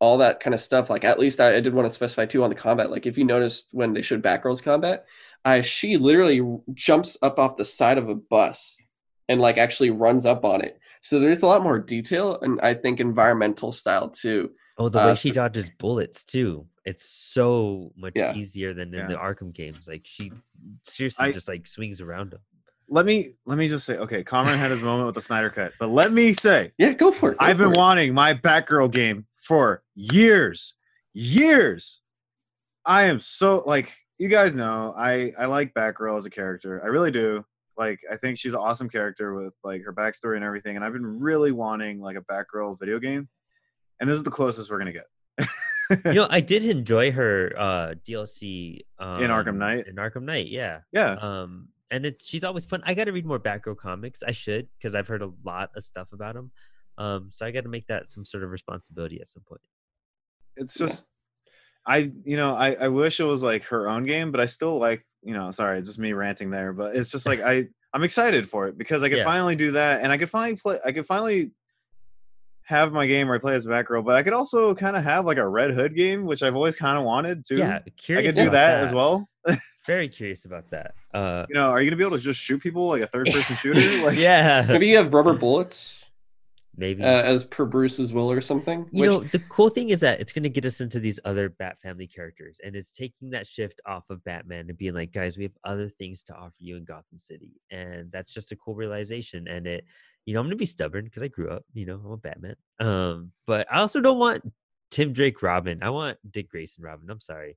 all 0.00 0.18
that 0.18 0.40
kind 0.40 0.54
of 0.54 0.60
stuff, 0.60 0.90
like 0.90 1.04
at 1.04 1.20
least 1.20 1.38
I, 1.40 1.54
I 1.54 1.60
did 1.60 1.72
want 1.72 1.86
to 1.88 1.94
specify 1.94 2.26
too 2.26 2.42
on 2.42 2.50
the 2.50 2.56
combat. 2.56 2.90
Like 2.90 3.06
if 3.06 3.16
you 3.16 3.24
noticed 3.24 3.68
when 3.70 3.92
they 3.92 4.02
showed 4.02 4.24
Batgirl's 4.24 4.60
combat, 4.60 5.06
she 5.62 5.98
literally 5.98 6.42
jumps 6.74 7.16
up 7.22 7.38
off 7.38 7.54
the 7.54 7.64
side 7.64 7.96
of 7.96 8.08
a 8.08 8.16
bus 8.16 8.82
and 9.28 9.40
like 9.40 9.56
actually 9.56 9.90
runs 9.90 10.26
up 10.26 10.44
on 10.44 10.62
it. 10.62 10.80
So 11.00 11.20
there's 11.20 11.42
a 11.42 11.46
lot 11.46 11.62
more 11.62 11.78
detail 11.78 12.40
and 12.42 12.60
I 12.60 12.74
think 12.74 12.98
environmental 12.98 13.70
style 13.70 14.08
too. 14.08 14.50
Oh, 14.78 14.88
the 14.88 15.00
Uh, 15.00 15.06
way 15.08 15.14
she 15.16 15.28
so- 15.28 15.34
dodges 15.34 15.70
bullets 15.78 16.24
too. 16.24 16.66
It's 16.84 17.04
so 17.08 17.92
much 17.96 18.12
Yeah. 18.14 18.34
easier 18.34 18.74
than 18.74 18.92
in 18.94 19.00
Yeah. 19.00 19.06
the 19.08 19.14
Arkham 19.16 19.52
games. 19.52 19.88
Like 19.88 20.02
she 20.04 20.30
seriously 20.84 21.26
I- 21.28 21.32
just 21.32 21.48
like 21.48 21.66
swings 21.66 22.00
around 22.00 22.32
him. 22.34 22.40
Let 22.88 23.04
me 23.06 23.34
let 23.46 23.58
me 23.58 23.66
just 23.68 23.84
say, 23.84 23.96
okay, 23.98 24.22
Kamron 24.22 24.56
had 24.56 24.70
his 24.70 24.80
moment 24.82 25.06
with 25.06 25.16
the 25.16 25.20
Snyder 25.22 25.50
cut, 25.50 25.72
but 25.80 25.88
let 25.88 26.12
me 26.12 26.32
say, 26.32 26.72
Yeah, 26.78 26.92
go 26.92 27.10
for 27.10 27.32
it. 27.32 27.38
go 27.38 27.44
I've 27.44 27.56
for 27.56 27.64
been 27.64 27.72
it. 27.72 27.76
wanting 27.78 28.14
my 28.14 28.32
Batgirl 28.34 28.92
game 28.92 29.26
for 29.36 29.82
years, 29.96 30.74
years. 31.12 32.00
I 32.84 33.04
am 33.04 33.18
so 33.18 33.64
like 33.66 33.92
you 34.18 34.28
guys 34.28 34.54
know 34.54 34.94
I 34.96 35.32
I 35.36 35.46
like 35.46 35.74
Batgirl 35.74 36.16
as 36.16 36.26
a 36.26 36.30
character. 36.30 36.80
I 36.84 36.86
really 36.86 37.10
do. 37.10 37.44
Like 37.76 38.00
I 38.10 38.16
think 38.16 38.38
she's 38.38 38.54
an 38.54 38.60
awesome 38.60 38.88
character 38.88 39.34
with 39.34 39.54
like 39.64 39.82
her 39.84 39.92
backstory 39.92 40.36
and 40.36 40.44
everything. 40.44 40.76
And 40.76 40.84
I've 40.84 40.92
been 40.92 41.18
really 41.20 41.50
wanting 41.52 42.00
like 42.00 42.16
a 42.16 42.22
Batgirl 42.22 42.78
video 42.78 42.98
game, 43.00 43.28
and 44.00 44.08
this 44.08 44.16
is 44.16 44.24
the 44.24 44.30
closest 44.30 44.70
we're 44.70 44.78
gonna 44.78 44.92
get. 44.92 45.06
you 46.04 46.14
know, 46.14 46.26
I 46.30 46.40
did 46.40 46.64
enjoy 46.66 47.12
her 47.12 47.52
uh 47.56 47.94
DLC 48.08 48.80
um, 48.98 49.22
in 49.22 49.30
Arkham 49.30 49.56
Knight? 49.56 49.86
In 49.86 49.96
Arkham 49.96 50.22
Knight, 50.24 50.46
yeah. 50.48 50.80
yeah, 50.92 51.12
Um, 51.12 51.68
and 51.90 52.06
it, 52.06 52.22
she's 52.22 52.42
always 52.44 52.66
fun. 52.66 52.82
I 52.84 52.94
got 52.94 53.04
to 53.04 53.12
read 53.12 53.24
more 53.26 53.38
Batgirl 53.38 53.76
comics. 53.76 54.22
I 54.26 54.32
should 54.32 54.68
because 54.78 54.94
I've 54.94 55.06
heard 55.08 55.22
a 55.22 55.30
lot 55.44 55.70
of 55.76 55.84
stuff 55.84 56.12
about 56.12 56.34
them. 56.34 56.50
Um, 56.98 57.28
so 57.30 57.46
I 57.46 57.50
got 57.50 57.62
to 57.64 57.68
make 57.68 57.86
that 57.86 58.08
some 58.08 58.24
sort 58.24 58.42
of 58.42 58.50
responsibility 58.50 59.20
at 59.20 59.28
some 59.28 59.42
point. 59.44 59.60
it's 60.56 60.78
Yeah. 60.80 60.86
just 60.86 61.10
I 61.86 62.10
you 62.24 62.36
know 62.36 62.54
I 62.54 62.72
I 62.74 62.88
wish 62.88 63.20
it 63.20 63.24
was 63.24 63.42
like 63.42 63.64
her 63.64 63.88
own 63.88 64.04
game, 64.04 64.32
but 64.32 64.40
I 64.40 64.46
still 64.46 64.78
like 64.78 65.06
you 65.22 65.34
know 65.34 65.50
sorry 65.52 65.80
just 65.82 65.98
me 65.98 66.12
ranting 66.14 66.50
there, 66.50 66.72
but 66.72 66.96
it's 66.96 67.10
just 67.10 67.26
like 67.26 67.40
I 67.44 67.66
I'm 67.92 68.02
excited 68.02 68.48
for 68.48 68.66
it 68.68 68.76
because 68.76 69.02
I 69.04 69.08
could 69.08 69.18
Yeah. 69.18 69.24
finally 69.24 69.54
do 69.56 69.72
that 69.72 70.02
and 70.02 70.10
I 70.12 70.18
could 70.18 70.30
finally 70.30 70.56
play 70.56 70.80
I 70.84 70.90
could 70.92 71.06
finally 71.06 71.52
have 72.66 72.92
my 72.92 73.06
game 73.06 73.28
where 73.28 73.36
I 73.36 73.38
play 73.38 73.54
as 73.54 73.64
Batgirl, 73.64 74.04
but 74.04 74.16
I 74.16 74.22
could 74.24 74.32
also 74.32 74.74
kind 74.74 74.96
of 74.96 75.04
have 75.04 75.24
like 75.24 75.38
a 75.38 75.46
Red 75.48 75.70
Hood 75.72 75.94
game, 75.94 76.26
which 76.26 76.42
I've 76.42 76.56
always 76.56 76.74
kind 76.76 76.98
of 76.98 77.04
wanted 77.04 77.44
to. 77.46 77.56
Yeah, 77.56 77.78
curious. 77.96 78.34
I 78.34 78.36
could 78.36 78.42
do 78.42 78.48
about 78.48 78.52
that, 78.58 78.84
as 78.84 78.92
well. 78.92 79.28
Very 79.86 80.08
curious 80.08 80.44
about 80.46 80.68
that. 80.70 80.94
Uh, 81.14 81.46
You 81.48 81.54
know, 81.54 81.70
are 81.70 81.80
you 81.80 81.88
gonna 81.88 81.96
be 81.96 82.04
able 82.04 82.16
to 82.16 82.22
just 82.22 82.40
shoot 82.40 82.60
people 82.60 82.88
like 82.88 83.02
a 83.02 83.06
third 83.06 83.26
person 83.28 83.54
shooter? 83.62 84.04
Like 84.04 84.18
yeah, 84.18 84.66
Maybe 84.68 84.88
you 84.88 84.96
have 84.96 85.14
rubber 85.14 85.32
bullets 85.34 86.05
maybe. 86.76 87.02
uh, 87.02 87.22
as 87.22 87.44
per 87.44 87.64
Bruce's 87.64 88.12
will 88.12 88.30
or 88.30 88.40
something. 88.40 88.86
you 88.90 89.02
which- 89.02 89.10
know, 89.10 89.20
the 89.20 89.38
cool 89.48 89.68
thing 89.68 89.90
is 89.90 90.00
that 90.00 90.20
it's 90.20 90.32
going 90.32 90.42
to 90.42 90.48
get 90.48 90.64
us 90.66 90.80
into 90.80 91.00
these 91.00 91.18
other 91.24 91.48
Bat 91.48 91.78
family 91.82 92.06
characters, 92.06 92.58
and 92.64 92.76
it's 92.76 92.92
taking 92.94 93.30
that 93.30 93.46
shift 93.46 93.80
off 93.86 94.04
of 94.10 94.22
Batman 94.24 94.66
and 94.68 94.78
being 94.78 94.94
like, 94.94 95.12
guys, 95.12 95.36
we 95.36 95.44
have 95.44 95.56
other 95.64 95.88
things 95.88 96.22
to 96.24 96.34
offer 96.34 96.56
you 96.58 96.76
in 96.76 96.84
Gotham 96.84 97.18
City, 97.18 97.60
and 97.70 98.10
that's 98.12 98.32
just 98.32 98.52
a 98.52 98.56
cool 98.56 98.74
realization. 98.74 99.48
And 99.48 99.66
it, 99.66 99.84
you 100.24 100.34
know, 100.34 100.40
I'm 100.40 100.46
going 100.46 100.50
to 100.50 100.56
be 100.56 100.66
stubborn 100.66 101.04
because 101.04 101.22
I 101.22 101.28
grew 101.28 101.48
up, 101.50 101.64
you 101.72 101.86
know, 101.86 102.00
I'm 102.04 102.10
a 102.12 102.16
Batman. 102.16 102.56
Um, 102.80 103.32
but 103.46 103.66
I 103.72 103.78
also 103.80 104.00
don't 104.00 104.18
want 104.18 104.42
Tim 104.90 105.12
Drake 105.12 105.42
Robin. 105.42 105.82
I 105.82 105.90
want 105.90 106.18
Dick 106.30 106.48
Grayson 106.50 106.82
Robin. 106.84 107.08
I'm 107.10 107.20
sorry. 107.20 107.56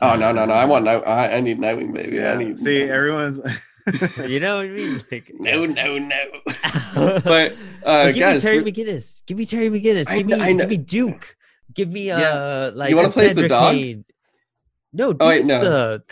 Oh 0.00 0.16
no 0.16 0.32
no 0.32 0.44
no! 0.44 0.52
I 0.52 0.64
want 0.64 0.84
no. 0.84 1.00
I, 1.00 1.36
I 1.36 1.40
need 1.40 1.58
Nightwing 1.58 1.92
baby. 1.94 2.22
I 2.22 2.36
need 2.36 2.58
See, 2.58 2.82
everyone's 2.82 3.38
You 4.26 4.40
know 4.40 4.56
what 4.56 4.66
I 4.66 4.68
mean? 4.68 5.04
Like, 5.12 5.30
no 5.34 5.66
no 5.66 5.98
no. 5.98 6.24
but 7.24 7.52
uh, 7.52 7.54
But 7.82 8.12
give 8.12 8.20
guys, 8.20 8.44
me 8.44 8.50
Terry 8.50 8.62
we- 8.62 8.72
McGinnis. 8.72 9.24
Give 9.26 9.38
me 9.38 9.46
Terry 9.46 9.70
McGinnis. 9.70 10.12
Give 10.12 10.26
me, 10.26 10.36
know- 10.36 10.56
give 10.56 10.68
me 10.70 10.76
Duke. 10.78 11.36
Give 11.74 11.90
me 11.90 12.10
uh 12.10 12.18
Yeah. 12.18 12.70
like 12.74 12.94
wanna 12.94 13.10
play 13.10 13.32
the 13.32 13.48
dog? 13.48 13.74
Kane. 13.74 14.04
No, 14.92 15.12
Duke 15.12 15.28
wait, 15.28 15.40
is 15.40 15.46
no. 15.46 15.60
the 15.60 16.02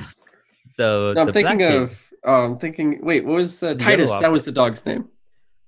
the 0.77 1.13
no, 1.15 1.21
I'm 1.21 1.27
the 1.27 1.33
thinking 1.33 1.59
black 1.59 1.71
of. 1.73 1.99
Oh, 2.25 2.45
I'm 2.45 2.59
thinking. 2.59 3.05
Wait, 3.05 3.25
what 3.25 3.35
was 3.35 3.63
uh, 3.63 3.69
The 3.75 3.75
Titus? 3.77 4.11
That 4.21 4.31
was 4.31 4.45
the 4.45 4.53
dog's 4.53 4.85
name. 4.87 5.09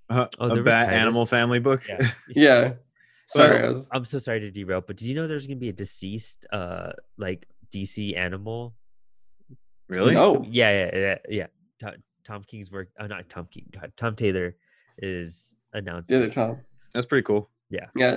uh, 0.09 0.27
Oh, 0.39 0.47
a 0.47 0.49
there 0.49 0.63
was 0.63 0.73
Bat 0.73 0.93
Animal 0.93 1.27
Family 1.27 1.59
book. 1.59 1.83
Yeah. 1.89 2.11
Yeah. 2.29 2.73
Sorry. 3.29 3.63
I 3.65 3.69
was... 3.71 3.89
I'm 3.91 4.05
so 4.05 4.19
sorry 4.19 4.41
to 4.41 4.51
derail, 4.51 4.83
but 4.87 4.97
did 4.97 5.07
you 5.09 5.15
know 5.15 5.27
there's 5.27 5.47
gonna 5.47 5.59
be 5.59 5.71
a 5.71 5.73
DCeased 5.73 6.45
uh 6.53 6.93
like 7.17 7.47
DC 7.75 8.17
animal? 8.17 8.75
really? 9.89 10.15
No. 10.15 10.37
Oh. 10.37 10.47
Yeah, 10.49 10.71
yeah, 10.71 10.99
yeah, 10.99 11.19
yeah. 11.29 11.47
Tom, 11.81 11.93
Tom 12.25 12.45
King's 12.45 12.71
work. 12.71 12.89
Uh, 12.99 13.07
not 13.07 13.29
Tom 13.29 13.49
King. 13.51 13.67
God, 13.71 13.93
Tom 13.97 14.17
Taylor 14.17 14.57
is 14.99 15.55
announced. 15.73 16.09
the 16.09 16.17
other 16.17 16.31
Tom. 16.31 16.61
That's 16.93 17.07
pretty 17.07 17.25
cool. 17.25 17.51
Yeah. 17.71 18.17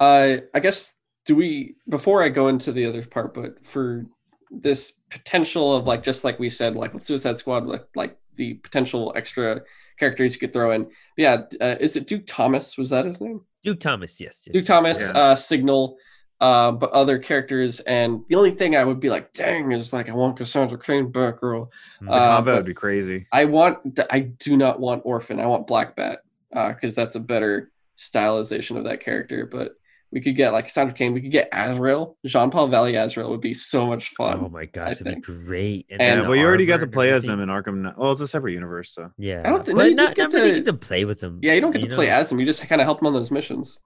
Uh, 0.00 0.36
I 0.54 0.60
guess 0.60 0.94
do 1.24 1.34
we 1.34 1.76
before 1.88 2.22
I 2.22 2.28
go 2.28 2.48
into 2.48 2.72
the 2.72 2.86
other 2.86 3.04
part, 3.04 3.34
but 3.34 3.64
for 3.66 4.06
this 4.50 4.92
potential 5.10 5.74
of 5.76 5.86
like 5.86 6.02
just 6.02 6.24
like 6.24 6.38
we 6.38 6.50
said, 6.50 6.76
like 6.76 6.94
with 6.94 7.02
Suicide 7.02 7.38
Squad, 7.38 7.66
with 7.66 7.84
like 7.94 8.16
the 8.36 8.54
potential 8.54 9.12
extra 9.16 9.62
characters 9.98 10.34
you 10.34 10.40
could 10.40 10.52
throw 10.52 10.70
in. 10.72 10.88
Yeah, 11.16 11.42
uh, 11.60 11.76
is 11.80 11.96
it 11.96 12.06
Duke 12.06 12.24
Thomas? 12.26 12.78
Was 12.78 12.90
that 12.90 13.04
his 13.04 13.20
name? 13.20 13.42
Duke 13.64 13.80
Thomas. 13.80 14.20
Yes. 14.20 14.44
yes 14.46 14.52
Duke 14.52 14.62
yes, 14.62 14.66
Thomas. 14.66 15.00
Yeah. 15.00 15.10
uh, 15.10 15.34
Signal, 15.34 15.96
Uh, 16.40 16.70
but 16.70 16.90
other 16.90 17.18
characters, 17.18 17.80
and 17.80 18.22
the 18.28 18.36
only 18.36 18.52
thing 18.52 18.76
I 18.76 18.84
would 18.84 19.00
be 19.00 19.10
like, 19.10 19.32
dang, 19.32 19.72
is 19.72 19.92
like 19.92 20.08
I 20.08 20.12
want 20.12 20.36
Cassandra 20.36 20.78
Cain 20.78 21.10
back, 21.10 21.40
girl. 21.40 21.70
Mm. 22.00 22.06
The 22.06 22.12
Uh, 22.12 22.36
combat 22.36 22.56
would 22.56 22.64
be 22.66 22.74
crazy. 22.74 23.26
I 23.32 23.44
want, 23.46 23.98
I 24.10 24.20
do 24.20 24.56
not 24.56 24.78
want 24.78 25.02
Orphan. 25.04 25.40
I 25.40 25.46
want 25.46 25.66
Black 25.66 25.96
Bat, 25.96 26.20
because 26.52 26.94
that's 26.94 27.16
a 27.16 27.20
better 27.20 27.72
stylization 27.96 28.76
of 28.78 28.84
that 28.84 29.00
character. 29.00 29.46
But 29.50 29.72
we 30.12 30.20
could 30.20 30.36
get 30.36 30.52
like 30.52 30.66
Cassandra 30.66 30.94
Cain. 30.94 31.12
We 31.12 31.20
could 31.20 31.32
get 31.32 31.48
Azrael. 31.52 32.16
Jean 32.24 32.50
Paul 32.50 32.68
Valley 32.68 32.94
Azrael 32.94 33.30
would 33.30 33.40
be 33.40 33.52
so 33.52 33.86
much 33.86 34.10
fun. 34.10 34.38
oh 34.42 34.48
my 34.48 34.64
gosh, 34.66 34.98
that'd 35.00 35.16
be 35.16 35.20
great. 35.20 35.86
And- 35.90 36.00
Yeah, 36.00 36.14
then 36.14 36.24
but 36.24 36.30
the 36.30 36.38
you 36.38 36.46
already 36.46 36.66
got 36.66 36.74
armor 36.74 36.86
to 36.86 36.92
play 36.92 37.10
as 37.10 37.24
everything. 37.28 37.46
them 37.46 37.50
in 37.50 37.62
Arkham. 37.62 37.82
Knight- 37.82 37.98
Well, 37.98 38.12
it's 38.12 38.20
a 38.20 38.28
separate 38.28 38.52
universe, 38.52 38.92
so 38.94 39.10
Yeah, 39.18 39.42
I 39.44 39.48
don't 39.50 39.66
think- 39.66 39.76
but 39.76 39.82
no, 39.82 39.88
you 39.88 39.94
not, 39.96 40.14
get 40.14 40.22
not 40.22 40.32
really 40.34 40.50
to- 40.52 40.56
get 40.58 40.64
to 40.66 40.72
play 40.74 41.04
with 41.04 41.20
them. 41.20 41.40
yeah, 41.42 41.52
you 41.54 41.60
don't 41.60 41.72
get 41.72 41.82
to 41.82 41.88
play 41.94 42.08
as 42.10 42.30
him. 42.32 42.38
You 42.40 42.46
just 42.46 42.66
kind 42.68 42.80
of 42.80 42.84
help 42.86 43.02
him 43.02 43.08
on 43.08 43.12
those 43.12 43.30
missions. 43.32 43.80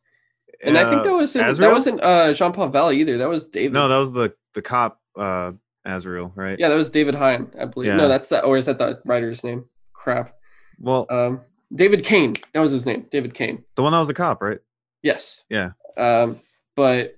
And 0.62 0.78
I 0.78 0.88
think 0.88 1.00
Uh, 1.00 1.04
that 1.04 1.12
wasn't 1.14 1.46
Azrael? 1.48 1.68
that 1.70 1.74
wasn't 1.74 2.00
uh, 2.02 2.32
Jean 2.32 2.52
Paul 2.52 2.68
Valley 2.68 3.00
either. 3.00 3.18
That 3.18 3.28
was 3.28 3.48
David. 3.48 3.72
No, 3.72 3.88
that 3.88 3.96
was 3.96 4.12
the 4.12 4.32
the 4.54 4.62
cop 4.62 5.00
uh 5.16 5.52
Azrael, 5.84 6.32
right? 6.36 6.58
yeah, 6.58 6.68
that 6.68 6.76
was 6.76 6.90
David 6.90 7.14
Hine, 7.16 7.50
I 7.60 7.64
believe. 7.64 7.88
Yeah. 7.88 7.96
No, 7.96 8.06
that's 8.08 8.28
that. 8.28 8.44
Or 8.44 8.56
is 8.56 8.66
that 8.66 8.78
the 8.78 9.00
writer's 9.04 9.42
name? 9.42 9.64
Crap. 9.92 10.34
Well, 10.78 11.06
Um, 11.10 11.40
David 11.74 12.04
Kane. 12.04 12.34
That 12.52 12.60
was 12.60 12.70
his 12.70 12.86
name. 12.86 13.06
David 13.10 13.34
Kane. 13.34 13.64
the 13.76 13.82
one 13.82 13.92
that 13.92 13.98
was 13.98 14.08
a 14.08 14.14
cop, 14.14 14.42
right? 14.42 14.58
Yes. 15.02 15.44
Yeah. 15.50 15.72
Um, 15.96 16.38
but 16.76 17.16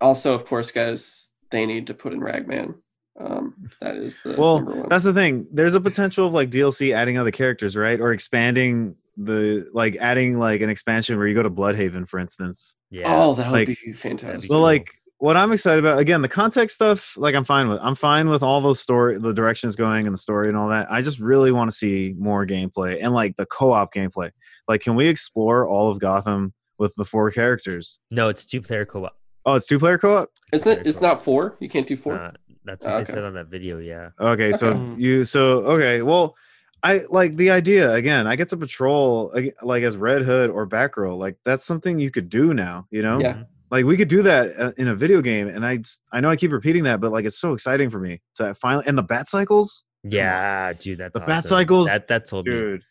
also, 0.00 0.34
of 0.34 0.44
course, 0.44 0.70
guys, 0.70 1.30
they 1.50 1.64
need 1.64 1.86
to 1.86 1.94
put 1.94 2.12
in 2.12 2.20
Ragman. 2.20 2.74
Um, 3.18 3.54
that 3.80 3.96
is 3.96 4.20
the 4.22 4.34
Well. 4.38 4.86
That's 4.90 5.04
the 5.04 5.12
thing. 5.14 5.46
There's 5.50 5.74
a 5.74 5.80
potential 5.80 6.26
of 6.26 6.32
like 6.34 6.50
DLC 6.50 6.94
adding 6.94 7.16
other 7.18 7.30
characters, 7.32 7.76
right? 7.76 8.00
Or 8.00 8.12
expanding 8.12 8.96
the 9.20 9.66
like 9.74 9.96
adding 9.96 10.38
like 10.38 10.60
an 10.60 10.70
expansion 10.70 11.18
where 11.18 11.26
you 11.26 11.34
go 11.34 11.42
to 11.42 11.50
Blüdhaven, 11.50 12.08
for 12.08 12.18
instance. 12.18 12.76
Yeah. 12.90 13.02
oh, 13.06 13.34
that 13.34 13.50
would 13.50 13.68
like- 13.68 13.78
be 13.84 13.92
fantastic. 13.92 14.50
Well, 14.50 14.60
like 14.60 14.94
what 15.18 15.36
I'm 15.36 15.50
excited 15.52 15.84
about 15.84 15.98
again, 15.98 16.22
the 16.22 16.28
context 16.28 16.76
stuff, 16.76 17.14
like 17.16 17.34
I'm 17.34 17.44
fine 17.44 17.68
with. 17.68 17.78
I'm 17.82 17.96
fine 17.96 18.28
with 18.28 18.42
all 18.42 18.60
those 18.60 18.80
story 18.80 19.18
the 19.18 19.32
directions 19.34 19.74
going 19.74 20.06
and 20.06 20.14
the 20.14 20.18
story 20.18 20.48
and 20.48 20.56
all 20.56 20.68
that. 20.68 20.90
I 20.90 21.02
just 21.02 21.18
really 21.18 21.50
want 21.50 21.70
to 21.70 21.76
see 21.76 22.14
more 22.18 22.46
gameplay 22.46 22.98
and 23.02 23.12
like 23.12 23.36
the 23.36 23.46
co-op 23.46 23.92
gameplay. 23.92 24.30
Like 24.68 24.80
can 24.82 24.94
we 24.94 25.08
explore 25.08 25.66
all 25.66 25.90
of 25.90 25.98
Gotham 25.98 26.54
with 26.78 26.94
the 26.96 27.04
four 27.04 27.30
characters? 27.32 27.98
no, 28.12 28.28
it's 28.28 28.46
two 28.46 28.62
player 28.62 28.84
co-op. 28.86 29.16
Oh, 29.44 29.54
it's 29.54 29.66
two 29.66 29.78
player 29.80 29.98
co-op? 29.98 30.30
Isn't 30.52 30.80
it? 30.80 30.86
It's 30.86 31.00
not 31.00 31.22
four. 31.22 31.56
You 31.58 31.68
can't 31.68 31.86
do 31.86 31.96
four. 31.96 32.14
Uh, 32.14 32.30
that's 32.64 32.84
what 32.84 32.94
Oh, 32.94 32.98
they 32.98 33.04
said 33.04 33.24
on 33.24 33.34
that 33.34 33.48
video. 33.48 33.78
Yeah. 33.78 34.10
Okay, 34.20 34.52
so 34.52 34.68
Okay. 34.68 34.94
you 35.02 35.24
so 35.24 35.60
okay, 35.64 36.02
well, 36.02 36.36
I 36.82 37.02
like 37.10 37.36
the 37.36 37.50
idea 37.50 37.92
again. 37.94 38.26
I 38.26 38.36
get 38.36 38.48
to 38.50 38.56
patrol 38.56 39.32
like 39.62 39.82
as 39.82 39.96
Red 39.96 40.22
Hood 40.22 40.50
or 40.50 40.66
Batgirl. 40.66 41.18
Like 41.18 41.36
that's 41.44 41.64
something 41.64 41.98
you 41.98 42.10
could 42.10 42.28
do 42.28 42.54
now. 42.54 42.86
You 42.90 43.02
know, 43.02 43.20
Yeah. 43.20 43.42
Like 43.70 43.84
we 43.84 43.96
could 43.96 44.08
do 44.08 44.22
that 44.22 44.58
uh, 44.58 44.72
in 44.78 44.88
a 44.88 44.94
video 44.94 45.20
game. 45.20 45.46
And 45.48 45.66
I, 45.66 45.80
I 46.12 46.20
know 46.20 46.30
I 46.30 46.36
keep 46.36 46.52
repeating 46.52 46.84
that, 46.84 47.00
but 47.00 47.12
like 47.12 47.24
it's 47.26 47.38
so 47.38 47.52
exciting 47.52 47.90
for 47.90 47.98
me 48.00 48.20
to 48.36 48.54
finally 48.54 48.84
and 48.86 48.96
the 48.96 49.02
bat 49.02 49.28
cycles, 49.28 49.84
Yeah, 50.04 50.72
dude, 50.72 50.98
that's 50.98 51.12
The 51.12 51.20
Bat. 51.20 51.44
Cycles, 51.44 51.86
That 51.88 52.08
that 52.08 52.26
told 52.26 52.46
me. 52.46 52.52
dude. 52.52 52.82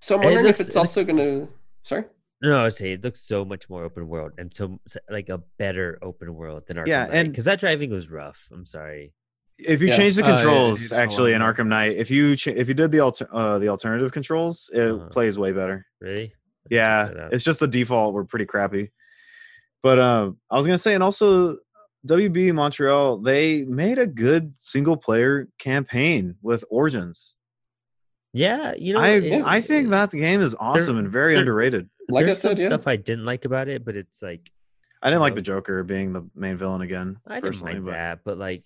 So 0.00 0.14
I'm 0.16 0.22
And 0.22 0.24
it 0.24 0.26
wondering 0.34 0.46
looks- 0.46 0.60
if 0.60 0.66
it's 0.68 0.76
it 0.76 0.78
also 0.78 1.00
looks- 1.00 1.12
going 1.12 1.46
to. 1.46 1.52
Sorry. 1.84 2.04
No, 2.42 2.58
I 2.60 2.64
would 2.64 2.72
say 2.74 2.92
it 2.92 3.04
looks 3.04 3.20
so 3.20 3.44
much 3.44 3.68
more 3.68 3.84
open 3.84 4.08
world 4.08 4.32
and 4.38 4.52
so 4.52 4.80
so- 4.88 4.98
like 5.10 5.28
a 5.28 5.38
better 5.58 5.98
open 6.02 6.34
world 6.34 6.66
than 6.66 6.78
our 6.78 6.86
Yeah, 6.88 7.04
Knight. 7.06 7.14
and- 7.14 7.28
because 7.30 7.44
that 7.44 7.60
driving 7.60 7.90
was 7.90 8.10
rough. 8.10 8.48
I'm 8.50 8.64
sorry. 8.64 9.12
If 9.66 9.80
you 9.82 9.88
Yeah. 9.88 9.96
change 9.96 10.16
the 10.16 10.22
Oh, 10.24 10.36
controls, 10.36 10.80
dude, 10.80 10.92
I 10.92 11.02
actually 11.02 11.32
in 11.34 11.42
Arkham 11.42 11.66
Knight, 11.68 11.96
if 11.96 12.10
you 12.10 12.36
ch- 12.36 12.48
if 12.48 12.68
you 12.68 12.74
did 12.74 12.90
the 12.92 13.00
alter- 13.00 13.28
uh, 13.32 13.58
the 13.58 13.68
alternative 13.68 14.12
controls, 14.12 14.70
it 14.72 14.90
Uh-huh. 14.90 15.08
plays 15.08 15.38
way 15.38 15.52
better. 15.52 15.86
Really? 16.00 16.14
Let 16.14 16.22
me 16.22 16.28
check 16.28 16.36
Yeah, 16.70 17.28
it's 17.32 17.44
just 17.44 17.60
the 17.60 17.66
default 17.68 18.14
were 18.14 18.24
pretty 18.24 18.46
crappy. 18.46 18.92
But 19.82 19.98
um, 19.98 20.38
I 20.50 20.56
was 20.56 20.66
gonna 20.66 20.78
say, 20.78 20.94
and 20.94 21.02
also 21.02 21.58
WB 22.06 22.52
Montreal, 22.52 23.18
they 23.18 23.62
made 23.64 23.98
a 23.98 24.06
good 24.06 24.54
single 24.56 24.96
player 24.96 25.48
campaign 25.58 26.36
with 26.42 26.64
Origins. 26.70 27.36
yeah. 28.32 28.74
You 28.78 28.94
know, 28.94 29.00
I 29.00 29.08
it- 29.08 29.42
I 29.44 29.60
think 29.60 29.88
it- 29.88 29.90
that 29.90 30.10
game 30.12 30.40
is 30.40 30.54
awesome 30.58 30.96
and 30.98 31.08
very 31.08 31.32
they're- 31.32 31.40
underrated. 31.40 31.88
Like 32.08 32.22
I 32.22 32.26
there's 32.26 32.38
said, 32.40 32.56
some 32.56 32.62
yeah. 32.62 32.66
stuff 32.68 32.86
I 32.86 32.96
didn't 32.96 33.24
like 33.24 33.44
about 33.44 33.68
it, 33.68 33.84
but 33.84 33.96
it's 33.96 34.20
like 34.22 34.50
I 35.02 35.08
didn't 35.10 35.20
like 35.22 35.32
know, 35.32 35.36
the 35.36 35.42
Joker 35.42 35.82
being 35.84 36.12
the 36.12 36.28
main 36.34 36.56
villain 36.56 36.80
again. 36.82 37.18
I 37.26 37.34
didn't 37.36 37.44
personally, 37.44 37.72
mind 37.74 37.84
but 37.86 37.90
that, 37.92 38.18
but 38.24 38.36
like 38.38 38.64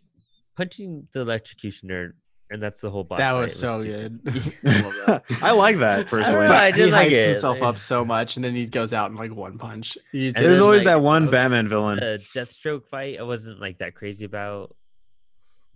punching 0.57 1.09
the 1.13 1.25
electrocutioner, 1.25 2.13
and 2.51 2.63
that's 2.63 2.81
the 2.81 2.91
whole 2.91 3.05
boss. 3.05 3.19
that 3.19 3.33
fight, 3.33 3.41
was 3.41 3.59
so 3.59 3.83
too- 3.83 4.09
good. 4.21 4.53
I 4.65 4.81
love 4.81 4.95
that. 5.07 5.23
I 5.43 5.51
like 5.53 5.79
that 5.79 6.07
personally. 6.07 6.47
know, 6.47 6.55
I 6.55 6.71
he 6.73 6.79
did 6.79 6.91
like 6.93 7.09
hypes 7.09 7.13
it. 7.13 7.27
himself 7.29 7.63
up 7.63 7.79
so 7.79 8.05
much, 8.15 8.37
and 8.37 8.45
then 8.45 8.55
he 8.55 8.67
goes 8.67 8.93
out 8.93 9.11
in 9.11 9.17
like 9.17 9.35
one 9.35 9.59
punch. 9.59 9.97
He's, 10.13 10.35
There's 10.35 10.61
always 10.61 10.81
like, 10.85 10.87
that 10.87 11.01
one 11.03 11.25
those- 11.27 11.33
Batman 11.33 11.69
villain. 11.69 11.99
the 12.01 12.19
Deathstroke 12.35 12.87
fight. 12.87 13.19
I 13.19 13.23
wasn't 13.23 13.61
like 13.61 13.79
that 13.79 13.95
crazy 13.95 14.25
about. 14.25 14.75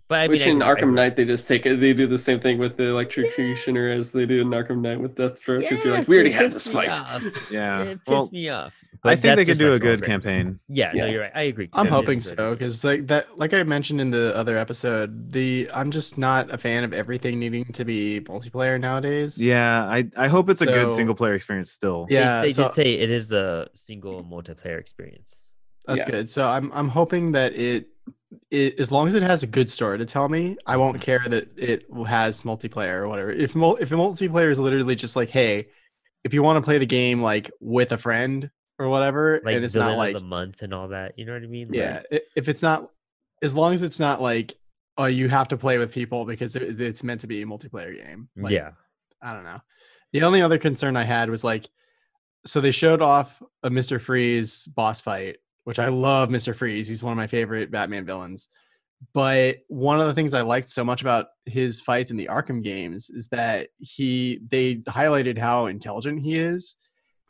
But 0.09 0.19
I 0.21 0.27
Which 0.27 0.43
mean, 0.47 0.55
in 0.55 0.61
I, 0.63 0.73
Arkham 0.73 0.93
Knight 0.93 1.15
they 1.15 1.23
just 1.23 1.47
take 1.47 1.67
it. 1.67 1.79
They 1.79 1.93
do 1.93 2.07
the 2.07 2.17
same 2.17 2.39
thing 2.39 2.57
with 2.57 2.77
the 2.77 2.83
electrocutioner 2.83 3.93
as 3.95 4.11
they 4.11 4.25
do 4.25 4.41
in 4.41 4.47
Arkham 4.47 4.81
Knight 4.81 4.99
with 4.99 5.13
Deathstroke. 5.15 5.61
Because 5.61 5.85
you're 5.85 5.95
like, 5.95 6.07
we 6.07 6.15
already 6.15 6.31
had 6.31 6.49
this 6.49 6.67
fight. 6.67 6.91
Yeah. 7.51 7.81
It 7.83 7.87
pissed 7.97 8.07
Well, 8.07 8.29
me 8.31 8.49
off. 8.49 8.83
I 9.03 9.15
think 9.15 9.35
they 9.37 9.45
could 9.45 9.59
do 9.59 9.69
a 9.71 9.79
good 9.79 9.99
gripes. 9.99 10.07
campaign. 10.07 10.59
Yeah, 10.67 10.91
no, 10.93 11.05
Yeah. 11.05 11.11
you're 11.11 11.21
right. 11.21 11.31
I 11.35 11.43
agree. 11.43 11.69
I'm 11.73 11.81
I 11.81 11.83
did 11.89 11.93
hoping 11.93 12.19
so 12.19 12.51
because 12.55 12.83
like 12.83 13.05
that, 13.07 13.37
like 13.37 13.53
I 13.53 13.61
mentioned 13.63 14.01
in 14.01 14.09
the 14.09 14.35
other 14.35 14.57
episode, 14.57 15.31
the 15.31 15.69
I'm 15.75 15.91
just 15.91 16.17
not 16.17 16.51
a 16.51 16.57
fan 16.57 16.83
of 16.83 16.91
everything 16.91 17.39
needing 17.39 17.65
to 17.65 17.85
be 17.85 18.21
multiplayer 18.21 18.79
nowadays. 18.81 19.41
Yeah, 19.41 19.85
I, 19.85 20.09
I 20.17 20.27
hope 20.27 20.49
it's 20.49 20.61
a 20.61 20.65
good 20.65 20.91
single 20.91 21.13
player 21.15 21.35
experience 21.35 21.71
still. 21.71 22.07
They- 22.07 22.15
yeah. 22.15 22.41
they, 22.41 22.51
so 22.51 22.63
did 22.65 22.73
say 22.75 22.93
it 22.95 23.11
is 23.11 23.31
a 23.31 23.69
single 23.75 24.23
multiplayer 24.23 24.79
experience. 24.79 25.51
that's 25.85 25.99
Yeah. 25.99 26.09
good. 26.09 26.29
So 26.29 26.45
I'm 26.47 26.71
I'm 26.73 26.89
hoping 26.89 27.31
that 27.33 27.53
it, 27.55 27.87
it 28.51 28.79
as 28.79 28.91
long 28.91 29.07
as 29.07 29.15
it 29.15 29.23
has 29.23 29.43
a 29.43 29.47
good 29.47 29.69
story 29.69 29.97
to 29.97 30.05
tell 30.05 30.29
me, 30.29 30.57
I 30.65 30.77
won't 30.77 31.01
care 31.01 31.21
that 31.27 31.47
it 31.57 31.85
has 32.07 32.41
multiplayer 32.41 32.99
or 33.01 33.07
whatever. 33.07 33.31
If 33.31 33.55
mul- 33.55 33.77
if 33.77 33.91
a 33.91 33.95
multiplayer 33.95 34.51
is 34.51 34.59
literally 34.59 34.95
just 34.95 35.15
like, 35.15 35.29
hey, 35.29 35.67
if 36.23 36.33
you 36.33 36.43
want 36.43 36.57
to 36.57 36.61
play 36.61 36.77
the 36.77 36.85
game 36.85 37.21
like 37.21 37.49
with 37.59 37.91
a 37.91 37.97
friend 37.97 38.49
or 38.77 38.87
whatever, 38.87 39.41
Like 39.43 39.55
and 39.55 39.65
it's 39.65 39.75
not 39.75 39.97
like 39.97 40.15
the 40.15 40.23
month 40.23 40.61
and 40.61 40.73
all 40.73 40.89
that. 40.89 41.17
You 41.17 41.25
know 41.25 41.33
what 41.33 41.43
I 41.43 41.47
mean? 41.47 41.73
Yeah, 41.73 42.01
i- 42.11 42.21
if 42.35 42.47
it's 42.49 42.61
not, 42.61 42.89
as 43.41 43.55
long 43.55 43.73
as 43.73 43.83
it's 43.83 43.99
not 43.99 44.21
like, 44.21 44.53
oh, 44.97 45.05
you 45.05 45.29
have 45.29 45.47
to 45.47 45.57
play 45.57 45.77
with 45.77 45.93
people 45.93 46.25
because 46.25 46.55
it, 46.55 46.79
it's 46.81 47.03
meant 47.03 47.21
to 47.21 47.27
be 47.27 47.41
a 47.41 47.45
multiplayer 47.45 47.95
game. 47.95 48.29
Like, 48.35 48.51
yeah. 48.53 48.71
I 49.21 49.33
don't 49.33 49.43
know. 49.45 49.59
The 50.13 50.23
only 50.23 50.41
other 50.41 50.57
concern 50.57 50.95
I 50.97 51.03
had 51.03 51.29
was 51.29 51.43
like, 51.43 51.69
so 52.45 52.61
they 52.61 52.71
showed 52.71 53.01
off 53.01 53.41
a 53.63 53.69
Mister 53.69 53.99
Freeze 53.99 54.65
boss 54.65 55.01
fight, 55.01 55.37
which 55.63 55.79
I 55.79 55.89
love. 55.89 56.29
Mister 56.29 56.53
Freeze, 56.53 56.87
he's 56.87 57.03
one 57.03 57.11
of 57.11 57.17
my 57.17 57.27
favorite 57.27 57.71
Batman 57.71 58.05
villains. 58.05 58.49
But 59.13 59.59
one 59.69 60.01
of 60.01 60.07
the 60.07 60.13
things 60.13 60.33
I 60.33 60.41
liked 60.41 60.69
so 60.69 60.83
much 60.83 61.01
about 61.01 61.27
his 61.45 61.79
fights 61.79 62.11
in 62.11 62.17
the 62.17 62.27
Arkham 62.27 62.61
games 62.63 63.09
is 63.09 63.29
that 63.29 63.69
he 63.79 64.41
they 64.45 64.75
highlighted 64.77 65.37
how 65.37 65.67
intelligent 65.67 66.21
he 66.21 66.35
is, 66.37 66.75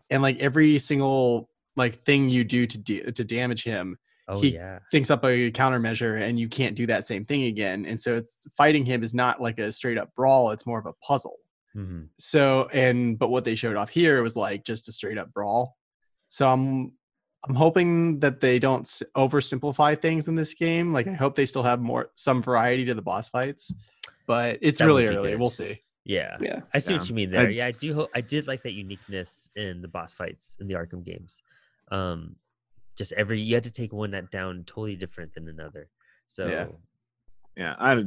and 0.10 0.23
like 0.23 0.39
every 0.39 0.80
single 0.80 1.49
like 1.76 1.93
thing 1.93 2.27
you 2.30 2.43
do 2.43 2.65
to 2.65 2.77
da- 2.77 3.11
to 3.11 3.23
damage 3.23 3.64
him, 3.64 3.97
Oh 4.27 4.41
he- 4.41 4.56
yeah. 4.56 4.80
thinks 4.91 5.11
up 5.11 5.23
a 5.23 5.51
countermeasure 5.51 6.19
and 6.19 6.39
you 6.39 6.49
can't 6.49 6.76
do 6.76 6.88
that 6.88 7.06
same 7.06 7.23
thing 7.23 7.43
again. 7.43 7.85
And 7.85 7.99
so 8.01 8.15
it's 8.15 8.45
fighting 8.57 8.84
him 8.84 9.03
is 9.03 9.14
not 9.14 9.39
like 9.39 9.60
a 9.60 9.72
straight 9.72 9.97
up 9.99 10.10
brawl, 10.15 10.49
it's 10.51 10.65
more 10.65 10.80
of 10.80 10.88
a 10.88 10.93
puzzle. 11.06 11.38
hmm 11.73 12.06
So 12.18 12.68
and 12.73 13.18
but 13.19 13.30
what 13.30 13.45
they 13.45 13.53
showed 13.53 13.76
off 13.77 13.89
here 13.91 14.23
was 14.23 14.35
like 14.35 14.65
just 14.65 14.89
a 14.89 14.91
straight 14.91 15.19
up 15.19 15.31
brawl. 15.31 15.77
So 16.27 16.47
I'm 16.47 16.93
I'm 17.48 17.56
hoping 17.56 18.20
that 18.20 18.41
they 18.41 18.60
don't 18.60 18.84
oversimplify 19.16 19.99
things 20.02 20.28
in 20.28 20.36
this 20.36 20.53
game. 20.53 20.91
Like 20.94 21.07
I 21.07 21.14
hope 21.14 21.36
they 21.36 21.45
still 21.45 21.64
have 21.64 21.80
more 21.82 22.11
some 22.16 22.44
variety 22.44 22.86
to 22.86 22.94
the 22.94 23.02
boss 23.02 23.30
fights. 23.30 23.74
But 24.28 24.60
it's 24.61 24.80
That 24.80 24.86
really 24.86 25.07
early. 25.07 25.32
good. 25.32 25.40
We'll 25.40 25.49
see. 25.49 25.82
Yeah. 26.03 26.38
Yeah. 26.41 26.61
I 26.74 26.80
see 26.80 26.94
Yeah. 26.94 26.99
what 26.99 27.10
you 27.10 27.16
mean 27.16 27.30
I- 27.30 27.32
there. 27.44 27.49
yeah, 27.49 27.66
I 27.68 27.72
do. 27.72 27.94
Ho- 27.94 28.10
I 28.14 28.22
did 28.22 28.48
like 28.48 28.64
that 28.64 28.74
uniqueness 28.74 29.49
in 29.56 29.82
the 29.82 29.88
boss 29.88 30.14
fights 30.14 30.57
in 30.60 30.68
the 30.68 30.74
Arkham 30.76 31.03
games. 31.03 31.41
Um, 31.91 32.36
just 32.98 33.14
every 33.14 33.40
you 33.41 33.56
had 33.56 33.64
to 33.64 33.72
take 33.72 33.94
one 33.94 34.11
that 34.11 34.30
down 34.32 34.64
totally 34.66 34.95
different 34.98 35.34
than 35.34 35.48
another. 35.48 35.90
So 36.28 36.45
Yeah, 36.48 36.68
yeah. 37.56 37.76
I 37.80 38.03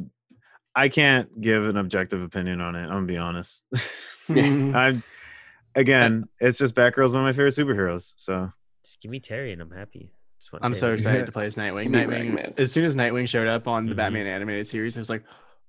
I 0.75 0.89
can't 0.89 1.41
give 1.41 1.65
an 1.65 1.77
objective 1.77 2.21
opinion 2.23 2.61
on 2.61 2.77
it. 2.77 2.83
I'm 2.83 2.89
gonna 2.89 3.07
be 3.07 3.17
honest. 3.17 3.65
I'm 4.29 5.03
again, 5.75 6.29
it's 6.41 6.59
just 6.59 6.75
Batgirl's 6.75 7.15
one 7.15 7.23
of 7.23 7.27
my 7.27 7.33
favorite 7.33 7.55
superheroes. 7.55 8.13
So 8.17 8.53
just 8.85 9.01
give 9.01 9.11
me 9.11 9.21
Terry 9.21 9.53
and 9.53 9.61
I'm 9.63 9.71
happy. 9.71 10.13
Just 10.39 10.51
I'm 10.63 10.75
so 10.75 10.87
Terry. 10.87 10.95
excited 10.95 11.27
to 11.27 11.33
play 11.39 11.47
as 11.47 11.57
Nightwing. 11.57 11.85
Give 11.85 11.93
Nightwing. 11.93 12.35
Ragman. 12.35 12.55
As 12.59 12.73
soon 12.73 12.85
as 12.85 12.97
Nightwing 12.97 13.29
showed 13.29 13.47
up 13.49 13.69
on 13.69 13.87
the 13.87 13.93
Mhm. 13.95 13.97
Batman 13.97 14.27
animated 14.27 14.67
series, 14.67 14.97
I 14.97 15.01
was 15.01 15.11
like, 15.11 15.23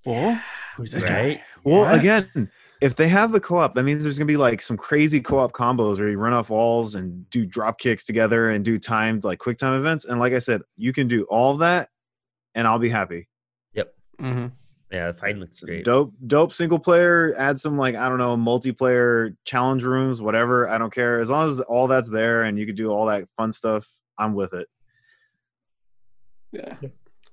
"Oh, 0.05 0.39
who's 0.77 0.91
this 0.91 1.03
guy?" 1.03 1.13
Right? 1.21 1.41
well, 1.63 1.83
Yeah. 1.83 1.93
again, 1.99 2.49
if 2.81 2.95
they 2.95 3.07
have 3.07 3.31
the 3.31 3.39
co-op, 3.39 3.75
that 3.75 3.83
means 3.83 4.03
there's 4.03 4.17
gonna 4.17 4.25
be 4.25 4.35
like 4.37 4.61
some 4.61 4.75
crazy 4.77 5.21
co-op 5.21 5.53
combos 5.53 5.99
where 5.99 6.09
you 6.09 6.17
run 6.17 6.33
off 6.33 6.49
walls 6.49 6.95
and 6.95 7.29
do 7.29 7.45
drop 7.45 7.79
kicks 7.79 8.03
together 8.03 8.49
and 8.49 8.65
do 8.65 8.77
timed 8.79 9.23
like 9.23 9.39
quick 9.39 9.57
time 9.57 9.79
events. 9.79 10.05
And 10.05 10.19
like 10.19 10.33
I 10.33 10.39
said, 10.39 10.61
you 10.75 10.91
can 10.91 11.07
do 11.07 11.23
all 11.25 11.53
of 11.53 11.59
that, 11.59 11.89
and 12.55 12.67
I'll 12.67 12.79
be 12.79 12.89
happy. 12.89 13.29
Yep. 13.73 13.93
hmm 14.19 14.47
Yeah, 14.93 15.11
the 15.11 15.17
fight 15.17 15.37
looks 15.37 15.59
great. 15.59 15.85
Dope, 15.85 16.13
dope 16.27 16.53
single 16.53 16.77
player. 16.77 17.33
Add 17.35 17.59
some 17.59 17.79
like 17.79 17.95
I 17.95 18.07
don't 18.07 18.19
know 18.19 18.37
multiplayer 18.37 19.35
challenge 19.43 19.83
rooms, 19.83 20.21
whatever. 20.21 20.69
I 20.69 20.77
don't 20.77 20.93
care 20.93 21.17
as 21.19 21.31
long 21.31 21.49
as 21.49 21.59
all 21.61 21.87
that's 21.87 22.11
there 22.11 22.43
and 22.43 22.59
you 22.59 22.67
can 22.67 22.75
do 22.75 22.91
all 22.91 23.07
that 23.07 23.27
fun 23.35 23.51
stuff. 23.51 23.87
I'm 24.19 24.35
with 24.35 24.53
it. 24.53 24.67
Yeah. 26.51 26.75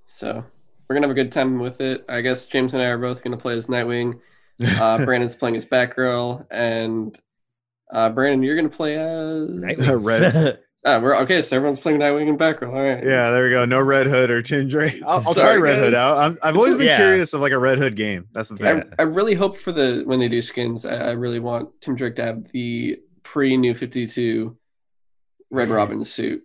So 0.06 0.42
we're 0.88 0.94
gonna 0.94 1.06
have 1.06 1.16
a 1.16 1.22
good 1.22 1.32
time 1.32 1.58
with 1.58 1.82
it. 1.82 2.02
I 2.08 2.22
guess 2.22 2.46
James 2.46 2.72
and 2.72 2.82
I 2.82 2.86
are 2.86 2.96
both 2.96 3.22
gonna 3.22 3.36
play 3.36 3.52
as 3.58 3.66
Nightwing. 3.66 4.20
Uh, 4.78 4.96
Brandon's 5.04 5.34
playing 5.34 5.56
as 5.56 5.66
Batgirl, 5.66 6.46
and 6.50 7.18
uh, 7.92 8.08
Brandon, 8.08 8.42
you're 8.42 8.56
gonna 8.56 8.70
play 8.70 8.96
as. 8.96 9.50
Nightwing. 9.50 10.02
Red- 10.02 10.60
Ah, 10.84 10.98
we're 10.98 11.14
okay. 11.18 11.42
So 11.42 11.56
everyone's 11.56 11.78
playing 11.78 11.98
Nightwing 12.00 12.28
and 12.30 12.38
Batgirl. 12.38 12.68
All 12.68 12.82
right. 12.82 13.04
yeah, 13.04 13.30
there 13.30 13.44
we 13.44 13.50
go. 13.50 13.66
No 13.66 13.80
Red 13.80 14.06
Hood 14.06 14.30
or 14.30 14.40
Tim 14.40 14.66
Drake. 14.66 15.02
I'll, 15.06 15.16
I'll 15.26 15.34
try 15.34 15.42
Sorry, 15.42 15.60
Red 15.60 15.78
Hood 15.78 15.94
out. 15.94 16.16
I'm, 16.16 16.38
I've 16.42 16.56
always 16.56 16.76
been 16.76 16.86
Yeah. 16.86 16.96
curious 16.96 17.34
of 17.34 17.42
like 17.42 17.52
a 17.52 17.58
Red 17.58 17.78
Hood 17.78 17.96
game. 17.96 18.28
That's 18.32 18.48
the 18.48 18.56
thing. 18.56 18.82
I, 18.98 19.02
I 19.02 19.02
really 19.02 19.34
hope 19.34 19.58
for 19.58 19.72
the 19.72 20.02
when 20.06 20.18
they 20.20 20.28
do 20.28 20.40
skins. 20.40 20.86
I, 20.86 20.94
I 20.96 21.10
really 21.12 21.38
want 21.38 21.68
Tim 21.82 21.96
Drake 21.96 22.16
to 22.16 22.24
have 22.24 22.50
the 22.52 22.98
pre 23.22 23.58
New 23.58 23.74
Fifty 23.74 24.06
Two 24.06 24.56
Red 25.50 25.68
Yes. 25.68 25.74
Robin 25.76 26.04
suit. 26.04 26.42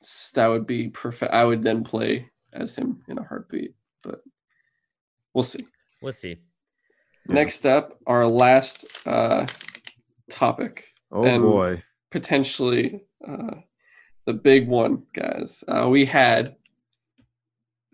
S- 0.00 0.30
That 0.36 0.46
would 0.46 0.66
be 0.66 0.88
perfect. 0.90 1.32
I 1.32 1.44
would 1.44 1.64
then 1.64 1.82
play 1.82 2.30
as 2.52 2.76
him 2.76 3.02
in 3.08 3.18
a 3.18 3.24
heartbeat, 3.24 3.74
but 4.04 4.20
we'll 5.34 5.42
see. 5.42 5.58
we'll 6.02 6.12
see. 6.12 6.36
Yeah. 7.28 7.34
Next 7.34 7.66
up, 7.66 7.98
our 8.06 8.24
last 8.28 8.84
uh, 9.06 9.46
topic, 10.30 10.84
Oh 11.10 11.24
and- 11.24 11.42
boy. 11.42 11.82
potentially 12.12 13.02
uh, 13.26 13.54
the 14.24 14.32
big 14.32 14.68
one, 14.68 15.04
guys. 15.14 15.62
Uh, 15.68 15.88
we 15.88 16.04
had 16.04 16.56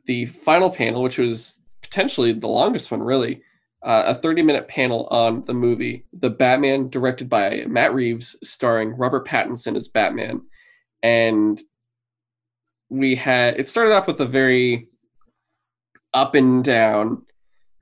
the 0.07 0.27
final 0.27 0.71
panel, 0.71 1.03
which 1.03 1.19
was 1.19 1.61
potentially 1.83 2.33
the 2.33 2.49
longest 2.49 2.91
one, 2.91 3.03
really. 3.03 3.43
Uh, 3.85 4.05
a 4.07 4.15
30 4.15 4.43
minute 4.43 4.69
panel 4.69 5.09
on 5.09 5.45
the 5.45 5.55
movie 5.55 6.07
The 6.13 6.31
Batman, 6.31 6.89
directed 6.89 7.29
by 7.29 7.65
Matt 7.67 7.93
Reeves, 7.93 8.37
starring 8.45 8.97
Robert 8.97 9.27
Pattinson 9.27 9.77
as 9.77 9.89
Batman. 9.89 10.43
And 11.03 11.61
we 12.89 13.17
had 13.17 13.59
it 13.59 13.67
started 13.67 13.93
off 13.93 14.07
with 14.07 14.21
a 14.21 14.27
very 14.27 14.89
up 16.15 16.35
and 16.35 16.63
down 16.63 17.23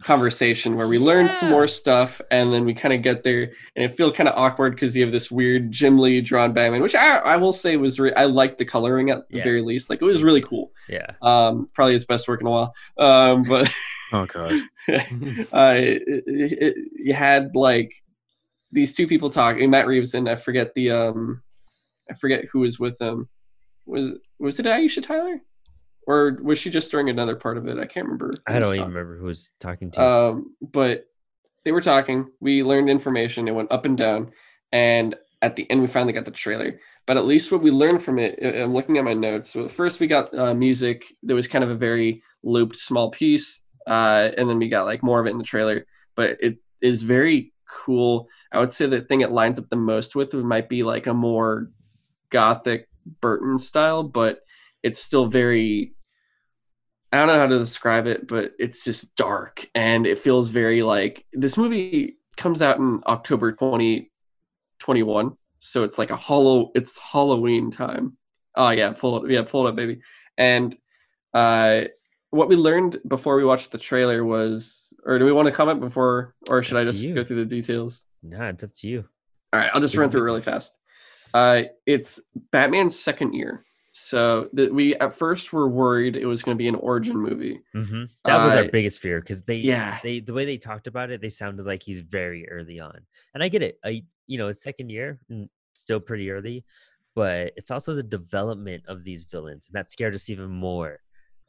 conversation 0.02 0.76
where 0.76 0.88
we 0.88 0.98
learned 0.98 1.30
some 1.30 1.50
more 1.50 1.66
stuff 1.66 2.20
and 2.30 2.52
then 2.52 2.64
we 2.64 2.72
kind 2.74 2.94
of 2.94 3.02
get 3.02 3.22
there 3.22 3.52
and 3.76 3.84
it 3.84 3.96
feel 3.96 4.10
kind 4.10 4.28
of 4.28 4.34
awkward 4.36 4.74
because 4.74 4.96
you 4.96 5.02
have 5.02 5.12
this 5.12 5.30
weird 5.30 5.70
Jim 5.70 5.98
Lee 5.98 6.20
drawn 6.20 6.52
Batman, 6.52 6.80
which 6.82 6.94
I, 6.94 7.18
I 7.18 7.36
will 7.36 7.52
say 7.52 7.76
was 7.76 8.00
re- 8.00 8.14
I 8.14 8.24
liked 8.24 8.58
the 8.58 8.64
coloring 8.64 9.10
at 9.10 9.28
the 9.28 9.38
Yeah. 9.38 9.44
very 9.44 9.60
least. 9.62 9.90
Like 9.90 10.00
it 10.00 10.04
was 10.04 10.22
really 10.22 10.40
cool. 10.42 10.72
Yeah. 10.88 11.06
Um, 11.22 11.68
probably 11.74 11.92
his 11.94 12.04
best 12.06 12.28
work 12.28 12.40
in 12.40 12.46
a 12.46 12.50
while. 12.50 12.74
Um, 12.98 13.42
but 13.48 13.70
Oh 14.12 14.26
god. 14.26 14.52
uh, 14.88 15.74
it, 15.76 16.02
it, 16.06 16.24
it, 16.26 16.74
you 16.96 17.12
had 17.14 17.54
like 17.54 17.92
these 18.72 18.94
two 18.94 19.06
people 19.06 19.30
talking, 19.30 19.68
Matt 19.70 19.86
Reeves 19.86 20.14
and 20.14 20.28
I 20.28 20.36
forget 20.36 20.74
the 20.74 20.90
um, 20.92 21.42
I 22.10 22.14
forget 22.14 22.44
who 22.52 22.60
was 22.60 22.78
with 22.80 22.98
them. 22.98 23.28
Was 23.86 24.12
was 24.38 24.58
it 24.60 24.66
Aisha 24.66 25.02
Tyler, 25.02 25.40
or 26.06 26.38
was 26.42 26.58
she 26.58 26.70
just 26.70 26.90
during 26.90 27.08
another 27.10 27.36
part 27.36 27.56
of 27.56 27.66
it? 27.66 27.78
I 27.78 27.86
can't 27.86 28.06
remember. 28.06 28.30
I 28.46 28.54
don't 28.54 28.74
even 28.74 28.78
talking. 28.78 28.94
remember 28.94 29.18
who 29.18 29.26
was 29.26 29.52
talking 29.60 29.90
to. 29.92 30.02
Um, 30.02 30.54
but 30.60 31.06
they 31.64 31.72
were 31.72 31.80
talking. 31.80 32.30
We 32.40 32.62
learned 32.62 32.90
information. 32.90 33.48
It 33.48 33.54
went 33.54 33.70
up 33.72 33.84
and 33.84 33.96
down, 33.96 34.32
and 34.72 35.14
at 35.42 35.56
the 35.56 35.70
end, 35.70 35.80
we 35.80 35.86
finally 35.86 36.12
got 36.12 36.24
the 36.24 36.30
trailer. 36.30 36.80
But 37.06 37.16
at 37.16 37.24
least 37.24 37.50
what 37.50 37.62
we 37.62 37.70
learned 37.70 38.02
from 38.02 38.18
it, 38.18 38.38
I'm 38.42 38.72
looking 38.72 38.98
at 38.98 39.04
my 39.04 39.14
notes. 39.14 39.50
So 39.50 39.68
first, 39.68 40.00
we 40.00 40.06
got 40.06 40.36
uh, 40.36 40.54
music. 40.54 41.04
That 41.22 41.34
was 41.34 41.48
kind 41.48 41.64
of 41.64 41.70
a 41.70 41.74
very 41.74 42.22
looped, 42.44 42.76
small 42.76 43.10
piece, 43.10 43.60
uh, 43.86 44.30
and 44.36 44.48
then 44.48 44.58
we 44.58 44.68
got 44.68 44.86
like 44.86 45.02
more 45.02 45.20
of 45.20 45.26
it 45.26 45.30
in 45.30 45.38
the 45.38 45.44
trailer. 45.44 45.86
But 46.14 46.36
it 46.40 46.58
is 46.80 47.02
very 47.02 47.52
cool. 47.68 48.28
I 48.52 48.58
would 48.58 48.72
say 48.72 48.86
the 48.86 49.00
thing 49.02 49.20
it 49.20 49.30
lines 49.30 49.58
up 49.58 49.68
the 49.70 49.76
most 49.76 50.16
with 50.16 50.34
might 50.34 50.68
be 50.68 50.82
like 50.82 51.06
a 51.06 51.14
more 51.14 51.70
gothic 52.30 52.88
Burton 53.20 53.58
style, 53.58 54.02
but 54.02 54.40
it's 54.82 55.02
still 55.02 55.26
very 55.26 55.94
I 57.12 57.18
don't 57.18 57.26
know 57.26 57.38
how 57.38 57.48
to 57.48 57.58
describe 57.58 58.06
it, 58.06 58.28
but 58.28 58.52
it's 58.58 58.84
just 58.84 59.16
dark 59.16 59.68
and 59.74 60.06
it 60.06 60.18
feels 60.18 60.50
very 60.50 60.82
like 60.82 61.24
this 61.32 61.58
movie 61.58 62.18
comes 62.36 62.62
out 62.62 62.78
in 62.78 63.02
October 63.06 63.50
2021. 63.52 65.36
So 65.58 65.82
it's 65.82 65.98
like 65.98 66.10
a 66.10 66.16
hollow 66.16 66.70
it's 66.74 66.98
Halloween 66.98 67.70
time. 67.70 68.16
Oh 68.54 68.70
yeah, 68.70 68.92
pull 68.92 69.24
it 69.24 69.30
yeah, 69.30 69.42
pull 69.42 69.66
it 69.66 69.70
up, 69.70 69.76
baby. 69.76 70.00
And 70.38 70.76
uh 71.34 71.82
what 72.30 72.48
we 72.48 72.54
learned 72.54 72.98
before 73.08 73.36
we 73.36 73.44
watched 73.44 73.72
the 73.72 73.78
trailer 73.78 74.24
was 74.24 74.94
or 75.04 75.18
do 75.18 75.24
we 75.24 75.32
want 75.32 75.46
to 75.46 75.52
comment 75.52 75.80
before 75.80 76.34
or 76.48 76.62
should 76.62 76.76
I 76.76 76.84
just 76.84 77.02
you. 77.02 77.14
go 77.14 77.24
through 77.24 77.44
the 77.44 77.44
details? 77.44 78.06
nah, 78.22 78.48
it's 78.48 78.62
up 78.64 78.72
to 78.74 78.88
you. 78.88 79.04
All 79.52 79.60
right, 79.60 79.70
I'll 79.74 79.80
just 79.80 79.96
run 79.96 80.10
through 80.10 80.20
it 80.20 80.24
really 80.24 80.42
fast. 80.42 80.76
Uh, 81.34 81.64
it's 81.86 82.20
Batman's 82.52 82.98
second 82.98 83.34
year, 83.34 83.64
so 83.92 84.48
that 84.52 84.72
we 84.72 84.94
at 84.96 85.16
first 85.16 85.52
were 85.52 85.68
worried 85.68 86.16
it 86.16 86.26
was 86.26 86.42
going 86.42 86.56
to 86.56 86.62
be 86.62 86.68
an 86.68 86.74
origin 86.76 87.16
movie. 87.16 87.60
hmm 87.74 88.04
That 88.24 88.42
was 88.42 88.54
our 88.56 88.64
biggest 88.64 89.00
fear 89.00 89.20
because 89.20 89.42
they, 89.42 89.56
Yeah. 89.56 89.98
they, 90.02 90.20
the 90.20 90.32
way 90.32 90.44
they 90.44 90.58
talked 90.58 90.86
about 90.86 91.10
it, 91.10 91.20
they 91.20 91.28
sounded 91.30 91.66
like 91.66 91.82
he's 91.82 92.00
very 92.00 92.48
early 92.48 92.80
on, 92.80 93.06
and 93.34 93.42
I 93.42 93.48
get 93.48 93.62
it. 93.62 93.78
I, 93.84 94.04
you 94.26 94.38
know, 94.38 94.52
second 94.52 94.90
year, 94.90 95.20
mm, 95.30 95.48
still 95.74 96.00
pretty 96.00 96.30
early, 96.30 96.64
but 97.14 97.52
it's 97.56 97.70
also 97.70 97.94
the 97.94 98.02
development 98.02 98.84
of 98.86 99.04
these 99.04 99.24
villains, 99.24 99.66
and 99.66 99.74
that 99.74 99.90
scared 99.90 100.14
us 100.14 100.30
even 100.30 100.50
more. 100.50 101.00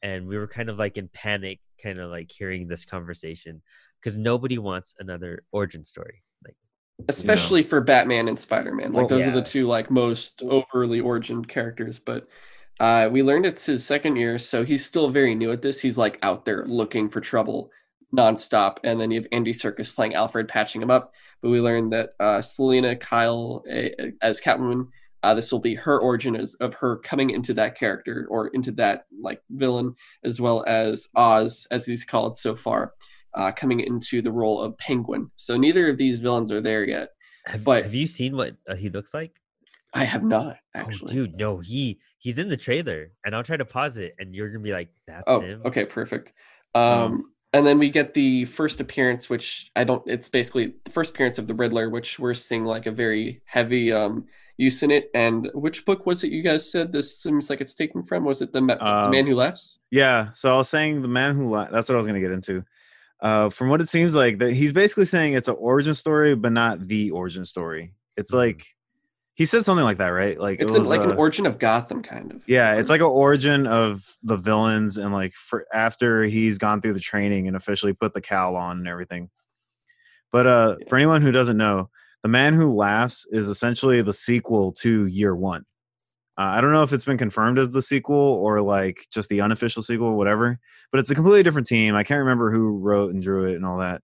And 0.02 0.28
we 0.28 0.38
were 0.38 0.48
kind 0.48 0.70
of 0.70 0.80
like 0.80 0.98
in 0.98 1.10
panic, 1.10 1.60
kind 1.82 2.00
of 2.00 2.10
like 2.10 2.32
hearing 2.32 2.68
this 2.68 2.86
conversation 2.86 3.62
because 4.00 4.18
nobody 4.18 4.58
wants 4.58 4.96
another 5.00 5.44
origin 5.52 5.86
story. 5.86 6.24
Like, 7.00 7.10
especially 7.10 7.64
for 7.64 7.82
Batman 7.82 8.28
and 8.28 8.38
Spider 8.38 8.74
Man. 8.74 8.94
Like 8.94 9.10
Well, 9.10 9.20
those 9.20 9.28
are 9.28 9.32
the 9.32 9.42
two 9.42 9.68
like 9.68 9.90
most 9.90 10.44
overly 10.44 11.00
origin 11.00 11.44
characters. 11.44 12.00
But 12.00 12.28
uh, 12.80 13.10
we 13.12 13.24
learned 13.24 13.46
it's 13.46 13.66
his 13.66 13.86
second 13.86 14.16
year, 14.16 14.40
so 14.40 14.64
he's 14.64 14.86
still 14.86 15.10
very 15.10 15.36
new 15.36 15.52
at 15.52 15.62
this. 15.62 15.80
He's 15.82 15.98
like 15.98 16.20
out 16.24 16.46
there 16.46 16.66
looking 16.66 17.10
for 17.10 17.22
trouble 17.22 17.72
nonstop, 18.16 18.78
and 18.84 19.00
then 19.00 19.12
you 19.12 19.22
have 19.22 19.28
Andy 19.32 19.54
Serkis 19.54 19.94
playing 19.94 20.16
Alfred, 20.16 20.48
patching 20.48 20.82
him 20.82 20.92
up. 20.92 21.14
But 21.42 21.50
we 21.50 21.62
learned 21.62 21.94
that 21.94 22.12
uh, 22.20 22.42
Selina 22.42 22.96
Kyle 22.96 23.64
uh, 23.72 24.08
as 24.22 24.42
Catwoman. 24.42 24.88
Uh, 25.24 25.36
this 25.36 25.52
will 25.52 25.60
be 25.60 25.76
her 25.76 26.00
origin 26.00 26.36
as, 26.36 26.56
of 26.56 26.74
her 26.74 26.98
coming 26.98 27.30
into 27.30 27.54
that 27.54 27.78
character 27.78 28.26
or 28.32 28.48
into 28.48 28.72
that 28.72 29.06
like 29.22 29.40
villain, 29.52 29.96
as 30.24 30.42
well 30.42 30.64
as 30.68 31.10
Oz, 31.16 31.68
as 31.70 31.86
he's 31.86 32.04
called 32.04 32.36
so 32.36 32.56
far, 32.56 32.94
uh, 33.34 33.52
coming 33.52 33.80
into 33.80 34.22
the 34.22 34.32
role 34.32 34.62
of 34.62 34.78
Penguin. 34.78 35.30
So 35.36 35.58
neither 35.58 35.90
of 35.90 35.98
these 35.98 36.20
villains 36.20 36.52
are 36.52 36.62
there 36.62 36.84
yet. 36.88 37.10
have, 37.46 37.64
But- 37.64 37.84
have 37.84 37.94
you 37.94 38.08
seen 38.08 38.36
what 38.36 38.56
uh, 38.68 38.76
he 38.76 38.90
looks 38.90 39.14
like? 39.14 39.40
I 39.94 40.06
have 40.06 40.24
not 40.24 40.56
Oh, 40.74 40.80
actually. 40.80 41.14
dude, 41.14 41.36
no, 41.36 41.60
he 41.60 42.00
he's 42.18 42.38
in 42.38 42.48
the 42.48 42.56
trailer, 42.56 43.12
and 43.26 43.36
I'll 43.36 43.44
try 43.44 43.58
to 43.58 43.66
pause 43.66 43.98
it, 43.98 44.16
and 44.20 44.34
you're 44.34 44.48
gonna 44.50 44.64
be 44.64 44.72
like, 44.72 44.88
"That's 45.06 45.24
Oh, 45.28 45.42
him." 45.42 45.62
okay, 45.66 45.84
perfect. 45.84 46.32
Um, 46.74 47.34
and 47.52 47.66
then 47.68 47.78
we 47.78 47.90
get 47.90 48.14
the 48.14 48.46
first 48.46 48.80
appearance, 48.80 49.30
which 49.30 49.70
I 49.76 49.84
don't. 49.84 50.02
It's 50.08 50.30
basically 50.30 50.76
the 50.86 50.92
first 50.92 51.12
appearance 51.14 51.40
of 51.40 51.48
the 51.48 51.54
Riddler, 51.54 51.90
which 51.90 52.20
we're 52.20 52.34
seeing 52.34 52.64
like 52.64 52.86
a 52.86 52.92
very 52.92 53.42
heavy 53.46 53.92
um 53.92 54.28
use 54.56 54.82
in 54.82 54.92
it. 54.92 55.10
And 55.14 55.50
which 55.54 55.86
book 55.86 56.06
was 56.06 56.24
it? 56.24 56.32
You 56.32 56.42
guys 56.42 56.72
said 56.72 56.94
this 56.94 57.20
seems 57.22 57.50
like 57.50 57.60
it's 57.60 57.76
taken 57.76 58.02
from. 58.04 58.24
Was 58.24 58.42
it 58.42 58.54
the, 58.54 58.62
Ma- 58.62 58.76
the 58.76 58.90
Um, 58.90 59.12
Man 59.12 59.28
Who 59.28 59.36
Laughs? 59.36 59.80
Yeah. 59.92 60.30
So 60.36 60.54
I 60.54 60.58
was 60.58 60.70
saying 60.70 61.02
the 61.02 61.10
man 61.10 61.36
who 61.36 61.50
la- 61.52 61.70
that's 61.70 61.90
what 61.90 61.96
I 61.96 61.98
was 61.98 62.08
gonna 62.08 62.22
get 62.22 62.32
into. 62.32 62.64
Uh, 63.22 63.50
from 63.50 63.70
what 63.70 63.82
it 63.82 63.88
seems 63.90 64.16
like, 64.16 64.40
that 64.40 64.54
he's 64.54 64.74
basically 64.74 65.06
saying 65.06 65.34
it's 65.34 65.48
an 65.48 65.56
origin 65.60 65.94
story, 65.94 66.36
but 66.36 66.52
not 66.52 66.88
the 66.88 67.12
origin 67.12 67.46
story. 67.46 67.94
It's 68.18 68.32
Mhm. 68.32 68.38
like 68.38 68.66
he 69.36 69.46
said 69.46 69.64
something 69.64 69.84
like 69.86 69.98
that, 70.00 70.08
right? 70.10 70.40
Like 70.40 70.60
it 70.60 70.64
It's 70.64 70.74
an, 70.74 70.80
was, 70.80 70.90
like 70.90 71.02
an 71.02 71.12
uh, 71.12 71.16
origin 71.16 71.46
of 71.46 71.58
Gotham, 71.60 72.02
kind 72.04 72.32
of. 72.32 72.42
Yeah, 72.48 72.76
it's 72.76 72.90
like 72.90 73.00
an 73.02 73.08
origin 73.08 73.66
of 73.68 74.06
the 74.24 74.38
villains 74.38 74.98
and 74.98 75.14
like 75.14 75.34
for 75.34 75.66
after 75.74 76.24
he's 76.24 76.58
gone 76.58 76.82
through 76.82 76.94
the 76.94 77.00
training 77.00 77.48
and 77.48 77.56
officially 77.56 77.94
put 77.94 78.14
the 78.14 78.22
cowl 78.22 78.56
on 78.56 78.80
and 78.80 78.88
everything. 78.88 79.30
But 80.32 80.48
uh 80.48 80.76
Yeah. 80.80 80.86
for 80.90 80.96
anyone 80.98 81.22
who 81.22 81.32
doesn't 81.32 81.58
know, 81.58 81.90
The 82.24 82.30
Man 82.30 82.54
Who 82.54 82.74
Laughs 82.74 83.26
is 83.32 83.50
essentially 83.50 84.02
the 84.02 84.14
sequel 84.14 84.72
to 84.74 85.06
Year 85.08 85.36
One. 85.36 85.66
Uh, 86.38 86.44
I 86.56 86.62
don't 86.62 86.72
know 86.72 86.84
if 86.84 86.94
it's 86.94 87.06
been 87.06 87.18
confirmed 87.18 87.60
as 87.60 87.72
the 87.72 87.82
sequel 87.82 88.16
or 88.16 88.62
like 88.62 89.06
just 89.12 89.30
the 89.30 89.42
unofficial 89.42 89.84
sequel, 89.84 90.18
whatever. 90.18 90.60
But 90.92 91.00
it's 91.00 91.12
a 91.12 91.16
completely 91.16 91.44
different 91.44 91.68
team. 91.68 91.96
I 91.96 92.04
can't 92.04 92.20
remember 92.20 92.52
who 92.52 92.78
wrote 92.78 93.14
and 93.14 93.22
drew 93.22 93.46
it 93.46 93.56
and 93.56 93.66
all 93.66 93.80
that. 93.80 94.02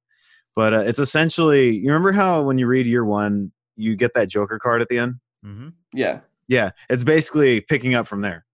But 0.55 0.73
uh, 0.73 0.79
it's 0.79 0.99
essentially 0.99 1.75
you 1.75 1.87
remember 1.87 2.11
how 2.11 2.43
when 2.43 2.57
you 2.57 2.67
read 2.67 2.87
Year 2.87 3.05
One, 3.05 3.51
you 3.75 3.95
get 3.95 4.13
that 4.15 4.29
Joker 4.29 4.59
card 4.59 4.81
at 4.81 4.89
the 4.89 4.97
end. 4.97 5.15
hmm 5.43 5.69
yeah. 5.93 6.21
Yeah, 6.49 6.71
it's 6.89 7.03
basically 7.03 7.59
picking 7.59 7.93
up 7.93 8.07
from 8.07 8.21
there, 8.21 8.45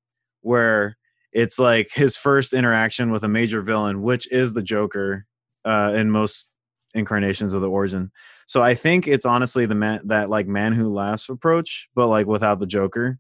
where 0.42 0.98
it's 1.32 1.60
like 1.60 1.90
his 1.94 2.18
first 2.18 2.54
interaction 2.54 3.12
with 3.12 3.24
a 3.24 3.28
major 3.28 3.62
villain, 3.62 4.02
which 4.02 4.32
is 4.32 4.54
the 4.54 4.64
Joker, 4.64 5.28
uh, 5.64 5.94
in 5.96 6.10
most 6.10 6.50
incarnations 6.94 7.54
of 7.54 7.62
the 7.62 7.70
origin. 7.70 8.12
So 8.48 8.62
I 8.62 8.76
think 8.76 9.08
it's 9.08 9.26
honestly 9.26 9.66
the 9.66 9.76
man 9.76 10.02
that 10.06 10.30
like 10.30 10.48
man 10.48 10.74
who 10.74 10.94
laughs 10.94 11.30
approach, 11.30 11.88
but 11.96 12.08
like 12.08 12.28
without 12.28 12.60
the 12.60 12.68
Joker, 12.68 13.20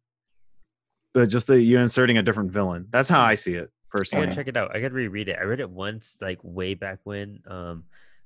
but 1.13 1.29
just 1.29 1.47
that 1.47 1.61
you 1.61 1.79
inserting 1.79 2.17
a 2.17 2.23
different 2.23 2.51
villain. 2.51 2.87
That's 2.89 3.09
how 3.09 3.21
I 3.21 3.35
see 3.35 3.55
it 3.55 3.69
I 3.71 3.97
personally. 3.97 4.25
gotta 4.27 4.35
check 4.35 4.47
it 4.47 4.57
out. 4.57 4.75
I 4.75 4.79
gotta 4.81 4.93
reread 4.93 5.27
it. 5.29 5.37
I 5.39 5.43
read 5.43 5.59
it 5.59 5.69
once, 5.69 6.17
like 6.21 6.39
way 6.43 6.73
back 6.73 6.99
when, 7.03 7.39
um, 7.47 7.85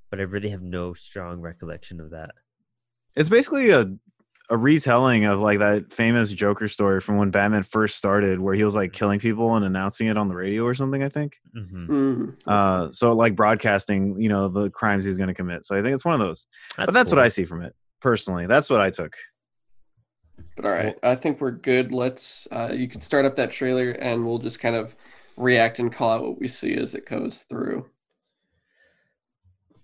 but 0.10 0.20
I 0.20 0.24
really 0.24 0.50
have 0.50 0.62
no 0.62 0.94
strong 0.94 1.42
recollection 1.42 2.00
of 2.00 2.12
that. 2.12 2.32
It's 3.16 3.30
basically 3.30 3.70
a 3.72 3.92
a 4.50 4.56
retelling 4.56 5.26
of 5.26 5.42
like 5.42 5.60
that 5.60 5.92
famous 5.94 6.32
Joker 6.32 6.70
story 6.70 7.02
from 7.02 7.18
when 7.18 7.32
Batman 7.32 7.64
first 7.64 7.98
started, 7.98 8.40
where 8.40 8.54
he 8.54 8.64
was 8.64 8.76
like 8.76 8.94
killing 8.94 9.20
people 9.20 9.56
and 9.58 9.66
announcing 9.66 10.08
it 10.08 10.16
on 10.16 10.30
the 10.30 10.36
radio 10.36 10.64
or 10.64 10.74
something. 10.74 11.04
I 11.04 11.10
think. 11.10 11.36
hmm 11.54 11.86
Mm. 11.88 12.34
Uh, 12.48 12.92
so 12.94 13.12
like 13.12 13.36
broadcasting, 13.36 14.22
you 14.22 14.30
know, 14.30 14.48
the 14.48 14.70
crimes 14.70 15.04
he's 15.04 15.18
going 15.18 15.28
to 15.28 15.34
commit. 15.34 15.66
So 15.66 15.78
I 15.78 15.82
think 15.82 15.94
it's 15.96 16.06
one 16.06 16.14
of 16.14 16.22
those. 16.26 16.46
but 16.78 16.94
that's 16.94 17.12
what 17.12 17.20
I 17.20 17.28
see 17.28 17.44
from 17.44 17.62
it 17.62 17.76
personally. 18.00 18.46
That's 18.48 18.70
what 18.70 18.80
I 18.80 18.90
took. 18.90 19.18
But 20.58 20.66
all 20.66 20.72
right, 20.74 20.98
I 21.04 21.16
think 21.16 21.40
we're 21.40 21.52
good. 21.52 21.92
Let's. 21.94 22.48
Uh, 22.52 22.72
you 22.74 22.88
can 22.90 23.00
start 23.00 23.24
up 23.26 23.36
that 23.38 23.52
trailer, 23.52 23.92
and 23.92 24.26
we'll 24.26 24.40
just 24.40 24.60
kind 24.60 24.76
of 24.76 24.96
react 25.38 25.78
and 25.80 25.94
call 25.94 26.10
out 26.12 26.24
what 26.24 26.40
we 26.40 26.48
see 26.50 26.74
as 26.76 26.96
it 26.96 27.06
goes 27.06 27.44
through. 27.44 27.86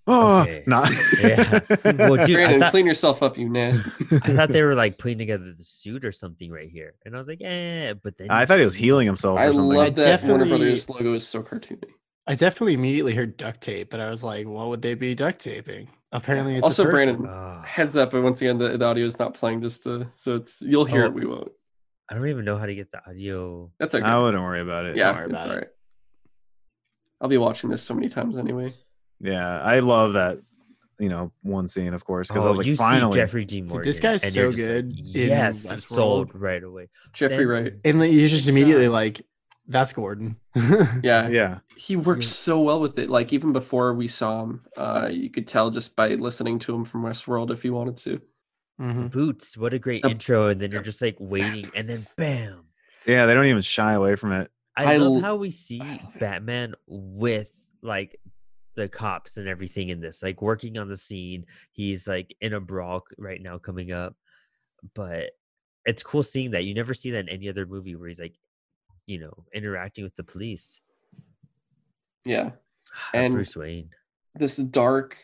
Oh, 0.05 0.41
Okay. 0.41 0.63
not. 0.67 0.91
Yeah. 1.21 1.59
Well, 1.85 2.17
dude, 2.25 2.35
Brandon, 2.35 2.59
thought- 2.59 2.71
clean 2.71 2.85
yourself 2.85 3.23
up, 3.23 3.37
you 3.37 3.47
nasty. 3.47 3.89
I 4.23 4.33
thought 4.33 4.49
they 4.49 4.63
were 4.63 4.75
like 4.75 4.97
putting 4.97 5.17
together 5.17 5.53
the 5.57 5.63
suit 5.63 6.03
or 6.03 6.11
something 6.11 6.51
right 6.51 6.69
here, 6.69 6.95
and 7.05 7.15
I 7.15 7.17
was 7.17 7.27
like, 7.29 7.39
eh. 7.41 7.93
But 7.93 8.17
then 8.17 8.29
I 8.29 8.45
thought 8.45 8.59
he 8.59 8.65
was 8.65 8.75
healing 8.75 9.05
himself 9.07 9.39
I 9.39 9.45
or 9.47 9.53
something. 9.53 9.77
love 9.77 9.95
that 9.95 10.23
Warner 10.23 10.45
Brothers 10.45 10.89
logo 10.89 11.13
is 11.13 11.25
so 11.25 11.41
cartoony. 11.43 11.83
I 12.27 12.35
definitely 12.35 12.73
immediately 12.73 13.13
heard 13.15 13.37
duct 13.37 13.61
tape, 13.61 13.89
but 13.89 13.99
I 13.99 14.09
was 14.09 14.23
like, 14.23 14.47
what 14.47 14.67
would 14.69 14.81
they 14.81 14.95
be 14.95 15.13
duct 15.15 15.39
taping? 15.39 15.87
Apparently, 16.13 16.55
it's 16.55 16.63
Also, 16.63 16.87
a. 16.87 16.91
Brandon, 16.91 17.27
Oh, 17.27 17.61
Heads 17.65 17.97
up, 17.97 18.11
but 18.11 18.21
once 18.21 18.39
again, 18.41 18.57
the, 18.59 18.77
the 18.77 18.85
audio 18.85 19.05
is 19.05 19.17
not 19.19 19.33
playing. 19.33 19.61
Just 19.61 19.83
to, 19.83 20.07
so 20.15 20.35
it's 20.35 20.61
you'll 20.61 20.85
hear 20.85 21.03
Oh. 21.03 21.07
it. 21.07 21.13
We 21.13 21.25
won't. 21.25 21.51
I 22.09 22.13
don't 22.15 22.27
even 22.27 22.45
know 22.45 22.57
how 22.57 22.65
to 22.67 22.75
get 22.75 22.91
the 22.91 23.01
audio. 23.07 23.71
That's 23.79 23.95
okay. 23.95 24.05
I 24.05 24.19
wouldn't 24.19 24.41
worry 24.43 24.61
about 24.61 24.85
it. 24.85 24.95
yeah, 24.95 25.11
worry 25.13 25.23
it's 25.25 25.31
about 25.33 25.49
all 25.49 25.57
it. 25.57 25.75
I'll 27.21 27.29
be 27.29 27.37
watching 27.37 27.69
this 27.69 27.81
so 27.81 27.93
many 27.93 28.09
times 28.09 28.37
anyway. 28.37 28.73
Yeah, 29.19 29.61
I 29.61 29.79
love 29.79 30.13
that. 30.13 30.39
You 30.99 31.09
know, 31.09 31.31
one 31.41 31.67
scene, 31.67 31.93
of 31.93 32.05
course, 32.05 32.27
because 32.27 32.43
I 32.43 32.47
Oh, 32.47 32.49
was 32.51 32.57
like, 32.59 32.67
you 32.67 32.75
finally. 32.75 33.13
see 33.13 33.19
Jeffrey 33.19 33.45
D. 33.45 33.61
Morgan. 33.61 33.87
this 33.87 33.99
guy's 33.99 34.21
so 34.21 34.29
just 34.51 34.57
like, 34.59 34.67
good 34.67 34.93
yes, 34.99 35.83
sold 35.85 36.31
right 36.35 36.61
away. 36.63 36.89
Jeffrey 37.13 37.37
Then- 37.37 37.47
Wright. 37.47 37.73
and 37.83 37.99
like, 37.99 38.11
you're 38.11 38.27
just 38.27 38.47
uh, 38.47 38.51
immediately 38.51 38.85
job. 38.85 38.93
like, 38.93 39.25
that's 39.67 39.93
Gordon. 39.93 40.37
Yeah, 41.03 41.27
yeah, 41.29 41.59
he 41.75 41.95
works 41.95 42.27
so 42.27 42.59
well 42.61 42.79
with 42.79 42.97
it. 42.99 43.09
Like 43.09 43.33
even 43.33 43.53
before 43.53 43.93
we 43.93 44.07
saw 44.07 44.43
him, 44.43 44.61
uh, 44.77 45.09
you 45.11 45.29
could 45.29 45.47
tell 45.47 45.71
just 45.71 45.95
by 45.95 46.09
listening 46.09 46.59
to 46.59 46.75
him 46.75 46.85
from 46.85 47.03
Westworld 47.03 47.51
if 47.51 47.65
you 47.65 47.73
wanted 47.73 47.97
to. 47.97 48.21
Mhm. 48.79 49.11
Boots, 49.11 49.57
what 49.57 49.73
a 49.73 49.79
great 49.79 50.03
The- 50.03 50.09
intro, 50.11 50.47
and 50.49 50.59
then 50.61 50.71
you're 50.71 50.81
just 50.81 51.01
like 51.01 51.17
waiting, 51.19 51.69
and 51.75 51.89
then 51.89 51.99
bam. 52.17 52.63
yeah. 53.05 53.25
They 53.25 53.33
don't 53.33 53.45
even 53.45 53.61
shy 53.61 53.93
away 53.93 54.15
from 54.15 54.31
it. 54.31 54.49
I, 54.75 54.93
I 54.93 54.97
love 54.97 55.17
l- 55.17 55.21
how 55.21 55.35
we 55.35 55.51
see 55.51 55.79
I 55.81 55.87
love 56.03 56.15
it. 56.15 56.19
Batman 56.19 56.73
with 56.87 57.53
like 57.83 58.19
the 58.75 58.87
cops 58.89 59.37
and 59.37 59.47
everything 59.47 59.89
in 59.89 59.99
this, 59.99 60.23
like 60.23 60.41
working 60.41 60.77
on 60.79 60.87
the 60.89 60.97
scene. 60.97 61.45
He's 61.71 62.07
like 62.07 62.35
in 62.41 62.53
a 62.53 62.59
brawl 62.59 63.03
right 63.19 63.39
now 63.41 63.59
coming 63.59 63.91
up, 63.91 64.15
but 64.95 65.31
it's 65.85 66.01
cool 66.01 66.23
seeing 66.23 66.51
that. 66.51 66.63
You 66.65 66.73
never 66.73 66.93
see 66.95 67.11
that 67.11 67.19
in 67.19 67.29
any 67.29 67.49
other 67.49 67.65
movie 67.67 67.95
where 67.95 68.07
he's 68.07 68.19
like, 68.19 68.35
you 69.05 69.19
know, 69.19 69.33
interacting 69.53 70.03
with 70.03 70.15
the 70.15 70.23
police. 70.23 70.81
Yeah, 72.25 72.51
And 73.13 73.25
And- 73.25 73.33
Bruce 73.33 73.55
Wayne. 73.55 73.89
this 74.35 74.57
dark 74.57 75.17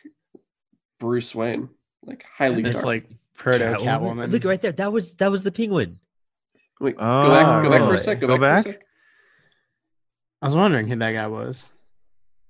Bruce 1.00 1.34
Wayne, 1.34 1.70
like 2.04 2.24
highly 2.24 2.62
This 2.62 2.78
dark. 2.78 2.86
like 2.86 3.10
proto 3.36 3.60
Catwoman. 3.60 3.80
Catwoman. 4.28 4.32
Look 4.32 4.44
right 4.44 4.62
there. 4.62 4.74
That 4.74 4.92
was 4.92 5.16
that 5.16 5.32
was 5.32 5.44
the 5.44 5.52
penguin. 5.52 6.00
Wait, 6.82 6.96
go 6.98 7.02
back, 7.30 7.64
go 7.64 7.70
back 7.70 7.80
for 7.82 7.88
Oh, 7.88 7.94
a 7.94 7.98
sec. 7.98 8.20
Go, 8.20 8.28
go 8.28 8.38
back. 8.38 8.66
Back? 8.66 8.74
sec. 8.76 8.84
I 10.42 10.46
was 10.46 10.56
wondering 10.56 10.88
who 10.88 10.96
that 10.98 11.12
guy 11.12 11.28
was. 11.28 11.68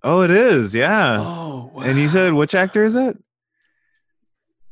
Oh, 0.04 0.22
it 0.22 0.32
is. 0.32 0.74
Yeah. 0.74 1.20
Oh, 1.20 1.72
wow. 1.74 1.82
And 1.84 1.98
you 2.00 2.08
said 2.08 2.34
which 2.34 2.56
actor 2.56 2.84
is 2.84 2.96
it? 2.96 3.18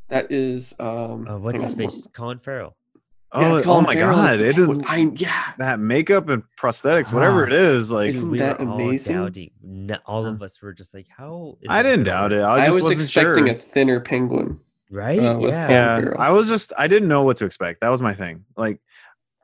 that 0.10 0.32
is 0.32 0.74
um. 0.80 1.28
Uh, 1.28 1.38
what's 1.38 1.62
his 1.62 1.74
face? 1.76 2.08
Colin 2.14 2.40
Farrell. 2.40 2.76
Oh, 3.34 3.42
Yeah, 3.58 3.62
oh 3.66 3.82
my 3.82 3.94
Farrell 3.94 4.16
god! 4.16 4.40
the 4.40 4.46
It 4.50 4.56
penguin. 4.56 4.82
is 4.82 4.86
I 4.90 4.98
yeah. 5.16 5.44
that 5.58 5.80
makeup 5.80 6.30
and 6.30 6.44
prosthetics, 6.58 7.12
whatever 7.12 7.44
Ah. 7.44 7.48
it 7.48 7.54
is. 7.54 7.92
Like 7.92 8.10
Isn't 8.10 8.32
we 8.32 8.38
that 8.40 8.60
were 8.60 8.68
all 8.68 8.80
amazing? 8.80 9.16
doubting. 9.18 9.52
No, 9.62 9.98
all 10.06 10.26
of 10.26 10.42
us 10.42 10.62
were 10.62 10.74
just 10.74 10.94
like, 10.94 11.08
"How?" 11.10 11.58
is 11.62 11.68
I 11.70 11.84
didn't 11.84 12.06
doubt 12.06 12.32
it. 12.32 12.38
work?" 12.38 12.46
I, 12.48 12.66
I, 12.66 12.70
was 12.70 12.84
wasn't 12.84 13.02
expecting 13.02 13.46
sure. 13.48 13.54
a 13.54 13.58
thinner 13.58 14.00
penguin. 14.00 14.60
Right? 14.90 15.20
uh, 15.20 15.40
yeah. 15.40 15.70
Yeah, 16.00 16.14
I 16.18 16.32
was 16.32 16.48
just 16.48 16.72
I 16.78 16.88
didn't 16.88 17.10
know 17.10 17.24
what 17.24 17.36
to 17.38 17.46
expect. 17.46 17.82
That 17.82 17.90
was 17.90 18.02
my 18.02 18.14
thing. 18.14 18.46
Like, 18.56 18.80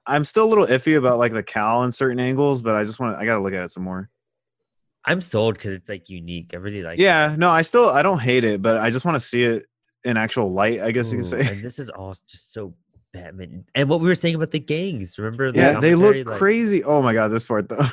I'm 0.08 0.24
still 0.24 0.46
a 0.46 0.50
little 0.50 0.66
iffy 0.66 0.98
about 0.98 1.20
like 1.20 1.34
the 1.34 1.44
cowl 1.44 1.84
in 1.84 1.92
certain 1.92 2.20
angles, 2.22 2.62
but 2.62 2.76
I 2.76 2.86
just 2.86 3.02
want 3.02 3.16
to. 3.18 3.22
I 3.22 3.26
got 3.26 3.36
to 3.36 3.42
look 3.42 3.54
at 3.54 3.64
it 3.66 3.72
some 3.72 3.84
more. 3.84 4.10
I'm 5.04 5.20
sold 5.20 5.56
because 5.56 5.74
it's 5.74 5.90
like 5.90 6.10
unique. 6.10 6.52
I 6.54 6.58
really 6.58 6.84
like. 6.84 6.98
yeah, 7.00 7.28
that. 7.30 7.38
no, 7.40 7.50
I 7.50 7.64
still 7.64 7.90
I 7.90 8.02
don't 8.02 8.20
hate 8.20 8.46
it, 8.46 8.62
but 8.62 8.78
I 8.78 8.90
just 8.90 9.04
want 9.04 9.16
to 9.16 9.20
see 9.20 9.44
it 9.44 9.66
in 10.06 10.16
actual 10.16 10.54
light. 10.54 10.80
I 10.82 10.92
guess 10.92 11.12
you 11.12 11.18
Ooh, 11.20 11.22
could 11.24 11.30
say. 11.30 11.54
And 11.56 11.62
this 11.62 11.78
is 11.78 11.90
all 11.90 12.16
just 12.26 12.54
so 12.54 12.74
Batman. 13.14 13.66
And 13.76 13.88
what 13.88 14.02
we 14.02 14.08
were 14.08 14.16
saying 14.16 14.36
about 14.36 14.52
the 14.52 14.60
gangs. 14.60 15.18
Remember? 15.18 15.52
The 15.52 15.60
Yeah, 15.60 15.80
they 15.80 15.96
look 15.96 16.16
like, 16.16 16.38
crazy. 16.38 16.84
Oh 16.84 17.02
my 17.02 17.14
god, 17.14 17.30
this 17.30 17.46
part 17.46 17.70
though. 17.70 17.88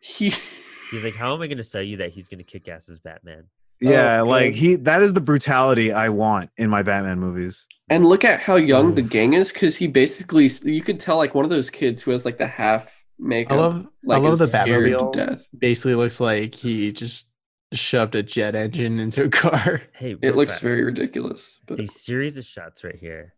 He 0.00 0.32
He's 0.90 1.04
like, 1.04 1.14
"How 1.14 1.34
am 1.34 1.42
I 1.42 1.46
going 1.46 1.58
to 1.58 1.64
sell 1.64 1.82
you 1.82 1.98
that 1.98 2.10
he's 2.12 2.26
going 2.26 2.38
to 2.38 2.44
kick 2.44 2.68
ass 2.68 2.88
as 2.88 3.00
Batman?" 3.00 3.44
yeah, 3.80 4.20
Oh, 4.20 4.26
like 4.26 4.52
man. 4.52 4.52
he 4.52 4.74
that 4.76 5.02
is 5.02 5.12
the 5.12 5.20
brutality 5.20 5.92
I 5.92 6.08
want 6.08 6.50
in 6.56 6.70
my 6.70 6.82
Batman 6.82 7.18
movies. 7.18 7.66
and 7.88 8.06
look 8.06 8.24
at 8.24 8.40
how 8.40 8.56
young 8.56 8.94
the 8.94 9.02
mm. 9.02 9.10
gang 9.10 9.32
is 9.34 9.52
because 9.52 9.76
he 9.76 9.86
basically 9.86 10.50
you 10.64 10.82
could 10.82 11.00
tell 11.00 11.16
like 11.16 11.34
one 11.34 11.44
of 11.44 11.50
those 11.50 11.70
kids 11.70 12.02
who 12.02 12.10
has 12.12 12.24
like 12.24 12.38
the 12.38 12.46
half 12.46 13.04
makeup. 13.18 13.52
I 13.52 13.56
love 13.60 13.86
like 14.04 14.16
I 14.18 14.20
love 14.22 14.32
is 14.34 14.38
the 14.40 14.46
scared 14.46 14.90
to 14.90 14.96
Batmobile. 14.98 15.14
death. 15.14 15.46
Basically 15.58 15.94
looks 15.94 16.20
like 16.20 16.54
he 16.54 16.92
just 16.92 17.30
shoved 17.72 18.14
a 18.14 18.22
jet 18.22 18.54
engine 18.54 18.98
into 18.98 19.24
a 19.24 19.28
car. 19.28 19.82
Hey, 19.92 20.12
It 20.12 20.18
real 20.22 20.34
looks 20.34 20.54
fast, 20.54 20.62
very 20.62 20.84
ridiculous. 20.84 21.60
But 21.66 21.78
These 21.78 22.00
series 22.00 22.36
of 22.36 22.44
shots 22.44 22.82
right 22.84 22.96
here. 22.98 23.34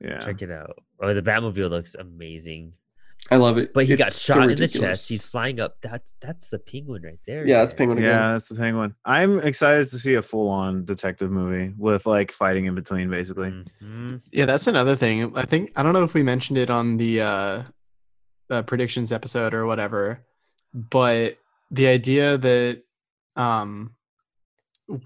Yeah. 0.00 0.18
Check 0.18 0.42
it 0.42 0.50
out. 0.50 0.82
Oh, 1.00 1.14
the 1.14 1.22
Batmobile 1.22 1.70
looks 1.70 1.94
amazing. 1.94 2.74
I 3.30 3.36
love 3.36 3.56
it. 3.56 3.72
But 3.72 3.86
he 3.86 3.96
got 3.96 4.08
It's 4.08 4.20
so 4.20 4.34
shot 4.34 4.50
in 4.50 4.58
the 4.58 4.68
chest. 4.68 5.08
He's 5.08 5.24
flying 5.24 5.58
up. 5.58 5.76
That's 5.80 6.14
that's 6.20 6.48
the 6.48 6.58
penguin 6.58 7.02
right 7.02 7.18
there. 7.26 7.46
yeah, 7.46 7.60
that's 7.60 7.72
penguin 7.72 7.98
again. 7.98 8.10
Yeah, 8.10 8.32
that's 8.32 8.48
the 8.48 8.54
penguin. 8.54 8.94
I'm 9.04 9.38
excited 9.40 9.88
to 9.88 9.98
see 9.98 10.14
a 10.14 10.22
full 10.22 10.50
on 10.50 10.84
detective 10.84 11.30
movie 11.30 11.72
with 11.78 12.04
like 12.06 12.32
fighting 12.32 12.66
in 12.66 12.74
between 12.74 13.08
basically. 13.08 13.50
Mhm. 13.82 14.20
Yeah, 14.30 14.44
that's 14.44 14.66
another 14.66 14.94
thing. 14.94 15.34
I 15.36 15.46
think 15.46 15.72
I 15.76 15.82
don't 15.82 15.94
know 15.94 16.02
if 16.04 16.12
we 16.12 16.22
mentioned 16.22 16.58
it 16.58 16.68
on 16.68 16.98
the 16.98 17.22
uh, 17.22 17.62
uh 18.50 18.62
predictions 18.62 19.10
episode 19.10 19.54
or 19.54 19.64
whatever, 19.64 20.20
but 20.74 21.38
the 21.70 21.86
idea 21.86 22.36
that 22.36 22.82
um 23.36 23.94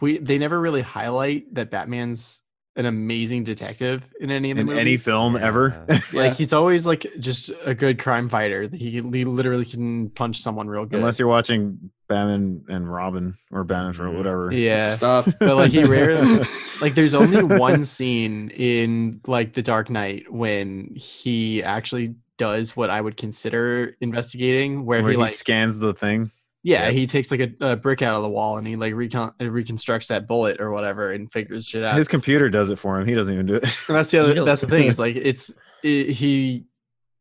we 0.01 0.19
they 0.19 0.39
never 0.39 0.61
really 0.61 0.83
highlight 0.83 1.55
that 1.55 1.71
Batman's 1.71 2.43
an 2.79 2.87
amazing 2.87 3.45
detective 3.45 4.09
in 4.21 4.31
any 4.31 4.51
of 4.53 4.57
the 4.57 4.61
In 4.63 4.67
movies. 4.69 4.81
any 4.81 4.97
film 4.97 5.37
ever. 5.37 5.85
Yeah. 5.91 6.01
Yeah. 6.13 6.23
Like 6.29 6.35
he's 6.35 6.53
always 6.55 6.87
like 6.87 7.07
just 7.19 7.51
a 7.67 7.75
good 7.75 7.99
crime 7.99 8.29
fighter. 8.31 8.69
He, 8.73 8.91
he 8.91 9.01
literally 9.03 9.67
can 9.67 10.09
punch 10.11 10.39
someone 10.39 10.69
real 10.69 10.87
good. 10.87 10.99
Unless 11.01 11.19
you're 11.19 11.29
watching 11.29 11.91
Batman 12.09 12.65
and 12.69 12.91
Robin 12.91 13.37
or 13.53 13.65
Batman 13.65 13.93
for 13.93 14.05
Mhm. 14.05 14.17
whatever. 14.17 14.51
yeah. 14.55 14.95
Stop. 14.97 15.27
But 15.41 15.57
like 15.57 15.73
he 15.73 15.85
rarely 15.85 16.45
like 16.81 16.95
there's 16.95 17.15
only 17.15 17.43
one 17.43 17.85
scene 17.85 18.49
in 18.51 19.21
like 19.27 19.53
the 19.53 19.63
dark 19.63 19.91
knight 19.91 20.33
when 20.33 20.95
he 20.95 21.63
actually 21.63 22.15
does 22.39 22.77
what 22.77 22.89
i 22.89 23.01
would 23.01 23.17
consider 23.17 23.97
investigating 24.01 24.85
where, 24.87 25.03
Where 25.03 25.11
he 25.11 25.17
he 25.17 25.21
like 25.21 25.33
scans 25.33 25.77
the 25.81 25.93
thing. 25.93 26.31
Yeah 26.69 26.85
Yep. 26.87 26.93
he 26.93 27.07
takes 27.07 27.31
like 27.31 27.41
a, 27.41 27.51
a 27.73 27.77
brick 27.77 28.03
out 28.03 28.15
of 28.15 28.23
the 28.23 28.29
wall 28.29 28.59
and 28.59 28.67
he 28.67 28.77
like 28.77 28.95
recon- 28.95 29.33
uh, 29.41 29.51
reconstructs 29.51 30.09
that 30.09 30.27
bullet 30.27 30.61
or 30.61 30.71
whatever 30.71 31.13
and 31.13 31.31
figures 31.33 31.67
shit 31.69 31.83
out 31.85 31.97
His 31.97 32.09
computer 32.09 32.49
does 32.51 32.69
it 32.71 32.79
for 32.79 33.01
him. 33.01 33.07
He 33.09 33.15
doesn't 33.15 33.33
even 33.33 33.47
do 33.47 33.55
it. 33.55 33.63
and 33.89 33.97
that's 33.97 34.11
the 34.11 34.19
other 34.19 34.35
You 34.35 34.45
that's 34.45 34.61
the 34.61 34.67
thing 34.69 34.87
is 34.89 34.99
like 34.99 35.17
it's 35.31 35.53
it, 35.83 36.11
he 36.11 36.65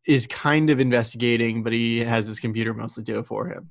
is 0.05 0.27
kind 0.27 0.69
of 0.69 0.79
investigating 0.79 1.63
but 1.63 1.71
he 1.73 1.99
has 2.03 2.27
his 2.27 2.39
computer 2.39 2.73
mostly 2.73 3.03
do 3.03 3.19
it 3.19 3.25
for 3.25 3.47
him 3.49 3.69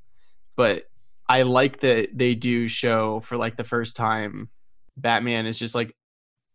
but 0.57 0.85
i 1.29 1.43
like 1.43 1.81
that 1.81 2.17
they 2.17 2.35
do 2.35 2.69
show 2.69 3.21
for 3.21 3.37
like 3.37 3.57
the 3.57 3.65
first 3.65 3.97
time 3.97 4.49
batman 4.97 5.47
is 5.47 5.59
just 5.59 5.75
like 5.75 5.95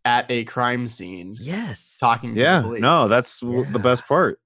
at 0.04 0.24
a 0.30 0.44
crime 0.44 0.88
scene 0.88 1.32
Yes. 1.38 1.98
talking 2.00 2.30
to 2.34 2.38
the 2.40 2.44
yeah. 2.44 2.60
police. 2.62 2.80
No, 2.82 3.06
that's 3.08 3.38
w 3.40 3.64
the 3.70 3.78
best 3.78 4.06
part. 4.06 4.40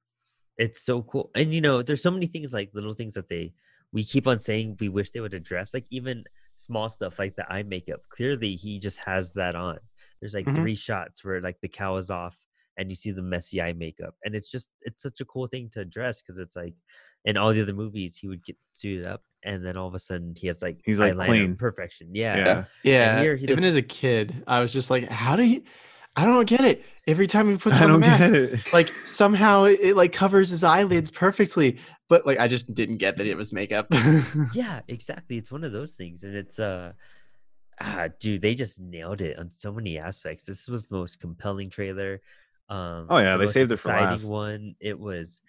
it's 0.59 0.83
so 0.83 1.03
cool 1.03 1.31
and 1.35 1.53
you 1.55 1.61
know 1.61 1.81
there's 1.83 2.03
so 2.03 2.11
many 2.11 2.27
things 2.27 2.53
like 2.53 2.71
little 2.75 2.95
things 2.95 3.15
that 3.15 3.29
they 3.29 3.53
we 3.93 4.05
keep 4.05 4.27
on 4.27 4.39
saying 4.39 4.77
we 4.81 4.89
wish 4.89 5.11
they 5.11 5.21
would 5.21 5.35
address 5.35 5.73
like 5.75 5.87
even 5.91 6.25
small 6.55 6.89
stuff 6.89 7.19
like 7.19 7.37
the 7.37 7.51
eye 7.53 7.63
makeup 7.63 8.01
clearly 8.11 8.57
he 8.57 8.79
just 8.79 8.99
has 8.99 9.33
that 9.35 9.55
on 9.55 9.79
there's 10.21 10.35
like 10.35 10.47
Mhm. 10.47 10.55
three 10.55 10.75
shots 10.75 11.25
where 11.25 11.41
like 11.41 11.59
the 11.61 11.69
cow 11.69 11.97
is 11.97 12.11
off 12.11 12.37
and 12.79 12.89
you 12.91 12.95
see 12.97 13.11
the 13.11 13.23
messy 13.23 13.61
eye 13.63 13.73
makeup 13.75 14.15
and 14.25 14.35
it's 14.35 14.51
just 14.51 14.71
it's 14.83 15.03
such 15.03 15.21
a 15.21 15.25
cool 15.27 15.47
thing 15.47 15.69
to 15.73 15.81
address 15.81 16.23
because 16.23 16.39
it's 16.39 16.57
like 16.57 16.75
in 17.25 17.37
all 17.37 17.53
the 17.53 17.61
other 17.63 17.75
movies 17.75 18.17
he 18.17 18.29
would 18.29 18.45
get 18.45 18.57
suited 18.73 19.07
up 19.07 19.23
and 19.43 19.65
then 19.65 19.77
all 19.77 19.87
of 19.89 19.95
a 19.95 19.99
sudden 19.99 20.35
he 20.37 20.47
has 20.47 20.63
like 20.63 20.81
He's, 20.85 20.99
like, 21.01 21.15
eyeliner 21.15 21.27
clean. 21.27 21.57
perfection 21.57 22.09
yeah, 22.15 22.37
Yeah. 22.37 22.65
yeah. 22.85 23.21
here 23.21 23.37
he 23.37 23.45
even 23.45 23.57
looks- 23.57 23.69
as 23.69 23.77
a 23.77 23.83
kid, 23.83 24.43
I 24.47 24.61
was 24.61 24.73
just 24.73 24.91
like, 24.91 25.09
how 25.11 25.37
do 25.37 25.43
you? 25.45 25.63
I 26.19 26.25
don't 26.25 26.49
get 26.49 26.65
it. 26.65 26.83
Every 27.07 27.27
time 27.27 27.51
he 27.51 27.59
puts 27.59 27.77
I 27.79 27.85
on 27.85 27.93
the 27.93 27.99
mask, 27.99 28.73
like 28.73 28.91
somehow 29.05 29.65
it, 29.65 29.79
it 29.83 29.97
like 29.97 30.13
covers 30.15 30.49
his 30.49 30.65
eyelids 30.65 31.11
perfectly. 31.11 31.79
But 32.09 32.27
like, 32.27 32.39
I 32.39 32.49
just 32.49 32.73
didn't 32.75 32.99
get 32.99 33.17
that 33.17 33.27
it 33.27 33.37
was 33.37 33.53
makeup. 33.53 33.89
yeah 34.55 34.81
exactly 34.89 35.39
it's 35.39 35.51
one 35.51 35.65
of 35.65 35.73
those 35.73 35.95
things 35.95 36.23
and 36.25 36.35
it's 36.37 36.59
uh 36.59 36.93
ah, 37.81 38.09
dude, 38.21 38.41
they 38.43 38.55
just 38.55 38.81
nailed 38.81 39.21
it 39.21 39.39
on 39.39 39.51
so 39.51 39.73
many 39.73 39.99
aspects. 39.99 40.45
This 40.45 40.67
was 40.69 40.87
the 40.87 40.97
most 40.97 41.21
compelling 41.21 41.69
trailer. 41.71 42.23
Um, 42.69 43.07
Oh, 43.11 43.19
yeah, 43.19 43.33
the 43.33 43.39
they 43.39 43.45
most 43.45 43.53
saved 43.53 43.71
it 43.73 43.77
for 43.77 43.91
exciting 43.91 44.09
last. 44.09 44.31
one. 44.31 44.75
It 44.81 44.99
was. 44.99 45.43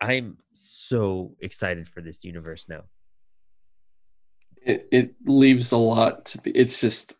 I'm 0.00 0.38
so 0.52 1.34
excited 1.40 1.88
for 1.88 2.00
this 2.02 2.24
universe 2.24 2.66
now. 2.68 2.82
it, 4.64 4.88
it 4.92 5.14
leaves 5.24 5.72
a 5.72 5.76
lot 5.76 6.24
to 6.26 6.38
be 6.38 6.50
it's 6.52 6.80
just 6.80 7.14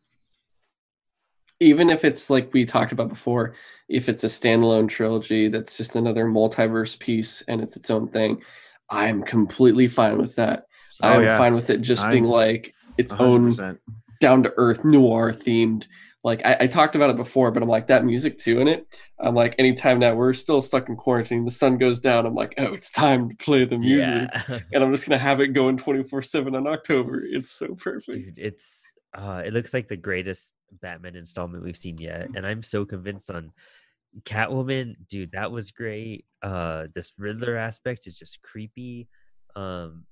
even 1.63 1.91
if 1.91 2.05
it's 2.05 2.29
like 2.31 2.53
we 2.53 2.65
talked 2.65 2.93
about 2.93 3.09
before 3.09 3.55
if 3.89 4.09
it's 4.09 4.25
a 4.25 4.29
standalone 4.29 4.89
trilogy 4.89 5.49
that's 5.49 5.77
just 5.77 5.97
another 5.97 6.27
multiverse 6.27 6.99
piece 6.99 7.43
and 7.49 7.61
it's 7.61 7.77
its 7.77 7.91
own 7.91 8.09
thing 8.09 8.41
i'm 8.91 9.23
completely 9.23 9.89
fine 9.89 10.19
with 10.19 10.35
that 10.37 10.67
Oh, 11.03 11.09
i'm 11.09 11.23
yeah. 11.25 11.39
fine 11.39 11.55
with 11.55 11.71
it 11.71 11.81
just 11.81 12.09
being 12.11 12.25
I'm 12.25 12.31
like 12.31 12.75
its 12.99 13.13
own 13.15 13.53
100%. 13.53 13.79
down 14.21 14.43
to 14.45 14.53
earth 14.57 14.85
noir 14.85 15.33
themed 15.33 15.87
like 16.25 16.41
I, 16.45 16.57
I 16.61 16.67
talked 16.69 16.95
about 16.95 17.11
it 17.11 17.17
before 17.17 17.51
but 17.51 17.63
i'm 17.63 17.69
like 17.69 17.89
that 17.89 18.05
music 18.05 18.39
too 18.39 18.61
in 18.61 18.69
it 18.69 18.87
i'm 19.19 19.35
like 19.35 19.57
anytime 19.59 19.99
now 19.99 20.15
we're 20.15 20.33
still 20.35 20.63
stuck 20.63 20.89
in 20.89 20.95
quarantine 20.97 21.45
the 21.45 21.51
sun 21.51 21.77
goes 21.79 21.99
down 21.99 22.25
i'm 22.27 22.35
like 22.35 22.55
oh 22.59 22.73
it's 22.73 22.91
time 22.93 23.31
to 23.31 23.35
play 23.37 23.65
the 23.65 23.79
music 23.79 24.31
Yeah. 24.49 24.61
and 24.73 24.85
I'm 24.85 24.91
just 24.91 25.09
gonna 25.09 25.19
have 25.19 25.41
it 25.41 25.49
going 25.49 25.77
24 25.77 26.23
seven 26.23 26.55
on 26.55 26.67
October. 26.69 27.23
It's 27.25 27.51
so 27.51 27.75
perfect. 27.75 28.37
Dude, 28.37 28.39
it's 28.39 28.93
uh 29.15 29.43
it 29.45 29.53
looks 29.53 29.75
like 29.75 29.89
the 29.89 29.97
greatest 29.97 30.55
Batman 30.81 31.17
installment 31.17 31.65
we've 31.65 31.77
seen 31.77 31.99
yet. 31.99 32.29
And 32.35 32.47
I'm 32.47 32.63
so 32.63 32.85
convinced 32.85 33.31
on 33.31 33.53
Catwoman, 34.25 34.97
dude, 35.09 35.33
that 35.33 35.51
was 35.53 35.71
great. 35.71 36.25
Uh 36.43 36.87
this 36.95 37.13
Riddler 37.19 37.57
aspect 37.57 38.07
is 38.07 38.17
just 38.19 38.43
creepy. 38.43 39.09
Um 39.57 40.07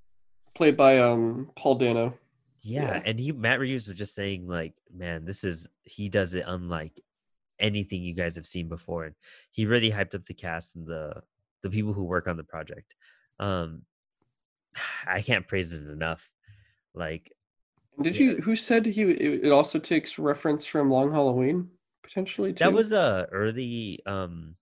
Played 0.55 0.77
by 0.77 0.99
um 0.99 1.51
Paul 1.57 1.77
Dano. 1.77 2.19
yeah, 2.63 2.83
Yeah. 2.97 3.03
and 3.05 3.19
he 3.21 3.33
Matt 3.33 3.61
Reeves 3.61 3.89
was 3.89 3.97
just 3.97 4.15
saying 4.15 4.47
like, 4.49 4.75
man, 4.95 5.25
this 5.25 5.45
is 5.45 5.69
he 5.83 6.09
does 6.09 6.35
it 6.35 6.45
unlike 6.47 7.01
anything 7.59 8.03
you 8.03 8.15
guys 8.15 8.37
have 8.37 8.47
seen 8.47 8.69
before. 8.69 9.05
And 9.05 9.15
he 9.51 9.67
really 9.67 9.91
hyped 9.91 10.15
up 10.15 10.25
the 10.25 10.35
cast 10.35 10.77
and 10.77 10.87
the 10.87 11.23
the 11.63 11.71
people 11.71 11.93
who 11.93 12.05
work 12.05 12.27
on 12.27 12.37
the 12.37 12.45
project. 12.45 12.95
Um 13.39 13.83
I 15.07 15.23
can't 15.23 15.47
praise 15.47 15.73
it 15.73 15.89
enough. 15.89 16.31
Like 16.95 17.33
Did 18.03 18.17
Yeah. 18.17 18.23
you? 18.23 18.37
Who 18.43 18.57
said 18.57 18.87
he? 18.87 19.03
It 19.03 19.45
it 19.47 19.53
also 19.53 19.79
takes 19.79 20.19
reference 20.19 20.65
from 20.65 20.91
Long 20.91 21.11
Halloween 21.13 21.71
potentially 22.03 22.53
too. 22.53 22.65
that 22.65 22.73
was 22.73 22.91
a 22.93 23.29
early 23.31 24.01
um 24.07 24.57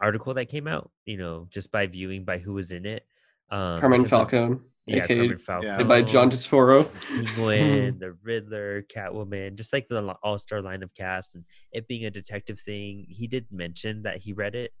article 0.00 0.32
that 0.32 0.46
came 0.46 0.66
out 0.66 0.90
you 1.04 1.18
know 1.18 1.46
just 1.50 1.70
by 1.70 1.86
viewing 1.86 2.24
by 2.24 2.38
who 2.38 2.54
was 2.54 2.72
in 2.72 2.86
it 2.86 3.04
um 3.50 3.80
Carmen 3.80 4.02
because 4.02 4.12
of- 4.22 4.30
Falcone, 4.30 4.60
yeah 4.86 5.04
aka 5.04 5.16
Carmine 5.18 5.38
Falcone, 5.38 5.74
played 5.76 5.88
by 5.88 6.00
John 6.02 6.30
Turturro. 6.30 6.90
Penguin, 7.08 7.98
the 8.00 8.16
Riddler, 8.22 8.82
Catwoman, 8.82 9.56
just 9.56 9.72
like 9.72 9.88
the 9.88 10.14
all 10.22 10.38
star 10.38 10.62
line 10.62 10.82
of 10.82 10.94
cast, 10.94 11.34
and 11.34 11.44
it 11.72 11.86
being 11.88 12.04
a 12.06 12.10
detective 12.10 12.58
thing. 12.60 13.06
He 13.08 13.26
did 13.26 13.46
mention 13.50 14.02
that 14.04 14.18
he 14.18 14.32
read 14.32 14.54
it. 14.54 14.72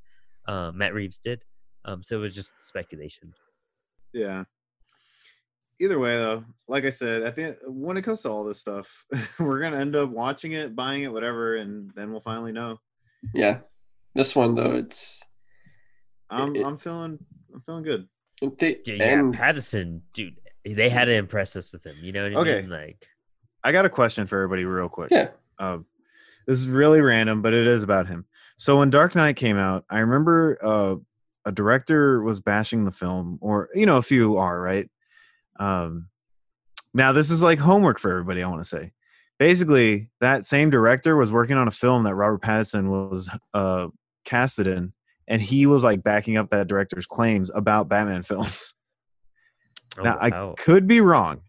Um, 0.46 0.78
Matt 0.78 0.94
Reeves 0.94 1.18
did. 1.18 1.42
Um, 1.84 2.02
so 2.02 2.16
it 2.16 2.20
was 2.20 2.34
just 2.34 2.52
speculation. 2.60 3.34
Yeah. 4.12 4.44
Either 5.82 5.98
way, 5.98 6.16
though, 6.18 6.44
like 6.68 6.84
I 6.84 6.90
said, 6.90 7.22
at 7.22 7.36
the 7.36 7.42
end, 7.44 7.56
when 7.66 7.96
it 7.96 8.02
comes 8.02 8.20
to 8.22 8.28
all 8.28 8.44
this 8.44 8.60
stuff, 8.60 9.04
we're 9.40 9.60
gonna 9.60 9.78
end 9.78 9.96
up 9.96 10.10
watching 10.10 10.52
it, 10.52 10.76
buying 10.76 11.02
it, 11.04 11.12
whatever, 11.12 11.56
and 11.56 11.90
then 11.96 12.12
we'll 12.12 12.20
finally 12.20 12.52
know. 12.52 12.78
Yeah, 13.32 13.60
this 14.14 14.36
one 14.36 14.54
though, 14.54 14.72
it's 14.72 15.22
I'm 16.28 16.54
It- 16.54 16.64
I'm 16.66 16.76
feeling 16.76 17.18
I'm 17.54 17.62
feeling 17.62 17.82
good. 17.84 18.08
they 18.58 18.80
Yeah, 18.84 18.94
yeah 18.94 19.30
Patterson, 19.32 20.02
dude, 20.12 20.36
they 20.66 20.90
had 20.90 21.06
to 21.06 21.14
impress 21.14 21.56
us 21.56 21.72
with 21.72 21.84
him. 21.84 21.96
You 22.02 22.12
know 22.12 22.24
what 22.24 22.32
I 22.32 22.40
Okay. 22.42 22.60
mean? 22.60 22.70
Like, 22.70 23.06
I 23.64 23.72
got 23.72 23.86
a 23.86 23.90
question 23.90 24.26
for 24.26 24.36
everybody, 24.36 24.64
real 24.66 24.88
quick. 24.90 25.10
yeah, 25.10 25.28
Um, 25.58 25.86
this 26.46 26.58
is 26.58 26.68
really 26.68 27.00
random, 27.00 27.40
but 27.40 27.54
it 27.54 27.66
is 27.66 27.82
about 27.82 28.06
him. 28.06 28.26
So 28.58 28.78
when 28.78 28.90
Dark 28.90 29.14
Knight 29.14 29.36
came 29.36 29.56
out, 29.56 29.84
I 29.88 30.00
remember 30.00 30.58
uh, 30.62 30.96
a 31.46 31.52
director 31.52 32.22
was 32.22 32.38
bashing 32.40 32.84
the 32.84 32.92
film, 32.92 33.38
or 33.40 33.70
you 33.74 33.86
know, 33.86 33.96
a 33.96 34.02
few 34.02 34.36
are 34.36 34.60
right. 34.60 34.86
Um, 35.60 36.08
now 36.92 37.12
this 37.12 37.30
is 37.30 37.42
like 37.42 37.58
homework 37.60 38.00
for 38.00 38.10
everybody. 38.10 38.42
I 38.42 38.48
want 38.48 38.62
to 38.62 38.68
say, 38.68 38.92
basically, 39.38 40.10
that 40.20 40.44
same 40.44 40.70
director 40.70 41.16
was 41.16 41.30
working 41.30 41.56
on 41.56 41.68
a 41.68 41.72
film 41.72 42.04
that 42.04 42.14
Robert 42.16 42.42
Pattinson 42.42 42.88
was 42.88 43.28
uh, 43.54 43.88
casted 44.24 44.66
in, 44.66 44.92
and 45.28 45.40
he 45.40 45.66
was 45.66 45.84
like 45.84 46.02
backing 46.02 46.36
up 46.36 46.50
that 46.50 46.66
director's 46.66 47.06
claims 47.06 47.50
about 47.54 47.88
Batman 47.88 48.22
films. 48.24 48.74
oh, 49.98 50.02
Now, 50.02 50.18
I 50.20 50.54
could 50.56 50.88
be 50.88 51.00
wrong, 51.00 51.42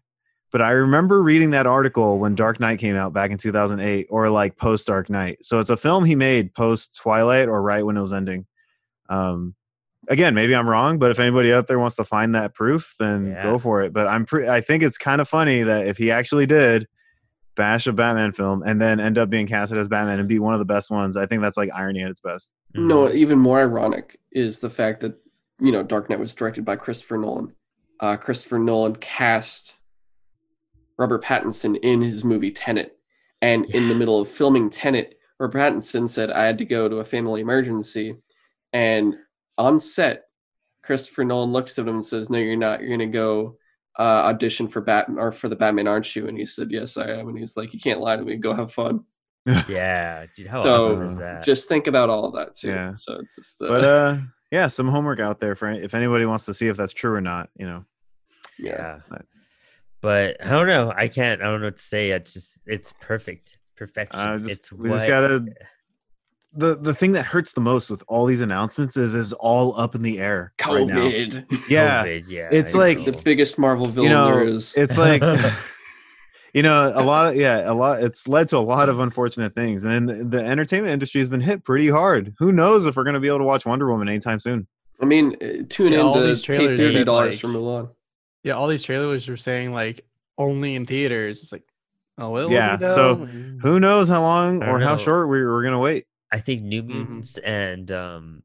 but 0.52 0.62
I 0.62 0.70
remember 0.72 1.22
reading 1.22 1.50
that 1.50 1.66
article 1.66 2.18
when 2.18 2.34
Dark 2.34 2.60
Knight 2.60 2.78
came 2.78 2.94
out 2.94 3.12
back 3.12 3.30
in 3.30 3.38
2008 3.38 4.06
or 4.10 4.30
like 4.30 4.56
post 4.56 4.86
Dark 4.86 5.10
Knight. 5.10 5.38
So 5.42 5.58
it's 5.58 5.70
a 5.70 5.76
film 5.76 6.04
he 6.04 6.14
made 6.14 6.54
post 6.54 6.98
Twilight 6.98 7.48
or 7.48 7.62
right 7.62 7.84
when 7.84 7.96
it 7.96 8.00
was 8.02 8.12
ending. 8.12 8.46
Um, 9.08 9.54
again, 10.08 10.34
maybe 10.34 10.54
I'm 10.54 10.68
wrong, 10.68 10.98
but 10.98 11.10
if 11.10 11.18
anybody 11.18 11.52
out 11.52 11.66
there 11.68 11.78
wants 11.78 11.96
to 11.96 12.04
find 12.04 12.34
that 12.34 12.54
proof, 12.54 12.94
then 12.98 13.26
Yeah. 13.26 13.42
go 13.42 13.58
for 13.58 13.82
it. 13.82 13.92
But 13.92 14.06
I'm 14.08 14.24
pretty, 14.26 14.48
I 14.48 14.60
think 14.60 14.82
it's 14.82 14.98
kind 14.98 15.20
of 15.20 15.28
funny 15.28 15.62
that 15.62 15.86
if 15.86 15.96
he 15.98 16.10
actually 16.10 16.46
did 16.46 16.88
bash 17.54 17.86
a 17.86 17.92
Batman 17.92 18.32
film 18.32 18.62
and 18.64 18.80
then 18.80 18.98
end 18.98 19.18
up 19.18 19.28
being 19.30 19.46
casted 19.46 19.78
as 19.78 19.86
Batman 19.88 20.18
and 20.18 20.28
be 20.28 20.38
one 20.38 20.54
of 20.54 20.58
the 20.58 20.64
best 20.64 20.90
ones, 20.90 21.16
I 21.16 21.26
think 21.26 21.42
that's 21.42 21.56
like 21.56 21.70
irony 21.74 22.02
at 22.02 22.10
its 22.10 22.20
best. 22.20 22.52
no. 22.74 23.06
Mhm. 23.06 23.14
Even 23.14 23.38
more 23.38 23.60
ironic 23.60 24.18
is 24.32 24.60
the 24.60 24.70
fact 24.70 25.00
that 25.00 25.14
you 25.60 25.70
know 25.70 25.82
Dark 25.82 26.08
Knight 26.10 26.18
was 26.18 26.34
directed 26.34 26.64
by 26.64 26.74
Christopher 26.76 27.18
Nolan. 27.18 27.52
Uh, 28.00 28.16
Christopher 28.16 28.58
Nolan 28.58 28.96
cast 28.96 29.78
Robert 30.98 31.22
Pattinson 31.22 31.78
in 31.82 32.00
his 32.02 32.24
movie 32.24 32.50
Tenet, 32.50 32.96
and 33.40 33.64
in 33.66 33.88
the 33.88 33.94
middle 33.94 34.20
of 34.20 34.28
filming 34.28 34.70
Tenet, 34.70 35.18
Robert 35.38 35.56
Pattinson 35.58 36.08
said, 36.08 36.30
"I 36.30 36.44
had 36.46 36.58
to 36.58 36.64
go 36.64 36.88
to 36.88 36.96
a 36.96 37.04
family 37.04 37.40
emergency," 37.42 38.16
and 38.72 39.16
on 39.58 39.78
set, 39.80 40.24
Christopher 40.82 41.24
Nolan 41.24 41.52
looks 41.52 41.78
at 41.78 41.86
him 41.86 41.94
and 41.94 42.04
says, 42.04 42.30
"No, 42.30 42.38
you're 42.38 42.56
not. 42.56 42.80
You're 42.80 42.90
gonna 42.90 43.06
go 43.10 43.56
uh, 43.98 44.02
audition 44.02 44.66
for 44.66 44.80
Batman 44.80 45.18
or 45.18 45.30
for 45.32 45.48
the 45.48 45.56
Batman, 45.56 45.86
aren't 45.88 46.14
you?" 46.16 46.26
And 46.28 46.36
he 46.38 46.46
said, 46.46 46.70
"Yes, 46.70 46.96
I 46.96 47.08
am." 47.10 47.28
And 47.28 47.38
he's 47.38 47.56
like, 47.56 47.72
"You 47.74 47.80
can't 47.80 48.00
lie 48.00 48.16
to 48.16 48.22
me. 48.22 48.36
Go 48.36 48.52
have 48.54 48.72
fun." 48.72 49.04
Yeah, 49.68 50.26
dude, 50.36 50.46
how 50.46 50.62
So, 50.62 50.74
awesome 50.76 51.02
is 51.02 51.16
that? 51.16 51.42
Just 51.44 51.68
think 51.68 51.88
about 51.88 52.08
all 52.08 52.24
of 52.26 52.34
that 52.34 52.54
too. 52.54 52.68
Yeah. 52.68 52.94
So 52.94 53.14
it's 53.14 53.34
just, 53.34 53.60
uh, 53.60 53.66
But 53.68 53.84
uh, 53.84 54.18
yeah, 54.52 54.68
some 54.68 54.86
homework 54.86 55.18
out 55.18 55.40
there 55.40 55.56
for 55.56 55.66
any- 55.66 55.80
if 55.82 55.94
anybody 55.94 56.26
wants 56.26 56.44
to 56.46 56.54
see 56.54 56.68
if 56.68 56.76
that's 56.76 56.92
true 56.92 57.12
or 57.12 57.20
not. 57.20 57.50
You 57.58 57.66
know, 57.66 57.84
yeah. 58.58 58.70
yeah. 58.78 58.98
But- 59.08 59.26
But 60.00 60.46
I 60.46 60.50
don't 60.50 60.68
know. 60.68 60.92
I 60.96 61.08
can't. 61.08 61.40
I 61.42 61.46
don't 61.46 61.60
know 61.60 61.66
what 61.66 61.76
to 61.76 61.82
say. 61.82 62.10
It's 62.10 62.32
just 62.32 62.60
it's 62.66 62.92
perfect. 63.00 63.58
It's 63.62 63.70
perfection. 63.76 64.20
uh, 64.20 64.38
just, 64.38 64.50
it's 64.50 64.72
we 64.72 64.88
just 64.90 65.06
gotta. 65.08 65.44
The 66.54 66.76
the 66.76 66.92
thing 66.94 67.12
that 67.12 67.24
hurts 67.24 67.52
the 67.52 67.60
most 67.62 67.88
with 67.90 68.04
all 68.08 68.26
these 68.26 68.40
announcements 68.42 68.96
is 68.96 69.14
is 69.14 69.32
all 69.32 69.78
up 69.80 69.94
in 69.94 70.02
the 70.02 70.18
air 70.18 70.52
right 70.66 70.86
now. 70.86 70.96
COVID. 70.96 71.68
Yeah, 71.68 72.04
COVID, 72.04 72.24
yeah. 72.28 72.48
it's 72.52 72.74
I 72.74 72.78
like- 72.78 73.04
the 73.04 73.20
biggest 73.24 73.58
Marvel 73.58 73.86
villain 73.86 74.10
you 74.10 74.14
know, 74.16 74.26
there 74.26 74.44
is. 74.44 74.74
it's 74.76 74.98
like. 74.98 75.22
You 76.54 76.62
know, 76.62 76.92
a 76.94 77.00
lot 77.02 77.28
of 77.28 77.36
yeah, 77.36 77.70
a 77.70 77.72
lot. 77.72 78.02
It's 78.02 78.28
led 78.28 78.48
to 78.48 78.58
a 78.58 78.60
lot 78.60 78.90
of 78.90 79.00
unfortunate 79.00 79.54
things, 79.54 79.84
and 79.84 80.30
the 80.30 80.44
entertainment 80.44 80.92
industry 80.92 81.22
has 81.22 81.30
been 81.30 81.40
hit 81.40 81.64
pretty 81.64 81.88
hard. 81.88 82.34
Who 82.40 82.52
knows 82.52 82.84
if 82.84 82.94
we're 82.94 83.04
going 83.04 83.14
to 83.14 83.20
be 83.20 83.28
able 83.28 83.38
to 83.38 83.44
watch 83.44 83.64
Wonder 83.64 83.90
Woman 83.90 84.06
anytime 84.06 84.38
soon? 84.38 84.66
I 85.00 85.06
mean, 85.06 85.34
uh, 85.40 85.62
tune 85.70 85.94
Yeah, 85.94 86.00
in 86.00 86.04
all 86.04 86.14
to 86.16 86.20
these 86.20 86.42
pay 86.42 86.58
trailers 86.58 86.92
thirty 86.92 87.04
dollars 87.04 87.34
like- 87.36 87.40
for 87.40 87.48
Mulan. 87.48 87.88
Yeah, 88.44 88.52
all 88.52 88.68
these 88.68 88.82
trailers 88.82 89.26
were 89.30 89.38
saying 89.38 89.72
like 89.72 90.04
only 90.36 90.74
in 90.74 90.84
theaters. 90.84 91.42
It's 91.42 91.52
like, 91.52 91.62
oh, 92.18 92.28
will 92.28 92.48
it 92.50 92.52
Yeah, 92.52 92.76
be, 92.76 92.86
so? 92.88 93.14
Who 93.14 93.80
knows 93.80 94.10
how 94.10 94.20
long 94.20 94.62
or 94.62 94.78
don't 94.78 94.82
how 94.82 94.96
short 94.96 95.30
we, 95.30 95.42
we're 95.42 95.62
going 95.62 95.72
to 95.72 95.78
wait? 95.78 96.04
I 96.32 96.38
think 96.40 96.62
New 96.62 96.82
Mm-hmm. 96.82 96.98
Mutants 96.98 97.36
and 97.38 97.92
um, 97.92 98.42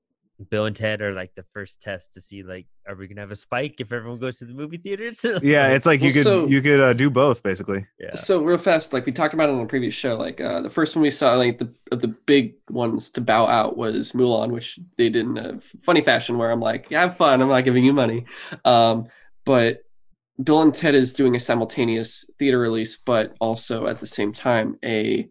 Bill 0.51 0.65
and 0.65 0.75
Ted 0.75 1.01
are 1.01 1.13
like 1.13 1.33
the 1.35 1.43
first 1.53 1.81
test 1.81 2.13
to 2.13 2.21
see 2.21 2.43
like, 2.43 2.67
are 2.87 2.93
we 2.95 3.07
gonna 3.07 3.21
have 3.21 3.31
a 3.31 3.35
spike 3.35 3.75
if 3.79 3.91
everyone 3.91 4.19
goes 4.19 4.37
to 4.39 4.45
the 4.45 4.53
movie 4.53 4.77
theaters? 4.77 5.25
Yeah, 5.41 5.69
it's 5.69 5.85
like 5.85 6.01
you 6.01 6.07
Well, 6.07 6.13
could 6.13 6.23
so- 6.23 6.47
you 6.47 6.61
could 6.61 6.79
uh, 6.81 6.93
do 6.93 7.09
both 7.09 7.41
basically. 7.41 7.87
yeah. 7.99 8.15
So 8.15 8.43
real 8.43 8.57
fast, 8.57 8.93
like 8.93 9.05
we 9.05 9.11
talked 9.13 9.33
about 9.33 9.49
it 9.49 9.53
on 9.53 9.59
the 9.61 9.65
previous 9.65 9.93
show, 9.95 10.15
like 10.15 10.39
uh, 10.41 10.61
the 10.61 10.69
first 10.69 10.95
one 10.95 11.01
we 11.03 11.09
saw, 11.09 11.33
like 11.35 11.57
the 11.59 11.73
of 11.91 12.01
the 12.01 12.09
big 12.09 12.55
ones 12.69 13.09
to 13.11 13.21
bow 13.21 13.47
out 13.47 13.77
was 13.77 14.11
Mulan, 14.11 14.51
which 14.51 14.77
they 14.97 15.09
did 15.09 15.25
in 15.25 15.37
a 15.37 15.59
funny 15.81 16.01
fashion 16.01 16.37
where 16.37 16.51
I'm 16.51 16.59
like, 16.61 16.87
yeah, 16.91 17.01
have 17.01 17.17
fun, 17.17 17.41
I'm 17.41 17.47
not 17.49 17.61
giving 17.65 17.83
you 17.85 17.93
money. 17.93 18.25
Um, 18.65 19.07
but 19.45 19.79
Bill 20.43 20.61
and 20.61 20.75
Ted 20.75 20.93
is 20.93 21.13
doing 21.13 21.35
a 21.35 21.39
simultaneous 21.39 22.29
theater 22.37 22.59
release, 22.59 22.97
but 22.97 23.33
also 23.39 23.87
at 23.87 24.01
the 24.01 24.07
same 24.07 24.33
time 24.33 24.77
a 24.85 25.29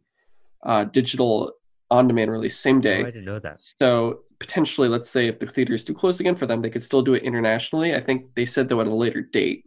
uh, 0.65 0.85
digital 0.85 1.53
on-demand 1.91 2.31
release 2.31 2.59
same 2.59 2.79
Oh, 2.79 2.81
day. 2.81 3.01
I 3.01 3.05
didn't 3.05 3.25
know 3.25 3.39
that. 3.39 3.61
So 3.61 4.21
potentially, 4.39 4.89
let's 4.89 5.09
say 5.09 5.29
if 5.29 5.39
the 5.39 5.47
theaters 5.47 5.85
do 5.85 5.95
close 5.95 6.21
again 6.21 6.35
for 6.35 6.47
them, 6.47 6.63
they 6.63 6.71
could 6.71 6.83
still 6.83 7.03
do 7.03 7.15
it 7.15 7.23
internationally. 7.23 7.95
I 7.95 8.01
think 8.01 8.35
they 8.35 8.45
said 8.45 8.69
though 8.69 8.81
at 8.81 8.87
a 8.87 8.95
later 8.95 9.21
date 9.21 9.65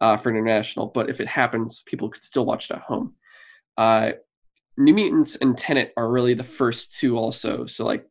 uh, 0.00 0.16
for 0.16 0.30
international, 0.30 0.86
but 0.86 1.10
if 1.10 1.20
it 1.20 1.28
happens, 1.28 1.82
people 1.86 2.08
could 2.08 2.22
still 2.22 2.46
watch 2.46 2.70
it 2.70 2.74
at 2.76 2.82
home. 2.82 3.14
Uh, 3.76 4.12
New 4.76 4.94
Mutants 4.94 5.36
and 5.36 5.58
Tenet 5.58 5.92
are 5.96 6.10
really 6.10 6.34
the 6.34 6.44
first 6.44 6.98
two 6.98 7.16
also. 7.18 7.66
So 7.66 7.84
like 7.84 8.06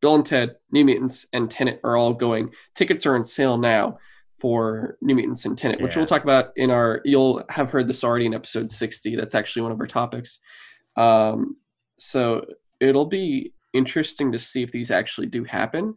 Bill 0.00 0.14
and 0.14 0.24
Ted, 0.26 0.56
New 0.70 0.84
Mutants, 0.84 1.26
and 1.32 1.50
Tenet 1.50 1.80
are 1.82 1.96
all 1.96 2.14
going. 2.14 2.50
Tickets 2.74 3.06
are 3.06 3.16
on 3.16 3.24
sale 3.24 3.58
now 3.58 3.98
for 4.38 4.98
New 5.00 5.14
Mutants 5.14 5.46
and 5.46 5.56
Tenet, 5.58 5.80
which 5.80 5.96
we'll 5.96 6.06
talk 6.06 6.22
about 6.22 6.50
in 6.56 6.70
our. 6.70 7.00
You'll 7.04 7.44
have 7.48 7.70
heard 7.70 7.88
this 7.88 8.04
already 8.04 8.26
in 8.26 8.34
episode 8.34 8.70
sixty. 8.70 9.16
That's 9.16 9.34
actually 9.34 9.62
one 9.62 9.72
of 9.72 9.80
our 9.80 9.86
topics. 9.86 10.38
Um, 10.96 11.56
so 11.98 12.44
it'll 12.80 13.06
be 13.06 13.52
interesting 13.72 14.32
to 14.32 14.38
see 14.38 14.62
if 14.62 14.72
these 14.72 14.90
actually 14.90 15.26
do 15.26 15.44
happen. 15.44 15.94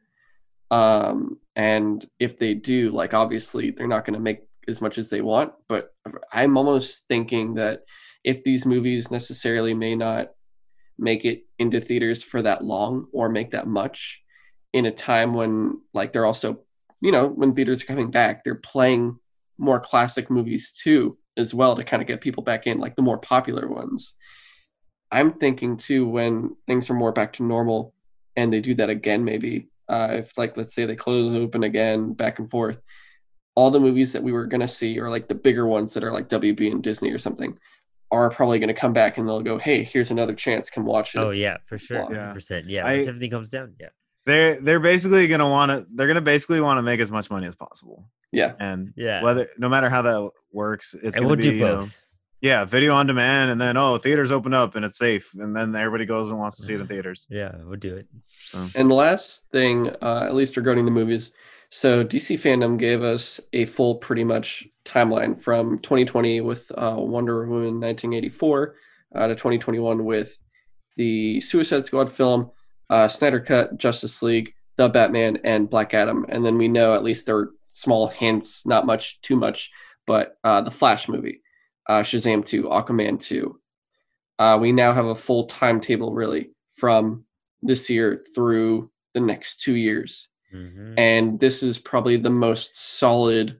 Um, 0.72 1.39
and 1.56 2.06
if 2.19 2.38
they 2.38 2.53
do, 2.53 2.91
like 2.91 3.14
obviously 3.14 3.72
they're 3.72 3.88
not 3.88 4.06
going 4.06 4.14
to 4.14 4.19
make 4.19 4.41
as 4.68 4.81
much 4.81 4.97
as 4.97 5.10
they 5.10 5.22
want, 5.22 5.53
but 5.68 5.93
I'm 6.31 6.57
almost 6.57 7.07
thinking 7.07 7.56
that 7.56 7.81
if 8.23 8.43
these 8.43 8.65
movies 8.65 9.11
necessarily 9.11 9.73
may 9.73 9.95
not 9.95 10.31
make 10.97 11.26
it 11.26 11.45
into 11.57 11.80
theaters 11.80 12.22
for 12.22 12.41
that 12.41 12.64
long 12.64 13.07
or 13.14 13.30
make 13.30 13.51
that 13.51 13.68
much 13.68 14.22
in 14.73 14.85
a 14.85 14.91
time 14.91 15.34
when 15.34 15.81
like 15.93 16.14
they're 16.14 16.26
also 16.26 16.60
you 17.01 17.11
know 17.11 17.27
when 17.27 17.56
theaters 17.56 17.81
are 17.81 17.88
coming 17.88 18.11
back 18.11 18.43
they're 18.43 18.56
playing 18.56 19.18
more 19.57 19.80
classic 19.80 20.30
movies 20.30 20.72
too 20.72 21.18
as 21.38 21.53
well 21.53 21.76
to 21.76 21.84
kind 21.84 22.01
of 22.01 22.07
get 22.07 22.22
people 22.22 22.43
back 22.43 22.68
in 22.68 22.80
like 22.80 22.95
the 22.95 23.01
more 23.01 23.18
popular 23.18 23.68
ones 23.68 24.15
i'm 25.11 25.31
thinking 25.34 25.77
too 25.77 26.07
when 26.07 26.56
things 26.68 26.90
are 26.90 26.94
more 26.94 27.11
back 27.11 27.34
to 27.34 27.44
normal 27.44 27.94
and 28.36 28.52
they 28.53 28.60
do 28.61 28.73
that 28.76 28.90
again 28.90 29.23
maybe 29.23 29.68
uh, 29.90 30.10
if 30.19 30.38
like 30.38 30.56
let's 30.56 30.76
say 30.76 30.86
they 30.86 30.95
close 30.95 31.34
open 31.36 31.64
again 31.64 32.14
back 32.14 32.38
and 32.40 32.49
forth 32.52 32.81
all 33.56 33.72
the 33.72 33.80
movies 33.80 34.14
that 34.14 34.22
we 34.23 34.31
were 34.31 34.45
going 34.45 34.61
to 34.61 34.68
see 34.68 34.99
or 34.99 35.10
like 35.10 35.27
the 35.27 35.34
bigger 35.36 35.65
ones 35.65 35.94
that 35.94 36.03
are 36.03 36.11
like 36.14 36.30
wb 36.30 36.72
and 36.72 36.84
disney 36.84 37.11
or 37.11 37.18
something 37.18 37.57
are 38.11 38.30
probably 38.30 38.60
going 38.60 38.68
to 38.68 38.73
come 38.73 38.94
back 38.94 39.18
and 39.18 39.27
they'll 39.27 39.41
go 39.41 39.57
hey 39.57 39.84
here's 39.84 40.11
another 40.11 40.34
chance 40.34 40.69
come 40.69 40.86
watch 40.86 41.15
it 41.15 41.19
Oh 41.19 41.31
yeah, 41.31 41.57
for 41.65 41.77
sure, 41.77 41.98
Yeah. 41.98 42.06
hundred 42.06 42.34
percent. 42.34 42.68
Yeah, 42.68 42.86
I- 42.86 42.98
once 42.98 43.07
everything 43.07 43.30
comes 43.31 43.49
down, 43.52 43.73
yeah, 43.80 43.90
They're 44.26 44.60
they're 44.61 44.80
basically 44.80 45.27
gonna 45.27 45.48
want 45.49 45.69
to. 45.72 45.86
They're 45.94 46.07
gonna 46.07 46.19
basically 46.22 46.60
want 46.61 46.77
to 46.80 46.81
make 46.81 46.99
as 46.99 47.11
much 47.11 47.30
money 47.30 47.45
as 47.45 47.56
possible. 47.56 48.10
yeah 48.31 48.53
And 48.60 48.94
yeah. 48.95 49.22
whether 49.23 49.48
no 49.60 49.69
matter 49.69 49.90
how 49.90 50.02
that 50.03 50.31
works, 50.52 50.94
it's 50.95 51.03
and 51.03 51.14
gonna 51.18 51.27
we'll 51.27 51.36
be 51.38 51.44
do 51.44 51.52
you 51.53 51.65
know, 51.65 51.77
both. 51.81 52.02
Yeah, 52.41 52.64
video 52.64 52.94
on 52.94 53.06
demand, 53.06 53.52
and 53.52 53.60
then 53.60 53.76
oh, 53.76 53.98
theaters 53.98 54.32
open 54.32 54.53
up 54.53 54.76
and 54.76 54.86
it's 54.86 54.98
safe, 54.98 55.34
and 55.34 55.56
then 55.56 55.76
everybody 55.76 56.06
goes 56.06 56.30
and 56.30 56.40
wants 56.40 56.57
to 56.57 56.64
see 56.64 56.74
it 56.74 56.80
in 56.80 56.88
theaters. 56.88 57.28
Yeah, 57.30 57.53
we'll 57.64 57.80
do 57.80 57.95
it. 57.95 58.07
And 58.76 58.90
the 58.90 58.95
last 58.95 59.49
thing, 59.52 59.90
uh, 60.02 60.24
at 60.24 60.34
least 60.34 60.56
regarding 60.56 60.86
the 60.86 60.91
movies, 60.91 61.34
so 61.70 62.03
DC 62.03 62.40
FanDome 62.40 62.80
gave 62.80 63.03
us 63.03 63.40
a 63.53 63.66
full, 63.66 63.95
pretty 63.95 64.24
much 64.24 64.68
timeline 64.86 65.41
from 65.41 65.80
2020 65.80 66.41
with 66.41 66.72
uh, 66.76 66.95
Wonder 66.98 67.45
Woman 67.45 67.80
1984 67.80 68.76
uh, 69.16 69.28
to 69.28 69.36
2021 69.36 70.03
with 70.03 70.38
the 70.98 71.40
Suicide 71.41 71.86
Squad 71.86 72.11
film, 72.11 72.49
uh, 72.90 73.07
Snyder 73.07 73.40
Cut, 73.40 73.78
Justice 73.78 74.22
League, 74.24 74.53
The 74.78 74.90
Batman, 74.90 75.40
and 75.44 75.70
Black 75.70 75.94
Adam. 75.94 76.26
And 76.30 76.44
then 76.44 76.57
we 76.57 76.68
know 76.68 76.95
at 76.95 77.03
least 77.03 77.28
there 77.28 77.38
are 77.38 77.52
small 77.70 78.07
hints, 78.07 78.66
not 78.66 78.88
much, 78.88 79.22
too 79.22 79.36
much, 79.36 79.70
but 80.07 80.38
uh, 80.44 80.61
the 80.61 80.72
Flash 80.72 81.07
movie, 81.07 81.41
uh, 81.90 82.03
Shazam 82.03 82.45
2, 82.45 82.64
Aquaman 82.64 83.20
2. 83.20 83.60
Uh, 84.38 84.57
we 84.61 84.72
now 84.72 84.94
have 84.94 85.07
a 85.07 85.16
full 85.16 85.48
timetable, 85.48 86.14
really, 86.14 86.52
from 86.74 87.26
this 87.61 87.90
year 87.90 88.24
through 88.34 88.90
the 89.14 89.20
next 89.20 89.61
two 89.61 89.76
years. 89.76 90.30
Mhm. 90.53 90.94
And 90.98 91.40
this 91.40 91.61
is 91.61 91.78
probably 91.78 92.16
the 92.16 92.30
most 92.30 92.80
solid 92.99 93.60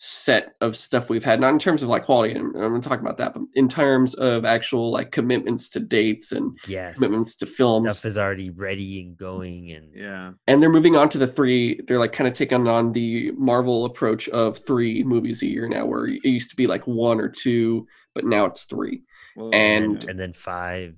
set 0.00 0.54
of 0.60 0.76
stuff 0.76 1.10
we've 1.10 1.24
had, 1.24 1.40
not 1.40 1.52
in 1.52 1.58
terms 1.58 1.82
of 1.82 1.88
like 1.88 2.04
quality, 2.04 2.32
and 2.32 2.46
I'm 2.46 2.52
going 2.70 2.80
to 2.80 2.88
talk 2.88 3.00
about 3.00 3.16
that, 3.18 3.34
but 3.34 3.42
in 3.54 3.68
terms 3.68 4.14
of 4.14 4.44
actual 4.44 4.92
like 4.92 5.10
commitments 5.10 5.68
to 5.70 5.80
dates 5.80 6.30
and 6.32 6.56
Yes, 6.68 6.94
commitments 6.94 7.34
to 7.36 7.46
films. 7.46 7.84
stuff 7.96 8.04
is 8.04 8.16
already 8.16 8.50
ready 8.50 9.00
and 9.02 9.16
going, 9.16 9.72
and 9.72 9.92
Yeah, 9.94 10.32
And 10.46 10.62
they're 10.62 10.70
moving 10.70 10.94
on 10.96 11.08
to 11.10 11.18
the 11.18 11.26
three, 11.26 11.80
they're 11.86 11.98
like 11.98 12.12
kind 12.12 12.28
of 12.28 12.34
taking 12.34 12.68
on 12.68 12.92
the 12.92 13.32
Marvel 13.32 13.84
approach 13.86 14.28
of 14.28 14.56
three 14.64 15.02
movies 15.02 15.42
a 15.42 15.46
year 15.48 15.68
now, 15.68 15.84
where 15.84 16.06
it 16.06 16.24
used 16.24 16.50
to 16.50 16.56
be 16.56 16.66
like 16.66 16.86
one 16.86 17.20
or 17.20 17.28
two, 17.28 17.86
but 18.14 18.24
now 18.24 18.44
it's 18.44 18.64
three. 18.64 19.02
well, 19.36 19.52
And- 19.52 20.04
and 20.08 20.18
then 20.18 20.32
five. 20.32 20.94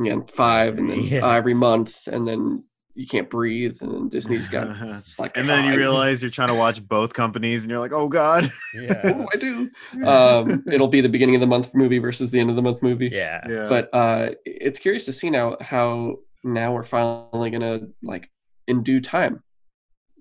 Yeah, 0.00 0.12
and 0.12 0.30
five, 0.30 0.78
and 0.78 0.88
then 0.88 1.00
Yeah. 1.02 1.26
uh, 1.26 1.32
every 1.32 1.54
month, 1.54 2.06
and 2.06 2.26
then 2.26 2.64
you 2.98 3.06
can't 3.06 3.30
breathe, 3.30 3.78
and 3.80 4.10
Disney's 4.10 4.48
got 4.48 4.66
it's 4.88 5.18
like, 5.20 5.36
and 5.36 5.48
then 5.48 5.70
you 5.72 5.78
realize 5.78 6.20
you're 6.20 6.32
trying 6.32 6.48
to 6.48 6.54
watch 6.54 6.86
both 6.86 7.14
companies, 7.14 7.62
and 7.62 7.70
you're 7.70 7.78
like, 7.78 7.92
oh 7.92 8.08
god. 8.08 8.50
what 8.74 8.82
Yeah, 8.82 9.02
do 9.12 9.26
I 9.32 9.36
do? 9.36 9.70
Um, 10.04 10.64
it'll 10.70 10.88
be 10.88 11.00
the 11.00 11.08
beginning 11.08 11.36
of 11.36 11.40
the 11.40 11.46
month 11.46 11.72
movie 11.74 11.98
versus 11.98 12.30
the 12.32 12.40
end 12.40 12.50
of 12.50 12.56
the 12.56 12.62
month 12.62 12.82
movie. 12.82 13.10
yeah, 13.12 13.40
yeah, 13.48 13.68
But 13.68 13.88
uh, 13.92 14.30
it's 14.44 14.78
curious 14.80 15.04
to 15.06 15.12
see 15.12 15.30
now 15.30 15.56
how 15.60 16.16
now 16.42 16.72
we're 16.74 16.82
finally 16.84 17.50
gonna 17.50 17.80
like 18.02 18.28
in 18.66 18.82
due 18.82 19.00
time, 19.00 19.42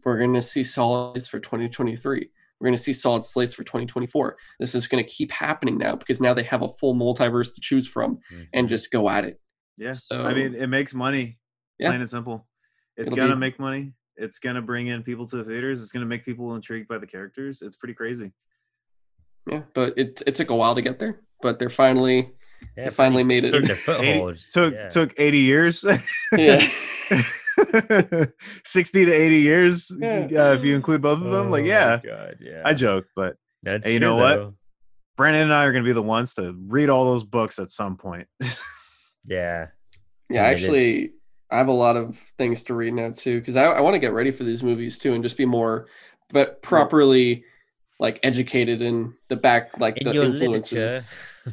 we're 0.05 0.19
gonna 0.19 0.41
see 0.41 0.63
solids 0.63 1.27
for 1.27 1.39
2023. 1.39 2.29
We're 2.59 2.67
gonna 2.67 2.77
see 2.77 2.93
solid 2.93 3.23
slates 3.23 3.53
for 3.55 3.63
2024. 3.63 4.37
This 4.59 4.75
is 4.75 4.85
gonna 4.87 5.03
keep 5.03 5.31
happening 5.31 5.77
now 5.79 5.95
because 5.95 6.21
now 6.21 6.33
they 6.35 6.43
have 6.43 6.61
a 6.61 6.69
full 6.69 6.93
multiverse 6.95 7.53
to 7.55 7.61
choose 7.61 7.87
from 7.87 8.19
and 8.53 8.67
Mhm. 8.67 8.69
just 8.69 8.91
go 8.91 9.09
at 9.09 9.25
it. 9.25 9.39
yeah. 9.77 9.93
so- 9.93 10.21
I 10.23 10.33
mean, 10.35 10.53
it 10.55 10.67
makes 10.67 10.93
money. 10.93 11.37
Yeah. 11.79 11.89
Plain 11.89 12.01
and 12.01 12.09
simple. 12.09 12.47
It's 12.97 13.07
It'll 13.11 13.15
gonna 13.15 13.35
be- 13.35 13.39
make 13.39 13.59
money. 13.59 13.93
It's 14.15 14.39
gonna 14.39 14.61
bring 14.61 14.87
in 14.87 15.03
people 15.03 15.27
to 15.27 15.37
the 15.37 15.43
theaters. 15.43 15.81
It's 15.81 15.91
gonna 15.91 16.05
make 16.07 16.25
people 16.25 16.55
intrigued 16.55 16.87
by 16.87 16.97
the 16.97 17.07
characters. 17.07 17.61
It's 17.61 17.77
pretty 17.77 17.93
crazy. 17.93 18.31
Yeah, 19.49 19.61
but 19.73 19.97
it 19.97 20.21
it 20.27 20.35
took 20.35 20.49
a 20.49 20.55
while 20.55 20.75
to 20.75 20.81
get 20.81 20.99
there, 20.99 21.21
but 21.41 21.59
they're 21.59 21.69
finally 21.69 22.31
Yeah, 22.75 22.85
they 22.85 22.89
finally 22.89 23.23
made 23.23 23.41
took 23.51 23.63
it. 23.69 23.85
their 23.85 24.01
80 24.01 24.39
took 24.51 24.73
yeah. 24.73 24.89
took 24.89 25.13
80 25.17 25.37
years. 25.37 25.85
yeah. 26.35 26.67
60 28.65 29.05
to 29.05 29.11
80 29.11 29.35
years 29.39 29.91
Yeah. 29.99 30.27
uh, 30.31 30.53
if 30.53 30.63
you 30.63 30.75
include 30.75 31.01
both 31.01 31.19
of 31.19 31.23
them. 31.31 31.47
Oh 31.47 31.51
Like, 31.51 31.65
yeah, 31.65 31.99
God, 32.03 32.37
yeah. 32.39 32.61
I 32.65 32.73
joke, 32.73 33.05
but 33.15 33.35
That's 33.63 33.85
Hey, 33.85 33.93
you 33.93 33.99
true, 33.99 34.07
know 34.09 34.15
what? 34.15 34.35
though. 34.35 34.53
Brandon 35.15 35.43
and 35.43 35.53
I 35.53 35.65
are 35.65 35.71
going 35.71 35.83
to 35.83 35.87
be 35.87 35.93
the 35.93 36.01
ones 36.03 36.35
to 36.35 36.55
read 36.67 36.89
all 36.89 37.05
those 37.05 37.23
books 37.23 37.59
at 37.59 37.71
some 37.71 37.97
point. 37.97 38.27
Yeah, 39.29 39.67
Yeah, 40.29 40.43
Committed. 40.53 40.63
actually, 40.63 41.11
I 41.49 41.57
have 41.57 41.67
a 41.67 41.71
lot 41.71 41.95
of 41.95 42.17
things 42.37 42.63
to 42.65 42.73
read 42.73 42.93
now 42.93 43.11
too 43.11 43.39
because 43.39 43.55
I, 43.55 43.65
I 43.65 43.81
want 43.81 43.93
to 43.95 43.99
get 43.99 44.13
ready 44.13 44.31
for 44.31 44.43
these 44.43 44.63
movies 44.63 44.97
too 44.97 45.13
and 45.13 45.23
just 45.23 45.37
be 45.37 45.45
more, 45.45 45.87
but 46.33 46.61
properly 46.61 47.43
like 47.99 48.19
educated 48.23 48.81
in 48.81 49.13
the 49.29 49.35
back 49.35 49.79
like 49.79 49.97
in 49.97 50.05
the 50.05 50.21
influences. 50.23 50.73
literature. 50.73 51.01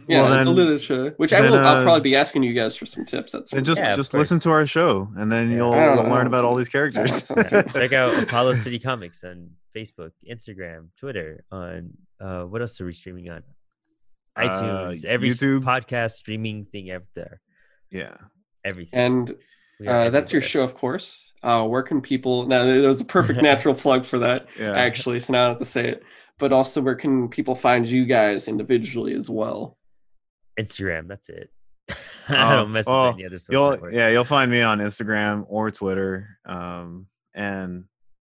Yeah, 0.08 0.22
Well, 0.28 0.44
the 0.44 0.50
literature, 0.50 1.14
which 1.18 1.32
I 1.32 1.40
then, 1.40 1.52
will. 1.52 1.58
I'll 1.60 1.76
uh, 1.76 1.82
probably 1.84 2.00
be 2.00 2.16
asking 2.16 2.42
you 2.42 2.52
guys 2.52 2.74
for 2.74 2.84
some 2.84 3.06
tips. 3.06 3.30
That's 3.30 3.52
and 3.52 3.64
just 3.64 3.78
Yeah, 3.80 3.94
just 3.94 4.12
listen 4.12 4.40
to 4.40 4.50
our 4.50 4.66
show, 4.66 5.08
and 5.16 5.30
then 5.30 5.50
Yeah. 5.52 5.56
you'll, 5.58 5.72
I 5.72 5.84
you'll 5.94 6.02
know, 6.02 6.10
learn 6.10 6.26
about 6.26 6.44
all 6.44 6.56
these 6.56 6.68
characters. 6.68 7.14
sounds 7.22 7.46
Yeah, 7.52 7.62
good. 7.62 7.72
Check 7.74 7.92
out 7.92 8.20
Apollo 8.24 8.54
City 8.54 8.80
Comics 8.80 9.22
on 9.22 9.50
Facebook, 9.72 10.10
Instagram, 10.28 10.88
Twitter. 10.98 11.44
On 11.52 11.92
uh, 12.20 12.42
what 12.42 12.60
else 12.60 12.80
are 12.80 12.86
we 12.86 12.92
streaming 12.92 13.30
on? 13.30 13.44
Uh, 14.34 14.40
iTunes, 14.48 15.04
every 15.04 15.30
YouTube. 15.30 15.60
podcast 15.62 16.14
streaming 16.14 16.64
thing 16.64 16.90
out 16.90 17.04
there, 17.14 17.40
yeah. 17.92 18.16
everything. 18.64 18.98
and 18.98 19.28
We 19.28 19.34
are 19.34 19.38
uh, 19.86 20.10
that's 20.10 20.32
your 20.32 20.42
show, 20.42 20.62
of 20.62 20.74
course. 20.74 21.32
Uh, 21.42 21.66
where 21.66 21.82
can 21.82 22.00
people? 22.00 22.46
Now, 22.46 22.64
there 22.64 22.88
was 22.88 23.00
a 23.00 23.04
perfect 23.04 23.42
natural 23.42 23.74
plug 23.74 24.06
for 24.06 24.18
that. 24.20 24.48
Yeah. 24.58 24.74
actually, 24.74 25.20
so 25.20 25.32
now 25.32 25.44
I 25.44 25.48
have 25.48 25.58
to 25.58 25.64
say 25.64 25.88
it. 25.88 26.02
But 26.38 26.52
also, 26.52 26.80
where 26.80 26.94
can 26.94 27.28
people 27.28 27.54
find 27.54 27.86
you 27.86 28.06
guys 28.06 28.48
individually 28.48 29.14
as 29.14 29.30
well? 29.30 29.76
Instagram. 30.58 31.08
That's 31.08 31.28
it. 31.28 31.50
Oh, 32.26 32.34
I 32.34 32.56
don't 32.56 32.72
mess 32.72 32.86
oh, 32.88 33.08
with 33.08 33.16
any 33.16 33.26
other 33.26 33.38
social 33.38 33.52
You'll 33.52 33.70
network. 33.72 33.92
yeah, 33.92 34.08
you'll 34.08 34.24
find 34.24 34.50
me 34.50 34.62
on 34.62 34.78
Instagram 34.78 35.44
or 35.46 35.70
Twitter. 35.70 36.38
Um 36.46 37.06
and 37.34 37.84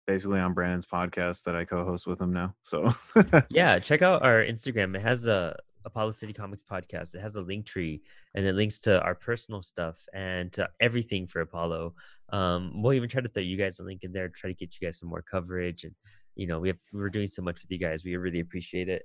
basically 0.06 0.42
on 0.42 0.52
Brandon's 0.54 0.86
podcast 0.86 1.44
that 1.44 1.56
I 1.56 1.64
co-host 1.64 2.06
with 2.06 2.20
him 2.20 2.34
now. 2.34 2.56
So 2.62 2.92
yeah 3.50 3.80
check 3.80 4.02
out 4.02 4.22
our 4.22 4.44
instagram 4.44 4.98
it 4.98 5.02
has 5.02 5.26
a 5.28 5.58
apollo 5.86 6.12
city 6.12 6.34
comics 6.34 6.64
podcast 6.64 7.14
it 7.16 7.22
has 7.22 7.36
a 7.36 7.42
link 7.42 7.66
tree 7.66 8.02
and 8.34 8.46
it 8.46 8.56
links 8.56 8.80
to 8.80 9.00
our 9.02 9.16
personal 9.16 9.62
stuff 9.62 9.98
and 10.14 10.52
to 10.52 10.68
everything 10.80 11.28
for 11.28 11.42
apollo 11.42 11.94
um 12.30 12.82
we'll 12.82 12.94
even 12.94 13.08
try 13.10 13.22
to 13.22 13.30
throw 13.30 13.44
you 13.44 13.58
guys 13.58 13.80
a 13.80 13.84
link 13.84 14.04
in 14.04 14.12
there 14.12 14.28
try 14.30 14.50
to 14.50 14.56
get 14.56 14.76
you 14.80 14.88
guys 14.88 14.98
some 14.98 15.10
more 15.10 15.22
coverage 15.22 15.84
and 15.84 15.94
you 16.36 16.48
know 16.48 16.60
we 16.60 16.68
have 16.70 16.78
we're 16.92 17.10
doing 17.10 17.28
so 17.28 17.42
much 17.42 17.62
with 17.62 17.72
you 17.72 17.78
guys 17.78 18.04
we 18.04 18.16
really 18.16 18.40
appreciate 18.40 18.90
it 18.90 19.04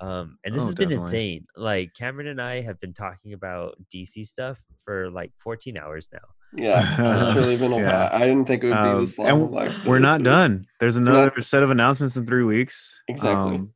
um 0.00 0.36
and 0.44 0.54
this 0.54 0.62
Oh, 0.62 0.66
has 0.66 0.74
been 0.74 0.92
insane 0.92 1.46
like 1.56 1.92
Kamron 1.98 2.28
and 2.28 2.42
i 2.42 2.60
have 2.60 2.78
been 2.80 2.92
talking 2.92 3.32
about 3.32 3.76
dc 3.94 4.26
stuff 4.26 4.60
for 4.84 5.10
like 5.10 5.32
14 5.38 5.78
hours 5.78 6.08
now 6.12 6.18
Yeah, 6.56 7.24
it's 7.24 7.34
really 7.34 7.56
been 7.56 7.72
a 7.72 7.76
Yeah. 7.80 7.98
lot. 8.04 8.12
I 8.12 8.20
didn't 8.26 8.46
think 8.46 8.62
it 8.64 8.68
would 8.68 8.74
be 8.74 8.88
Um, 8.88 9.00
this 9.00 9.18
long. 9.18 9.28
and 9.28 9.50
like, 9.50 9.72
we're 9.84 9.98
not 9.98 10.22
done. 10.22 10.66
There's 10.80 10.96
another 10.96 11.32
not- 11.36 11.44
set 11.44 11.62
of 11.62 11.70
announcements 11.70 12.16
in 12.16 12.24
3 12.26 12.44
weeks. 12.44 13.00
Exactly. 13.08 13.56
Um, 13.56 13.72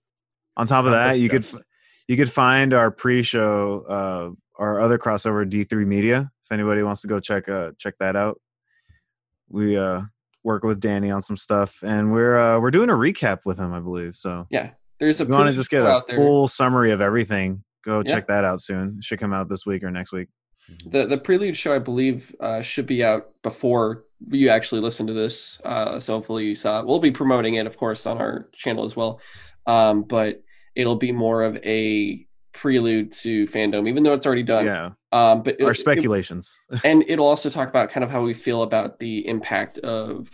on 0.57 0.67
top 0.67 0.85
of 0.85 0.93
that, 0.93 1.09
much 1.09 1.19
you 1.19 1.29
could 1.29 1.45
stuff. 1.45 1.61
f- 1.61 1.67
you 2.11 2.17
could 2.17 2.33
find 2.33 2.75
our 2.75 2.91
pre-show 2.91 3.85
uh 3.89 4.31
our 4.61 4.81
other 4.81 4.99
crossover 4.99 5.49
D3 5.49 5.87
Media 5.87 6.29
if 6.45 6.51
anybody 6.53 6.83
wants 6.83 7.03
to 7.03 7.07
go 7.09 7.21
check 7.21 7.49
uh 7.49 7.71
check 7.79 7.95
that 8.01 8.17
out. 8.17 8.41
We 9.49 9.77
uh 9.77 10.03
work 10.43 10.65
with 10.65 10.81
Danny 10.81 11.11
on 11.11 11.23
some 11.23 11.37
stuff 11.37 11.79
and 11.85 12.11
we're 12.13 12.37
uh 12.37 12.59
we're 12.59 12.73
doing 12.73 12.91
a 12.91 12.95
recap 12.95 13.39
with 13.45 13.59
him, 13.59 13.73
I 13.73 13.79
believe. 13.81 14.17
So 14.17 14.47
Yeah, 14.51 14.71
there's 14.99 15.21
a. 15.21 15.25
you 15.25 15.31
want 15.31 15.49
to 15.49 15.53
just 15.55 15.71
get 15.71 15.85
a 15.85 16.03
there. 16.09 16.17
full 16.17 16.49
summary 16.49 16.91
of 16.91 17.01
everything, 17.01 17.63
go 17.85 18.03
Yeah. 18.05 18.15
check 18.15 18.27
that 18.27 18.45
out 18.45 18.61
soon. 18.61 18.97
It 18.99 19.05
should 19.05 19.21
come 19.21 19.33
out 19.33 19.49
this 19.49 19.65
week 19.65 19.85
or 19.85 19.91
next 19.93 20.13
week. 20.13 20.29
the 20.87 21.07
the 21.07 21.19
prelude 21.19 21.57
show, 21.57 21.75
I 21.75 21.79
believe, 21.79 22.35
uh, 22.41 22.61
should 22.63 22.87
be 22.87 23.05
out 23.05 23.31
before 23.43 24.05
you 24.29 24.49
actually 24.51 24.81
listen 24.81 25.07
to 25.07 25.13
this. 25.13 25.59
Uh, 25.65 25.99
so 26.01 26.15
hopefully 26.15 26.45
you 26.47 26.55
saw 26.55 26.81
it. 26.81 26.87
We'll 26.87 26.99
be 26.99 27.11
promoting 27.13 27.55
it, 27.55 27.67
of 27.67 27.77
course, 27.77 28.05
on 28.05 28.19
our 28.19 28.49
channel 28.53 28.85
as 28.85 28.95
well. 28.97 29.21
Um, 29.67 30.03
but 30.03 30.43
it'll 30.75 30.97
be 30.97 31.13
more 31.13 31.43
of 31.43 31.57
a 31.59 32.27
prelude 32.53 33.13
to 33.13 33.47
FanDome, 33.47 33.89
even 33.89 34.03
though 34.03 34.13
it's 34.13 34.27
already 34.27 34.43
done. 34.43 34.65
Yeah, 34.67 34.91
Um, 35.13 35.43
but 35.43 35.57
it- 35.61 35.65
our 35.65 35.71
it- 35.73 35.77
speculations. 35.77 36.53
and 36.85 37.05
it'll 37.09 37.27
also 37.27 37.49
talk 37.51 37.69
about 37.69 37.91
kind 37.91 38.03
of 38.05 38.11
how 38.11 38.23
we 38.23 38.35
feel 38.35 38.63
about 38.63 38.99
the 38.99 39.27
impact 39.27 39.79
of 39.79 40.29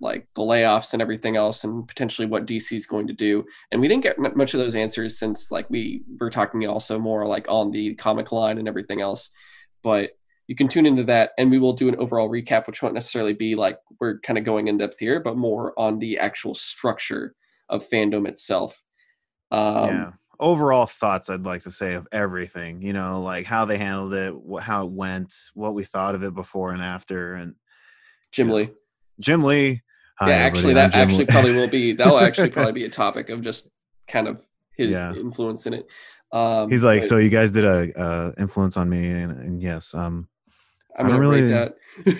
like 0.00 0.28
the 0.36 0.42
layoffs 0.42 0.92
and 0.92 1.02
everything 1.02 1.34
else 1.36 1.64
and 1.64 1.86
potentially 1.88 2.26
what 2.26 2.46
DC 2.46 2.76
is 2.76 2.86
going 2.86 3.08
to 3.08 3.12
do. 3.12 3.44
And 3.72 3.80
we 3.80 3.88
didn't 3.88 4.04
get 4.04 4.16
m- 4.18 4.32
much 4.36 4.54
of 4.54 4.60
those 4.60 4.76
answers 4.76 5.18
since 5.18 5.50
like 5.50 5.68
we 5.70 6.02
were 6.20 6.30
talking 6.30 6.64
also 6.68 7.00
more 7.00 7.26
like 7.26 7.46
on 7.48 7.72
the 7.72 7.96
comic 7.96 8.30
line 8.30 8.58
and 8.58 8.68
everything 8.68 9.00
else. 9.00 9.30
But 9.82 10.10
you 10.46 10.54
can 10.54 10.68
tune 10.68 10.86
into 10.86 11.02
that 11.04 11.32
and 11.36 11.50
we 11.50 11.58
will 11.58 11.72
do 11.72 11.88
an 11.88 11.96
overall 11.96 12.30
recap, 12.30 12.68
which 12.68 12.80
won't 12.80 12.94
necessarily 12.94 13.34
be 13.34 13.56
like 13.56 13.78
we're 14.00 14.18
kind 14.20 14.38
of 14.38 14.44
going 14.44 14.68
in 14.68 14.78
depth 14.78 14.98
here, 15.00 15.18
but 15.20 15.36
more 15.36 15.72
on 15.78 15.98
the 15.98 16.18
actual 16.18 16.54
structure 16.54 17.34
of 17.68 17.88
FanDome 17.90 18.28
itself. 18.28 18.80
Um, 19.50 19.86
yeah. 19.88 20.10
Overall 20.40 20.86
thoughts 20.86 21.30
I'd 21.30 21.42
like 21.44 21.62
to 21.62 21.70
say 21.70 21.94
of 21.94 22.06
everything, 22.12 22.80
you 22.82 22.92
know, 22.92 23.20
like 23.20 23.44
how 23.44 23.64
they 23.64 23.76
handled 23.76 24.14
it, 24.14 24.32
wh- 24.48 24.60
how 24.62 24.86
it 24.86 24.92
went, 24.92 25.34
what 25.54 25.74
we 25.74 25.82
thought 25.84 26.14
of 26.14 26.22
it 26.22 26.32
before 26.34 26.72
and 26.72 26.82
after, 26.82 27.34
and 27.34 27.54
Jim 28.30 28.48
Yeah. 28.48 28.54
Lee. 28.54 28.70
Jim 29.18 29.42
Lee. 29.42 29.82
Hi, 30.20 30.28
yeah, 30.30 30.36
actually, 30.36 30.74
that 30.74 30.94
actually 30.94 31.18
Lee. 31.20 31.26
probably 31.26 31.52
will 31.54 31.68
be 31.70 31.92
that 31.92 32.06
will 32.06 32.20
actually 32.20 32.50
probably 32.56 32.72
be 32.72 32.84
a 32.84 32.90
topic 32.90 33.30
of 33.30 33.42
just 33.42 33.68
kind 34.06 34.28
of 34.28 34.40
his 34.76 34.90
Yeah. 34.92 35.12
influence 35.14 35.66
in 35.66 35.74
it. 35.74 35.86
Um, 36.30 36.70
He's 36.70 36.84
like, 36.84 37.00
but 37.00 37.08
so 37.08 37.16
you 37.16 37.30
guys 37.30 37.50
did 37.52 37.64
a 37.64 37.98
uh, 37.98 38.32
influence 38.38 38.76
on 38.76 38.88
me, 38.88 39.08
and, 39.08 39.32
and 39.32 39.62
yes, 39.62 39.92
um, 39.94 40.28
I'm 40.96 41.06
I 41.06 41.08
don't 41.08 41.18
gonna 41.22 41.30
really- 41.36 41.48
that. 41.52 41.74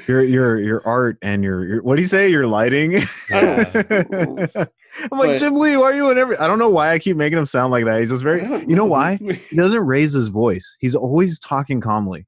your 0.08 0.24
your 0.24 0.58
your 0.60 0.82
art 0.86 1.18
and 1.22 1.44
your, 1.44 1.64
your 1.64 1.82
what 1.82 1.94
do 1.96 2.02
you 2.02 2.08
say? 2.08 2.28
Your 2.30 2.46
lighting. 2.48 2.96
I 3.32 4.66
don't 5.00 5.10
know. 5.12 5.16
I'm 5.16 5.18
like 5.18 5.28
But- 5.30 5.38
Jim 5.38 5.54
Lee. 5.54 5.76
Why 5.76 5.84
are 5.84 5.94
you 5.94 6.10
in 6.10 6.18
every? 6.18 6.36
I 6.36 6.46
don't 6.46 6.58
know 6.58 6.70
why 6.70 6.92
I 6.92 6.98
keep 6.98 7.16
making 7.16 7.38
him 7.38 7.46
sound 7.46 7.70
like 7.72 7.84
that. 7.84 8.00
He's 8.00 8.10
just 8.10 8.22
very. 8.22 8.40
don't 8.42 8.68
You 8.68 8.76
know 8.76 8.82
know. 8.84 8.90
why? 8.90 9.16
He 9.16 9.56
doesn't 9.56 9.86
raise 9.86 10.12
his 10.12 10.28
voice. 10.28 10.76
He's 10.80 10.94
always 10.94 11.38
talking 11.40 11.80
calmly. 11.80 12.26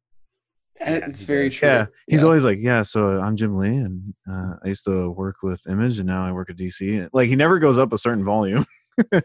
It's 0.82 1.24
very 1.24 1.50
true. 1.50 1.68
Yeah, 1.68 1.86
he's 2.06 2.20
Yeah. 2.20 2.26
always 2.26 2.42
like, 2.42 2.58
yeah. 2.62 2.82
So 2.82 3.20
I'm 3.20 3.36
Jim 3.36 3.58
Lee, 3.58 3.68
and 3.68 4.14
uh, 4.30 4.54
I 4.64 4.68
used 4.68 4.84
to 4.86 5.10
work 5.10 5.36
with 5.42 5.60
Image, 5.66 5.98
and 5.98 6.06
now 6.06 6.24
I 6.24 6.32
work 6.32 6.48
at 6.48 6.56
DC. 6.56 7.08
Like 7.12 7.28
he 7.28 7.36
never 7.36 7.58
goes 7.58 7.76
up 7.76 7.92
a 7.92 7.98
certain 7.98 8.24
volume. 8.24 8.64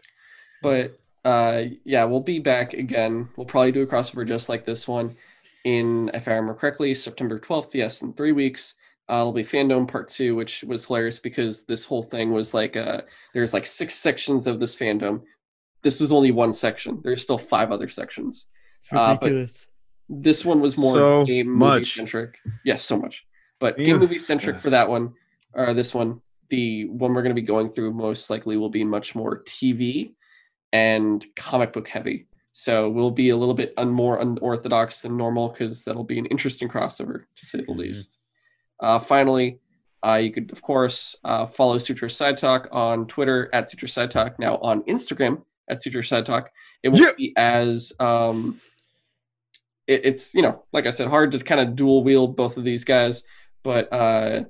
But 0.62 0.98
uh, 1.24 1.64
yeah, 1.84 2.04
we'll 2.04 2.20
be 2.20 2.38
back 2.38 2.72
again. 2.72 3.28
We'll 3.36 3.46
probably 3.46 3.72
do 3.72 3.82
a 3.82 3.86
crossover 3.86 4.26
just 4.26 4.48
like 4.48 4.64
this 4.64 4.88
one 4.88 5.14
in, 5.64 6.10
if 6.14 6.26
I 6.28 6.32
remember 6.32 6.54
correctly, 6.54 6.94
September 6.94 7.38
12th. 7.38 7.74
Yes, 7.74 8.02
in 8.02 8.12
three 8.14 8.32
weeks. 8.32 8.74
Uh, 9.08 9.20
it'll 9.20 9.32
be 9.32 9.44
FanDome 9.44 9.86
part 9.86 10.08
two, 10.08 10.34
which 10.34 10.64
was 10.64 10.84
hilarious 10.86 11.18
because 11.18 11.64
this 11.64 11.84
whole 11.84 12.02
thing 12.02 12.32
was 12.32 12.52
like 12.54 12.76
uh, 12.76 13.02
there's 13.34 13.54
like 13.54 13.66
six 13.66 13.94
sections 13.94 14.46
of 14.46 14.58
this 14.58 14.74
FanDome. 14.74 15.22
This 15.82 16.00
is 16.00 16.10
only 16.10 16.32
one 16.32 16.52
section. 16.52 17.00
There's 17.04 17.22
still 17.22 17.38
five 17.38 17.70
other 17.70 17.88
sections. 17.88 18.48
It's 18.82 18.92
Uh, 18.92 19.14
but- 19.14 19.22
ridiculous. 19.22 19.68
This 20.08 20.44
one 20.44 20.60
was 20.60 20.78
more 20.78 20.94
So 20.94 21.24
game 21.24 21.48
movie 21.48 21.82
centric. 21.84 22.36
Yes, 22.64 22.84
so 22.84 22.96
much. 22.96 23.26
But 23.58 23.76
Yeah. 23.78 23.86
game 23.86 23.98
movie 23.98 24.20
centric 24.20 24.54
Yeah. 24.56 24.60
for 24.60 24.70
that 24.70 24.88
one, 24.88 25.14
or 25.52 25.74
this 25.74 25.92
one. 25.94 26.20
The 26.50 26.84
one 26.86 27.12
we're 27.12 27.22
going 27.22 27.34
to 27.34 27.40
be 27.40 27.46
going 27.46 27.68
through 27.68 27.92
most 27.92 28.30
likely 28.30 28.56
will 28.56 28.68
be 28.70 28.84
much 28.84 29.16
more 29.16 29.42
TV 29.42 30.14
and 30.72 31.26
comic 31.34 31.72
book 31.72 31.88
heavy. 31.88 32.28
So 32.52 32.88
we'll 32.88 33.10
be 33.10 33.30
a 33.30 33.36
little 33.36 33.54
bit 33.54 33.74
un- 33.76 33.90
more 33.90 34.20
unorthodox 34.20 35.02
than 35.02 35.16
normal 35.16 35.48
because 35.48 35.84
that'll 35.84 36.04
be 36.04 36.20
an 36.20 36.26
interesting 36.26 36.68
crossover 36.68 37.24
to 37.36 37.46
say 37.46 37.58
the 37.58 37.64
Mhm. 37.64 37.76
least. 37.78 38.18
Uh, 38.80 38.98
finally, 38.98 39.58
uh, 40.06 40.14
you 40.16 40.30
could 40.32 40.50
of 40.52 40.62
course 40.62 41.16
uh, 41.24 41.46
follow 41.46 41.78
Sutro 41.78 42.08
Side 42.08 42.36
Talk 42.36 42.68
on 42.72 43.06
Twitter 43.06 43.48
at 43.52 43.68
Sutro 43.70 43.88
Side 43.88 44.10
Talk. 44.10 44.38
Now 44.38 44.56
on 44.58 44.82
Instagram 44.84 45.42
at 45.68 45.82
Sutro 45.82 46.02
Side 46.02 46.26
Talk. 46.26 46.50
It 46.82 46.90
won't 46.90 47.02
Yeah. 47.02 47.12
be 47.16 47.32
as 47.36 47.92
um, 47.98 48.60
it, 49.86 50.02
it's 50.04 50.34
you 50.34 50.42
know 50.42 50.62
like 50.72 50.86
I 50.86 50.90
said 50.90 51.08
hard 51.08 51.32
to 51.32 51.38
kind 51.40 51.60
of 51.60 51.74
dual 51.76 52.04
wield 52.04 52.36
both 52.36 52.56
of 52.56 52.64
these 52.64 52.84
guys, 52.84 53.22
but 53.64 53.92
uh, 53.92 54.44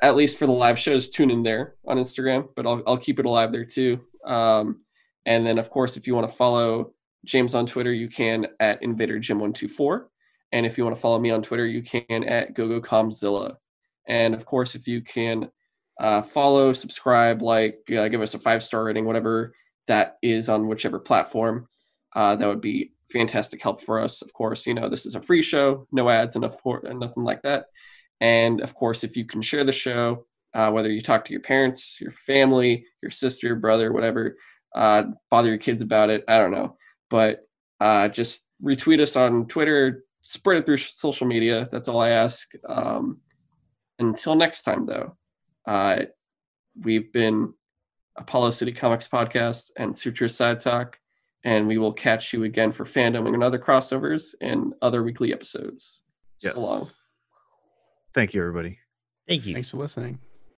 at 0.00 0.16
least 0.16 0.38
for 0.38 0.46
the 0.46 0.52
live 0.52 0.78
shows, 0.78 1.08
tune 1.08 1.30
in 1.30 1.42
there 1.42 1.74
on 1.86 1.96
Instagram. 1.98 2.48
But 2.56 2.66
I'll 2.66 2.82
I'll 2.86 2.98
keep 2.98 3.18
it 3.20 3.26
alive 3.26 3.52
there 3.52 3.64
too. 3.64 4.00
Um, 4.24 4.78
and 5.26 5.46
then 5.46 5.58
of 5.58 5.70
course, 5.70 5.96
if 5.96 6.06
you 6.06 6.14
want 6.14 6.28
to 6.28 6.34
follow 6.36 6.94
James 7.24 7.54
on 7.54 7.66
Twitter, 7.66 7.92
you 7.92 8.08
can 8.08 8.46
at 8.58 8.82
Invader 8.82 9.18
Jim 9.20 9.38
one 9.38 9.52
two 9.52 9.68
four. 9.68 10.08
And 10.52 10.66
if 10.66 10.76
you 10.76 10.84
want 10.84 10.96
to 10.96 11.00
follow 11.00 11.18
me 11.18 11.30
on 11.30 11.42
Twitter, 11.42 11.66
you 11.66 11.82
can 11.82 12.24
at 12.24 12.54
GoGoKamzilla. 12.54 13.56
And 14.08 14.34
of 14.34 14.44
course, 14.44 14.74
if 14.74 14.86
you 14.86 15.00
can 15.00 15.50
uh, 16.00 16.22
follow, 16.22 16.72
subscribe, 16.72 17.42
like, 17.42 17.78
uh, 17.96 18.08
give 18.08 18.20
us 18.20 18.34
a 18.34 18.38
five 18.38 18.62
star 18.62 18.84
rating, 18.84 19.04
whatever 19.04 19.54
that 19.86 20.18
is 20.22 20.48
on 20.48 20.68
whichever 20.68 20.98
platform, 20.98 21.68
uh, 22.14 22.36
that 22.36 22.46
would 22.46 22.60
be 22.60 22.92
fantastic 23.12 23.62
help 23.62 23.80
for 23.80 24.00
us. 24.00 24.22
Of 24.22 24.32
course, 24.32 24.66
you 24.66 24.74
know 24.74 24.88
this 24.88 25.06
is 25.06 25.14
a 25.14 25.22
free 25.22 25.42
show, 25.42 25.86
no 25.92 26.08
ads 26.08 26.36
and, 26.36 26.44
and 26.44 27.00
nothing 27.00 27.24
like 27.24 27.42
that. 27.42 27.66
And 28.20 28.60
of 28.60 28.74
course, 28.74 29.04
if 29.04 29.16
you 29.16 29.24
can 29.26 29.42
share 29.42 29.64
the 29.64 29.72
show, 29.72 30.26
uh, 30.54 30.70
whether 30.70 30.90
you 30.90 31.02
talk 31.02 31.24
to 31.24 31.32
your 31.32 31.40
parents, 31.40 31.98
your 32.00 32.12
family, 32.12 32.86
your 33.02 33.10
sister, 33.10 33.46
your 33.48 33.56
brother, 33.56 33.92
whatever, 33.92 34.36
uh, 34.74 35.04
bother 35.30 35.48
your 35.48 35.58
kids 35.58 35.82
about 35.82 36.10
it. 36.10 36.24
I 36.28 36.38
don't 36.38 36.52
know, 36.52 36.76
but 37.10 37.40
uh, 37.80 38.08
just 38.08 38.46
retweet 38.62 39.00
us 39.00 39.16
on 39.16 39.46
Twitter, 39.46 40.04
spread 40.22 40.58
it 40.58 40.66
through 40.66 40.78
social 40.78 41.26
media. 41.26 41.68
That's 41.70 41.88
all 41.88 42.00
I 42.00 42.10
ask. 42.10 42.52
Um, 42.66 43.20
until 43.98 44.34
next 44.34 44.62
time, 44.62 44.84
though, 44.84 45.16
uh, 45.66 46.00
we've 46.80 47.12
been 47.12 47.52
Apollo 48.16 48.50
City 48.50 48.72
Comics 48.72 49.08
Podcast 49.08 49.70
and 49.76 49.96
Sutro 49.96 50.26
Side 50.26 50.60
Talk, 50.60 50.98
and 51.44 51.66
we 51.66 51.78
will 51.78 51.92
catch 51.92 52.32
you 52.32 52.44
again 52.44 52.72
for 52.72 52.84
FanDome 52.84 53.32
and 53.32 53.42
other 53.42 53.58
crossovers 53.58 54.34
and 54.40 54.74
other 54.82 55.02
weekly 55.02 55.32
episodes. 55.32 56.02
Yes. 56.40 56.54
So 56.54 56.60
long. 56.60 56.88
Thank 58.14 58.34
you, 58.34 58.40
everybody. 58.40 58.78
Thank 59.28 59.46
you. 59.46 59.54
Thanks 59.54 59.70
for 59.70 59.78
listening. 59.78 60.18